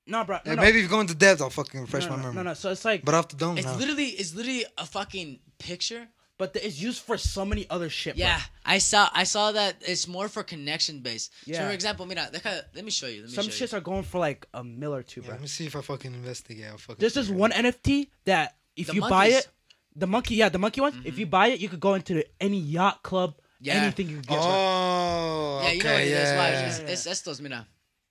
[0.06, 0.36] No, bro.
[0.44, 0.62] No, Hey, no.
[0.62, 2.34] Maybe if you go into depth, I'll fucking refresh no, my no, memory.
[2.36, 2.54] no, no.
[2.54, 3.74] So it's like, But off the dome, It's no.
[3.76, 6.08] literally, it's literally a fucking picture.
[6.38, 8.14] but the, it's used for so many other shit.
[8.14, 8.20] bro.
[8.26, 11.32] Yeah, I saw, I saw that it's more for connection based.
[11.46, 11.66] So Yeah.
[11.66, 13.22] for example, mira, deja, let me show you.
[13.22, 15.34] Let me Some show shits are going for like a mill or two, Yeah, bro.
[15.36, 16.66] let me see if I fucking investigate.
[16.70, 17.64] I'll fucking There's this figure it one out.
[17.64, 19.48] NFT that if The you buy it,
[19.96, 20.92] the monkey, yeah, the monkey one.
[20.92, 21.20] If mm-hmm.
[21.20, 23.80] you buy it, you could go into any yacht club, Yeah.
[23.82, 24.26] anything you get.
[24.28, 24.36] bro.
[24.38, 26.10] Oh, Yeah, okay, you know what it is.
[26.12, 26.48] yeah, Why?
[26.50, 27.66] yeah, It's, it's estos, mira.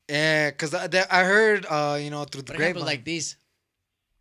[0.09, 0.51] Yeah.
[0.51, 2.85] Cause I, that- I heard, uh, you know, through the For example, grapevine.
[2.85, 3.37] like these.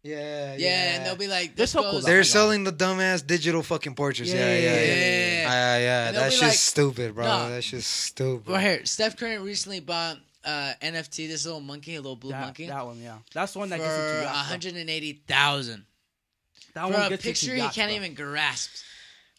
[0.02, 2.04] yeah, Yeah, and they'll be like, They're so cool, goes.
[2.04, 4.32] They're selling the dumbass digital fucking portraits.
[4.32, 4.60] Yeah, yeah, yeah.
[4.60, 5.42] yeah, yeah, yeah.
[5.42, 5.78] yeah.
[5.78, 7.24] yeah, And they'll That's be just like- stupid, bro.
[7.24, 7.48] No.
[7.50, 8.50] That's just stupid.
[8.52, 11.26] Right here, Steph Curry recently bought uh, NFT.
[11.28, 13.78] This little monkey, a little blue that, monkey, that one, yeah, that's the one for
[13.78, 15.84] that gets into yachts, 180,000
[16.74, 17.96] That for one a gets picture into he yachts, can't bro.
[17.96, 18.70] even grasp.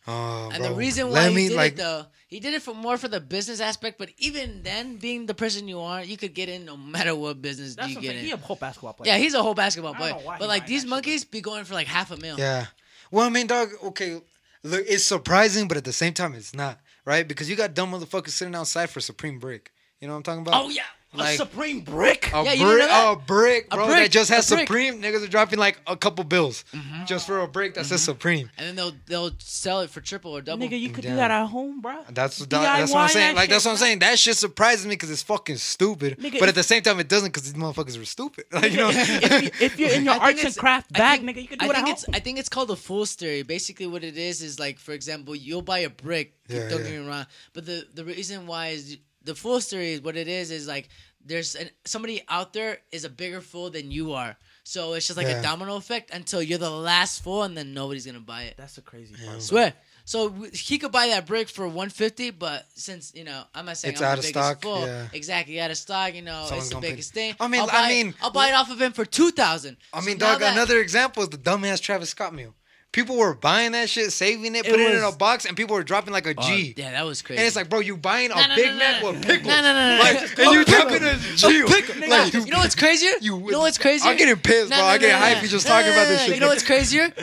[0.07, 0.69] Oh, And bro.
[0.69, 2.97] the reason Let why he me, did like, it though, he did it for more
[2.97, 3.97] for the business aspect.
[3.97, 7.41] But even then, being the person you are, you could get in no matter what
[7.41, 8.25] business That's you get in.
[8.25, 9.14] He a whole basketball player.
[9.14, 10.19] yeah, he's a whole basketball I don't player.
[10.19, 12.38] know why But he like these that monkeys be going for like half a mil.
[12.38, 12.65] Yeah.
[13.09, 13.69] Well, I mean, dog.
[13.85, 14.19] Okay,
[14.64, 17.91] look, it's surprising, but at the same time, it's not right because you got dumb
[17.93, 19.72] motherfuckers sitting outside for Supreme Brick.
[20.01, 20.61] You know what I'm talking about?
[20.61, 20.83] Oh yeah.
[21.18, 22.32] Like a supreme brick.
[22.34, 23.14] a Yeah, you didn't brick, know that?
[23.14, 23.85] a brick, A bro.
[23.85, 24.45] brick, that just has.
[24.45, 25.02] Supreme.
[25.02, 27.06] Niggas are dropping like a couple bills mm-hmm.
[27.06, 28.11] just for a brick that says mm-hmm.
[28.11, 28.50] Supreme.
[28.58, 30.66] And then they'll they'll sell it for triple or double.
[30.66, 32.03] Nigga, you could do that at home, bro.
[32.11, 33.35] That's that, that's what I'm saying.
[33.35, 34.00] that Like that's shit, what I'm saying.
[34.00, 36.18] That shit surprises me because it's fucking stupid.
[36.19, 38.45] Nigga, but if- at the same time, it doesn't because these motherfuckers are stupid.
[38.52, 38.90] Like you know.
[38.94, 41.60] if, you, if you're in your I arts and craft bag, think- nigga, you can
[41.60, 41.94] do I it at think home.
[41.94, 43.44] it's I think it's called the fool's theory.
[43.44, 46.34] Basically, what it is is like, for example, you'll buy a brick.
[46.48, 46.90] Yeah, don't yeah.
[46.92, 50.27] get me wrong, but the the reason why is the fool's theory is what it
[50.27, 50.88] is is like
[51.26, 54.36] there's an, somebody out there is a bigger fool than you are.
[54.64, 55.40] So it's just like Yeah.
[55.40, 58.56] a domino effect until you're the last fool, and then nobody's gonna buy it.
[58.58, 59.42] That's the crazy part.
[59.42, 59.74] Swear.
[60.08, 63.94] So he could buy that brick for 150, but since you know, I'm not saying
[63.94, 64.86] It's I'm out the of biggest stock, fool.
[64.86, 65.08] yeah.
[65.14, 66.14] Exactly, out of stock.
[66.14, 67.36] You know, Someone's it's the gonna pay- biggest thing.
[67.40, 69.78] I mean- I'll I buy, mean, I'll buy it off of him for two thousand.
[69.94, 70.42] I mean, dog.
[70.44, 72.54] Another example is the dumbass Travis Scott meal.
[72.95, 75.75] People were buying that shit, saving it, It putting it in a box, and people
[75.75, 76.74] were dropping like a oh, G.
[76.77, 77.40] yeah, that was crazy.
[77.40, 79.48] And it's like, bro, you buying a No, no, Big no, Mac no, with pickles.
[79.48, 80.01] No, no, no, no.
[80.01, 81.64] Like, and you dropping a G.
[82.07, 83.11] Like, you know what's crazier?
[83.22, 84.09] You- You know what's crazier?
[84.09, 84.80] I'm getting pissed, bro.
[84.80, 86.35] I get hyped just talking about this shit.
[86.35, 87.14] You know what's crazier?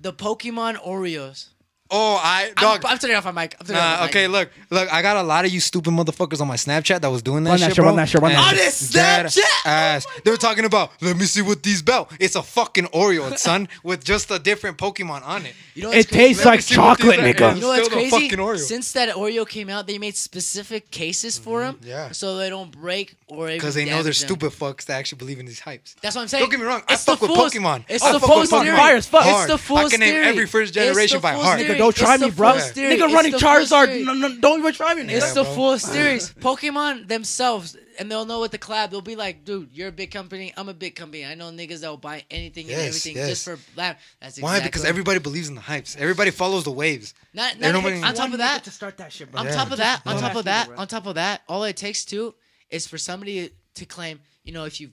[0.00, 1.48] The Pokemon Oreos.
[1.90, 2.80] Oh, I I'm.
[2.86, 3.54] I'm turning off my mic.
[3.60, 4.10] I'm turning off Nah, my mic.
[4.16, 4.92] okay, look, look.
[4.92, 7.50] I got a lot of you stupid motherfuckers on my Snapchat that was doing that
[7.50, 7.86] Run that shit, shit, bro.
[7.88, 8.58] run that shit, run that And shit.
[8.58, 9.66] On his dead Snapchat?
[9.66, 10.06] Ass.
[10.24, 10.92] They were talking about.
[11.02, 12.10] Let me see what these belt.
[12.18, 15.54] It's a fucking Oreo, son, with just a different Pokemon on it.
[15.74, 16.24] You know what's It crazy?
[16.34, 17.22] tastes Let me like see what these chocolate, are.
[17.50, 17.54] nigga.
[17.56, 18.10] You know what's Still the crazy?
[18.28, 18.58] fucking Oreo.
[18.58, 21.80] Since that Oreo came out, they made specific cases for mm-hmm.
[21.80, 22.10] them, yeah.
[22.12, 24.28] so they don't break or Because they know they're damage them.
[24.28, 25.94] stupid fucks that actually believe in these hypes.
[26.00, 26.42] That's what I'm saying.
[26.42, 26.82] Don't get me wrong.
[26.88, 27.84] I It's the fuck with fool's- Pokemon.
[27.88, 28.76] It's I the fuck fool's with theory.
[28.76, 29.22] Fire as fuck.
[29.26, 29.50] It's hard.
[29.50, 30.26] the fool's I can name theory.
[30.26, 31.58] every first It's the generation by fool's heart.
[31.60, 31.73] theory.
[31.74, 32.52] Nigga, don't try me, bro.
[32.52, 32.72] fool's.
[32.72, 34.04] Nigga It's running Charizard.
[34.04, 35.10] No, no, don't even try me, nigga.
[35.10, 35.54] It's Yeah, the bro.
[35.54, 36.16] fool's theory.
[36.18, 38.90] Pokemon themselves, and they'll know with the collab.
[38.90, 40.52] They'll be like, "Dude, you're a big company.
[40.56, 41.24] I'm a big company.
[41.24, 43.28] I know niggas that will buy anything and everything yes.
[43.28, 44.60] just for laugh." That's Why?
[44.60, 45.96] Because everybody believes in the hypes.
[45.96, 47.14] Everybody follows the waves.
[47.32, 49.40] Not, not nobody- on top of that, to start that shit, bro.
[49.40, 49.54] on Yeah.
[49.54, 52.34] top of that, on top of that, on top of that, all it takes too
[52.70, 54.90] is for somebody to claim, you know, if you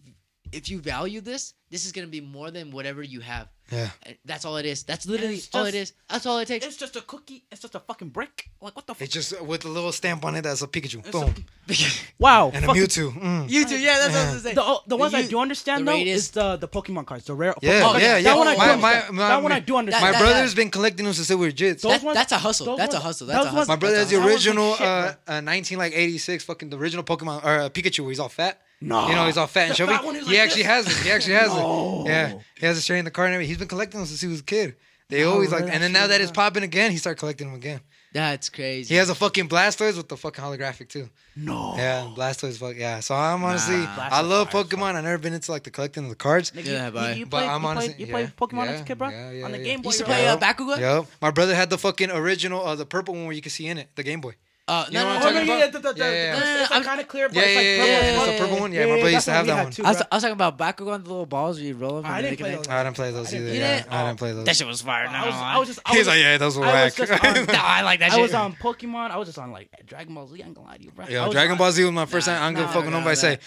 [0.52, 3.48] if you value this, this is gonna be more than whatever you have.
[3.72, 3.90] Yeah.
[4.04, 4.84] And That's all it is.
[4.84, 5.94] That's literally it's all it is.
[6.10, 6.66] That's all it takes.
[6.66, 7.46] It's just a cookie.
[7.50, 8.50] It's just a fucking brick.
[8.60, 9.02] Like what the fuck?
[9.04, 11.08] It's just with a little stamp on it that's a Pikachu.
[11.08, 11.34] a- Boom.
[12.20, 12.52] Wow.
[12.54, 13.12] And a fucking- Mewtwo.
[13.14, 13.50] Mm.
[13.50, 13.98] You too, yeah.
[14.00, 14.54] That's what I was gonna say.
[14.56, 17.34] The, the ones I do understand the though radius- is the the Pokemon cards, the
[17.34, 17.56] rare.
[17.62, 18.04] Yeah, Pokemon yeah, cards.
[18.04, 18.22] yeah.
[18.22, 19.16] That one I do My- my- understand.
[19.18, 20.04] my- that one I do understand.
[20.06, 21.82] My that- brother's been collecting them since they were jits.
[21.84, 22.66] That- ones- that's a hustle.
[22.66, 23.28] those That's a hustle.
[23.28, 23.72] That's a hustle.
[23.72, 24.34] My brother has the That hustle.
[24.36, 24.86] was like original shit,
[25.30, 28.28] uh, uh, 19 like 86 fucking the original Pokemon or uh, Pikachu where he's all
[28.28, 28.62] fat.
[28.82, 29.08] No.
[29.08, 29.94] You know, he's all fat and chubby.
[29.94, 30.72] he like actually this?
[30.72, 31.06] has it.
[31.06, 32.04] He actually has no.
[32.06, 32.10] it.
[32.10, 32.40] Yeah.
[32.60, 33.50] He has a tray in the car and everything.
[33.50, 34.76] He's been collecting them since he was a kid.
[35.10, 37.82] They always like, and then now that it's popping again, he started collecting them again.
[38.14, 38.94] That's crazy.
[38.94, 41.10] He has a fucking Blastoise with the fucking holographic too.
[41.36, 41.76] No.
[41.78, 42.58] Yeah, Blastoise.
[42.58, 43.00] Fuck yeah.
[43.00, 44.10] So I'm honestly, nah.
[44.12, 44.96] I love Pokemon.
[44.96, 46.52] I've never been into like the collecting of the cards.
[46.56, 48.98] Yeah, you, but I'm you honestly, play, you yeah, play Pokemon yeah, as a kid,
[48.98, 49.10] bro.
[49.10, 50.80] Yeah, yeah, On the Game Boy, you used to play uh, Bakugan.
[50.80, 51.06] Yep.
[51.22, 53.78] My brother had the fucking original, uh, the purple one where you could see in
[53.78, 54.36] it, the Game Boy.
[54.72, 55.98] Uh, you no, know I'm talking about?
[55.98, 56.62] Yeah, yeah, yeah.
[56.62, 57.88] It's like kind of clear, but it's like purple.
[57.88, 58.32] Yeah.
[58.32, 58.72] It's a purple one.
[58.72, 59.86] Yeah, yeah my buddy used to have that one.
[59.86, 62.10] I, was, talking about Bakugan, the little balls where you roll them.
[62.10, 62.68] I didn't play those.
[62.70, 63.86] I didn't play those either.
[63.90, 64.46] I didn't play those.
[64.46, 65.08] That shit was fire.
[65.08, 65.86] No, I was, just.
[65.90, 66.98] He's like, yeah, those were whack.
[67.52, 68.12] No, I like that.
[68.12, 68.20] shit.
[68.20, 69.12] I was on Pokemon.
[69.12, 70.42] I was just on like Dragon Ball Z.
[70.42, 71.06] I'm gonna lie to you, bro.
[71.10, 72.42] Yeah, Dragon Ball Z was my first time.
[72.42, 73.40] I'm gonna fucking nobody say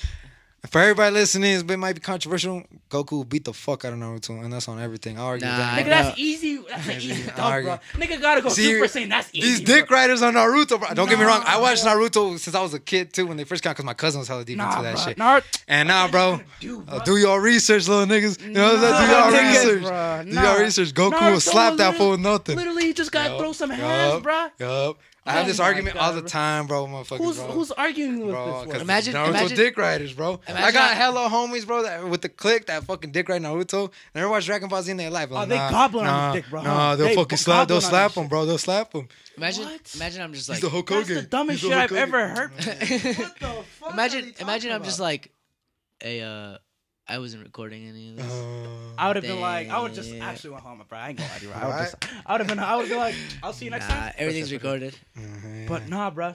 [0.71, 2.63] for everybody listening, it might be controversial.
[2.89, 5.19] Goku beat the fuck out of Naruto, and that's on everything.
[5.19, 5.85] I argue nah, that.
[5.85, 6.57] Nigga, that's easy.
[6.57, 7.79] That's an easy bro.
[7.95, 9.49] Nigga gotta go See, Super Saiyan That's easy.
[9.49, 9.99] These dick bro.
[9.99, 10.89] riders on Naruto, bro.
[10.95, 11.43] Don't nah, get me wrong.
[11.45, 13.95] I watched Naruto since I was a kid too, when they first came, because my
[13.95, 15.05] cousin was hella deep nah, into that bro.
[15.05, 15.19] shit.
[15.19, 16.97] Nah, and now, bro, do, uh, bro.
[16.97, 18.41] Uh, do your research, little niggas.
[18.41, 19.07] You know what I'm saying?
[19.07, 19.83] Do your niggas, research.
[19.83, 20.25] Bro.
[20.25, 20.95] Do your research.
[20.95, 22.57] Goku will slap that fool with nothing.
[22.57, 24.47] Literally, just gotta yep, throw some hands, yep, bro.
[24.59, 24.99] Yup.
[25.27, 26.87] I have oh this argument God, all the time, bro.
[26.87, 27.47] Motherfuckers, who's, bro.
[27.47, 28.83] who's arguing with bro, this?
[28.83, 30.39] Imagine Naruto imagine, dick riders, bro.
[30.47, 33.91] I got hello homies, bro, that, with the click that fucking dick right Naruto.
[34.15, 35.31] Never watched Dragon Ball Z in their life.
[35.31, 36.63] Like, oh, they nah, nah, on his dick, bro.
[36.63, 37.69] Nah, they'll they fucking slap.
[37.69, 38.45] They'll slap him, bro.
[38.45, 39.09] They'll slap him.
[39.39, 39.95] Imagine, what?
[39.95, 41.15] imagine I'm just like He's the Hulk Hogan.
[41.15, 42.51] That's the dumbest shit I've ever heard.
[42.57, 43.93] what the fuck?
[43.93, 45.33] Imagine, imagine I'm just like,
[46.03, 46.21] a.
[46.21, 46.59] Uh,
[47.07, 48.33] I wasn't recording any of this.
[48.33, 48.67] Uh,
[48.97, 50.99] I would have been like, I would just actually went home, bro.
[50.99, 51.51] I ain't gonna lie to you.
[51.51, 51.61] Bro.
[51.61, 53.89] I would just, I would have been, I would be like, I'll see you next
[53.89, 54.13] nah, time.
[54.17, 54.97] everything's recorded.
[55.19, 55.67] Mm-hmm.
[55.67, 56.35] But nah, bro.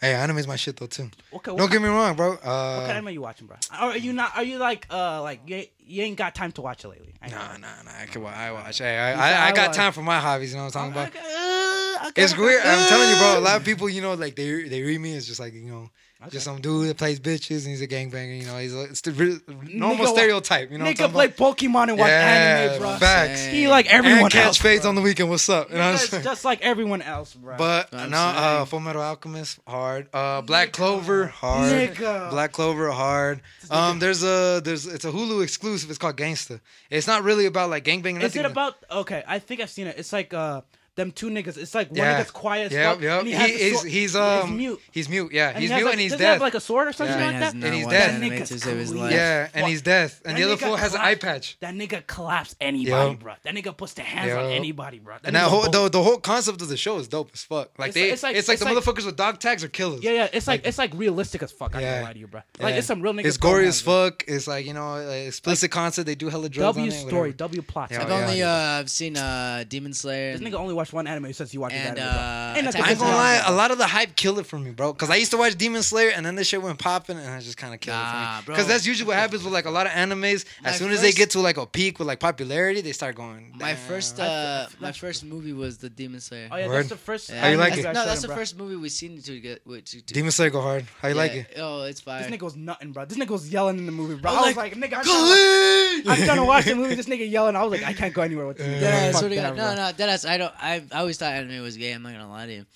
[0.00, 1.10] Hey, anime's my shit though too.
[1.32, 2.32] Okay, Don't get me wrong, bro.
[2.32, 3.56] Uh, what kind of anime are you watching, bro?
[3.72, 4.36] Are you not?
[4.36, 7.14] Are you like, uh, like you, you ain't got time to watch it lately?
[7.22, 7.90] Nah, nah, nah.
[8.00, 8.36] I can watch.
[8.36, 8.78] I watch.
[8.78, 9.76] Hey, I, I, I, I got watch.
[9.76, 10.52] time for my hobbies.
[10.52, 11.08] You know what I'm talking about?
[11.08, 12.42] Okay, okay, it's okay.
[12.42, 12.62] weird.
[12.64, 13.38] I'm telling you, bro.
[13.38, 15.14] A lot of people, you know, like they they read me.
[15.14, 15.90] It's just like you know
[16.24, 16.32] Okay.
[16.32, 18.40] Just some dude that plays bitches and he's a gangbanger.
[18.40, 19.38] You know, he's a, it's the real,
[19.68, 20.70] normal nigga, stereotype.
[20.70, 21.56] You know, nigga play about?
[21.56, 22.96] Pokemon and watch yeah, anime, bro.
[22.96, 23.44] Facts.
[23.44, 24.88] He like everyone and catch else, fades bro.
[24.88, 25.28] on the weekend.
[25.28, 25.68] What's up?
[25.68, 26.24] You know what I'm saying?
[26.24, 27.56] Just like everyone else, bro.
[27.58, 30.08] But no, uh, uh Full Metal Alchemist hard.
[30.14, 30.72] Uh, Black nigga.
[30.72, 31.72] Clover hard.
[31.72, 32.30] Nigga.
[32.30, 33.42] Black Clover hard.
[33.70, 35.90] Um, there's a there's it's a Hulu exclusive.
[35.90, 36.60] It's called Gangsta.
[36.88, 38.22] It's not really about like gangbanging.
[38.22, 38.76] Is it about?
[38.90, 39.98] Okay, I think I've seen it.
[39.98, 40.62] It's like uh
[40.96, 41.56] them two niggas.
[41.56, 42.18] It's like one yeah.
[42.18, 42.70] gets quiet.
[42.70, 43.00] Yeah, yep.
[43.00, 43.24] yep.
[43.24, 43.88] he, he sword.
[43.88, 44.80] he's um he's mute.
[44.92, 45.32] He's mute.
[45.32, 46.20] Yeah, and he's he mute and he's dead.
[46.20, 47.54] Have, like a sword or something yeah, like that.
[47.54, 48.20] No and he's dead.
[48.20, 50.22] That yeah, and he's death.
[50.24, 51.58] And that the other fool has an eye patch.
[51.60, 53.20] That nigga claps anybody, yep.
[53.20, 53.34] bro.
[53.42, 54.38] That nigga puts the hands yep.
[54.38, 55.14] on anybody, bro.
[55.14, 57.76] That and that whole the, the, whole concept of the show is dope as fuck.
[57.78, 60.02] Like it's, they, it's like, it's like the motherfuckers with dog tags are killers.
[60.02, 60.28] Yeah, yeah.
[60.32, 61.74] It's like it's like realistic as fuck.
[61.74, 62.42] I can't lie to you, bro.
[62.60, 63.26] Like it's some real niggas.
[63.26, 64.24] It's gory as fuck.
[64.28, 66.06] It's like you know explicit concept.
[66.06, 66.76] They do hella drugs.
[66.76, 67.92] W story, W plot.
[67.92, 70.36] I've only uh, I've seen uh, Demon Slayer.
[70.36, 72.14] This nigga only Watch one anime since you watched and, anime.
[72.14, 74.70] Uh, and I ain't gonna lie, a lot of the hype killed it for me,
[74.70, 74.92] bro.
[74.92, 77.40] Because I used to watch Demon Slayer, and then this shit went popping, and I
[77.40, 78.54] just kind of killed nah, it for me.
[78.54, 80.44] Because that's usually what happens with like a lot of animes.
[80.62, 82.92] My as soon first, as they get to like a peak with like popularity, they
[82.92, 83.52] start going.
[83.52, 83.60] Damn.
[83.60, 86.50] My first, uh, my first movie was the Demon Slayer.
[86.52, 86.76] Oh yeah, Word?
[86.76, 87.30] that's the first.
[87.30, 87.40] Yeah.
[87.40, 87.92] How you like that's, it?
[87.94, 88.36] No, that's the bro.
[88.36, 89.66] first movie we seen to get.
[89.66, 90.84] Which, to, Demon Slayer go hard.
[91.00, 91.20] How you yeah.
[91.22, 91.54] like it?
[91.56, 92.22] Oh, it's fire.
[92.22, 93.06] This nigga's nothing, bro.
[93.06, 94.32] This nigga's yelling in the movie, bro.
[94.32, 96.94] I was like, nigga, I'm trying to watch the movie.
[96.94, 97.56] This nigga yelling.
[97.56, 98.82] I was like, I can't go anywhere with this.
[98.82, 100.52] Yeah, no, no, that's I don't.
[100.60, 101.92] I I I always thought anime was gay.
[101.92, 102.66] I'm not gonna lie to you.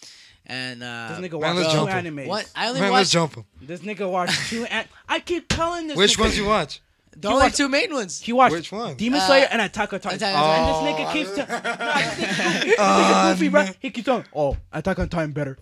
[0.47, 2.27] And uh, this nigga watched two jump animes.
[2.27, 3.44] What I only Man, let's watched jump him.
[3.67, 4.65] This nigga watched two.
[4.70, 5.97] An- I keep telling this.
[5.97, 6.20] Which nigga.
[6.20, 6.81] ones you watch?
[7.17, 8.20] the He only watched- two main ones.
[8.20, 8.94] He watched Which one?
[8.94, 10.23] Demon Uh, Slayer and Attack on Titan.
[10.23, 12.75] And this nigga keeps oh, telling.
[12.78, 13.49] Oh, goofy.
[13.49, 13.67] Bro.
[13.81, 14.25] He keeps telling.
[14.35, 15.59] Oh, Attack on Titan better.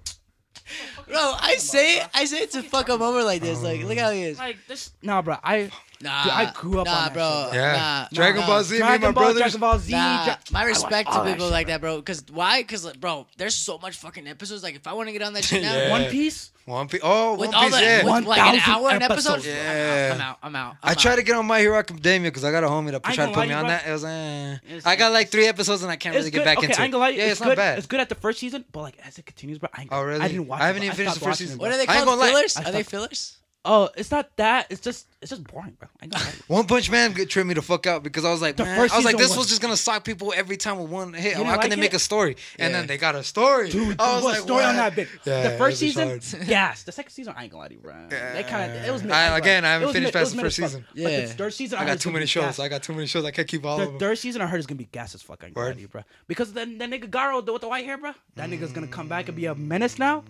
[1.09, 3.63] Bro, I say I say it to fuck him over like this.
[3.63, 4.39] Like, look how he is.
[4.39, 5.37] Like this, Nah, bro.
[5.43, 7.45] I Nah, Dude, I grew up nah, on that bro.
[7.47, 7.55] Shit.
[7.55, 9.35] Yeah, nah, Dragon no, Ball Z, Dragon me and my Ball.
[9.35, 9.93] Dragon Ball Z.
[9.93, 11.97] Nah, Dra- my respect to people that like that, bro.
[11.97, 12.63] Because why?
[12.63, 14.63] Because bro, there's so much fucking episodes.
[14.63, 15.91] Like if I want to get on that shit now, yeah.
[15.91, 16.51] One Piece.
[16.67, 17.01] One Piece.
[17.03, 17.75] Oh, With One all Piece.
[17.77, 18.05] The, yeah.
[18.05, 19.45] With like an hour an episode.
[19.45, 20.13] Yeah.
[20.15, 20.39] I'm out.
[20.43, 20.71] I'm out.
[20.73, 20.79] I'm.
[20.83, 23.03] I'm i try to get on My Hero Academia because I got a homie that
[23.03, 23.87] tried to put me on that.
[23.87, 24.05] It was.
[24.05, 24.59] Eh.
[24.85, 26.83] I got like three episodes and I can't really get back into.
[26.83, 27.15] it.
[27.15, 27.79] Yeah, it's not bad.
[27.79, 29.71] It's good at the first season, but like as it continues, bro.
[29.91, 30.21] Oh really?
[30.21, 30.61] I didn't watch.
[30.61, 31.59] I haven't even finished the first season.
[31.59, 32.21] What are they called?
[32.21, 32.57] Fillers?
[32.57, 33.37] Are they fillers?
[33.69, 34.67] Oh, it's not that.
[34.71, 35.89] It's just it's just boring, bro.
[36.01, 36.19] I know.
[36.47, 39.05] One Punch Man tripped me the fuck out because I was like, man, I was
[39.05, 41.35] like, this was was- just gonna sock people every time with one hit.
[41.37, 42.37] How can they make a story?
[42.59, 43.69] And then they got a story.
[43.71, 45.09] Dude, I was what like, story on that bitch?
[45.25, 46.85] Yeah, the first season, gas.
[46.85, 47.95] The second season, I ain't gonna lie to you, bro.
[48.09, 49.03] They kind of it was.
[49.03, 50.69] mid- I- again, I haven't finished mid- past the first fuck.
[50.69, 50.85] season.
[50.95, 51.21] But Yeah.
[51.23, 52.59] the third season, I got too many shows.
[52.61, 53.25] I got too many shows.
[53.25, 53.99] I can't keep all of The them.
[53.99, 55.43] third season, I heard is gonna be gas as fuck.
[55.43, 56.03] I ain't gonna lie to you, bro.
[56.29, 59.27] Because then that nigga Garou with the white hair, bro, that nigga's gonna come back
[59.29, 60.23] and be a menace now.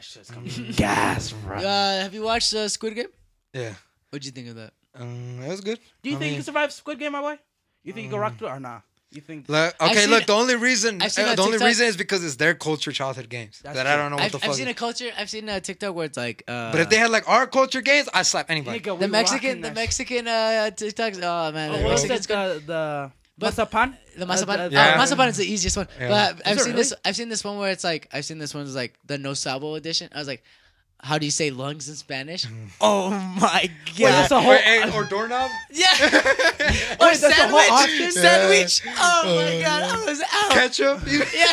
[0.00, 1.58] That shit's gonna gas, bro.
[1.58, 3.08] Uh, have you watched uh, Squid Game?
[3.52, 3.74] Yeah.
[4.08, 4.72] What'd you think of that?
[4.94, 5.78] Um, it was good.
[6.02, 7.38] Do you I think you can survive Squid Game, my boy?
[7.84, 8.80] You think you can rock through it or nah?
[9.10, 9.44] You think?
[9.48, 10.24] Like, okay, seen- look.
[10.24, 13.28] The only reason, uh, on the only TikTok- reason is because it's their culture childhood
[13.28, 13.92] games That's that true.
[13.92, 14.54] I don't know what I've, the I've fuck.
[14.54, 15.10] seen a culture.
[15.18, 16.44] I've seen a TikTok where it's like.
[16.48, 18.80] Uh, But if they had like our culture games, I slap anybody.
[18.80, 21.20] Nigga, the Mexican, the Mexican uh, TikToks.
[21.22, 22.26] Oh man, shit.
[22.66, 23.96] the but masapan?
[24.16, 24.58] The masapan.
[24.58, 24.94] Uh, uh, yeah.
[24.96, 25.88] oh, masapan is the easiest one.
[25.98, 26.08] Yeah.
[26.08, 26.76] But is I've seen really?
[26.76, 26.94] this.
[27.04, 29.74] I've seen this one where it's like I've seen this one's like the no sabo
[29.74, 30.10] edition.
[30.14, 30.44] I was like,
[31.02, 32.44] how do you say lungs in Spanish?
[32.44, 32.68] Mm.
[32.80, 33.98] oh my god!
[33.98, 35.50] Wait, that's a whole or doorknob?
[35.72, 35.88] yeah.
[37.00, 38.12] or sandwich.
[38.12, 38.84] Sandwich.
[38.84, 38.94] Yeah.
[38.98, 39.82] Oh my god!
[39.82, 40.50] I was out.
[40.52, 41.00] Ketchup.
[41.34, 41.52] yeah.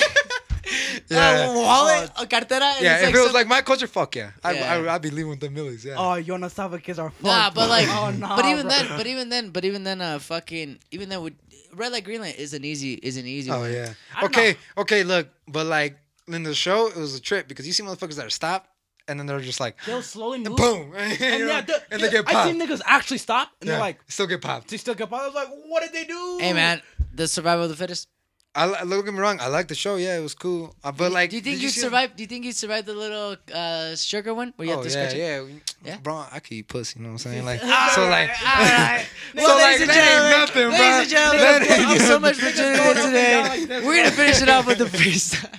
[1.09, 1.47] Yeah.
[1.49, 2.73] Uh, wallet, uh, cartera.
[2.81, 4.73] Yeah, if like it was like my culture, fuck yeah, I, yeah.
[4.73, 5.85] I, I, I'd be leaving with the millies.
[5.85, 5.95] Yeah.
[5.97, 7.23] Oh, your no sabe que are fuck.
[7.23, 8.75] Nah, but like, oh, nah, but even bro.
[8.75, 11.35] then, but even then, but even then, uh, fucking, even then, would
[11.77, 13.51] Red Light Green Light is an easy is an easy.
[13.51, 13.71] Oh one.
[13.71, 13.93] yeah.
[14.23, 14.81] Okay, know.
[14.81, 15.03] okay.
[15.03, 15.97] Look, but like
[16.27, 18.69] in the show, it was a trip because you see motherfuckers that are stopped.
[19.09, 20.57] And then they're just like, they'll slowly move.
[20.57, 20.93] Boom.
[20.97, 22.35] and, yeah, the, and they get popped.
[22.35, 23.75] I seen niggas actually stop and yeah.
[23.75, 24.67] they're like, still get popped.
[24.67, 25.23] They still get popped.
[25.23, 26.39] I was like, what did they do?
[26.41, 26.81] Hey, man,
[27.13, 28.09] the survival of the fittest.
[28.57, 29.39] I look at me wrong.
[29.39, 29.97] I like the show.
[29.97, 30.73] Yeah, it was cool.
[30.83, 32.15] Uh, but like, do you think you, you survived?
[32.15, 35.17] Do you think you survived the little uh, sugar one where you oh, have to
[35.17, 35.45] yeah, yeah.
[35.85, 36.25] yeah, bro.
[36.31, 36.97] I could eat pussy.
[36.97, 37.45] You know what I'm saying?
[37.45, 37.59] Like,
[37.95, 39.05] so like, all right.
[39.37, 43.65] so ladies like, and that gentlemen, ladies and gentlemen, I'm so much for today.
[43.85, 45.51] We're gonna finish it off with the freestyle.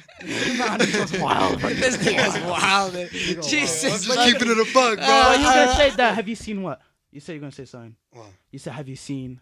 [0.79, 1.61] this nigga's wild.
[1.61, 2.95] This nigga's wild.
[3.45, 5.07] Jesus, I'm just keeping it a bug, bro.
[5.07, 6.17] Uh, you uh, gonna say that?
[6.17, 6.81] Have you seen what?
[7.13, 7.95] You said you're gonna say something.
[8.11, 8.27] What?
[8.51, 9.41] You said, have you seen?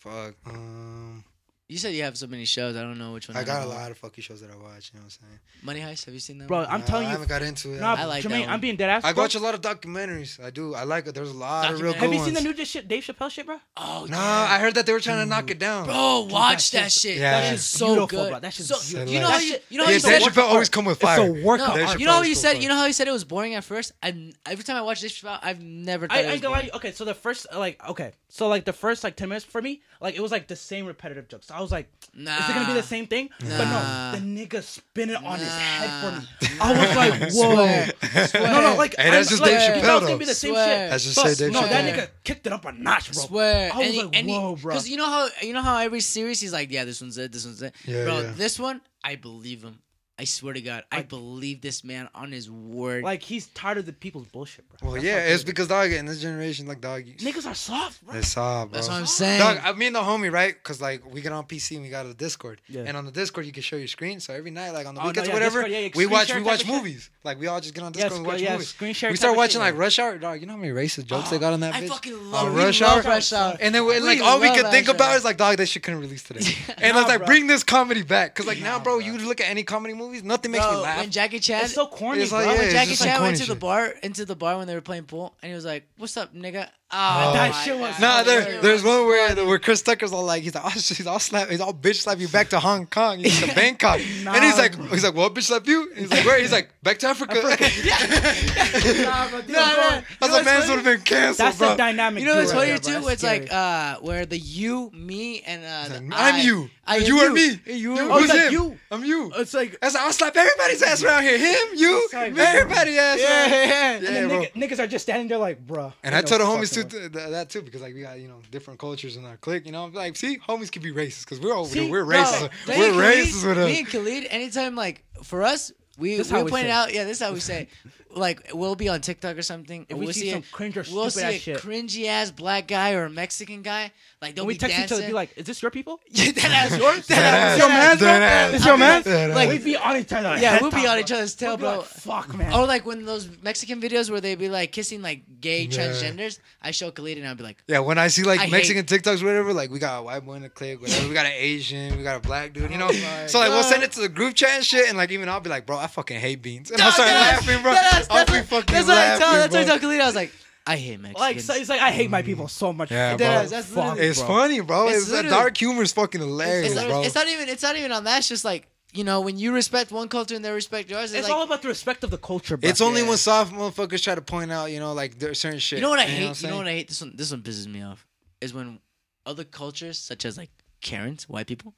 [0.00, 0.34] Fuck.
[0.46, 1.22] Um.
[1.70, 2.74] You said you have so many shows.
[2.74, 3.36] I don't know which one.
[3.36, 4.90] I, I got a lot of fucking shows that I watch.
[4.92, 5.38] You know what I'm saying?
[5.62, 6.04] Money Heist.
[6.06, 6.48] Have you seen that?
[6.48, 6.66] Bro, one?
[6.68, 7.80] I'm no, telling you, I haven't got into it.
[7.80, 9.04] No, I like Jermaine, I'm being dead ass.
[9.04, 10.42] I watch a lot of documentaries.
[10.42, 10.74] I do.
[10.74, 11.14] I like it.
[11.14, 11.92] There's a lot of real.
[11.92, 12.24] Have you ones.
[12.24, 13.58] seen the new Dave Chappelle shit, bro?
[13.76, 14.48] Oh, no, Yeah.
[14.50, 15.26] I heard that they were trying Dude.
[15.26, 15.86] to knock it down.
[15.86, 17.18] Bro, watch that, that, shit.
[17.18, 18.30] Yeah, that shit's so good.
[18.30, 18.40] Bro.
[18.40, 20.68] That shit's so, you, you know how you, you know yeah, how Dave Chappelle always
[20.68, 21.20] come with fire.
[21.20, 22.60] It's a work no, You know how you said.
[22.60, 23.92] You know how you said it was boring at first.
[24.02, 26.08] And every time I watch Dave Chappelle, I've never.
[26.10, 26.90] I okay.
[26.90, 28.10] So the first like okay.
[28.28, 30.86] So like the first like ten minutes for me, like it was like the same
[30.86, 31.48] repetitive jokes.
[31.60, 32.38] I was like, nah.
[32.38, 33.28] is it gonna be the same thing?
[33.42, 33.58] Nah.
[33.58, 36.58] But no, the nigga spinning on his head for me.
[36.58, 38.26] I was like, whoa.
[38.28, 38.50] Swear.
[38.50, 40.00] No, no, like hey, that's I'm, just like, Dave Chappelle.
[40.00, 40.16] Though.
[40.16, 40.66] Be the same Swear.
[40.66, 40.90] shit.
[40.90, 41.68] That's just but, Dave no, Chappelle.
[41.68, 43.22] that nigga kicked it up a notch, bro.
[43.24, 43.70] Swear.
[43.74, 44.72] I was and like, he, whoa, bro.
[44.72, 47.30] Because you know how you know how every series he's like, yeah, this one's it,
[47.30, 48.20] this one's it, yeah, bro.
[48.20, 48.32] Yeah.
[48.34, 49.80] This one, I believe him.
[50.20, 53.04] I swear to God, I believe this man on his word.
[53.04, 54.76] Like he's tired of the people's bullshit, bro.
[54.82, 58.12] Well, That's yeah, it's because dog in this generation, like dog, niggas are soft, bro.
[58.12, 58.76] They soft, bro.
[58.76, 59.40] That's what I'm saying.
[59.40, 60.52] Dog, I mean the homie, right?
[60.52, 62.82] Because like we get on PC and we got a Discord, yeah.
[62.82, 64.20] and on the Discord you can show your screen.
[64.20, 66.34] So every night, like on the oh, weekends, no, yeah, whatever, Discord, yeah, we watch
[66.34, 67.04] we watch movies.
[67.04, 67.24] Shit.
[67.24, 68.68] Like we all just get on Discord yeah, and watch yeah, movies.
[68.68, 70.38] Screen share we start watching shit, like Rush Hour, dog.
[70.42, 71.74] You know how many racist jokes oh, they got on that?
[71.76, 71.88] I bitch?
[71.88, 73.00] fucking uh, love uh, Rush, Hour.
[73.00, 73.56] Rush Hour.
[73.58, 76.24] And then like all we could think about is like dog, that shit couldn't release
[76.24, 76.40] today.
[76.76, 79.48] And I was like, bring this comedy back, because like now, bro, you look at
[79.48, 81.00] any comedy movie movies, nothing makes Bro, me laugh.
[81.00, 82.22] When Jackie Chan, it's so corny.
[82.22, 82.54] It's like, bro.
[82.54, 84.74] yeah, when Jackie just, like, Chan went to the bar, into the bar when they
[84.74, 87.98] were playing pool, and he was like, "What's up, nigga?" Oh, that shit was.
[88.00, 91.20] Nah, there, there's one where, where Chris Tucker's all like, he's like, oh, he's all
[91.20, 94.34] slap, he's all oh, bitch slap you back to Hong Kong, he's to Bangkok, Nah.
[94.34, 95.88] and he's like, he's like, what bitch slap you?
[95.90, 96.40] And he's like, where?
[96.40, 97.34] He's like, back to Africa.
[99.04, 101.70] nah, bro, dude, That's man would have been canceled, That's bro.
[101.70, 102.22] the dynamic.
[102.22, 103.06] You know what's funny too?
[103.08, 106.70] It's like uh, where the you, me, and uh, the I'm I- you.
[106.86, 107.60] I am you are me.
[107.66, 108.52] You are- Who's like him?
[108.52, 108.78] you.
[108.90, 109.30] I'm you.
[109.36, 111.38] It's like I'll slap everybody's ass around here.
[111.38, 113.18] Him, you, everybody's everybody ass.
[113.20, 114.22] Yeah, yeah, yeah.
[114.22, 115.92] And niggas are just standing there like, bruh.
[116.02, 118.40] And I, told the homies too too, that too, because like we got you know
[118.50, 119.66] different cultures in our clique.
[119.66, 122.92] You know, like see, homies can be racist because we're all we're racist, no, we're
[122.92, 123.66] Khalid, racist with us.
[123.66, 127.32] Me and Khalid, anytime like for us, we we, point out, yeah, this is how
[127.32, 127.68] we say.
[128.14, 129.86] like we'll be on TikTok or something.
[129.88, 131.58] If we we'll see, see some a, cringe or we'll see a shit.
[131.58, 134.96] cringy ass black guy or a Mexican guy, like don't be we text dancing.
[134.96, 136.00] each other, be like, "Is this your people?
[136.10, 137.06] yeah, that ass yours?
[137.06, 138.70] That, that ass your man's bro?
[138.70, 140.36] Your man's." Like, like we'd be on each other.
[140.40, 141.78] Yeah, we'd be on each other's tail, bro.
[141.78, 142.52] Like, Fuck, man.
[142.52, 145.78] Or like when those Mexican videos where they be like kissing like gay yeah.
[145.78, 146.38] transgenders.
[146.62, 149.02] I show Khalid and I'll be like, "Yeah." When I see like I Mexican hate.
[149.02, 151.08] TikToks, whatever, like we got a white boy in the clip, whatever.
[151.08, 152.88] we got an Asian, we got a black dude, you know.
[152.90, 155.28] Oh so like we'll send it to the group chat and shit, and like even
[155.28, 157.74] I'll be like, "Bro, I fucking hate beans," and I'll start laughing, bro
[158.08, 159.32] that's, that's, what, fucking that's what I tell.
[159.32, 160.00] That's what I tell Kalina.
[160.00, 160.32] I was like,
[160.66, 161.20] I hate Mexicans.
[161.20, 162.90] Like, so, he's like, I hate my people so much.
[162.90, 163.26] Yeah, bro.
[163.26, 164.28] That's, that's Fuck, it's bro.
[164.28, 164.88] funny, bro.
[164.88, 167.02] It's, it's that dark humor is fucking hilarious, it's, bro.
[167.02, 167.48] It's not even.
[167.48, 168.18] It's not even on that.
[168.18, 171.20] It's just like you know, when you respect one culture and they respect yours, it's,
[171.20, 172.56] it's like, all about the respect of the culture.
[172.56, 172.68] Bro.
[172.68, 173.08] It's only yeah.
[173.08, 175.78] when soft motherfuckers try to point out, you know, like there's certain shit.
[175.78, 176.20] You know what I you hate?
[176.20, 176.88] Know what you know what I hate?
[176.88, 178.06] This one, this one pisses me off
[178.40, 178.80] is when
[179.26, 181.74] other cultures, such as like Karens, white people,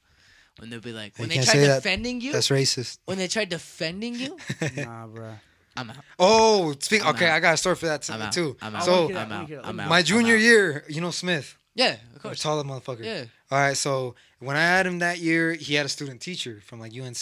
[0.58, 2.24] when they'll be like, when they, they try defending that.
[2.24, 2.98] you, that's racist.
[3.04, 4.36] When they try defending you,
[4.76, 5.34] nah, bro.
[5.76, 5.96] I'm out.
[6.18, 7.04] Oh, speak.
[7.04, 7.36] I'm okay, out.
[7.36, 8.56] I got a story for that t- too.
[8.60, 8.84] I'm out.
[8.84, 9.50] So I'm out.
[9.64, 9.88] I'm out.
[9.88, 10.40] My junior out.
[10.40, 11.56] year, you know Smith.
[11.74, 12.42] Yeah, of course.
[12.42, 13.04] Tall motherfucker.
[13.04, 13.24] Yeah.
[13.50, 13.76] All right.
[13.76, 17.16] So when I had him that year, he had a student teacher from like UNC.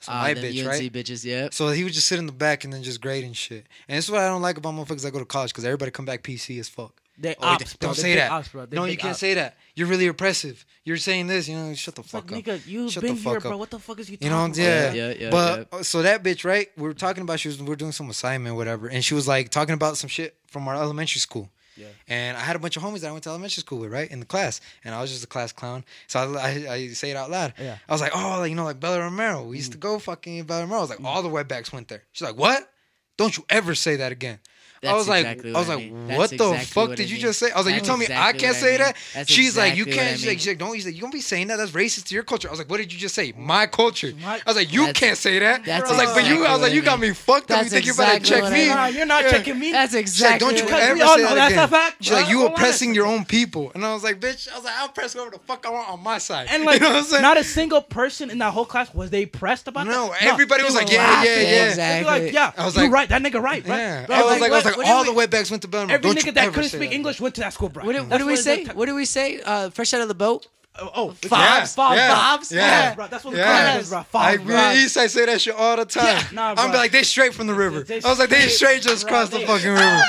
[0.00, 0.92] So uh, my ah, bitch, UNC right?
[0.92, 1.48] bitches, yeah.
[1.50, 3.66] So he would just sit in the back and then just grade and shit.
[3.88, 5.90] And this is what I don't like about motherfuckers that go to college because everybody
[5.90, 7.02] come back PC as fuck.
[7.20, 8.30] They oh, ops, don't say that.
[8.30, 9.18] Ops, no, you can't ops.
[9.18, 9.56] say that.
[9.74, 10.64] You're really oppressive.
[10.84, 11.48] You're saying this.
[11.48, 12.54] You know, shut the fuck like, up.
[12.54, 13.42] Nigga, you've shut been the fuck here, up.
[13.42, 13.56] bro.
[13.56, 14.18] What the fuck is you?
[14.20, 14.92] You know, yeah.
[14.92, 15.30] yeah, yeah, yeah.
[15.30, 15.82] But yeah.
[15.82, 16.68] so that bitch, right?
[16.76, 19.26] We were talking about she was we are doing some assignment, whatever, and she was
[19.26, 21.50] like talking about some shit from our elementary school.
[21.76, 21.86] Yeah.
[22.08, 24.10] And I had a bunch of homies that I went to elementary school with, right,
[24.10, 25.84] in the class, and I was just a class clown.
[26.08, 27.54] So I, I, I say it out loud.
[27.58, 27.78] Yeah.
[27.88, 29.44] I was like, oh, like, you know, like Bella Romero.
[29.44, 29.74] We used mm.
[29.74, 30.78] to go fucking Bella Romero.
[30.78, 31.04] I was like, mm.
[31.04, 32.02] all the wetbacks went there.
[32.12, 32.68] She's like, what?
[33.16, 34.40] Don't you ever say that again.
[34.80, 36.16] I That's was like, exactly I was what I like, mean.
[36.16, 37.20] What the exactly fuck what did I you mean.
[37.22, 37.50] just say?
[37.50, 38.78] I was like, you tell me I can't I say mean.
[38.78, 38.96] that.
[39.14, 40.18] That's She's like, you exactly I can't.
[40.18, 40.74] She's like, she's like, don't.
[40.74, 41.56] She's like, you don't be saying that.
[41.56, 42.48] That's racist to your culture.
[42.48, 43.32] I was like, what did you just say?
[43.32, 43.38] Mm.
[43.38, 44.12] My culture.
[44.24, 45.66] I was like, you That's- can't say that.
[45.68, 46.44] I was like, but you.
[46.46, 47.64] I was like, you got me fucked up.
[47.64, 48.68] You think you're about to check me?
[48.68, 49.72] Nah, you're not checking me.
[49.72, 50.38] That's exactly.
[50.48, 51.92] don't you ever say that again.
[52.00, 54.48] She's like, you oppressing your own people, and I was like, bitch.
[54.50, 56.46] I was like, I'll press whoever the fuck I want on my side.
[56.50, 57.22] And like, you know what I'm saying?
[57.22, 60.74] not a single person in that whole class was they pressed about No, everybody was
[60.74, 61.68] like, yeah, yeah, yeah.
[61.68, 62.06] Exactly.
[62.24, 63.08] Like, yeah, I was you like- right.
[63.08, 63.78] That nigga right, right?
[63.78, 64.06] yeah.
[64.08, 65.90] I was like, like, what- all did the wetbacks went to Belmar.
[65.90, 66.94] every Don't nigga that couldn't speak that.
[66.94, 67.84] English went to that school, bro.
[67.84, 68.64] What, did- what do we say?
[68.66, 69.40] What do we say?
[69.40, 70.46] Uh, fresh out of the boat.
[70.80, 72.52] Oh, oh, Fobs, Yeah, fobs, yeah, fobs.
[72.52, 72.94] yeah.
[72.94, 73.08] bro.
[73.08, 73.72] That's what we Yeah.
[73.72, 74.04] call it, bro.
[74.12, 74.54] Fobs, me bro.
[74.56, 76.04] and Eastside say that shit all the time.
[76.06, 76.22] Yeah.
[76.30, 77.80] Nah, I'm be like, they straight from the river.
[77.80, 80.02] They I was like, they straight- straight just bro, crossed the they- fucking river.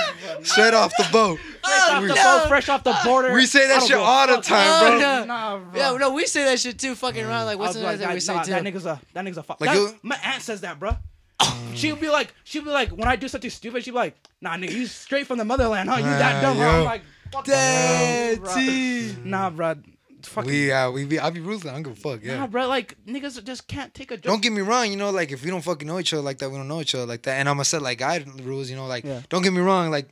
[0.44, 1.40] Straight off the boat.
[1.64, 3.34] Fresh off the boat, fresh off the border.
[3.34, 4.44] We say that shit give all the fuck.
[4.44, 5.00] time, Oh, bro.
[5.00, 5.24] no.
[5.26, 5.82] Nah, bro.
[5.82, 6.94] Yeah, no, we say that shit too.
[6.94, 7.46] Fucking around.
[7.48, 8.52] Like, what's was another thing we say nah, too?
[8.52, 9.60] that nigga's a that nigga's a fuck.
[9.60, 10.96] Like, you- my aunt says that, bro.
[11.76, 14.56] she'll be like, she'll be like, when I do something stupid, she'll be like, Nah,
[14.56, 15.98] nigga, you straight from the motherland, huh?
[15.98, 16.58] You that dumb?
[16.58, 16.64] huh?
[16.64, 17.02] I'm like,
[17.32, 18.54] fuck Damn, bro.
[18.56, 19.16] T.
[19.24, 19.76] Nah, bro.
[20.22, 21.72] Fucking, We, uh, we be, I be ruthless.
[21.72, 22.20] I don't give a fuck.
[22.22, 22.38] Yeah.
[22.38, 22.68] nah, bro.
[22.68, 24.24] Like niggas just can't take a joke.
[24.24, 26.40] Don't get me wrong, you know, like if we don't fucking know each other like
[26.40, 27.40] that, we don't know each other like that.
[27.40, 29.22] And I'm gonna set like guide rules, you know, like Yeah.
[29.30, 30.10] don't get me wrong, like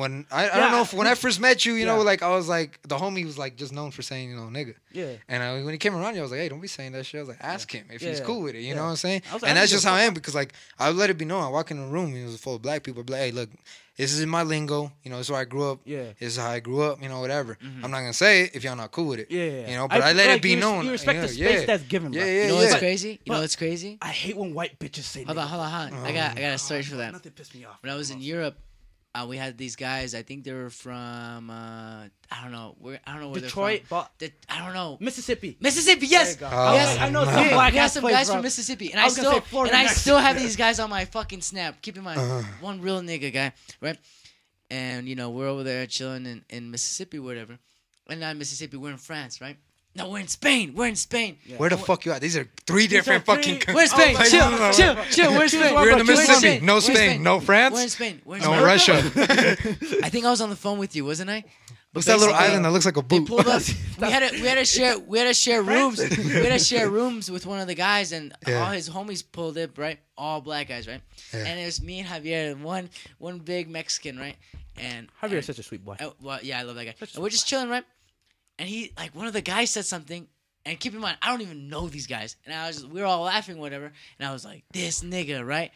[0.00, 2.30] when I, I don't know if when I first met you, you know, like I
[2.30, 4.74] was like the homie was like just known for saying, you know, nigga.
[4.92, 5.12] Yeah.
[5.28, 7.18] And I, when he came around, I was like, hey, don't be saying that shit.
[7.18, 8.24] I was like, ask him if Yeah, he's yeah.
[8.24, 8.60] cool with it.
[8.62, 8.74] You Yeah.
[8.76, 9.22] know what I'm saying?
[9.32, 11.44] Like, and that's just how I am because like I would let it be known.
[11.44, 13.02] I walk in a room and it was full of black people.
[13.02, 13.50] I'd like, hey, look,
[13.96, 14.90] this is my lingo.
[15.04, 15.80] You know, this is where I grew up.
[15.84, 16.04] Yeah.
[16.18, 17.02] This is how I grew up.
[17.02, 17.58] You know, whatever.
[17.62, 17.84] Mm-hmm.
[17.84, 19.30] I'm not gonna say it if y'all not cool with it.
[19.30, 19.70] Yeah, yeah, yeah.
[19.70, 20.86] You know, but I, I- let like, it be you known.
[20.86, 21.64] you respect the space yeah.
[21.66, 22.20] that's given, bro.
[22.22, 22.66] Yeah, yeah, You know yeah.
[22.68, 23.10] what's crazy?
[23.10, 23.98] You know But- what's crazy?
[24.00, 25.24] I hate when white bitches say.
[25.24, 26.06] Hold on, hold on, hold on.
[26.06, 27.12] I got, I got a oh, story for that.
[27.12, 27.76] Nothing pissed me off.
[27.82, 28.56] When I was in Europe,
[29.14, 30.14] uh, we had these guys.
[30.14, 33.80] I think they were from, uh, I don't know, where, I don't know where Detroit,
[33.80, 34.06] they're from.
[34.06, 34.98] but De- I don't know.
[35.00, 35.56] Mississippi.
[35.60, 36.60] Mississippi, yes, There you go.
[36.60, 36.98] Oh, yes.
[36.98, 38.34] I know some Yeah, black we some guys bro.
[38.36, 40.90] from Mississippi, and I I, still say Florida and I still have these guys on
[40.90, 41.82] my fucking snap.
[41.82, 42.42] Keep in mind, Uh-huh.
[42.60, 43.98] one real nigga guy, right?
[44.70, 47.58] And you know we're over there chilling in, in Mississippi, whatever.
[48.08, 49.56] And not Mississippi, we're in France, right?
[49.94, 50.72] No, we're in Spain.
[50.76, 51.36] We're in Spain.
[51.56, 52.20] Where the fuck you at?
[52.20, 53.58] These are three different are fucking.
[53.58, 54.16] three- We're in Spain.
[54.18, 55.04] Oh, chill, no, chill, no.
[55.10, 55.32] chill.
[55.32, 55.74] We're in Spain.
[55.74, 56.64] We're in the Mississippi.
[56.64, 57.22] No We're Spain.
[57.24, 57.74] No France.
[57.74, 58.22] We're in Spain.
[58.24, 58.62] We're in No Spain.
[58.64, 58.92] Russia.
[60.04, 61.44] I think I was on the phone with you, wasn't I?
[61.92, 63.26] What's that little island that looks like a They boot?
[63.26, 63.62] pulled up.
[64.00, 65.98] we had to we had to share we had to share rooms.
[65.98, 68.64] We had to share rooms with one of the guys, and Yeah.
[68.64, 69.76] all his homies pulled up.
[69.76, 71.00] Right, all black guys, right?
[71.34, 71.40] Yeah.
[71.46, 74.36] And it was me and Javier, and one one big Mexican, right?
[74.76, 75.96] And Javier's and- such a sweet boy.
[75.98, 76.94] uh, well, yeah, I love that guy.
[77.14, 77.84] And we're just chilling, right?
[78.60, 80.28] And he like one of the guys said something.
[80.66, 82.36] And keep in mind, I don't even know these guys.
[82.44, 83.90] And I was just, we were all laughing, whatever.
[84.18, 85.72] And I was like, this nigga, right?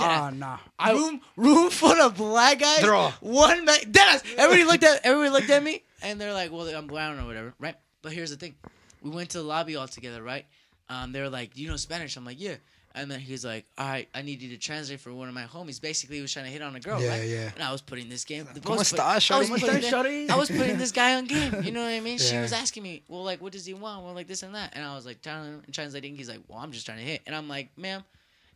[0.00, 0.58] Ah, nah.
[0.78, 2.80] I, room room full of black guys.
[2.80, 3.78] They're all- one man.
[3.90, 4.22] Dennis.
[4.36, 7.54] Everybody looked at everybody looked at me, and they're like, "Well, I'm brown or whatever,
[7.58, 8.54] right?" But here's the thing:
[9.02, 10.46] we went to the lobby all together, right?
[10.88, 12.56] Um, they were like, "Do you know Spanish?" I'm like, "Yeah."
[12.92, 15.44] And then he's like, "All right, I need you to translate for one of my
[15.44, 17.28] homies." Basically, he was trying to hit on a girl, Yeah, right?
[17.28, 17.50] yeah.
[17.54, 18.48] And I was putting this game.
[18.50, 20.30] I ¿Cómo was put- estás, I was putting ¿Cómo thi- estás, shawty?
[20.30, 21.62] I was putting this guy on game.
[21.62, 22.18] You know what I mean?
[22.18, 22.24] Yeah.
[22.30, 24.72] She was asking me, "Well, like, what does he want?" Well, like this and that,
[24.74, 26.16] and I was like translating.
[26.16, 28.02] He's like, "Well, I'm just trying to hit," and I'm like, "Ma'am."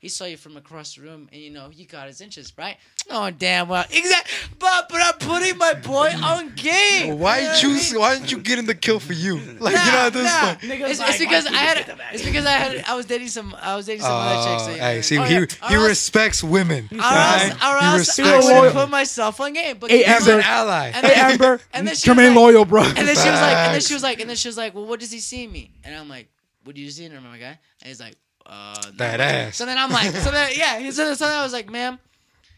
[0.04, 2.76] He saw you from across the room, and you know you got his interest, right?
[3.10, 4.28] Oh damn well, exact.
[4.58, 7.18] But but I'm putting my boy on game.
[7.18, 7.98] Why You know you I mean?
[8.00, 9.36] Why didn't you get in the kill for you?
[9.38, 10.40] Like Nah, you know at this nah.
[10.44, 10.60] point.
[10.60, 11.86] Niggas It's, like, it's because I had.
[11.86, 11.98] get?
[12.12, 12.84] It's because I had.
[12.86, 13.56] I was dating some.
[13.58, 14.62] I was dating some other chicks.
[14.64, 15.46] Oh, so, hey, see, oh, he yeah.
[15.70, 16.86] he Or else- respects women.
[16.92, 17.50] Or alright?
[17.50, 18.72] else, or He else respects I would loyal.
[18.74, 19.78] put myself on game.
[19.80, 20.92] But Hey, keep in an ally.
[20.94, 22.82] And Hey Amber, and then she was like- loyal, bro.
[22.82, 24.74] And then she was like, and then she was like, and then she was like,
[24.74, 25.70] well, what does he see in me?
[25.82, 26.28] And I'm like,
[26.64, 27.58] what do you see in her, my guy?
[27.80, 28.16] And he's like,
[28.46, 29.56] uh, not That ass.
[29.56, 31.98] So then I'm like, so then yeah, he said, so then I was like, ma'am,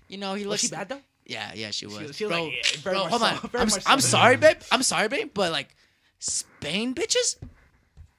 [0.09, 1.01] you know, he Was she bad though?
[1.25, 2.17] Yeah, yeah, she was.
[2.17, 3.51] she was bro, like, yeah, bro, hold so, on.
[3.55, 4.59] I'm, much I'm sorry, babe.
[4.71, 5.31] I'm sorry, babe.
[5.35, 5.75] But like,
[6.21, 7.37] Spain bitches.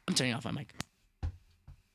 [0.07, 0.73] I'm turning off my mic.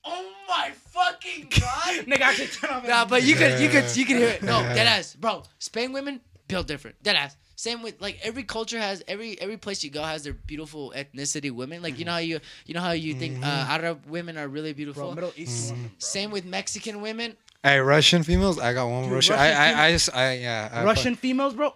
[0.05, 2.07] Oh my fucking god.
[2.07, 2.89] Nigga, I can turn off.
[2.89, 4.43] Nah, but you could, you could, you could hear it.
[4.43, 5.43] No, dead ass, bro.
[5.59, 7.03] Spain women built different.
[7.03, 7.37] Dead ass.
[7.63, 11.53] Same with like every culture has every every place you go has their beautiful ethnicity
[11.53, 11.81] women.
[11.81, 14.73] Like you know how you you know how you think uh, Arab women are really
[14.73, 15.05] beautiful.
[15.05, 15.71] Bro, Middle East.
[15.71, 15.91] woman, bro.
[15.99, 17.37] Same with Mexican women.
[17.63, 18.59] Hey, Russian females.
[18.59, 19.37] I got one Dude, Russian.
[19.37, 20.71] Russian I, I, I just, I, yeah.
[20.73, 21.73] I Russian females, bro.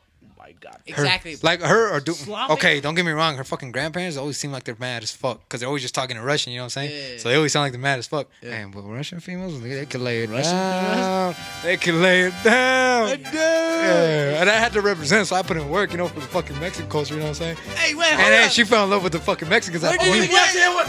[0.47, 0.75] My god.
[0.75, 1.35] her- Exactly.
[1.43, 2.13] Like her or do.
[2.13, 2.59] Slavic?
[2.59, 3.37] Okay, don't get me wrong.
[3.37, 6.17] Her fucking grandparents always seem like they're mad as fuck because they're always just talking
[6.17, 6.53] in Russian.
[6.53, 7.13] You know what I'm saying?
[7.15, 7.19] Yeah.
[7.19, 8.29] So they always sound like they're mad as fuck.
[8.41, 8.51] Yeah.
[8.51, 11.35] Man, but Russian females, they, they can lay it Russian down.
[11.65, 13.09] They can lay it down.
[13.09, 13.33] Damn.
[13.35, 16.27] Yeah, and I had to represent, so I put in work, you know, for the
[16.27, 17.15] fucking Mexican culture.
[17.15, 17.57] You know what I'm saying?
[17.75, 19.83] Hey, wait, hold And then she fell in love with the fucking Mexicans.
[19.83, 20.21] Where after did me.
[20.21, 20.87] we get Yo, what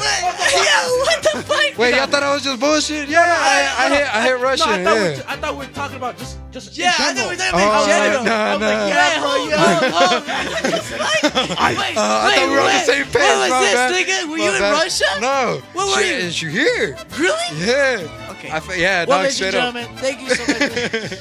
[1.24, 1.78] the fuck?
[1.80, 3.10] Wait, y'all thought I was just bullshit?
[3.10, 4.84] Yeah, I, I hit, I hit Russian.
[4.84, 5.18] No, I thought, we yeah.
[5.18, 7.58] were, I thought we were talking about just, just Yeah, I in thought we general.
[7.58, 8.88] were Oh, talking about like, nah, nah.
[8.88, 10.24] Yeah, hold, hold, hold.
[10.28, 12.86] Wait, Uh, I wait, thought we were on the wait.
[12.86, 13.14] same page.
[13.16, 13.94] What was my this, bad.
[13.94, 14.30] nigga?
[14.30, 14.72] Were My you in bad.
[14.84, 15.06] Russia?
[15.22, 15.62] No.
[15.74, 16.16] What were She- you?
[16.16, 16.98] Is you here?
[17.18, 17.66] Really?
[17.66, 18.32] Yeah.
[18.32, 18.52] Okay.
[18.52, 19.74] I fe- yeah, Well, dog, straight up.
[19.74, 21.20] gentlemen, thank you so much.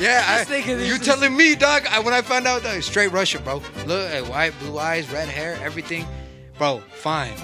[0.00, 1.86] Yeah, I, This nigga, this you is- telling me, dog?
[1.90, 3.62] I, when I found out that straight Russian, bro.
[3.86, 6.06] Look at white, blue eyes, red hair, everything,
[6.58, 6.82] bro.
[6.92, 7.34] Fine,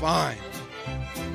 [0.00, 0.36] fine.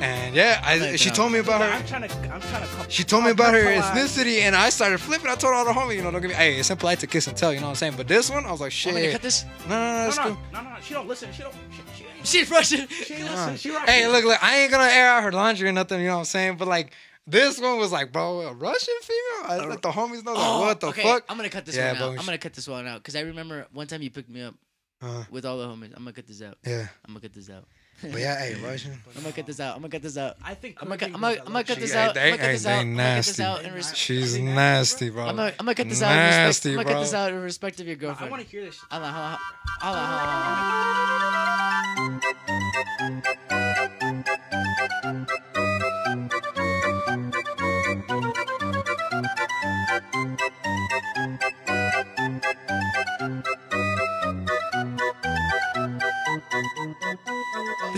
[0.02, 1.16] And yeah, I, like she that.
[1.16, 1.68] told me about her.
[1.68, 1.88] I'm her.
[1.88, 2.90] trying to, I'm trying to.
[2.90, 5.28] She told me about her ethnicity, and I started flipping.
[5.30, 6.36] I told all the homies, you know, don't give me.
[6.36, 7.94] Hey, it's impolite to kiss and tell, you know what I'm saying?
[7.98, 8.94] But this one, I was like, shit.
[8.94, 9.46] Want me to cut this?
[9.68, 10.38] No, no, no, No, that's no, cool.
[10.54, 10.76] no, no, no.
[10.82, 11.32] She don't listen.
[11.34, 11.54] She don't.
[11.54, 12.88] She, she, ain't- She's Russian.
[12.88, 13.58] she ain't listen.
[13.58, 13.90] She right.
[13.90, 16.20] Hey, look, look, I ain't gonna air out her laundry or nothing, you know what
[16.20, 16.58] I'm saying?
[16.58, 16.92] But like,
[17.28, 19.52] this one was like, bro, a Russian female?
[19.52, 21.24] I let the homies know, like, Oh, what the okay, fuck?
[21.30, 22.20] I'm gonna cut this Yeah, one out.
[22.20, 24.56] I'm gonna cut this one out because I remember one time you picked me up
[25.02, 25.92] Uh, with all the homies.
[25.96, 26.58] I'm gonna cut this out.
[26.66, 27.66] yeah, I'm gonna cut this out.
[28.02, 28.94] But yeah, hey, Russian.
[29.16, 29.76] I'm gonna cut this out.
[29.76, 30.38] I'm gonna cut this out.
[30.44, 30.78] I think.
[30.82, 32.18] I'm gonna, Kurt cut, I'm gonna, I'm gonna cut this out.
[32.18, 32.80] I'm gonna cut this out.
[32.80, 33.44] I'm gonna cut this nasty.
[33.44, 35.26] out in res- She's nasty, bro.
[35.26, 36.12] I'm gonna, I'm gonna cut this out.
[36.12, 36.94] In respect, Nasty, I'm gonna bro.
[36.94, 38.28] cut this out in respect of your girlfriend.
[38.28, 38.76] I want to hear this.
[38.76, 38.84] shit.
[38.92, 39.40] Allah,
[39.82, 40.00] Allah, Allah,
[43.00, 43.40] Allah.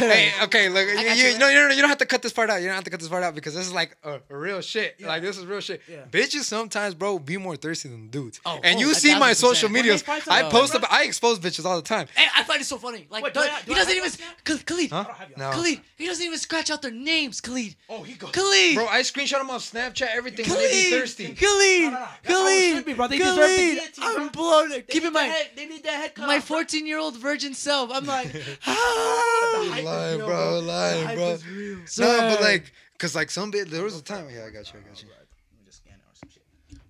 [0.01, 1.37] Hey, okay, look, you, you, you.
[1.37, 2.61] no, you don't, you don't have to cut this part out.
[2.61, 4.61] You don't have to cut this part out because this is like a, a real
[4.61, 4.99] shit.
[5.01, 5.81] Like this is real shit.
[5.89, 6.05] Yeah.
[6.09, 8.39] Bitches sometimes, bro, be more thirsty than dudes.
[8.45, 9.73] Oh, and oh, you see my social percent.
[9.73, 10.03] Medias.
[10.27, 10.79] I post bro.
[10.79, 12.07] about, I expose bitches all the time.
[12.15, 13.07] Hey, I find it so funny.
[13.09, 14.11] Like, Wait, don't- do I- do he I doesn't even.
[14.45, 15.05] your Kh- Khalid, Huh?
[15.37, 15.51] No.
[15.51, 17.41] Khalid, he doesn't even scratch out their names.
[17.41, 18.31] Khalid, Oh, he goes.
[18.31, 21.33] Khalid, Bro, I screenshot them on Snapchat, everything when Khalid, they be thirsty.
[21.33, 23.07] Khalid, Khalid, be, bro.
[23.07, 24.19] They deserve the Khalid.
[24.21, 24.69] I'm blown.
[24.71, 27.53] Keep need in mind, head- They need that head cut my 14 year old virgin
[27.53, 27.91] self.
[27.93, 28.27] I'm like,
[28.67, 29.69] ah.
[29.71, 31.29] hype Lying, is real, bro, lying, hype bro.
[31.31, 31.77] is real.
[31.99, 34.27] No, but like, cause like some bit, there was a time.
[34.29, 35.09] Yeah, I got you, I got you.
[35.09, 36.43] Let me just scan it or some shit.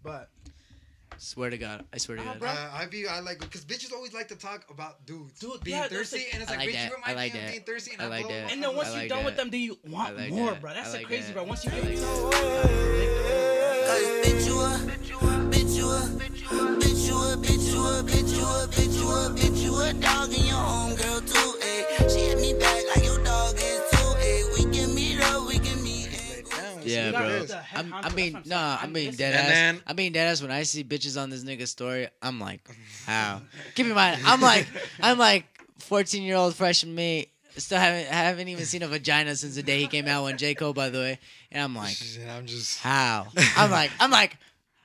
[0.04, 0.30] But
[1.18, 2.42] Swear to God, I swear to God.
[2.42, 5.78] Uh, I be I like because bitches always like to talk about dudes Dude, being
[5.78, 6.90] yeah, thirsty, like- and it's like, like bitch, that.
[6.90, 8.52] you I remind like me of being thirsty, and I I, like blow that.
[8.52, 9.26] and then once I you're done that.
[9.26, 10.62] with them, do you want like more, that.
[10.62, 10.74] bro?
[10.74, 11.34] That's I the like crazy, that.
[11.36, 11.44] bro.
[11.44, 12.08] Once you get like into bitch
[14.48, 15.22] you a, bitch you a,
[15.52, 16.00] bitch you a,
[16.82, 19.94] bitch you a, bitch you a, bitch you a, bitch you a, bitch you a
[19.94, 21.61] dog and your homegirl too, ayy.
[22.10, 24.54] She hit me back like your dog is too, ayy.
[24.54, 26.10] We can meet up, we can meet.
[26.84, 27.40] Yeah, bro.
[27.40, 28.78] get the head I'm, I mean, nah.
[28.82, 29.46] I mean, dead that.
[29.46, 29.50] ass.
[29.50, 30.42] Then- I mean, dead ass.
[30.42, 32.62] When I see bitches on this nigga's story, I'm like,
[33.06, 33.42] how?
[33.76, 34.68] Keep in mind, I'm like,
[35.02, 35.46] I'm like,
[35.80, 37.28] 14 year old freshman me.
[37.58, 40.56] Still haven't haven't even seen a vagina since the day he came out on J
[40.56, 41.20] Cole, by the way.
[41.52, 41.98] And I'm like,
[42.30, 42.80] I'm just.
[42.80, 43.28] how?
[43.58, 44.38] I'm like, I'm like,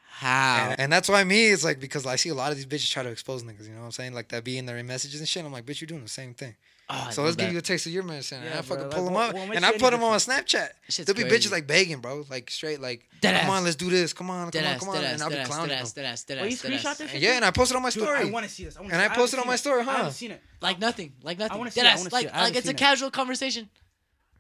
[0.09, 0.71] how?
[0.71, 2.91] And, and that's why me, it's like because I see a lot of these bitches
[2.91, 3.69] try to expose niggas.
[3.69, 4.15] You know what I'm saying?
[4.15, 5.45] Like that be in their messages and shit.
[5.45, 6.57] I'm like, bitch, you're doing the same thing.
[6.89, 8.39] Oh, So let's give you a taste of your medicine.
[8.39, 10.05] and Yeah, I bro, fucking like, pull them up, what makes and I put them
[10.05, 10.47] on different?
[10.47, 10.69] Snapchat.
[10.89, 11.49] Shit's There'll be crazy.
[11.49, 13.57] bitches like begging, bro, like straight, like, Dead come ass.
[13.59, 14.13] on, let's do this.
[14.13, 15.83] Come on, come Dead on, come on, ass, and I'll dead be clowning dead them.
[15.83, 17.01] ass, dead ass, dead ass, dead ass.
[17.13, 18.21] And yeah, and I posted on my Dude, story.
[18.21, 18.77] I want to see this.
[18.77, 19.09] I wanna And see I it.
[19.09, 19.59] haven't posted on my it.
[19.59, 19.97] story, I huh?
[19.97, 20.43] haven't seen it.
[20.61, 21.59] Like nothing, like nothing.
[21.59, 22.33] wanna see Dead it, I ass, wanna see like, it.
[22.33, 23.69] I haven't like it's a casual conversation.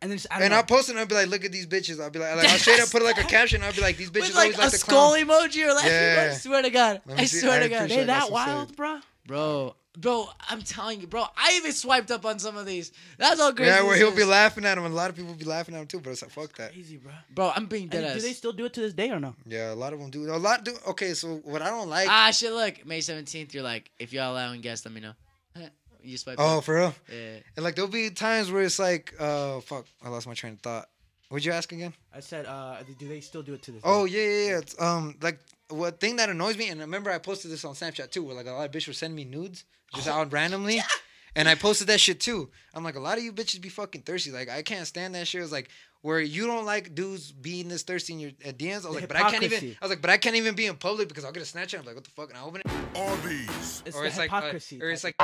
[0.02, 1.50] And then just add And it I'll post it and I'll be like, look at
[1.52, 2.00] these bitches.
[2.00, 3.62] I'll be like, like I'll straight up put like a caption.
[3.62, 5.26] I'll be like, these bitches With like always like a to skull clown.
[5.26, 5.91] emoji or laughing.
[5.91, 6.28] Yeah.
[6.31, 7.00] I swear to God.
[7.16, 7.89] I swear I to God.
[7.91, 9.00] They that wild, bro?
[9.26, 11.25] Bro, bro, I'm telling you, bro.
[11.36, 12.92] I even swiped up on some of these.
[13.18, 13.70] That's all crazy.
[13.70, 15.75] Yeah, where he'll be laughing at him, and a lot of people will be laughing
[15.75, 16.00] at him too.
[16.00, 16.73] But it's like, fuck that.
[16.73, 17.12] Crazy, bro.
[17.34, 19.34] Bro, I'm being dead And do they still do it to this day or no?
[19.47, 20.31] Yeah, a lot of them do.
[20.33, 20.75] A lot do.
[20.89, 22.08] Okay, so what I don't like.
[22.08, 22.86] ah, shit, look.
[22.86, 25.12] May 17th, you're like, if y'all allowing guests, let me know.
[26.02, 26.65] you swipe oh, up.
[26.65, 26.94] for real.
[27.12, 27.39] Yeah.
[27.57, 30.60] And like there'll be times where it's like, uh, fuck, I lost my train of
[30.60, 30.89] thought.
[31.28, 31.92] What'd you ask again?
[32.15, 34.12] I said, uh, do they still do it to this Oh day?
[34.12, 34.58] yeah, yeah, yeah.
[34.58, 37.75] It's, um, like what thing that annoys me, and I remember I posted this on
[37.75, 39.65] Snapchat too, where like a lot of bitches were sending me nudes
[39.95, 40.81] just out randomly,
[41.36, 42.51] and I posted that shit too.
[42.75, 44.31] I'm like, a lot of you bitches be fucking thirsty.
[44.31, 45.43] Like I can't stand that shit.
[45.43, 45.69] It's like
[46.03, 48.70] where you don't like dudes being this thirsty in your uh, DMs.
[48.70, 49.77] I was The like, but I can't even.
[49.81, 51.81] I was like, but I can't even be in public because I'll get a Snapchat.
[51.81, 52.28] I'm like, what the fuck?
[52.28, 53.83] And I open it, All these.
[53.85, 54.81] It's or the it's like, uh, hypocrisy.
[54.83, 55.17] or it's like.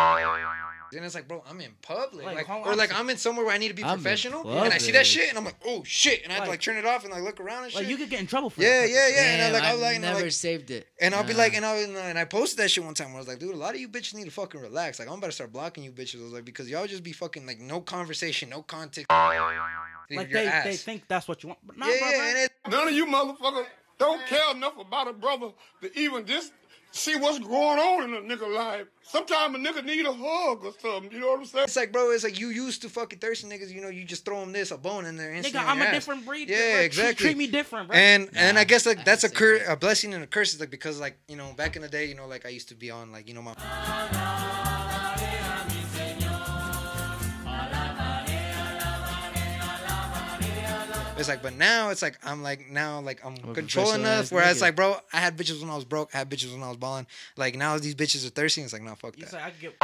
[0.95, 2.93] And it's like, bro, I'm in public, Like, like, or like?
[2.99, 5.29] I'm in somewhere where I need to be I'm professional, and I see that shit,
[5.31, 7.13] and I'm like, oh shit, and I have to Like- like turn it off and
[7.13, 7.81] like look around and shit.
[7.83, 8.91] like you could get in trouble for Yeah, that.
[8.91, 9.23] yeah, yeah.
[9.23, 10.87] and I Damn, like, I I've was like, I never like, saved it.
[11.01, 13.17] and I'll be like, and I was, and I posted that shit one time where
[13.17, 14.99] I was like, dude, a lot of you bitches need to fucking relax.
[14.99, 16.21] Like, I'm about to start blocking you bitches.
[16.21, 19.11] I was like, because y'all just be fucking like no conversation, no context.
[19.11, 20.65] Like your they, ass.
[20.65, 21.61] they think that's what you want.
[21.67, 23.67] But nah, yeah, yeah, and it, None of you motherfuckers
[23.99, 25.49] don't care enough about a brother
[25.81, 26.53] to even just
[26.93, 28.87] see what's going on in a nigga life.
[29.03, 31.11] Sometimes a nigga need a hug or something.
[31.13, 31.65] You know what I'm saying?
[31.65, 33.71] It's like, bro, it's like you used to fucking thirsty niggas.
[33.75, 35.33] You know, you just throw them this, a bone in there.
[35.33, 35.95] Nigga, instantly I'm a ass.
[35.95, 36.49] different breed.
[36.49, 36.75] Yeah, bro.
[36.77, 37.27] Treat- exactly.
[37.27, 37.97] Treat me different, bro.
[37.97, 39.59] And and I guess like I that's a disagree.
[39.61, 41.89] cur- a blessing and a curse, is like because like you know back in the
[41.89, 43.55] day, you know, like I used to be on like you know my.
[51.23, 54.33] It's like, but now it's like I'm like now like I'm a controlling enough.
[54.33, 54.63] Whereas it's nigga.
[54.67, 56.11] like, bro, I had bitches when I was broke.
[56.15, 57.07] I had bitches when I was balling.
[57.37, 58.63] Like now these bitches are thirsty.
[58.63, 59.33] It's like, no, fuck that.
[59.33, 59.75] like, I get.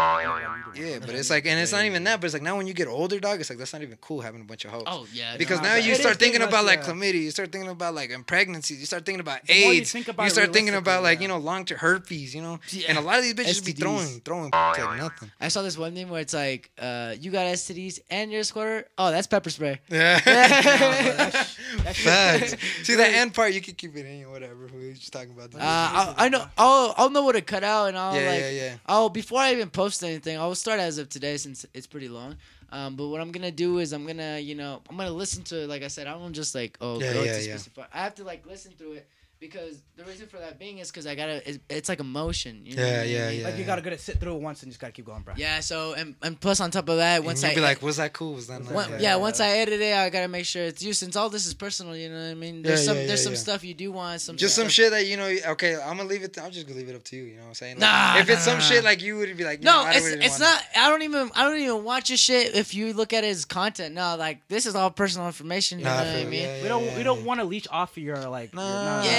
[0.77, 2.21] Yeah, but it's like, and it's not even that.
[2.21, 4.21] But it's like now when you get older, dog, it's like that's not even cool
[4.21, 4.83] having a bunch of hoes.
[4.87, 5.37] Oh yeah.
[5.37, 6.87] Because Nah, now you start thinking about like yeah.
[6.93, 9.79] chlamydia, you start thinking about like pregnancies, you start thinking about AIDS.
[9.79, 12.59] you think about it start thinking about like you know long term herpes, you know,
[12.71, 12.87] Yeah.
[12.89, 15.31] and a lot of these bitches be throwing throwing like nothing.
[15.41, 18.45] I saw this one thing where it's like, uh, you got STDs and you're a
[18.45, 18.87] squirter.
[18.99, 19.81] Oh, that's pepper spray.
[19.89, 20.21] Yeah,
[21.31, 22.57] That facts.
[22.83, 24.69] See that end part, you can keep it in, whatever.
[24.75, 26.15] We were just talking about Uh, that.
[26.19, 26.45] I, know.
[26.57, 28.41] I'll I'll know what to cut out, and I'll yeah, like.
[28.41, 28.75] yeah, yeah.
[28.87, 32.37] Oh, before I even post anything, I'll start as of today since it's pretty long.
[32.71, 35.63] Um, but what I'm gonna do is I'm gonna, you know, I'm gonna listen to
[35.63, 35.69] it.
[35.69, 37.57] Like I said, I don't just like, oh, Yeah, go yeah, to yeah.
[37.57, 37.85] specific.
[37.93, 39.09] I have to like listen through it
[39.41, 41.49] because the reason for that being is because I gotta.
[41.49, 42.63] It's, it's like emotion.
[42.65, 43.41] You know Yeah, what I yeah, mean?
[43.41, 43.47] yeah.
[43.47, 45.35] Like you gotta get it sit through it once and just gotta keep going, bro.
[45.37, 45.61] Yeah.
[45.61, 47.99] So and and plus on top of that, once and I you'll be like, was
[47.99, 48.35] that cool?
[48.35, 48.71] Was that nice?
[48.73, 50.93] One, yeah, once I edit it, I gotta make sure it's you.
[50.93, 52.63] Since all this is personal, you know what I mean.
[52.63, 53.39] There's Yeah, some yeah, there's yeah, some yeah.
[53.39, 54.21] stuff you do want.
[54.21, 55.33] Some Just some shit that you know.
[55.53, 56.37] Okay, I'm gonna leave it.
[56.39, 57.23] I'm just gonna leave it up to you.
[57.25, 57.75] You know what I'm saying?
[57.77, 59.85] Like, Nah, if it's nah, some nah, shit like you would be like, No, you
[59.85, 60.63] know, I it's really it's wanna- not.
[60.77, 63.45] I don't even I don't even watch your shit if you look at it as
[63.45, 63.95] content.
[63.95, 65.79] No, like this is all personal information.
[65.79, 66.63] You Nah, know I what I feel- mean?
[66.63, 68.53] We don't we don't want to leech off of your like.
[68.53, 68.63] your-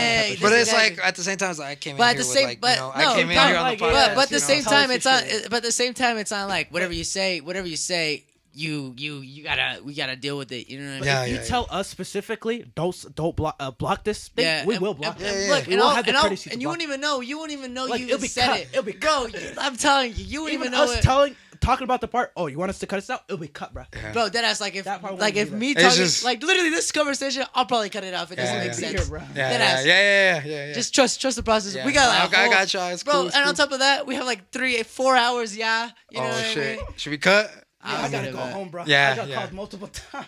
[0.09, 2.03] nah, Yeah, But it's like at the same time, it's like I came in But
[2.03, 3.57] at here the with same, like, but you know, no, I came in but, here
[3.57, 3.91] on the like, podcast.
[4.07, 5.23] but, but at the same Tell time, it's on.
[5.23, 5.43] shit.
[5.49, 8.93] But at the same time, it's on like whatever you say, whatever you say, you
[8.97, 10.67] you you gotta we gotta deal with it.
[10.69, 11.05] You know what I mean?
[11.05, 14.27] Yeah, if you yeah, tell us specifically, don't don't block uh, block this.
[14.29, 15.31] Thing, Yeah, we and- will block and- it.
[15.33, 16.99] and Yeah, Look, We and, will I'll, have the and, courtesy and you won't even
[16.99, 17.21] know.
[17.21, 18.59] You won't even know Like, you even said cut.
[18.61, 18.67] it.
[18.73, 19.27] It'll be bro.
[19.31, 19.33] cut.
[19.41, 21.01] you- I'm telling you, you won't Even even know us it.
[21.03, 22.31] telling talking about the part.
[22.35, 23.21] Oh, you want us to cut this out?
[23.27, 23.83] It'll be cut, bro.
[24.13, 26.91] Bro, that ass like if That part like if me talking just- like literally this
[26.91, 28.31] conversation, I'll probably cut it off.
[28.31, 28.73] It doesn't Yeah, make yeah.
[28.73, 28.99] sense.
[28.99, 29.19] Here, bro.
[29.35, 29.85] Yeah, That yeah, ass.
[29.85, 30.73] yeah, yeah, yeah, yeah.
[30.73, 31.75] Just trust trust the process.
[31.75, 31.85] Yeah.
[31.85, 32.89] We got I- like I whole- got y'all.
[32.89, 33.13] It's bro.
[33.13, 35.55] cool, it's and on top of that, we have like three, four hours.
[35.57, 36.79] Yeah, you know oh what shit!
[36.79, 36.85] I mean.
[36.97, 37.51] Should we cut?
[37.53, 38.53] Yeah, I I'm gotta go bet.
[38.53, 38.83] home, bro.
[38.87, 39.35] Yeah, I got yeah.
[39.35, 40.25] called multiple times.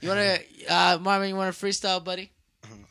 [0.00, 1.28] You wanna, uh, Marvin?
[1.28, 2.30] You wanna freestyle, buddy?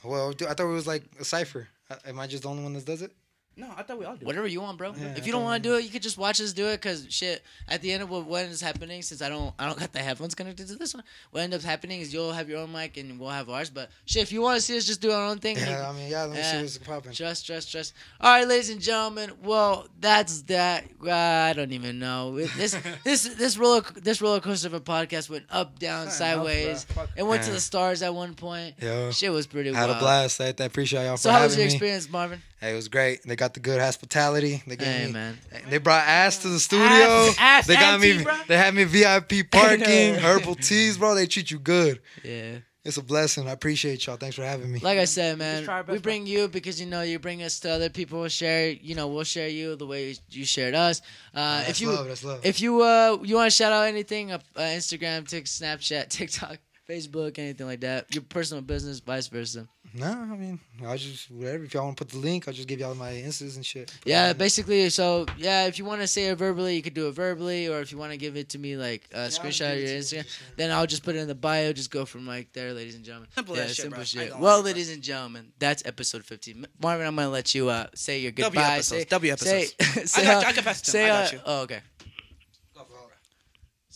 [0.04, 1.68] Well, dude, I thought it was like a cipher.
[1.90, 3.12] Uh, Am I just the only one that does it?
[3.58, 4.26] No, I thought we all do.
[4.26, 4.94] Whatever you want, bro.
[4.96, 6.68] Yeah, if you don't don't want to do it, you could just watch us do
[6.68, 6.82] it.
[6.82, 9.78] Cause shit, at the end of what, what is happening, since I don't, I don't
[9.78, 11.04] got the headphones connected to this one.
[11.32, 13.70] What ends up happening is you'll have your own mic and we'll have ours.
[13.70, 15.94] But shit, if you want to see us just do our own thing, Yeah, I
[15.94, 16.24] mean, yeah.
[16.24, 16.62] Let me see Yeah.
[16.62, 17.12] what's popping.
[17.14, 17.94] Trust, trust, trust.
[18.22, 19.32] All right, ladies and gentlemen.
[19.44, 20.86] Well, that's that.
[21.06, 22.38] Uh, I don't even know.
[22.38, 26.86] It- This this this roller this roller coaster of a podcast went up, down, sideways.
[26.86, 27.06] bro.
[27.06, 27.10] Fuck.
[27.18, 28.76] It went to the stars at one point.
[28.82, 29.98] Yo, Shit was pretty had wild.
[29.98, 30.42] a blast.
[30.42, 31.74] I, I appreciate y'all So for how having was your me.
[31.74, 32.42] experience, Marvin?
[32.60, 33.22] Hey, it was great.
[33.24, 34.64] They got the good hospitality.
[34.66, 35.12] They gave Hey me.
[35.14, 35.38] man.
[35.70, 36.86] They brought ass to the studio.
[36.88, 38.18] Ass- ass they got and me.
[38.18, 38.36] tea, bro.
[38.48, 40.20] They had me VIP parking, know.
[40.22, 41.14] herbal teas, bro.
[41.14, 42.02] They treat you good.
[42.24, 42.58] Yeah.
[42.84, 43.50] It's a blessing.
[43.50, 44.16] I appreciate y'all.
[44.16, 44.80] Thanks for having me.
[44.80, 47.44] Like I said, man, try our best, we bring you because you know you bring
[47.44, 48.22] us to other people.
[48.22, 51.02] We'll share, you know, we'll share you the way you shared us.
[51.36, 52.08] Uh, that's if you love.
[52.08, 52.46] That's love.
[52.46, 56.60] if you uh you want to shout out anything, uh, uh, Instagram, Tik, Snapchat, TikTok,
[56.88, 59.68] Facebook, anything like that, your personal business, vice versa.
[59.94, 61.66] no, I mean, I'll just whatever.
[61.66, 63.88] If y'all want to put the link, I'll just give y'all my instas and shit.
[63.88, 64.90] Put Yeah, basically.
[64.90, 67.80] So yeah, if you want to say it verbally, you could do it verbally, or
[67.82, 70.22] if you want to give it to me like a I'll screenshot of your Instagram,
[70.22, 71.74] uh, then I'll just put it in the bio.
[71.74, 73.30] Just go from like there, ladies and gentlemen.
[73.34, 74.04] Simple yeah, shit, simple bro.
[74.04, 74.38] Shit.
[74.38, 76.66] Well, lie, ladies and gentlemen, that's episode 15.
[76.82, 78.76] Marvin, I'm gonna let you uh say your W goodbye.
[78.76, 80.12] episodes, Say, W say, episodes.
[80.12, 80.46] say, I got uh, you.
[80.48, 81.06] I can pass it to say, him.
[81.06, 81.42] I got uh, you.
[81.46, 81.80] Oh, okay.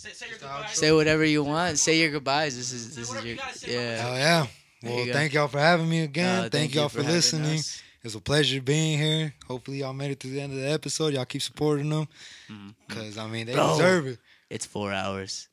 [0.02, 0.78] Say, say your goodbyes.
[0.78, 1.78] Say whatever you want.
[1.78, 2.58] Say your goodbyes.
[2.58, 4.04] This is this is your you gotta say, yeah.
[4.08, 4.48] Oh yeah.
[4.84, 6.50] Well, thank y'all for having me Uh, again.
[6.50, 7.60] thank, y'all for, having listening.
[7.60, 7.84] us.
[8.04, 9.32] It's a pleasure being here.
[9.48, 11.14] Hopefully, y'all made it to the end of the episode.
[11.14, 12.08] Y'all keep supporting them.
[12.50, 12.70] Mm-hmm.
[12.88, 13.78] Because, I mean, they Bro.
[13.78, 14.18] deserve it.
[14.50, 15.48] It's four hours.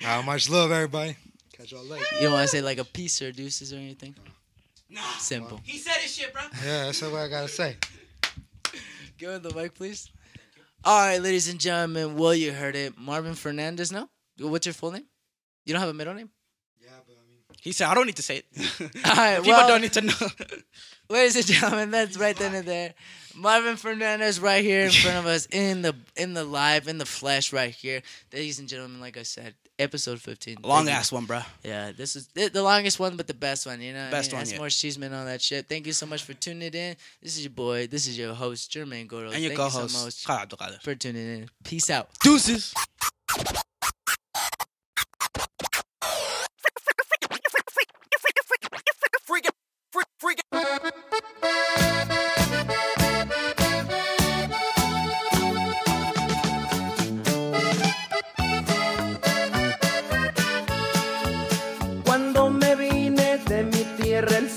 [0.00, 1.16] How much love, everybody.
[1.56, 2.04] Catch y'all later.
[2.14, 4.14] You don't want to say like a piece or deuces or anything?
[4.88, 5.00] Nah.
[5.18, 5.60] Simple.
[5.64, 6.42] He said his shit, bro.
[6.64, 7.76] Yeah, that's what I got to say.
[9.20, 10.08] Go in the mic, please.
[10.82, 12.16] All right, ladies and gentlemen.
[12.16, 12.98] Well, you heard it.
[12.98, 13.92] Marvin Fernandez.
[13.92, 15.04] No, what's your full name?
[15.66, 16.30] You don't have a middle name.
[16.80, 18.46] Yeah, but I mean, He said, I don't need to say it.
[19.04, 20.14] All right, People well, don't need to know.
[21.10, 22.94] ladies and gentlemen, that's right then and there.
[23.36, 27.06] Marvin Fernandez right here in front of us in the in the live in the
[27.06, 28.00] flesh right here.
[28.32, 30.56] Ladies and gentlemen, like I said, episode fifteen.
[30.62, 30.98] Long Thank you.
[30.98, 31.40] ass one, bro.
[31.64, 33.80] Yeah, this is the the longest one, but the best one.
[33.80, 34.36] You know, what I Best mean?
[34.36, 34.58] one, That's yeah.
[34.58, 35.66] more cheeseman on that shit.
[35.68, 36.96] Thank you so much for tuning it in.
[37.22, 37.86] This is your boy.
[37.86, 39.30] This is your host, Jermaine Gordo.
[39.30, 39.94] And your Thank co-host.
[39.94, 41.50] you so much for tuning in.
[41.64, 42.08] Peace out.
[42.22, 42.74] Deuces.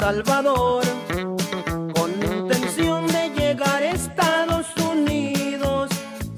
[0.03, 0.83] Salvador
[1.95, 5.91] con intención de llegar a Estados Unidos.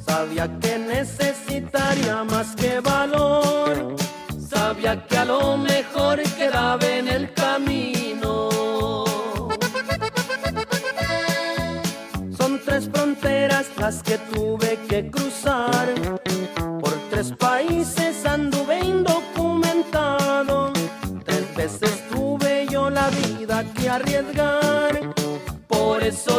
[0.05, 3.95] Sabía que necesitaría más que valor.
[4.37, 8.49] Sabía que a lo mejor quedaba en el camino.
[12.37, 15.87] Son tres fronteras las que tuve que cruzar.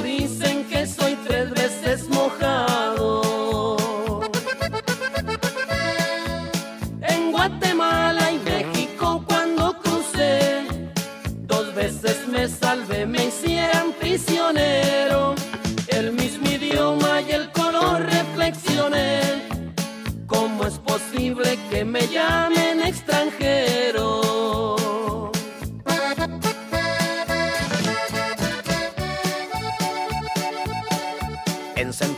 [0.06, 0.75] Dicen que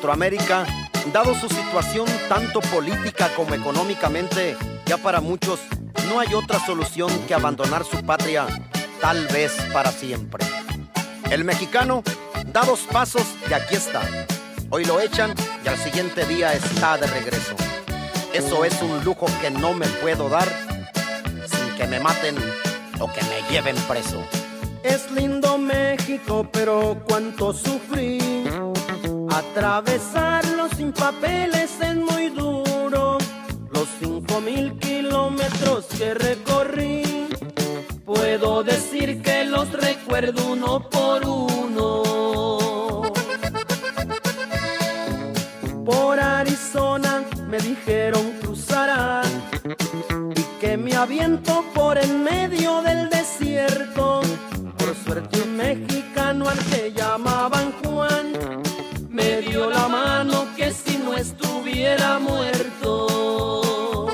[0.09, 0.65] Centroamérica,
[1.13, 4.57] dado su situación tanto política como económicamente,
[4.87, 5.61] ya para muchos
[6.09, 8.47] no hay otra solución que abandonar su patria,
[9.03, 10.47] tal vez para siempre.
[11.31, 12.03] El mexicano
[12.55, 14.01] da dos pasos y aquí está.
[14.71, 17.55] Hoy lo echan y al siguiente día está de regreso.
[18.33, 20.49] Eso es un lujo que no me puedo dar
[21.45, 22.35] sin que me maten
[22.99, 24.25] o que me lleven preso.
[24.83, 28.39] Es lindo México, pero cuánto sufrí.
[29.31, 33.19] Atravesarlo sin papeles es muy duro.
[33.73, 37.29] Los cinco mil kilómetros que recorrí,
[38.05, 43.03] puedo decir que los recuerdo uno por uno.
[45.85, 49.23] Por Arizona me dijeron cruzará
[50.35, 54.23] y que me aviento por en medio del desierto.
[54.79, 58.18] Por suerte un mexicano al que llamaban Juan
[61.19, 64.07] estuviera muerto.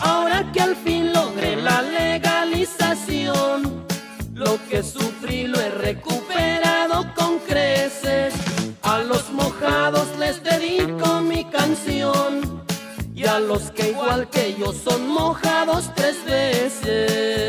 [0.00, 3.84] Ahora que al fin logré la legalización,
[4.34, 8.34] lo que sufrí lo he recuperado con creces.
[8.82, 12.64] A los mojados les dedico mi canción
[13.14, 17.39] y a los que igual que yo son mojados tres veces.